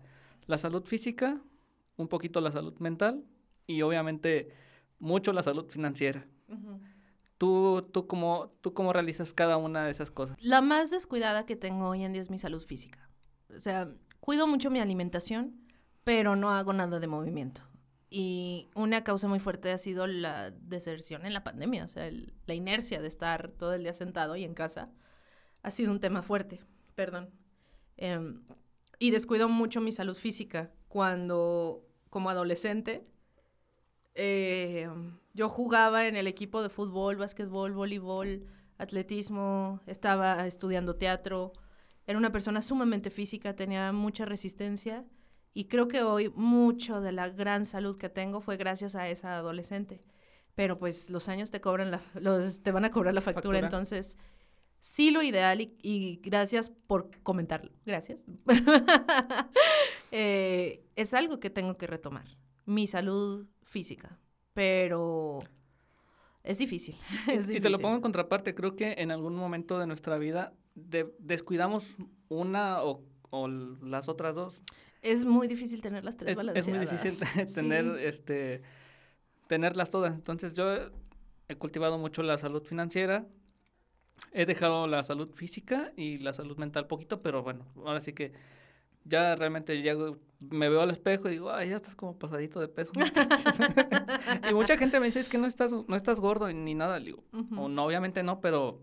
La 0.46 0.58
salud 0.58 0.84
física, 0.84 1.40
un 1.96 2.08
poquito 2.08 2.40
la 2.40 2.52
salud 2.52 2.74
mental 2.78 3.24
y 3.66 3.82
obviamente 3.82 4.52
mucho 4.98 5.32
la 5.32 5.42
salud 5.42 5.66
financiera. 5.68 6.26
¿Tú, 7.38 7.88
tú, 7.92 8.06
cómo, 8.06 8.52
¿Tú 8.60 8.72
cómo 8.72 8.92
realizas 8.92 9.32
cada 9.32 9.56
una 9.56 9.84
de 9.84 9.90
esas 9.90 10.10
cosas? 10.10 10.36
La 10.40 10.60
más 10.60 10.90
descuidada 10.90 11.44
que 11.44 11.56
tengo 11.56 11.88
hoy 11.88 12.04
en 12.04 12.12
día 12.12 12.22
es 12.22 12.30
mi 12.30 12.38
salud 12.38 12.62
física. 12.62 13.08
O 13.54 13.58
sea, 13.58 13.88
cuido 14.20 14.46
mucho 14.46 14.70
mi 14.70 14.78
alimentación, 14.78 15.60
pero 16.04 16.36
no 16.36 16.50
hago 16.50 16.72
nada 16.72 17.00
de 17.00 17.06
movimiento. 17.08 17.62
Y 18.10 18.68
una 18.76 19.02
causa 19.02 19.26
muy 19.26 19.40
fuerte 19.40 19.72
ha 19.72 19.78
sido 19.78 20.06
la 20.06 20.50
deserción 20.52 21.26
en 21.26 21.32
la 21.32 21.42
pandemia, 21.42 21.84
o 21.84 21.88
sea, 21.88 22.06
el- 22.06 22.32
la 22.46 22.54
inercia 22.54 23.00
de 23.00 23.08
estar 23.08 23.48
todo 23.52 23.72
el 23.72 23.82
día 23.82 23.94
sentado 23.94 24.36
y 24.36 24.44
en 24.44 24.54
casa 24.54 24.90
ha 25.62 25.70
sido 25.70 25.90
un 25.90 25.98
tema 26.00 26.22
fuerte, 26.22 26.60
perdón. 26.94 27.30
Em, 27.96 28.42
y 28.98 29.10
descuido 29.10 29.48
mucho 29.48 29.80
mi 29.80 29.90
salud 29.92 30.14
física 30.14 30.70
cuando, 30.88 31.82
como 32.10 32.30
adolescente, 32.30 33.02
eh, 34.14 34.88
yo 35.34 35.48
jugaba 35.48 36.06
en 36.06 36.16
el 36.16 36.26
equipo 36.26 36.62
de 36.62 36.68
fútbol, 36.68 37.16
básquetbol, 37.16 37.72
voleibol, 37.72 38.46
atletismo, 38.78 39.80
estaba 39.86 40.46
estudiando 40.46 40.96
teatro. 40.96 41.52
Era 42.06 42.18
una 42.18 42.32
persona 42.32 42.60
sumamente 42.62 43.10
física, 43.10 43.54
tenía 43.54 43.92
mucha 43.92 44.24
resistencia 44.24 45.04
y 45.54 45.66
creo 45.66 45.88
que 45.88 46.02
hoy 46.02 46.30
mucho 46.34 47.00
de 47.00 47.12
la 47.12 47.28
gran 47.28 47.64
salud 47.64 47.96
que 47.96 48.08
tengo 48.08 48.40
fue 48.40 48.56
gracias 48.56 48.96
a 48.96 49.08
esa 49.08 49.36
adolescente. 49.36 50.02
Pero 50.54 50.78
pues 50.78 51.08
los 51.08 51.28
años 51.28 51.50
te 51.50 51.60
cobran 51.60 51.90
la, 51.90 52.02
los, 52.14 52.62
te 52.62 52.72
van 52.72 52.84
a 52.84 52.90
cobrar 52.90 53.14
la 53.14 53.22
factura, 53.22 53.58
Factura. 53.60 53.66
entonces 53.66 54.18
sí 54.80 55.10
lo 55.10 55.22
ideal 55.22 55.60
y, 55.62 55.78
y 55.80 56.16
gracias 56.22 56.68
por 56.68 57.10
comentarlo, 57.22 57.72
gracias. 57.86 58.26
Eh, 60.14 60.84
es 60.94 61.14
algo 61.14 61.40
que 61.40 61.48
tengo 61.48 61.78
que 61.78 61.86
retomar, 61.86 62.26
mi 62.66 62.86
salud 62.86 63.46
física, 63.72 64.18
pero 64.54 65.40
es 66.44 66.58
difícil. 66.58 66.96
es 67.28 67.48
Y 67.48 67.60
te 67.60 67.70
lo 67.70 67.78
pongo 67.78 67.96
en 67.96 68.02
contraparte, 68.02 68.54
creo 68.54 68.76
que 68.76 68.94
en 68.98 69.10
algún 69.10 69.34
momento 69.34 69.78
de 69.78 69.86
nuestra 69.86 70.18
vida 70.18 70.52
de- 70.74 71.12
descuidamos 71.18 71.84
una 72.28 72.82
o, 72.82 73.02
o 73.30 73.48
las 73.48 74.08
otras 74.08 74.34
dos. 74.34 74.62
Es 75.02 75.24
muy 75.24 75.48
difícil 75.48 75.82
tener 75.82 76.04
las 76.04 76.16
tres 76.16 76.36
Es, 76.36 76.38
es 76.38 76.68
muy 76.68 76.78
balanceadas. 76.78 77.02
difícil 77.02 77.46
tener, 77.54 77.84
este, 78.00 78.62
tenerlas 79.48 79.90
todas. 79.90 80.14
Entonces 80.14 80.54
yo 80.54 80.66
he 81.48 81.56
cultivado 81.56 81.98
mucho 81.98 82.22
la 82.22 82.38
salud 82.38 82.62
financiera, 82.64 83.26
he 84.32 84.46
dejado 84.46 84.86
la 84.86 85.02
salud 85.02 85.30
física 85.34 85.92
y 85.96 86.18
la 86.18 86.32
salud 86.34 86.56
mental 86.56 86.86
poquito, 86.86 87.22
pero 87.22 87.42
bueno, 87.42 87.66
ahora 87.84 88.00
sí 88.00 88.12
que 88.12 88.32
ya 89.04 89.34
realmente 89.36 89.80
llego, 89.82 90.18
me 90.50 90.68
veo 90.68 90.80
al 90.82 90.90
espejo 90.90 91.28
y 91.28 91.32
digo, 91.32 91.50
ay, 91.52 91.70
ya 91.70 91.76
estás 91.76 91.94
como 91.96 92.18
pasadito 92.18 92.60
de 92.60 92.68
peso. 92.68 92.92
y 94.50 94.54
mucha 94.54 94.76
gente 94.76 95.00
me 95.00 95.06
dice, 95.06 95.20
es 95.20 95.28
que 95.28 95.38
no 95.38 95.46
estás, 95.46 95.72
no 95.72 95.96
estás 95.96 96.20
gordo 96.20 96.52
ni 96.52 96.74
nada. 96.74 96.98
Le 96.98 97.06
digo, 97.06 97.24
o 97.56 97.68
no, 97.68 97.84
obviamente 97.84 98.22
no, 98.22 98.40
pero 98.40 98.80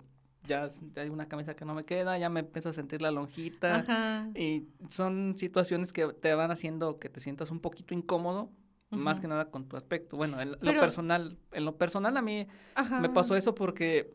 ya 0.47 0.67
hay 0.95 1.09
una 1.09 1.27
camisa 1.27 1.55
que 1.55 1.65
no 1.65 1.75
me 1.75 1.85
queda, 1.85 2.17
ya 2.17 2.29
me 2.29 2.39
empiezo 2.41 2.69
a 2.69 2.73
sentir 2.73 3.01
la 3.01 3.11
lonjita. 3.11 3.75
Ajá. 3.77 4.29
Y 4.35 4.67
son 4.89 5.35
situaciones 5.37 5.93
que 5.93 6.07
te 6.13 6.33
van 6.33 6.51
haciendo 6.51 6.97
que 6.99 7.09
te 7.09 7.19
sientas 7.19 7.51
un 7.51 7.59
poquito 7.59 7.93
incómodo, 7.93 8.49
más 8.91 9.19
que 9.19 9.27
nada 9.27 9.51
con 9.51 9.67
tu 9.67 9.77
aspecto. 9.77 10.17
Bueno, 10.17 10.41
en 10.41 10.57
Pero- 10.59 10.73
lo 10.73 10.79
personal, 10.79 11.37
en 11.51 11.65
lo 11.65 11.77
personal 11.77 12.17
a 12.17 12.21
mí 12.21 12.47
Ajá. 12.75 12.99
me 12.99 13.09
pasó 13.09 13.35
eso 13.35 13.53
porque 13.53 14.11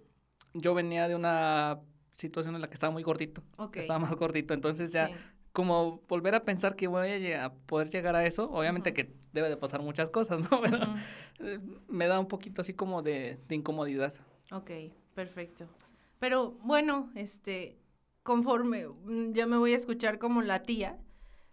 yo 0.53 0.75
venía 0.75 1.07
de 1.07 1.15
una 1.15 1.79
situación 2.17 2.55
en 2.57 2.61
la 2.61 2.69
que 2.69 2.75
estaba 2.75 2.93
muy 2.93 3.03
gordito, 3.03 3.43
Ok. 3.57 3.77
estaba 3.79 3.99
más 4.01 4.15
gordito, 4.17 4.55
entonces 4.55 4.93
ya 4.93 5.09
Sí. 5.09 5.15
Como 5.55 6.03
volver 6.09 6.35
a 6.35 6.45
pensar 6.45 6.75
que 6.75 6.89
voy 6.89 7.33
a, 7.33 7.55
poder 7.67 7.89
llegar 7.89 8.17
a 8.17 8.27
eso, 8.27 8.51
obviamente 8.51 8.93
que 8.93 9.15
debe 9.33 9.49
de 9.49 9.57
pasar 9.57 9.83
muchas 9.83 10.11
cosas, 10.11 10.41
¿no? 10.51 10.61
Pero 10.61 10.79
eh, 11.39 11.61
me 11.87 12.09
da 12.09 12.19
un 12.19 12.27
poquito 12.27 12.61
así 12.61 12.75
como 12.75 13.03
de, 13.03 13.39
de 13.47 13.55
incomodidad. 13.55 14.13
Ok, 14.51 14.71
perfecto. 15.15 15.69
Pero 16.19 16.59
bueno, 16.65 17.13
este, 17.15 17.79
conforme 18.25 18.89
mm, 18.89 19.33
ya 19.33 19.47
me 19.47 19.57
voy 19.57 19.73
a 19.73 19.77
escuchar 19.77 20.19
como 20.19 20.43
la 20.43 20.65
tía, 20.65 20.99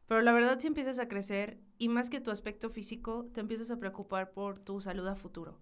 pero 0.08 0.22
la 0.24 0.34
verdad 0.34 0.58
si 0.60 0.66
empiezas 0.66 0.98
a 0.98 1.08
crecer 1.08 1.60
y 1.78 1.88
más 1.88 2.10
que 2.10 2.20
tu 2.20 2.32
aspecto 2.32 2.72
físico, 2.72 3.30
te 3.34 3.40
empiezas 3.40 3.70
a 3.70 3.78
preocupar 3.78 4.32
por 4.32 4.58
tu 4.58 4.82
salud 4.82 5.06
a 5.08 5.16
futuro. 5.16 5.60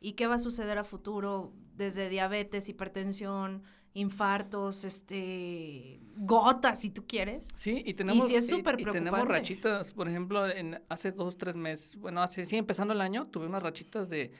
¿Y 0.00 0.14
qué 0.14 0.26
va 0.26 0.34
a 0.34 0.40
suceder 0.40 0.78
a 0.78 0.84
futuro 0.84 1.52
desde 1.76 2.08
diabetes, 2.08 2.68
hipertensión, 2.68 3.62
infartos, 3.94 4.84
este, 4.84 6.00
gotas 6.16 6.80
si 6.80 6.90
tú 6.90 7.06
quieres? 7.06 7.48
Sí, 7.54 7.82
y 7.84 7.94
tenemos, 7.94 8.28
sí 8.28 8.36
es 8.36 8.46
y- 8.46 8.50
súper 8.50 8.74
y 8.80 8.84
tenemos 8.84 9.10
preocupante. 9.20 9.32
rachitas, 9.32 9.92
por 9.92 10.08
ejemplo, 10.08 10.48
en, 10.48 10.80
hace 10.88 11.12
dos, 11.12 11.36
tres 11.38 11.54
meses, 11.54 11.96
bueno, 11.96 12.22
hace, 12.22 12.46
sí, 12.46 12.56
empezando 12.56 12.92
el 12.94 13.00
año, 13.00 13.26
tuve 13.26 13.46
unas 13.46 13.62
rachitas 13.62 14.08
de, 14.08 14.30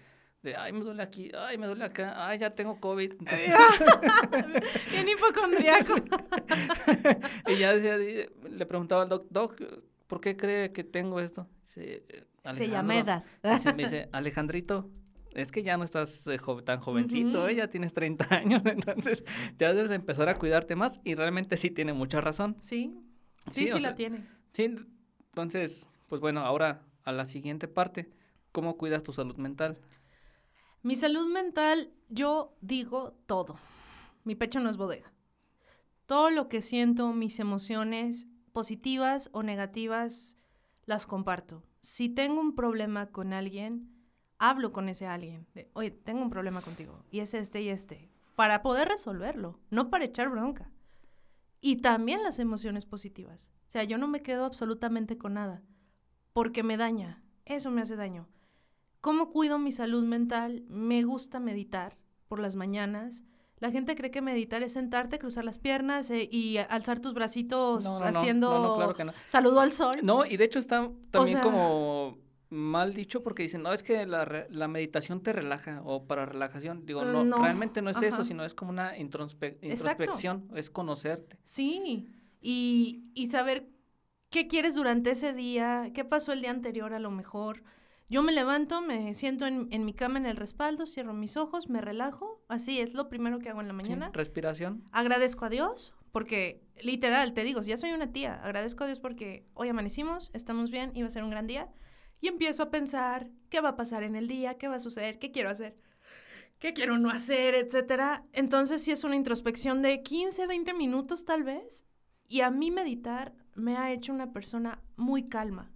de, 0.43 0.57
ay, 0.57 0.73
me 0.73 0.81
duele 0.81 1.03
aquí, 1.03 1.31
ay, 1.37 1.59
me 1.59 1.67
duele 1.67 1.85
acá, 1.85 2.29
ay, 2.29 2.39
ya 2.39 2.51
tengo 2.55 2.79
COVID. 2.81 3.13
Entonces, 3.13 3.55
Bien 4.93 5.09
hipocondriaco. 5.09 5.95
y 7.49 7.59
ya 7.59 7.75
decía, 7.75 7.97
le 8.51 8.67
preguntaba 8.67 9.03
al 9.03 9.09
doc, 9.09 9.27
doc, 9.31 9.61
¿por 10.07 10.21
qué 10.21 10.37
cree 10.37 10.73
que 10.73 10.85
tengo 10.85 11.21
esto? 11.21 11.49
Dice, 11.65 12.05
Se 12.55 12.69
llama 12.69 12.97
edad. 12.99 13.25
Me 13.75 13.83
dice, 13.85 14.09
Alejandrito, 14.13 14.89
es 15.35 15.51
que 15.53 15.63
ya 15.63 15.77
no 15.77 15.85
estás 15.85 16.27
eh, 16.27 16.39
jo- 16.39 16.63
tan 16.65 16.81
jovencito. 16.81 17.47
¿eh? 17.49 17.55
ya 17.55 17.69
tienes 17.69 17.93
30 17.93 18.27
años, 18.35 18.63
entonces 18.65 19.25
ya 19.59 19.73
debes 19.75 19.91
empezar 19.93 20.29
a 20.29 20.39
cuidarte 20.39 20.77
más 20.77 21.01
y 21.05 21.15
realmente 21.15 21.57
sí 21.57 21.71
tiene 21.71 21.93
mucha 21.93 22.21
razón. 22.21 22.57
Sí, 22.61 22.99
Sí, 23.51 23.65
sí, 23.69 23.71
la 23.81 23.89
sea, 23.89 23.95
tiene. 23.95 24.27
Sí, 24.53 24.65
entonces, 25.31 25.87
pues 26.09 26.21
bueno, 26.21 26.41
ahora 26.41 26.83
a 27.05 27.13
la 27.13 27.25
siguiente 27.25 27.69
parte, 27.69 28.11
¿cómo 28.53 28.77
cuidas 28.77 29.03
tu 29.03 29.13
salud 29.13 29.37
mental? 29.37 29.79
Mi 30.83 30.97
salud 30.97 31.27
mental, 31.33 31.91
yo 32.09 32.57
digo 32.61 33.15
todo. 33.27 33.59
Mi 34.25 34.35
pecho 34.35 34.61
no 34.61 34.69
es 34.71 34.77
bodega. 34.77 35.13
Todo 36.07 36.31
lo 36.31 36.49
que 36.49 36.63
siento, 36.63 37.13
mis 37.13 37.39
emociones, 37.39 38.27
positivas 38.53 39.31
o 39.33 39.43
negativas, 39.43 40.37
las 40.87 41.07
comparto. 41.07 41.63
Si 41.81 42.09
tengo 42.09 42.41
un 42.41 42.55
problema 42.55 43.07
con 43.07 43.33
alguien, 43.33 43.91
hablo 44.39 44.73
con 44.73 44.89
ese 44.89 45.07
alguien. 45.07 45.47
de, 45.55 45.71
Oye, 45.75 45.91
tengo 45.91 46.23
un 46.23 46.31
problema 46.31 46.63
contigo. 46.63 47.03
Y 47.11 47.21
es 47.21 47.35
este 47.35 47.61
y 47.63 47.69
este. 47.69 48.11
Para 48.37 48.63
poder 48.63 48.89
resolverlo, 48.89 49.59
no 49.71 49.91
para 49.91 50.05
echar 50.05 50.29
bronca. 50.31 50.71
Y 51.61 51.77
también 51.77 52.23
las 52.23 52.39
emociones 52.39 52.87
positivas. 52.87 53.51
O 53.69 53.73
sea, 53.73 53.85
yo 53.85 53.99
no 53.99 54.07
me 54.09 54.23
quedo 54.23 54.45
absolutamente 54.45 55.19
con 55.19 55.35
nada. 55.35 55.63
Porque 56.33 56.63
me 56.63 56.77
daña. 56.77 57.23
Eso 57.45 57.71
me 57.71 57.83
hace 57.83 57.97
daño. 57.97 58.29
¿Cómo 59.01 59.31
cuido 59.31 59.59
mi 59.59 59.73
salud 59.73 60.05
mental? 60.05 60.65
Me 60.69 61.03
gusta 61.03 61.41
meditar 61.41 61.97
por 62.29 62.39
las 62.41 62.55
mañanas. 62.57 63.25
La 63.59 63.71
gente 63.73 63.97
cree 63.97 64.11
que 64.13 64.23
meditar 64.23 64.63
es 64.63 64.73
sentarte, 64.73 65.19
cruzar 65.19 65.45
las 65.45 65.59
piernas 65.59 66.11
eh, 66.11 66.29
y 66.31 66.59
alzar 66.59 67.01
tus 67.01 67.13
bracitos 67.13 67.83
No, 67.83 67.99
no, 67.99 68.05
haciendo 68.07 68.51
no, 68.51 68.77
claro 68.77 68.95
que 68.95 69.07
saludo 69.27 69.61
al 69.61 69.73
sol. 69.73 69.97
No, 70.05 70.25
y 70.25 70.37
de 70.37 70.45
hecho 70.45 70.61
está 70.61 70.91
también 71.11 71.39
sea- 71.39 71.43
como 71.43 72.19
mal 72.51 72.95
dicho 72.95 73.23
porque 73.23 73.43
dicen, 73.43 73.63
no, 73.63 73.73
es 73.73 73.83
que 73.83 74.07
la, 74.07 74.47
la 74.49 74.69
meditación 74.69 75.23
te 75.23 75.33
relaja 75.33 75.83
o 75.85 76.07
para 76.07 76.25
relajación. 76.27 76.87
Digo, 76.87 77.05
no, 77.05 77.25
No, 77.25 77.43
realmente 77.43 77.83
no 77.83 77.91
es 77.91 78.01
eso, 78.03 78.25
sino 78.25 78.45
es 78.45 78.55
como 78.55 78.71
una 78.71 78.97
introspe- 78.97 79.59
Exacto. 79.61 80.03
introspección, 80.05 80.49
es 80.55 80.71
conocerte. 80.71 81.39
Sí, 81.45 82.09
y, 82.41 83.05
y 83.15 83.27
saber 83.27 83.69
qué 84.31 84.47
quieres 84.47 84.75
durante 84.75 85.11
ese 85.11 85.33
día, 85.33 85.91
qué 85.95 86.05
pasó 86.05 86.33
el 86.33 86.41
día 86.41 86.51
anterior 86.51 86.95
a 86.95 86.99
lo 86.99 87.11
mejor. 87.11 87.63
Yo 88.11 88.23
me 88.23 88.33
levanto, 88.33 88.81
me 88.81 89.13
siento 89.13 89.47
en, 89.47 89.69
en 89.71 89.85
mi 89.85 89.93
cama 89.93 90.19
en 90.19 90.25
el 90.25 90.37
respaldo, 90.37 90.87
cierro 90.87 91.13
mis 91.13 91.37
ojos, 91.37 91.69
me 91.69 91.83
relajo. 91.83 92.43
Así 92.49 92.81
es 92.81 92.95
lo 92.95 93.11
primero 93.11 93.39
que 93.39 93.51
hago 93.51 93.61
en 93.61 93.69
la 93.69 93.75
Sí, 93.75 93.77
mañana. 93.91 94.11
respiración. 94.15 94.85
Agradezco 94.93 95.45
a 95.45 95.51
Dios 95.51 95.93
porque, 96.11 96.63
literal, 96.81 97.35
te 97.35 97.45
digo, 97.45 97.61
ya 97.61 97.77
soy 97.77 97.91
una 97.93 98.11
tía, 98.11 98.41
agradezco 98.43 98.85
a 98.85 98.87
Dios 98.87 98.99
porque 98.99 99.45
hoy 99.53 99.69
amanecimos, 99.69 100.31
estamos 100.33 100.71
bien, 100.71 100.91
iba 100.95 101.07
a 101.07 101.11
ser 101.11 101.23
un 101.23 101.29
gran 101.31 101.47
día. 101.47 101.69
Y 102.21 102.29
empiezo 102.29 102.65
a 102.65 102.71
pensar 102.71 103.31
qué 103.49 103.61
va 103.61 103.71
a 103.71 103.77
pasar 103.77 104.03
en 104.03 104.17
el 104.17 104.29
día, 104.29 104.59
qué 104.59 104.69
va 104.69 104.77
a 104.77 104.81
suceder, 104.81 105.19
qué 105.19 105.31
quiero 105.31 105.51
hacer, 105.51 105.77
qué 106.59 106.73
quiero 106.73 106.99
no 106.99 107.11
hacer, 107.11 107.55
etcétera. 107.55 108.27
Entonces 108.33 108.83
sí 108.83 108.91
es 108.91 109.05
una 109.05 109.17
introspección 109.17 109.83
de 109.83 110.03
15, 110.03 110.47
20 110.47 110.75
minutos 110.75 111.25
tal 111.25 111.45
vez. 111.45 111.85
Y 112.27 112.41
a 112.43 112.51
mí 112.51 112.71
meditar 112.71 113.35
me 113.55 113.77
ha 113.77 113.93
hecho 113.93 114.13
una 114.13 114.33
persona 114.33 114.83
muy 114.97 115.29
calma. 115.29 115.73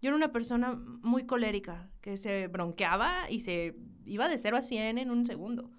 Yo 0.00 0.08
era 0.08 0.16
una 0.16 0.32
persona 0.32 0.74
muy 0.74 1.24
colérica, 1.24 1.90
que 2.02 2.18
se 2.18 2.48
bronqueaba 2.48 3.30
y 3.30 3.40
se 3.40 3.74
iba 4.04 4.28
de 4.28 4.36
0 4.36 4.58
a 4.58 4.62
100 4.62 4.98
en 4.98 5.10
un 5.10 5.24
segundo. 5.24 5.70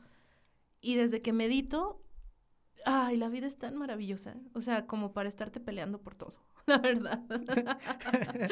Y 0.81 0.95
desde 0.95 1.21
que 1.21 1.31
medito, 1.31 2.01
ay, 2.85 3.17
la 3.17 3.29
vida 3.29 3.45
es 3.45 3.59
tan 3.59 3.75
maravillosa. 3.75 4.35
O 4.53 4.61
sea, 4.61 4.87
como 4.87 5.13
para 5.13 5.29
estarte 5.29 5.59
peleando 5.59 6.01
por 6.01 6.15
todo, 6.15 6.43
la 6.67 6.77
verdad. 6.79 7.19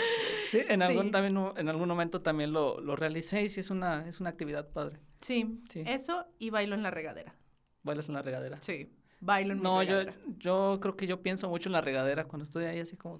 Sí, 0.51 0.61
en 0.68 0.82
algún 0.84 1.09
también 1.11 1.36
en 1.57 1.68
algún 1.70 1.88
momento 1.88 2.22
también 2.22 2.53
lo, 2.53 2.80
lo 2.80 2.95
realicé 2.95 3.43
y 3.43 3.49
sí 3.49 3.59
es 3.61 3.70
una 3.72 4.07
es 4.07 4.20
una 4.20 4.30
actividad 4.30 4.70
padre. 4.70 4.99
sí, 5.22 5.59
Sí. 5.70 5.84
eso 5.88 6.26
y 6.39 6.49
bailo 6.51 6.76
en 6.76 6.84
la 6.84 6.91
regadera. 6.91 7.36
Bailas 7.82 8.07
en 8.09 8.14
la 8.16 8.22
regadera. 8.22 8.57
Sí, 8.61 8.89
bailo 9.20 9.53
en 9.53 9.57
mi 9.59 9.64
No, 9.64 9.82
yo, 9.84 10.03
yo 10.38 10.78
creo 10.82 10.95
que 10.95 11.07
yo 11.07 11.22
pienso 11.22 11.49
mucho 11.49 11.70
en 11.70 11.74
la 11.74 11.82
regadera 11.82 12.26
cuando 12.26 12.45
estoy 12.45 12.66
ahí 12.66 12.80
así 12.80 12.95
como... 12.97 13.20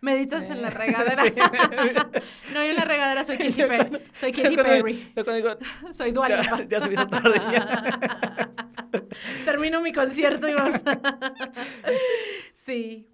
Meditas 0.00 0.46
Sí. 0.46 0.52
en 0.52 0.62
la 0.62 0.70
regadera. 0.84 1.24
Sí. 1.24 1.32
no, 2.54 2.62
yo 2.64 2.70
en 2.70 2.76
la 2.76 2.84
regadera 2.84 3.24
soy 3.24 3.36
Katy 3.38 3.52
Perry. 3.62 4.02
Soy 4.14 4.32
Katy 4.32 4.56
Perry. 4.56 5.12
Yo 5.16 5.24
cuando 5.24 5.34
digo, 5.34 5.56
Soy 5.92 6.12
Dua 6.12 6.28
Ya- 6.28 6.40
Lipa. 6.42 6.64
ya 6.68 6.80
se 6.80 6.86
me 6.88 6.94
hizo 6.94 7.08
tarde, 7.08 7.34
ya. 7.52 8.50
Termino 9.44 9.80
mi 9.80 9.92
concierto 9.92 10.48
y 10.48 10.54
vamos. 10.54 10.80
sí. 12.52 13.08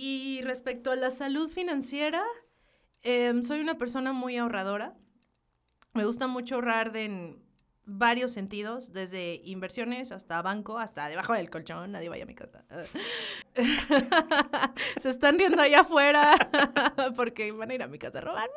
Y 0.00 0.42
respecto 0.42 0.92
a 0.92 0.96
la 0.96 1.10
salud 1.10 1.50
financiera, 1.50 2.24
Em, 3.02 3.42
soy 3.44 3.60
una 3.60 3.78
persona 3.78 4.12
muy 4.12 4.36
ahorradora. 4.36 4.94
Me 5.94 6.04
gusta 6.04 6.26
mucho 6.26 6.56
ahorrar 6.56 6.96
en 6.96 7.42
varios 7.84 8.32
sentidos, 8.32 8.92
desde 8.92 9.40
inversiones 9.44 10.12
hasta 10.12 10.42
banco, 10.42 10.78
hasta 10.78 11.08
debajo 11.08 11.32
del 11.32 11.48
colchón. 11.48 11.92
Nadie 11.92 12.08
vaya 12.08 12.24
a 12.24 12.26
mi 12.26 12.34
casa. 12.34 12.64
Se 15.00 15.08
están 15.08 15.38
riendo 15.38 15.62
allá 15.62 15.80
afuera 15.80 16.36
porque 17.16 17.50
van 17.52 17.70
a 17.70 17.74
ir 17.74 17.82
a 17.82 17.88
mi 17.88 17.98
casa 17.98 18.18
a 18.18 18.22
robarme. 18.22 18.54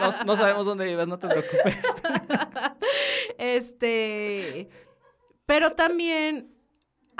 No, 0.00 0.24
no 0.24 0.36
sabemos 0.36 0.66
dónde 0.66 0.84
vives, 0.84 1.08
no 1.08 1.18
te 1.18 1.28
preocupes. 1.28 1.76
Este, 3.38 4.68
pero 5.46 5.72
también 5.72 6.51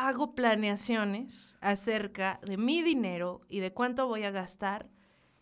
hago 0.09 0.35
planeaciones 0.35 1.57
acerca 1.61 2.41
de 2.47 2.57
mi 2.57 2.83
dinero 2.83 3.43
y 3.49 3.61
de 3.61 3.73
cuánto 3.73 4.07
voy 4.07 4.25
a 4.25 4.31
gastar 4.31 4.91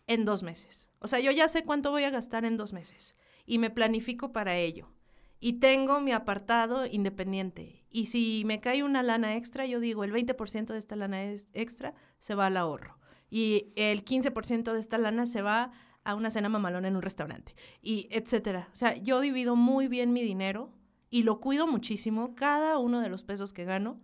en 0.07 0.25
dos 0.25 0.43
meses. 0.43 0.89
O 0.99 1.07
sea, 1.07 1.19
yo 1.19 1.31
ya 1.31 1.47
sé 1.47 1.63
cuánto 1.63 1.91
voy 1.91 2.03
a 2.03 2.09
gastar 2.11 2.45
en 2.45 2.57
dos 2.57 2.73
meses 2.73 3.15
y 3.45 3.57
me 3.57 3.69
planifico 3.69 4.31
para 4.31 4.55
ello. 4.57 4.93
Y 5.39 5.53
tengo 5.53 5.99
mi 5.99 6.11
apartado 6.11 6.85
independiente. 6.85 7.83
Y 7.89 8.05
si 8.07 8.43
me 8.45 8.59
cae 8.61 8.83
una 8.83 9.01
lana 9.01 9.35
extra, 9.35 9.65
yo 9.65 9.79
digo, 9.79 10.03
el 10.03 10.11
20% 10.11 10.73
de 10.73 10.79
esta 10.79 10.95
lana 10.95 11.23
es- 11.23 11.47
extra 11.53 11.95
se 12.19 12.35
va 12.35 12.45
al 12.45 12.57
ahorro. 12.57 12.99
Y 13.31 13.73
el 13.75 14.03
15% 14.05 14.73
de 14.73 14.79
esta 14.79 14.99
lana 14.99 15.25
se 15.25 15.41
va 15.41 15.71
a 16.03 16.13
una 16.15 16.29
cena 16.29 16.49
mamalona 16.49 16.87
en 16.87 16.95
un 16.95 17.01
restaurante. 17.01 17.55
Y 17.81 18.07
etcétera. 18.11 18.69
O 18.71 18.75
sea, 18.75 18.95
yo 18.97 19.19
divido 19.21 19.55
muy 19.55 19.87
bien 19.87 20.13
mi 20.13 20.21
dinero 20.21 20.71
y 21.09 21.23
lo 21.23 21.39
cuido 21.39 21.65
muchísimo, 21.65 22.35
cada 22.35 22.77
uno 22.77 22.99
de 23.01 23.09
los 23.09 23.23
pesos 23.23 23.53
que 23.53 23.65
gano, 23.65 23.99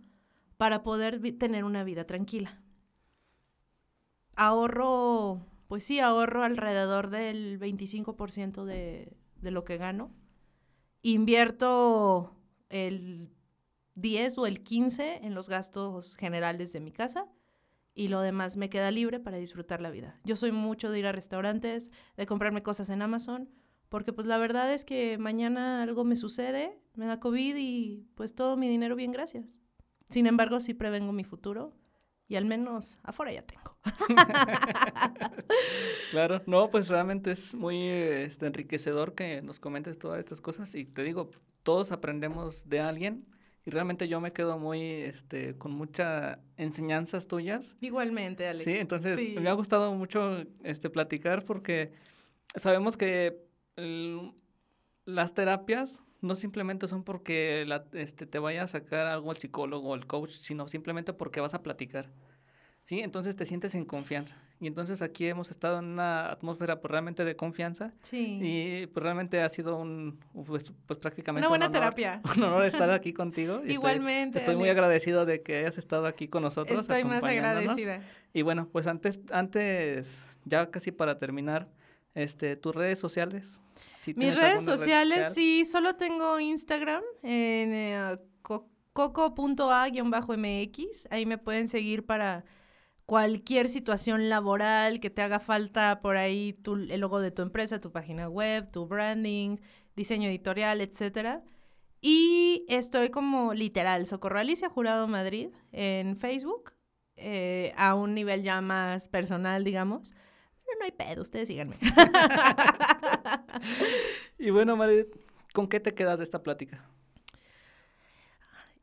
para 0.58 0.82
poder 0.82 1.20
tener 1.38 1.64
una 1.64 1.84
vida 1.84 2.04
tranquila. 2.04 2.60
Ahorro, 4.34 5.40
pues 5.68 5.84
sí, 5.84 6.00
ahorro 6.00 6.44
alrededor 6.44 7.08
del 7.08 7.58
25% 7.58 8.64
de, 8.64 9.16
de 9.40 9.50
lo 9.50 9.64
que 9.64 9.78
gano. 9.78 10.10
Invierto 11.02 12.36
el 12.68 13.30
10 13.94 14.38
o 14.38 14.46
el 14.46 14.62
15 14.62 15.20
en 15.24 15.34
los 15.34 15.48
gastos 15.48 16.16
generales 16.16 16.72
de 16.72 16.80
mi 16.80 16.92
casa 16.92 17.26
y 17.94 18.08
lo 18.08 18.20
demás 18.20 18.56
me 18.56 18.68
queda 18.68 18.90
libre 18.90 19.20
para 19.20 19.38
disfrutar 19.38 19.80
la 19.80 19.90
vida. 19.90 20.20
Yo 20.24 20.36
soy 20.36 20.52
mucho 20.52 20.90
de 20.90 20.98
ir 20.98 21.06
a 21.06 21.12
restaurantes, 21.12 21.90
de 22.16 22.26
comprarme 22.26 22.62
cosas 22.62 22.90
en 22.90 23.02
Amazon, 23.02 23.48
porque 23.88 24.12
pues 24.12 24.26
la 24.26 24.38
verdad 24.38 24.72
es 24.72 24.84
que 24.84 25.18
mañana 25.18 25.82
algo 25.82 26.04
me 26.04 26.14
sucede, 26.14 26.78
me 26.94 27.06
da 27.06 27.20
COVID 27.20 27.56
y 27.56 28.06
pues 28.14 28.34
todo 28.34 28.56
mi 28.56 28.68
dinero 28.68 28.96
bien, 28.96 29.12
gracias. 29.12 29.58
Sin 30.10 30.26
embargo, 30.26 30.60
sí 30.60 30.74
prevengo 30.74 31.12
mi 31.12 31.24
futuro 31.24 31.72
y 32.28 32.36
al 32.36 32.44
menos 32.44 32.98
afuera 33.02 33.32
ya 33.32 33.42
tengo. 33.42 33.76
Claro, 36.10 36.40
no, 36.46 36.70
pues 36.70 36.88
realmente 36.88 37.30
es 37.32 37.54
muy 37.54 37.86
este, 37.86 38.46
enriquecedor 38.46 39.14
que 39.14 39.42
nos 39.42 39.60
comentes 39.60 39.98
todas 39.98 40.18
estas 40.18 40.40
cosas 40.40 40.74
y 40.74 40.84
te 40.86 41.02
digo, 41.02 41.30
todos 41.62 41.92
aprendemos 41.92 42.66
de 42.68 42.80
alguien 42.80 43.26
y 43.66 43.70
realmente 43.70 44.08
yo 44.08 44.18
me 44.20 44.32
quedo 44.32 44.58
muy, 44.58 44.80
este, 44.80 45.56
con 45.58 45.72
muchas 45.72 46.38
enseñanzas 46.56 47.26
tuyas. 47.28 47.76
Igualmente, 47.80 48.48
Alex. 48.48 48.64
Sí, 48.64 48.78
entonces 48.78 49.18
Sí. 49.18 49.36
me 49.38 49.50
ha 49.50 49.52
gustado 49.52 49.92
mucho 49.94 50.44
este, 50.64 50.88
platicar 50.88 51.44
porque 51.44 51.92
sabemos 52.54 52.96
que 52.96 53.44
el- 53.76 54.32
las 55.04 55.34
terapias 55.34 56.00
no 56.20 56.34
simplemente 56.34 56.86
son 56.88 57.04
porque 57.04 57.64
la- 57.66 57.84
este, 57.92 58.26
te 58.26 58.38
vaya 58.38 58.62
a 58.64 58.66
sacar 58.66 59.06
algo 59.06 59.30
el 59.32 59.38
psicólogo 59.38 59.90
o 59.90 59.94
el 59.94 60.06
coach, 60.06 60.32
sino 60.32 60.66
simplemente 60.68 61.12
porque 61.12 61.40
vas 61.40 61.54
a 61.54 61.62
platicar. 61.62 62.06
Sí, 62.84 63.00
entonces 63.00 63.36
te 63.36 63.44
sientes 63.44 63.74
en 63.74 63.84
confianza. 63.84 64.34
Y 64.60 64.66
entonces 64.66 65.02
aquí 65.02 65.26
hemos 65.26 65.50
estado 65.50 65.78
en 65.78 65.84
una 65.84 66.30
atmósfera 66.30 66.80
pues, 66.80 66.90
realmente 66.90 67.22
de 67.22 67.36
confianza 67.36 67.92
Sí. 68.00 68.38
y 68.42 68.86
pues 68.86 69.02
realmente 69.04 69.42
ha 69.42 69.48
sido 69.50 69.76
un, 69.76 70.18
pues, 70.46 70.72
pues 70.86 70.98
prácticamente 70.98 71.42
Una 71.46 71.48
buena 71.50 71.66
un 71.66 71.76
honor, 71.76 71.80
terapia. 71.94 72.22
un 72.36 72.42
honor 72.42 72.64
estar 72.64 72.90
aquí 72.90 73.12
contigo. 73.12 73.56
y 73.56 73.58
estoy- 73.58 73.72
Igualmente. 73.74 74.38
Estoy 74.38 74.56
muy 74.56 74.70
agradecido 74.70 75.26
de 75.26 75.42
que 75.42 75.58
hayas 75.58 75.76
estado 75.76 76.06
aquí 76.06 76.28
con 76.28 76.42
nosotros. 76.42 76.80
Estoy 76.80 77.04
más 77.04 77.22
agradecida. 77.22 78.00
Y 78.32 78.40
bueno, 78.40 78.66
pues 78.72 78.86
antes, 78.86 79.20
antes, 79.30 80.24
ya 80.46 80.70
casi 80.70 80.90
para 80.90 81.18
terminar, 81.18 81.68
este, 82.14 82.56
tus 82.56 82.74
redes 82.74 82.98
sociales. 82.98 83.60
Si 84.14 84.18
Mis 84.18 84.34
redes 84.36 84.64
red 84.66 84.74
sociales, 84.76 85.18
social. 85.18 85.34
sí, 85.34 85.64
solo 85.64 85.96
tengo 85.96 86.38
Instagram 86.40 87.02
en 87.22 87.72
eh, 87.74 88.18
co- 88.42 88.68
coco.a-mx. 89.82 91.08
Ahí 91.10 91.26
me 91.26 91.38
pueden 91.38 91.68
seguir 91.68 92.04
para 92.06 92.44
cualquier 93.06 93.68
situación 93.68 94.28
laboral 94.28 95.00
que 95.00 95.10
te 95.10 95.22
haga 95.22 95.40
falta 95.40 96.00
por 96.00 96.16
ahí 96.16 96.52
tu, 96.52 96.74
el 96.74 97.00
logo 97.00 97.20
de 97.20 97.30
tu 97.30 97.42
empresa, 97.42 97.80
tu 97.80 97.90
página 97.90 98.28
web, 98.28 98.70
tu 98.70 98.86
branding, 98.86 99.56
diseño 99.96 100.28
editorial, 100.28 100.80
etcétera. 100.80 101.42
Y 102.00 102.64
estoy 102.68 103.08
como 103.10 103.54
literal, 103.54 104.06
Socorro 104.06 104.38
Alicia 104.38 104.68
Jurado 104.68 105.08
Madrid 105.08 105.48
en 105.72 106.16
Facebook, 106.16 106.74
eh, 107.16 107.72
a 107.76 107.94
un 107.94 108.14
nivel 108.14 108.42
ya 108.42 108.60
más 108.60 109.08
personal, 109.08 109.64
digamos. 109.64 110.14
Pero 110.68 110.78
no 110.78 110.84
hay 110.84 110.92
pedo, 110.92 111.22
ustedes 111.22 111.48
síganme. 111.48 111.76
Y 114.40 114.50
bueno, 114.50 114.76
Mari, 114.76 115.06
¿con 115.52 115.66
qué 115.68 115.80
te 115.80 115.94
quedas 115.94 116.18
de 116.18 116.24
esta 116.24 116.44
plática? 116.44 116.88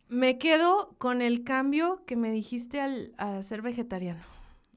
Me 0.10 0.38
quedo 0.38 0.96
con 0.98 1.22
el 1.22 1.46
cambio 1.46 2.04
que 2.06 2.18
me 2.18 2.30
dijiste 2.30 2.82
al 2.82 3.14
a 3.18 3.42
ser 3.42 3.62
vegetariano. 3.62 4.22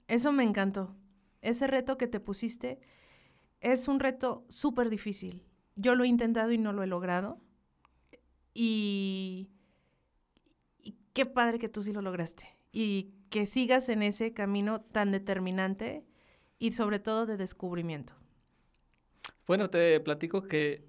Eso 0.06 0.30
me 0.30 0.44
encantó. 0.44 0.94
Ese 1.42 1.66
reto 1.66 1.98
que 1.98 2.06
te 2.06 2.20
pusiste 2.20 2.78
es 3.60 3.88
un 3.88 3.98
reto 3.98 4.44
súper 4.48 4.88
difícil. 4.88 5.42
Yo 5.74 5.96
lo 5.96 6.04
he 6.04 6.08
intentado 6.08 6.52
y 6.52 6.58
no 6.58 6.72
lo 6.72 6.84
he 6.84 6.86
logrado. 6.86 7.40
Y, 8.54 9.50
y 10.78 10.96
qué 11.12 11.26
padre 11.26 11.58
que 11.58 11.68
tú 11.68 11.82
sí 11.82 11.92
lo 11.92 12.02
lograste. 12.02 12.48
Y 12.70 13.14
que 13.30 13.46
sigas 13.46 13.88
en 13.88 14.02
ese 14.02 14.32
camino 14.32 14.80
tan 14.80 15.10
determinante 15.10 16.07
y 16.58 16.72
sobre 16.72 16.98
todo 16.98 17.26
de 17.26 17.36
descubrimiento. 17.36 18.14
Bueno, 19.46 19.70
te 19.70 19.98
platico 20.00 20.42
que 20.42 20.86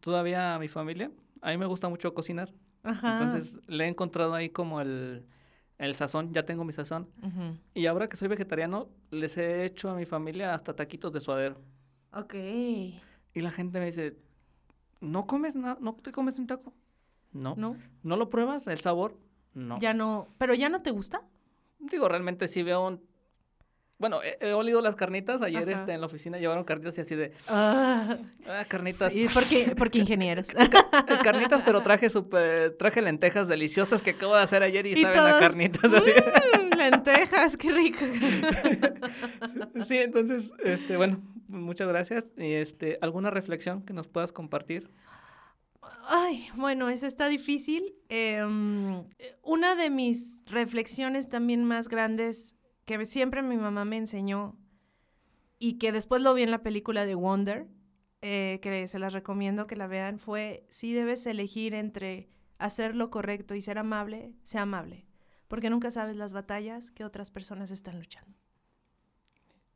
todavía 0.00 0.54
a 0.54 0.58
mi 0.58 0.68
familia, 0.68 1.10
a 1.40 1.50
mí 1.50 1.56
me 1.56 1.66
gusta 1.66 1.88
mucho 1.88 2.12
cocinar. 2.14 2.52
Ajá. 2.82 3.12
Entonces 3.12 3.58
le 3.66 3.84
he 3.84 3.88
encontrado 3.88 4.34
ahí 4.34 4.50
como 4.50 4.80
el, 4.80 5.26
el 5.78 5.94
sazón, 5.94 6.32
ya 6.32 6.44
tengo 6.44 6.64
mi 6.64 6.72
sazón. 6.72 7.08
Ujú. 7.22 7.56
Y 7.74 7.86
ahora 7.86 8.08
que 8.08 8.16
soy 8.16 8.28
vegetariano, 8.28 8.88
les 9.10 9.36
he 9.36 9.64
hecho 9.64 9.90
a 9.90 9.94
mi 9.94 10.06
familia 10.06 10.54
hasta 10.54 10.74
taquitos 10.74 11.12
de 11.12 11.20
suadero. 11.20 11.60
Ok. 12.12 12.34
Y 12.34 13.40
la 13.40 13.50
gente 13.50 13.78
me 13.78 13.86
dice, 13.86 14.16
¿no 15.00 15.26
comes 15.26 15.54
nada? 15.54 15.78
¿No 15.80 15.94
te 15.94 16.12
comes 16.12 16.38
un 16.38 16.46
taco? 16.46 16.74
No. 17.32 17.54
¿No? 17.56 17.76
¿No 18.02 18.16
lo 18.16 18.30
pruebas? 18.30 18.66
¿El 18.66 18.80
sabor? 18.80 19.18
No. 19.54 19.78
Ya 19.80 19.94
no. 19.94 20.28
¿Pero 20.38 20.54
ya 20.54 20.68
no 20.68 20.82
te 20.82 20.90
gusta? 20.90 21.22
Digo, 21.78 22.08
realmente 22.08 22.48
sí 22.48 22.62
veo 22.62 22.86
un... 22.86 23.07
Bueno, 23.98 24.20
he, 24.22 24.38
he 24.40 24.52
olido 24.52 24.80
las 24.80 24.94
carnitas. 24.94 25.42
Ayer 25.42 25.68
este, 25.68 25.92
en 25.92 26.00
la 26.00 26.06
oficina 26.06 26.38
llevaron 26.38 26.62
carnitas 26.64 26.96
y 26.98 27.00
así 27.00 27.16
de... 27.16 27.32
Ah. 27.48 28.16
Ah, 28.46 28.64
carnitas. 28.68 29.12
Sí, 29.12 29.26
porque, 29.34 29.74
porque 29.76 29.98
ingenieros. 30.04 30.48
Carnitas, 31.24 31.62
pero 31.64 31.82
traje 31.82 32.08
super, 32.08 32.76
traje 32.76 33.02
lentejas 33.02 33.48
deliciosas 33.48 34.00
que 34.02 34.10
acabo 34.10 34.36
de 34.36 34.42
hacer 34.42 34.62
ayer 34.62 34.86
y, 34.86 34.92
Y 34.92 35.02
saben 35.02 35.18
a 35.18 35.28
todos, 35.30 35.40
carnitas. 35.40 35.92
así. 35.92 36.10
Mm, 36.10 36.76
lentejas, 36.78 37.56
qué 37.56 37.72
rico. 37.72 37.98
Sí, 39.86 39.96
entonces, 39.98 40.52
este, 40.64 40.96
bueno, 40.96 41.20
muchas 41.48 41.88
gracias. 41.88 42.26
Y 42.36 42.52
este, 42.52 42.98
¿alguna 43.00 43.30
reflexión 43.30 43.82
que 43.82 43.92
nos 43.92 44.06
puedas 44.08 44.32
compartir? 44.32 44.90
Ay, 46.08 46.48
bueno, 46.56 46.88
esa 46.88 47.06
está 47.06 47.28
difícil. 47.28 47.94
Em, 48.08 49.04
una 49.42 49.74
de 49.74 49.90
mis 49.90 50.42
reflexiones 50.46 51.28
también 51.28 51.64
más 51.64 51.88
grandes 51.88 52.54
que 52.88 53.04
siempre 53.04 53.42
mi 53.42 53.58
mamá 53.58 53.84
me 53.84 53.98
enseñó 53.98 54.56
y 55.58 55.74
que 55.74 55.92
después 55.92 56.22
lo 56.22 56.32
vi 56.32 56.42
en 56.42 56.50
la 56.50 56.62
película 56.62 57.04
de 57.04 57.14
Wonder, 57.14 57.68
eh, 58.22 58.60
que 58.62 58.88
se 58.88 58.98
las 58.98 59.12
recomiendo 59.12 59.66
que 59.66 59.76
la 59.76 59.86
vean, 59.86 60.18
fue 60.18 60.66
si 60.70 60.94
debes 60.94 61.26
elegir 61.26 61.74
entre 61.74 62.30
hacer 62.56 62.96
lo 62.96 63.10
correcto 63.10 63.54
y 63.54 63.60
ser 63.60 63.76
amable, 63.76 64.32
sea 64.42 64.62
amable, 64.62 65.06
porque 65.48 65.68
nunca 65.68 65.90
sabes 65.90 66.16
las 66.16 66.32
batallas 66.32 66.90
que 66.90 67.04
otras 67.04 67.30
personas 67.30 67.70
están 67.70 67.98
luchando. 67.98 68.38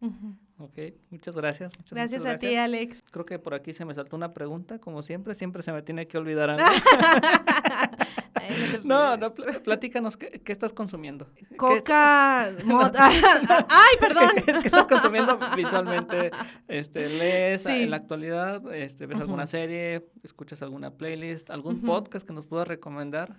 Ujú. 0.03 0.37
Ok, 0.59 0.79
muchas 1.11 1.35
gracias. 1.35 1.73
muchas, 1.79 1.93
Gracias 1.93 2.21
muchas 2.21 2.35
a 2.37 2.39
ti, 2.39 2.55
Alex. 2.57 3.03
Creo 3.11 3.25
que 3.25 3.39
por 3.39 3.55
aquí 3.55 3.73
se 3.73 3.85
me 3.85 3.95
saltó 3.95 4.15
una 4.17 4.33
pregunta, 4.33 4.79
como 4.79 5.03
siempre, 5.03 5.35
siempre 5.35 5.63
se 5.63 5.73
me 5.73 5.83
tiene 5.83 6.07
que 6.07 6.19
olvidar 6.19 6.51
algo. 6.51 6.65
Ay, 8.35 8.81
no 8.85 9.17
No, 9.17 9.35
pl- 9.35 9.61
platícanos, 9.61 10.17
¿qué, 10.17 10.41
qué 10.45 10.53
estás 10.53 10.73
consumiendo? 10.73 11.29
¿Qué- 11.35 11.57
Coca, 11.57 12.51
mota. 12.65 13.07
Ay, 13.09 13.97
perdón. 14.01 14.31
¿Qué, 14.37 14.53
qué 14.53 14.59
estás 14.67 14.87
consumiendo 14.87 15.39
visualmente? 15.57 16.31
Este, 16.69 17.09
¿Lees 17.09 17.63
Sí. 17.63 17.83
en 17.83 17.91
la 17.91 17.97
actualidad? 17.99 18.73
Este, 18.75 19.07
¿Ves 19.07 19.19
alguna 19.21 19.47
serie? 19.47 20.07
¿Escuchas 20.23 20.63
alguna 20.63 20.91
playlist? 20.93 21.51
¿Algún 21.51 21.81
podcast 21.83 22.27
que 22.27 22.33
nos 22.33 22.47
puedas 22.47 22.67
recomendar? 22.69 23.37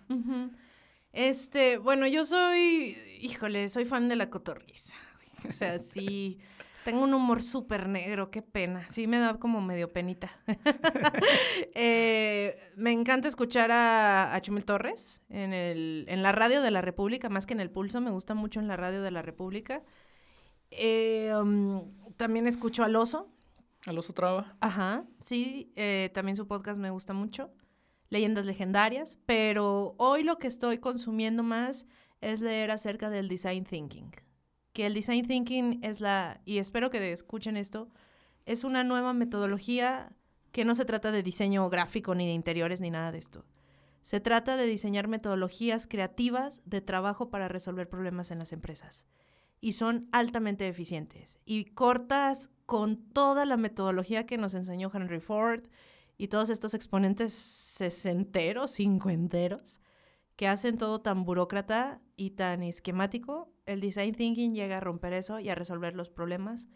Este, 1.12 1.78
bueno, 1.78 2.08
yo 2.08 2.26
soy, 2.26 2.98
híjole, 3.22 3.70
soy 3.70 3.86
fan 3.86 4.10
de 4.10 4.16
la 4.16 4.30
cotorriza. 4.30 4.96
O 5.48 5.52
sea, 5.52 5.78
sí, 5.80 6.40
Tengo 6.84 7.04
un 7.04 7.14
humor 7.14 7.42
súper 7.42 7.88
negro, 7.88 8.30
qué 8.30 8.42
pena. 8.42 8.86
Sí, 8.90 9.08
me 9.08 9.18
da 9.18 9.40
como 9.40 9.62
medio 9.62 9.92
penita. 9.92 10.32
Eh, 11.76 12.72
me 12.76 12.92
encanta 12.92 13.28
escuchar 13.28 13.72
a, 13.72 14.34
a 14.34 14.42
Chumel 14.42 14.64
Torres 14.64 15.22
en, 15.30 15.54
el, 15.54 16.06
en 16.08 16.22
la 16.22 16.32
radio 16.32 16.62
de 16.62 16.72
la 16.72 16.82
República, 16.82 17.30
más 17.30 17.46
que 17.46 17.54
en 17.54 17.60
el 17.60 17.72
pulso. 17.72 18.00
Me 18.00 18.12
gusta 18.12 18.36
mucho 18.36 18.60
en 18.60 18.68
la 18.68 18.78
radio 18.78 19.02
de 19.02 19.12
la 19.12 19.22
República. 19.22 19.82
Eh, 20.70 21.34
um, 21.36 21.92
también 22.16 22.48
escucho 22.48 22.84
al 22.84 22.96
oso. 22.96 23.32
Al 23.86 23.98
oso 23.98 24.14
traba. 24.14 24.56
Ajá, 24.62 25.06
sí. 25.20 25.72
eh, 25.76 26.12
también 26.14 26.36
su 26.36 26.48
podcast 26.48 26.80
me 26.80 26.90
gusta 26.92 27.14
mucho. 27.14 27.52
Leyendas 28.10 28.46
legendarias. 28.46 29.18
Pero 29.26 29.96
hoy 29.98 30.24
lo 30.24 30.38
que 30.38 30.48
estoy 30.48 30.78
consumiendo 30.78 31.44
más 31.44 31.88
es 32.22 32.40
leer 32.40 32.72
acerca 32.72 33.10
del 33.10 33.28
design 33.28 33.66
thinking 33.66 34.12
que 34.74 34.86
el 34.86 34.94
design 34.94 35.26
thinking 35.26 35.80
es 35.84 36.02
la, 36.02 36.42
y 36.46 36.58
espero 36.58 36.90
que 36.90 37.12
escuchen 37.12 37.58
esto, 37.58 37.90
es 38.46 38.64
una 38.64 38.84
nueva 38.84 39.14
metodología 39.14 40.12
que 40.52 40.66
no 40.66 40.76
se 40.76 40.86
trata 40.86 41.12
de 41.12 41.24
diseño 41.24 41.70
gráfico 41.70 42.16
ni 42.16 42.28
de 42.28 42.34
interiores 42.34 42.82
ni 42.82 42.90
nada 42.90 43.12
de 43.12 43.20
esto. 43.20 43.46
Se 44.02 44.20
trata 44.20 44.58
de 44.58 44.66
diseñar 44.66 45.08
metodologías 45.08 45.88
creativas 45.88 46.62
de 46.66 46.82
trabajo 46.82 47.30
para 47.30 47.48
resolver 47.48 47.88
problemas 47.88 48.32
en 48.32 48.40
las 48.40 48.52
empresas. 48.52 49.06
Y 49.62 49.74
son 49.74 50.10
altamente 50.12 50.68
eficientes 50.68 51.38
y 51.46 51.66
cortas 51.66 52.50
con 52.66 52.98
toda 52.98 53.46
la 53.46 53.56
metodología 53.56 54.26
que 54.26 54.38
nos 54.38 54.56
enseñó 54.56 54.92
Henry 54.94 55.22
Ford 55.22 55.64
y 56.18 56.28
todos 56.28 56.50
estos 56.50 56.74
exponentes 56.74 57.34
sesenteros, 57.34 58.74
cincuenteros, 58.74 59.80
que 60.36 60.48
hacen 60.48 60.78
todo 60.78 61.00
tan 61.00 61.24
burócrata 61.24 62.02
y 62.18 62.32
tan 62.32 62.62
esquemático, 62.64 63.53
el 63.66 63.82
design 63.82 64.14
thinking 64.14 64.54
llega 64.54 64.78
a 64.78 64.80
romper 64.80 65.14
eso 65.14 65.40
y 65.40 65.50
a 65.50 65.56
resolver 65.56 65.96
los 65.96 66.10
problemas 66.10 66.68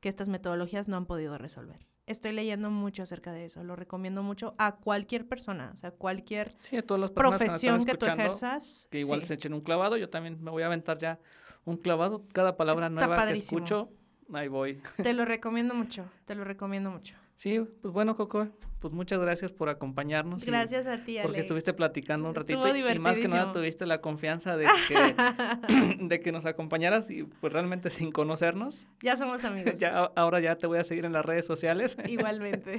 que 0.00 0.08
estas 0.08 0.28
metodologías 0.28 0.88
no 0.88 0.96
han 0.96 1.06
podido 1.06 1.38
resolver. 1.38 1.86
Estoy 2.06 2.32
leyendo 2.32 2.70
mucho 2.70 3.02
acerca 3.02 3.32
de 3.32 3.46
eso, 3.46 3.64
lo 3.64 3.74
recomiendo 3.74 4.22
mucho 4.22 4.54
a 4.58 4.76
cualquier 4.76 5.26
persona, 5.26 5.72
o 5.74 5.76
sea, 5.76 5.90
cualquier 5.90 6.54
Sí, 6.60 6.76
a 6.76 6.82
todas 6.82 7.00
las 7.00 7.10
personas 7.10 7.38
profesión 7.38 7.84
que, 7.84 7.92
que, 7.92 7.98
tú 7.98 8.06
ejerzas. 8.06 8.86
Que 8.90 9.00
igual 9.00 9.22
sí. 9.22 9.26
se 9.26 9.34
echen 9.34 9.52
un 9.54 9.60
clavado. 9.60 9.96
Yo 9.96 10.08
también 10.08 10.40
me 10.40 10.52
voy 10.52 10.62
a 10.62 10.66
aventar 10.66 10.98
ya 10.98 11.18
un 11.64 11.76
clavado. 11.76 12.24
Cada 12.32 12.56
palabra 12.56 12.86
Está 12.86 12.94
nueva 12.94 13.16
padrísimo. 13.16 13.58
que 13.58 13.64
escucho, 13.64 13.90
ahí 14.32 14.46
voy. 14.46 14.80
Te 15.02 15.14
lo 15.14 15.24
recomiendo 15.24 15.74
mucho, 15.74 16.08
te 16.26 16.36
lo 16.36 16.44
recomiendo 16.44 16.90
mucho. 16.90 17.16
Sí, 17.34 17.60
pues 17.82 17.92
bueno, 17.92 18.16
Coco, 18.16 18.48
pues 18.80 18.92
muchas 18.92 19.20
gracias 19.20 19.52
por 19.52 19.68
acompañarnos. 19.68 20.42
y 20.42 20.46
Gracias 20.50 20.86
a 20.86 20.98
ti, 21.04 21.16
Porque 21.22 21.38
Alex. 21.38 21.40
estuviste 21.40 21.72
platicando 21.72 22.28
un 22.28 22.34
ratito 22.34 22.76
y- 22.76 22.98
más 22.98 23.16
que 23.16 23.26
nada 23.28 23.52
tuviste 23.52 23.86
la 23.86 24.00
confianza 24.00 24.56
de 24.56 24.66
que, 24.88 25.96
de 26.00 26.20
que 26.20 26.32
nos 26.32 26.46
acompañaras 26.46 27.10
y 27.10 27.24
pues 27.24 27.52
realmente 27.52 27.90
sin 27.90 28.12
conocernos. 28.12 28.86
Ya 29.02 29.16
somos 29.16 29.44
amigos. 29.44 29.74
Ya, 29.80 30.10
ahora 30.14 30.40
ya 30.40 30.56
te 30.56 30.66
voy 30.66 30.78
a 30.78 30.84
seguir 30.84 31.04
en 31.04 31.12
las 31.12 31.24
redes 31.24 31.46
sociales. 31.46 31.96
Igualmente. 32.08 32.78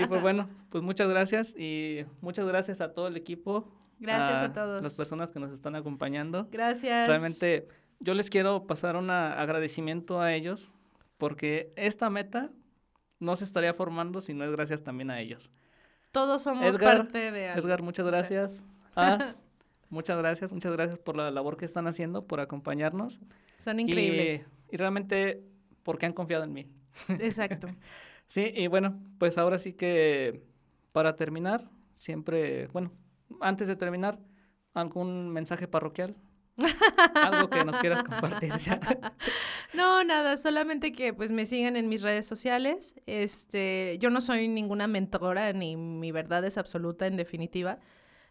y 0.00 0.06
pues 0.06 0.22
bueno, 0.22 0.48
pues 0.70 0.82
muchas 0.84 1.08
gracias 1.08 1.54
y 1.56 2.04
muchas 2.20 2.46
gracias 2.46 2.80
a 2.80 2.92
todo 2.92 3.08
el 3.08 3.16
equipo. 3.16 3.68
Gracias 4.00 4.42
a 4.42 4.52
todos. 4.52 4.82
Las 4.82 4.94
personas 4.94 5.30
que 5.32 5.40
nos 5.40 5.52
están 5.52 5.74
acompañando. 5.76 6.48
Gracias. 6.50 7.08
Realmente 7.08 7.68
yo 8.00 8.14
les 8.14 8.28
quiero 8.30 8.66
pasar 8.66 8.96
un 8.96 9.08
agradecimiento 9.10 10.20
a 10.20 10.34
ellos 10.34 10.70
porque 11.18 11.72
esta 11.76 12.10
meta 12.10 12.50
no 13.20 13.36
se 13.36 13.44
estaría 13.44 13.72
formando 13.74 14.20
si 14.20 14.34
no 14.34 14.44
es 14.44 14.50
gracias 14.52 14.82
también 14.82 15.10
a 15.10 15.20
ellos. 15.20 15.50
Todos 16.12 16.42
somos 16.42 16.64
Edgar, 16.64 16.98
parte 16.98 17.30
de 17.32 17.48
algo. 17.48 17.66
Edgar, 17.66 17.82
muchas 17.82 18.06
gracias. 18.06 18.60
Az, 18.94 19.36
muchas 19.90 20.18
gracias, 20.18 20.52
muchas 20.52 20.72
gracias 20.72 20.98
por 20.98 21.16
la 21.16 21.30
labor 21.30 21.56
que 21.56 21.64
están 21.64 21.86
haciendo, 21.86 22.26
por 22.26 22.40
acompañarnos. 22.40 23.20
Son 23.64 23.78
Y, 23.80 23.82
increíbles. 23.82 24.42
y 24.70 24.76
realmente 24.76 25.42
porque 25.82 26.06
han 26.06 26.12
confiado 26.12 26.44
en 26.44 26.52
mí. 26.52 26.66
Exacto. 27.08 27.68
Sí, 28.26 28.50
y 28.56 28.68
bueno, 28.68 28.98
pues 29.18 29.36
ahora 29.36 29.58
sí 29.58 29.74
que 29.74 30.42
para 30.92 31.14
terminar, 31.14 31.68
siempre, 31.98 32.68
bueno, 32.68 32.90
antes 33.42 33.68
de 33.68 33.76
terminar, 33.76 34.18
algún 34.72 35.28
mensaje 35.28 35.68
parroquial. 35.68 36.16
Algo 37.14 37.50
que 37.50 37.64
nos 37.66 37.76
quieras 37.78 38.02
compartir 38.02 38.56
ya. 38.56 38.80
No, 39.76 40.04
nada, 40.04 40.36
solamente 40.36 40.92
que 40.92 41.12
pues 41.12 41.30
me 41.30 41.46
sigan 41.46 41.76
en 41.76 41.88
mis 41.88 42.02
redes 42.02 42.26
sociales. 42.26 42.94
Este, 43.06 43.98
yo 44.00 44.10
no 44.10 44.20
soy 44.20 44.48
ninguna 44.48 44.86
mentora 44.86 45.52
ni 45.52 45.76
mi 45.76 46.12
verdad 46.12 46.44
es 46.44 46.58
absoluta 46.58 47.06
en 47.06 47.16
definitiva, 47.16 47.78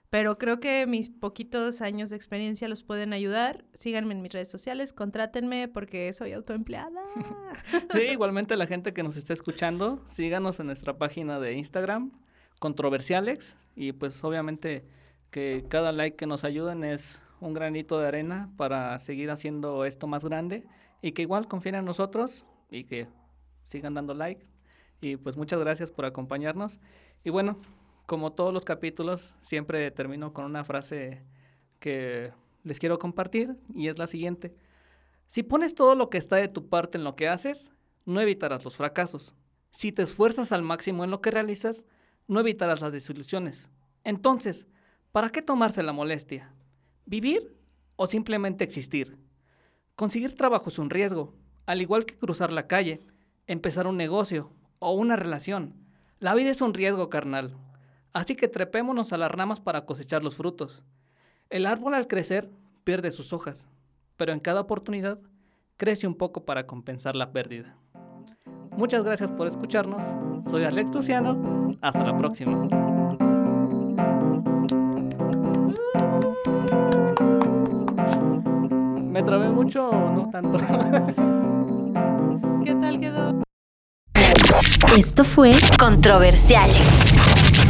pero 0.10 0.38
creo 0.38 0.60
que 0.60 0.86
mis 0.88 1.10
poquitos 1.10 1.82
años 1.82 2.10
de 2.10 2.16
experiencia 2.16 2.68
los 2.68 2.84
pueden 2.84 3.14
ayudar. 3.14 3.66
Síganme 3.74 4.14
en 4.14 4.22
mis 4.22 4.32
redes 4.32 4.50
sociales, 4.50 4.94
contrátenme 4.94 5.68
porque 5.68 6.12
soy 6.14 6.34
autoempleada. 6.34 7.02
Sí, 7.92 8.02
igualmente 8.02 8.58
la 8.58 8.68
gente 8.68 8.94
que 8.94 9.04
nos 9.04 9.16
está 9.16 9.34
escuchando, 9.34 10.04
síganos 10.08 10.60
en 10.60 10.68
nuestra 10.68 10.98
página 10.98 11.40
de 11.40 11.54
Instagram, 11.54 12.12
Controversialex, 12.60 13.56
y 13.76 13.92
pues 13.94 14.24
obviamente 14.24 14.86
que 15.32 15.66
cada 15.70 15.92
like 15.92 16.16
que 16.16 16.26
nos 16.26 16.44
ayuden 16.44 16.84
es 16.84 17.22
un 17.40 17.54
granito 17.54 18.00
de 18.00 18.08
arena 18.08 18.52
para 18.58 18.98
seguir 19.00 19.32
haciendo 19.32 19.86
esto 19.86 20.08
más 20.08 20.24
grande 20.24 20.66
y 21.04 21.12
que 21.12 21.22
igual 21.22 21.48
confíen 21.48 21.76
en 21.76 21.86
nosotros 21.86 22.46
y 22.72 22.86
que 22.86 23.08
sigan 23.66 23.94
dando 23.94 24.14
like. 24.14 24.42
Y 25.02 25.18
pues 25.18 25.36
muchas 25.36 25.60
gracias 25.60 25.92
por 25.92 26.06
acompañarnos. 26.06 26.80
Y 27.26 27.30
bueno, 27.30 27.58
como 28.06 28.32
todos 28.32 28.54
los 28.54 28.64
capítulos, 28.64 29.36
siempre 29.42 29.92
termino 29.92 30.32
con 30.32 30.46
una 30.46 30.64
frase 30.64 31.22
que 31.80 32.32
les 32.64 32.80
quiero 32.80 33.00
compartir 33.00 33.58
y 33.76 33.90
es 33.90 33.98
la 33.98 34.08
siguiente. 34.08 34.56
Si 35.28 35.44
pones 35.44 35.76
todo 35.76 35.94
lo 35.96 36.10
que 36.10 36.18
está 36.18 36.38
de 36.38 36.48
tu 36.48 36.70
parte 36.70 36.98
en 36.98 37.04
lo 37.04 37.18
que 37.18 37.28
haces, 37.28 37.74
no 38.06 38.22
evitarás 38.22 38.64
los 38.64 38.78
fracasos. 38.78 39.36
Si 39.72 39.92
te 39.92 40.04
esfuerzas 40.04 40.54
al 40.54 40.64
máximo 40.64 41.04
en 41.04 41.12
lo 41.12 41.20
que 41.20 41.32
realizas, 41.32 41.84
no 42.30 42.40
evitarás 42.40 42.80
las 42.80 42.94
desilusiones. 42.94 43.70
Entonces, 44.06 44.68
¿para 45.12 45.32
qué 45.32 45.42
tomarse 45.42 45.84
la 45.84 45.92
molestia? 45.92 46.54
¿Vivir 47.06 47.58
o 47.98 48.08
simplemente 48.08 48.64
existir? 48.64 49.18
Conseguir 49.96 50.36
trabajo 50.36 50.70
es 50.70 50.80
un 50.80 50.90
riesgo, 50.90 51.36
al 51.68 51.82
igual 51.82 52.06
que 52.06 52.18
cruzar 52.18 52.52
la 52.52 52.68
calle, 52.68 53.06
empezar 53.46 53.86
un 53.86 53.96
negocio 53.96 54.52
o 54.80 54.94
una 54.94 55.16
relación. 55.16 55.76
La 56.20 56.34
vida 56.34 56.50
es 56.50 56.62
un 56.62 56.74
riesgo, 56.74 57.10
carnal. 57.10 57.56
Así 58.12 58.36
que 58.36 58.48
trepémonos 58.48 59.14
a 59.14 59.18
las 59.18 59.32
ramas 59.32 59.60
para 59.60 59.86
cosechar 59.86 60.24
los 60.24 60.36
frutos. 60.36 60.84
El 61.50 61.68
árbol 61.68 61.94
al 61.94 62.08
crecer 62.08 62.50
pierde 62.84 63.12
sus 63.12 63.34
hojas, 63.34 63.68
pero 64.18 64.34
en 64.34 64.40
cada 64.40 64.62
oportunidad 64.62 65.20
crece 65.78 66.08
un 66.08 66.16
poco 66.16 66.44
para 66.44 66.66
compensar 66.66 67.16
la 67.16 67.32
pérdida. 67.32 67.78
Muchas 68.72 69.04
gracias 69.04 69.32
por 69.32 69.46
escucharnos. 69.46 70.04
Soy 70.50 70.64
Alex 70.64 70.94
Luciano. 70.94 71.78
Hasta 71.82 72.04
la 72.04 72.18
próxima. 72.18 72.83
¿Me 79.24 79.28
trabé 79.28 79.48
mucho 79.48 79.88
o 79.88 80.12
no 80.12 80.30
tanto? 80.30 80.58
¿Qué 82.62 82.76
tal 82.76 83.00
quedó? 83.00 83.42
Esto 84.98 85.24
fue 85.24 85.52
Controversiales. 85.80 86.86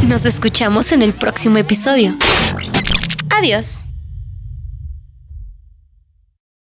Nos 0.08 0.26
escuchamos 0.26 0.90
en 0.90 1.02
el 1.02 1.12
próximo 1.12 1.58
episodio. 1.58 2.12
Adiós. 3.38 3.84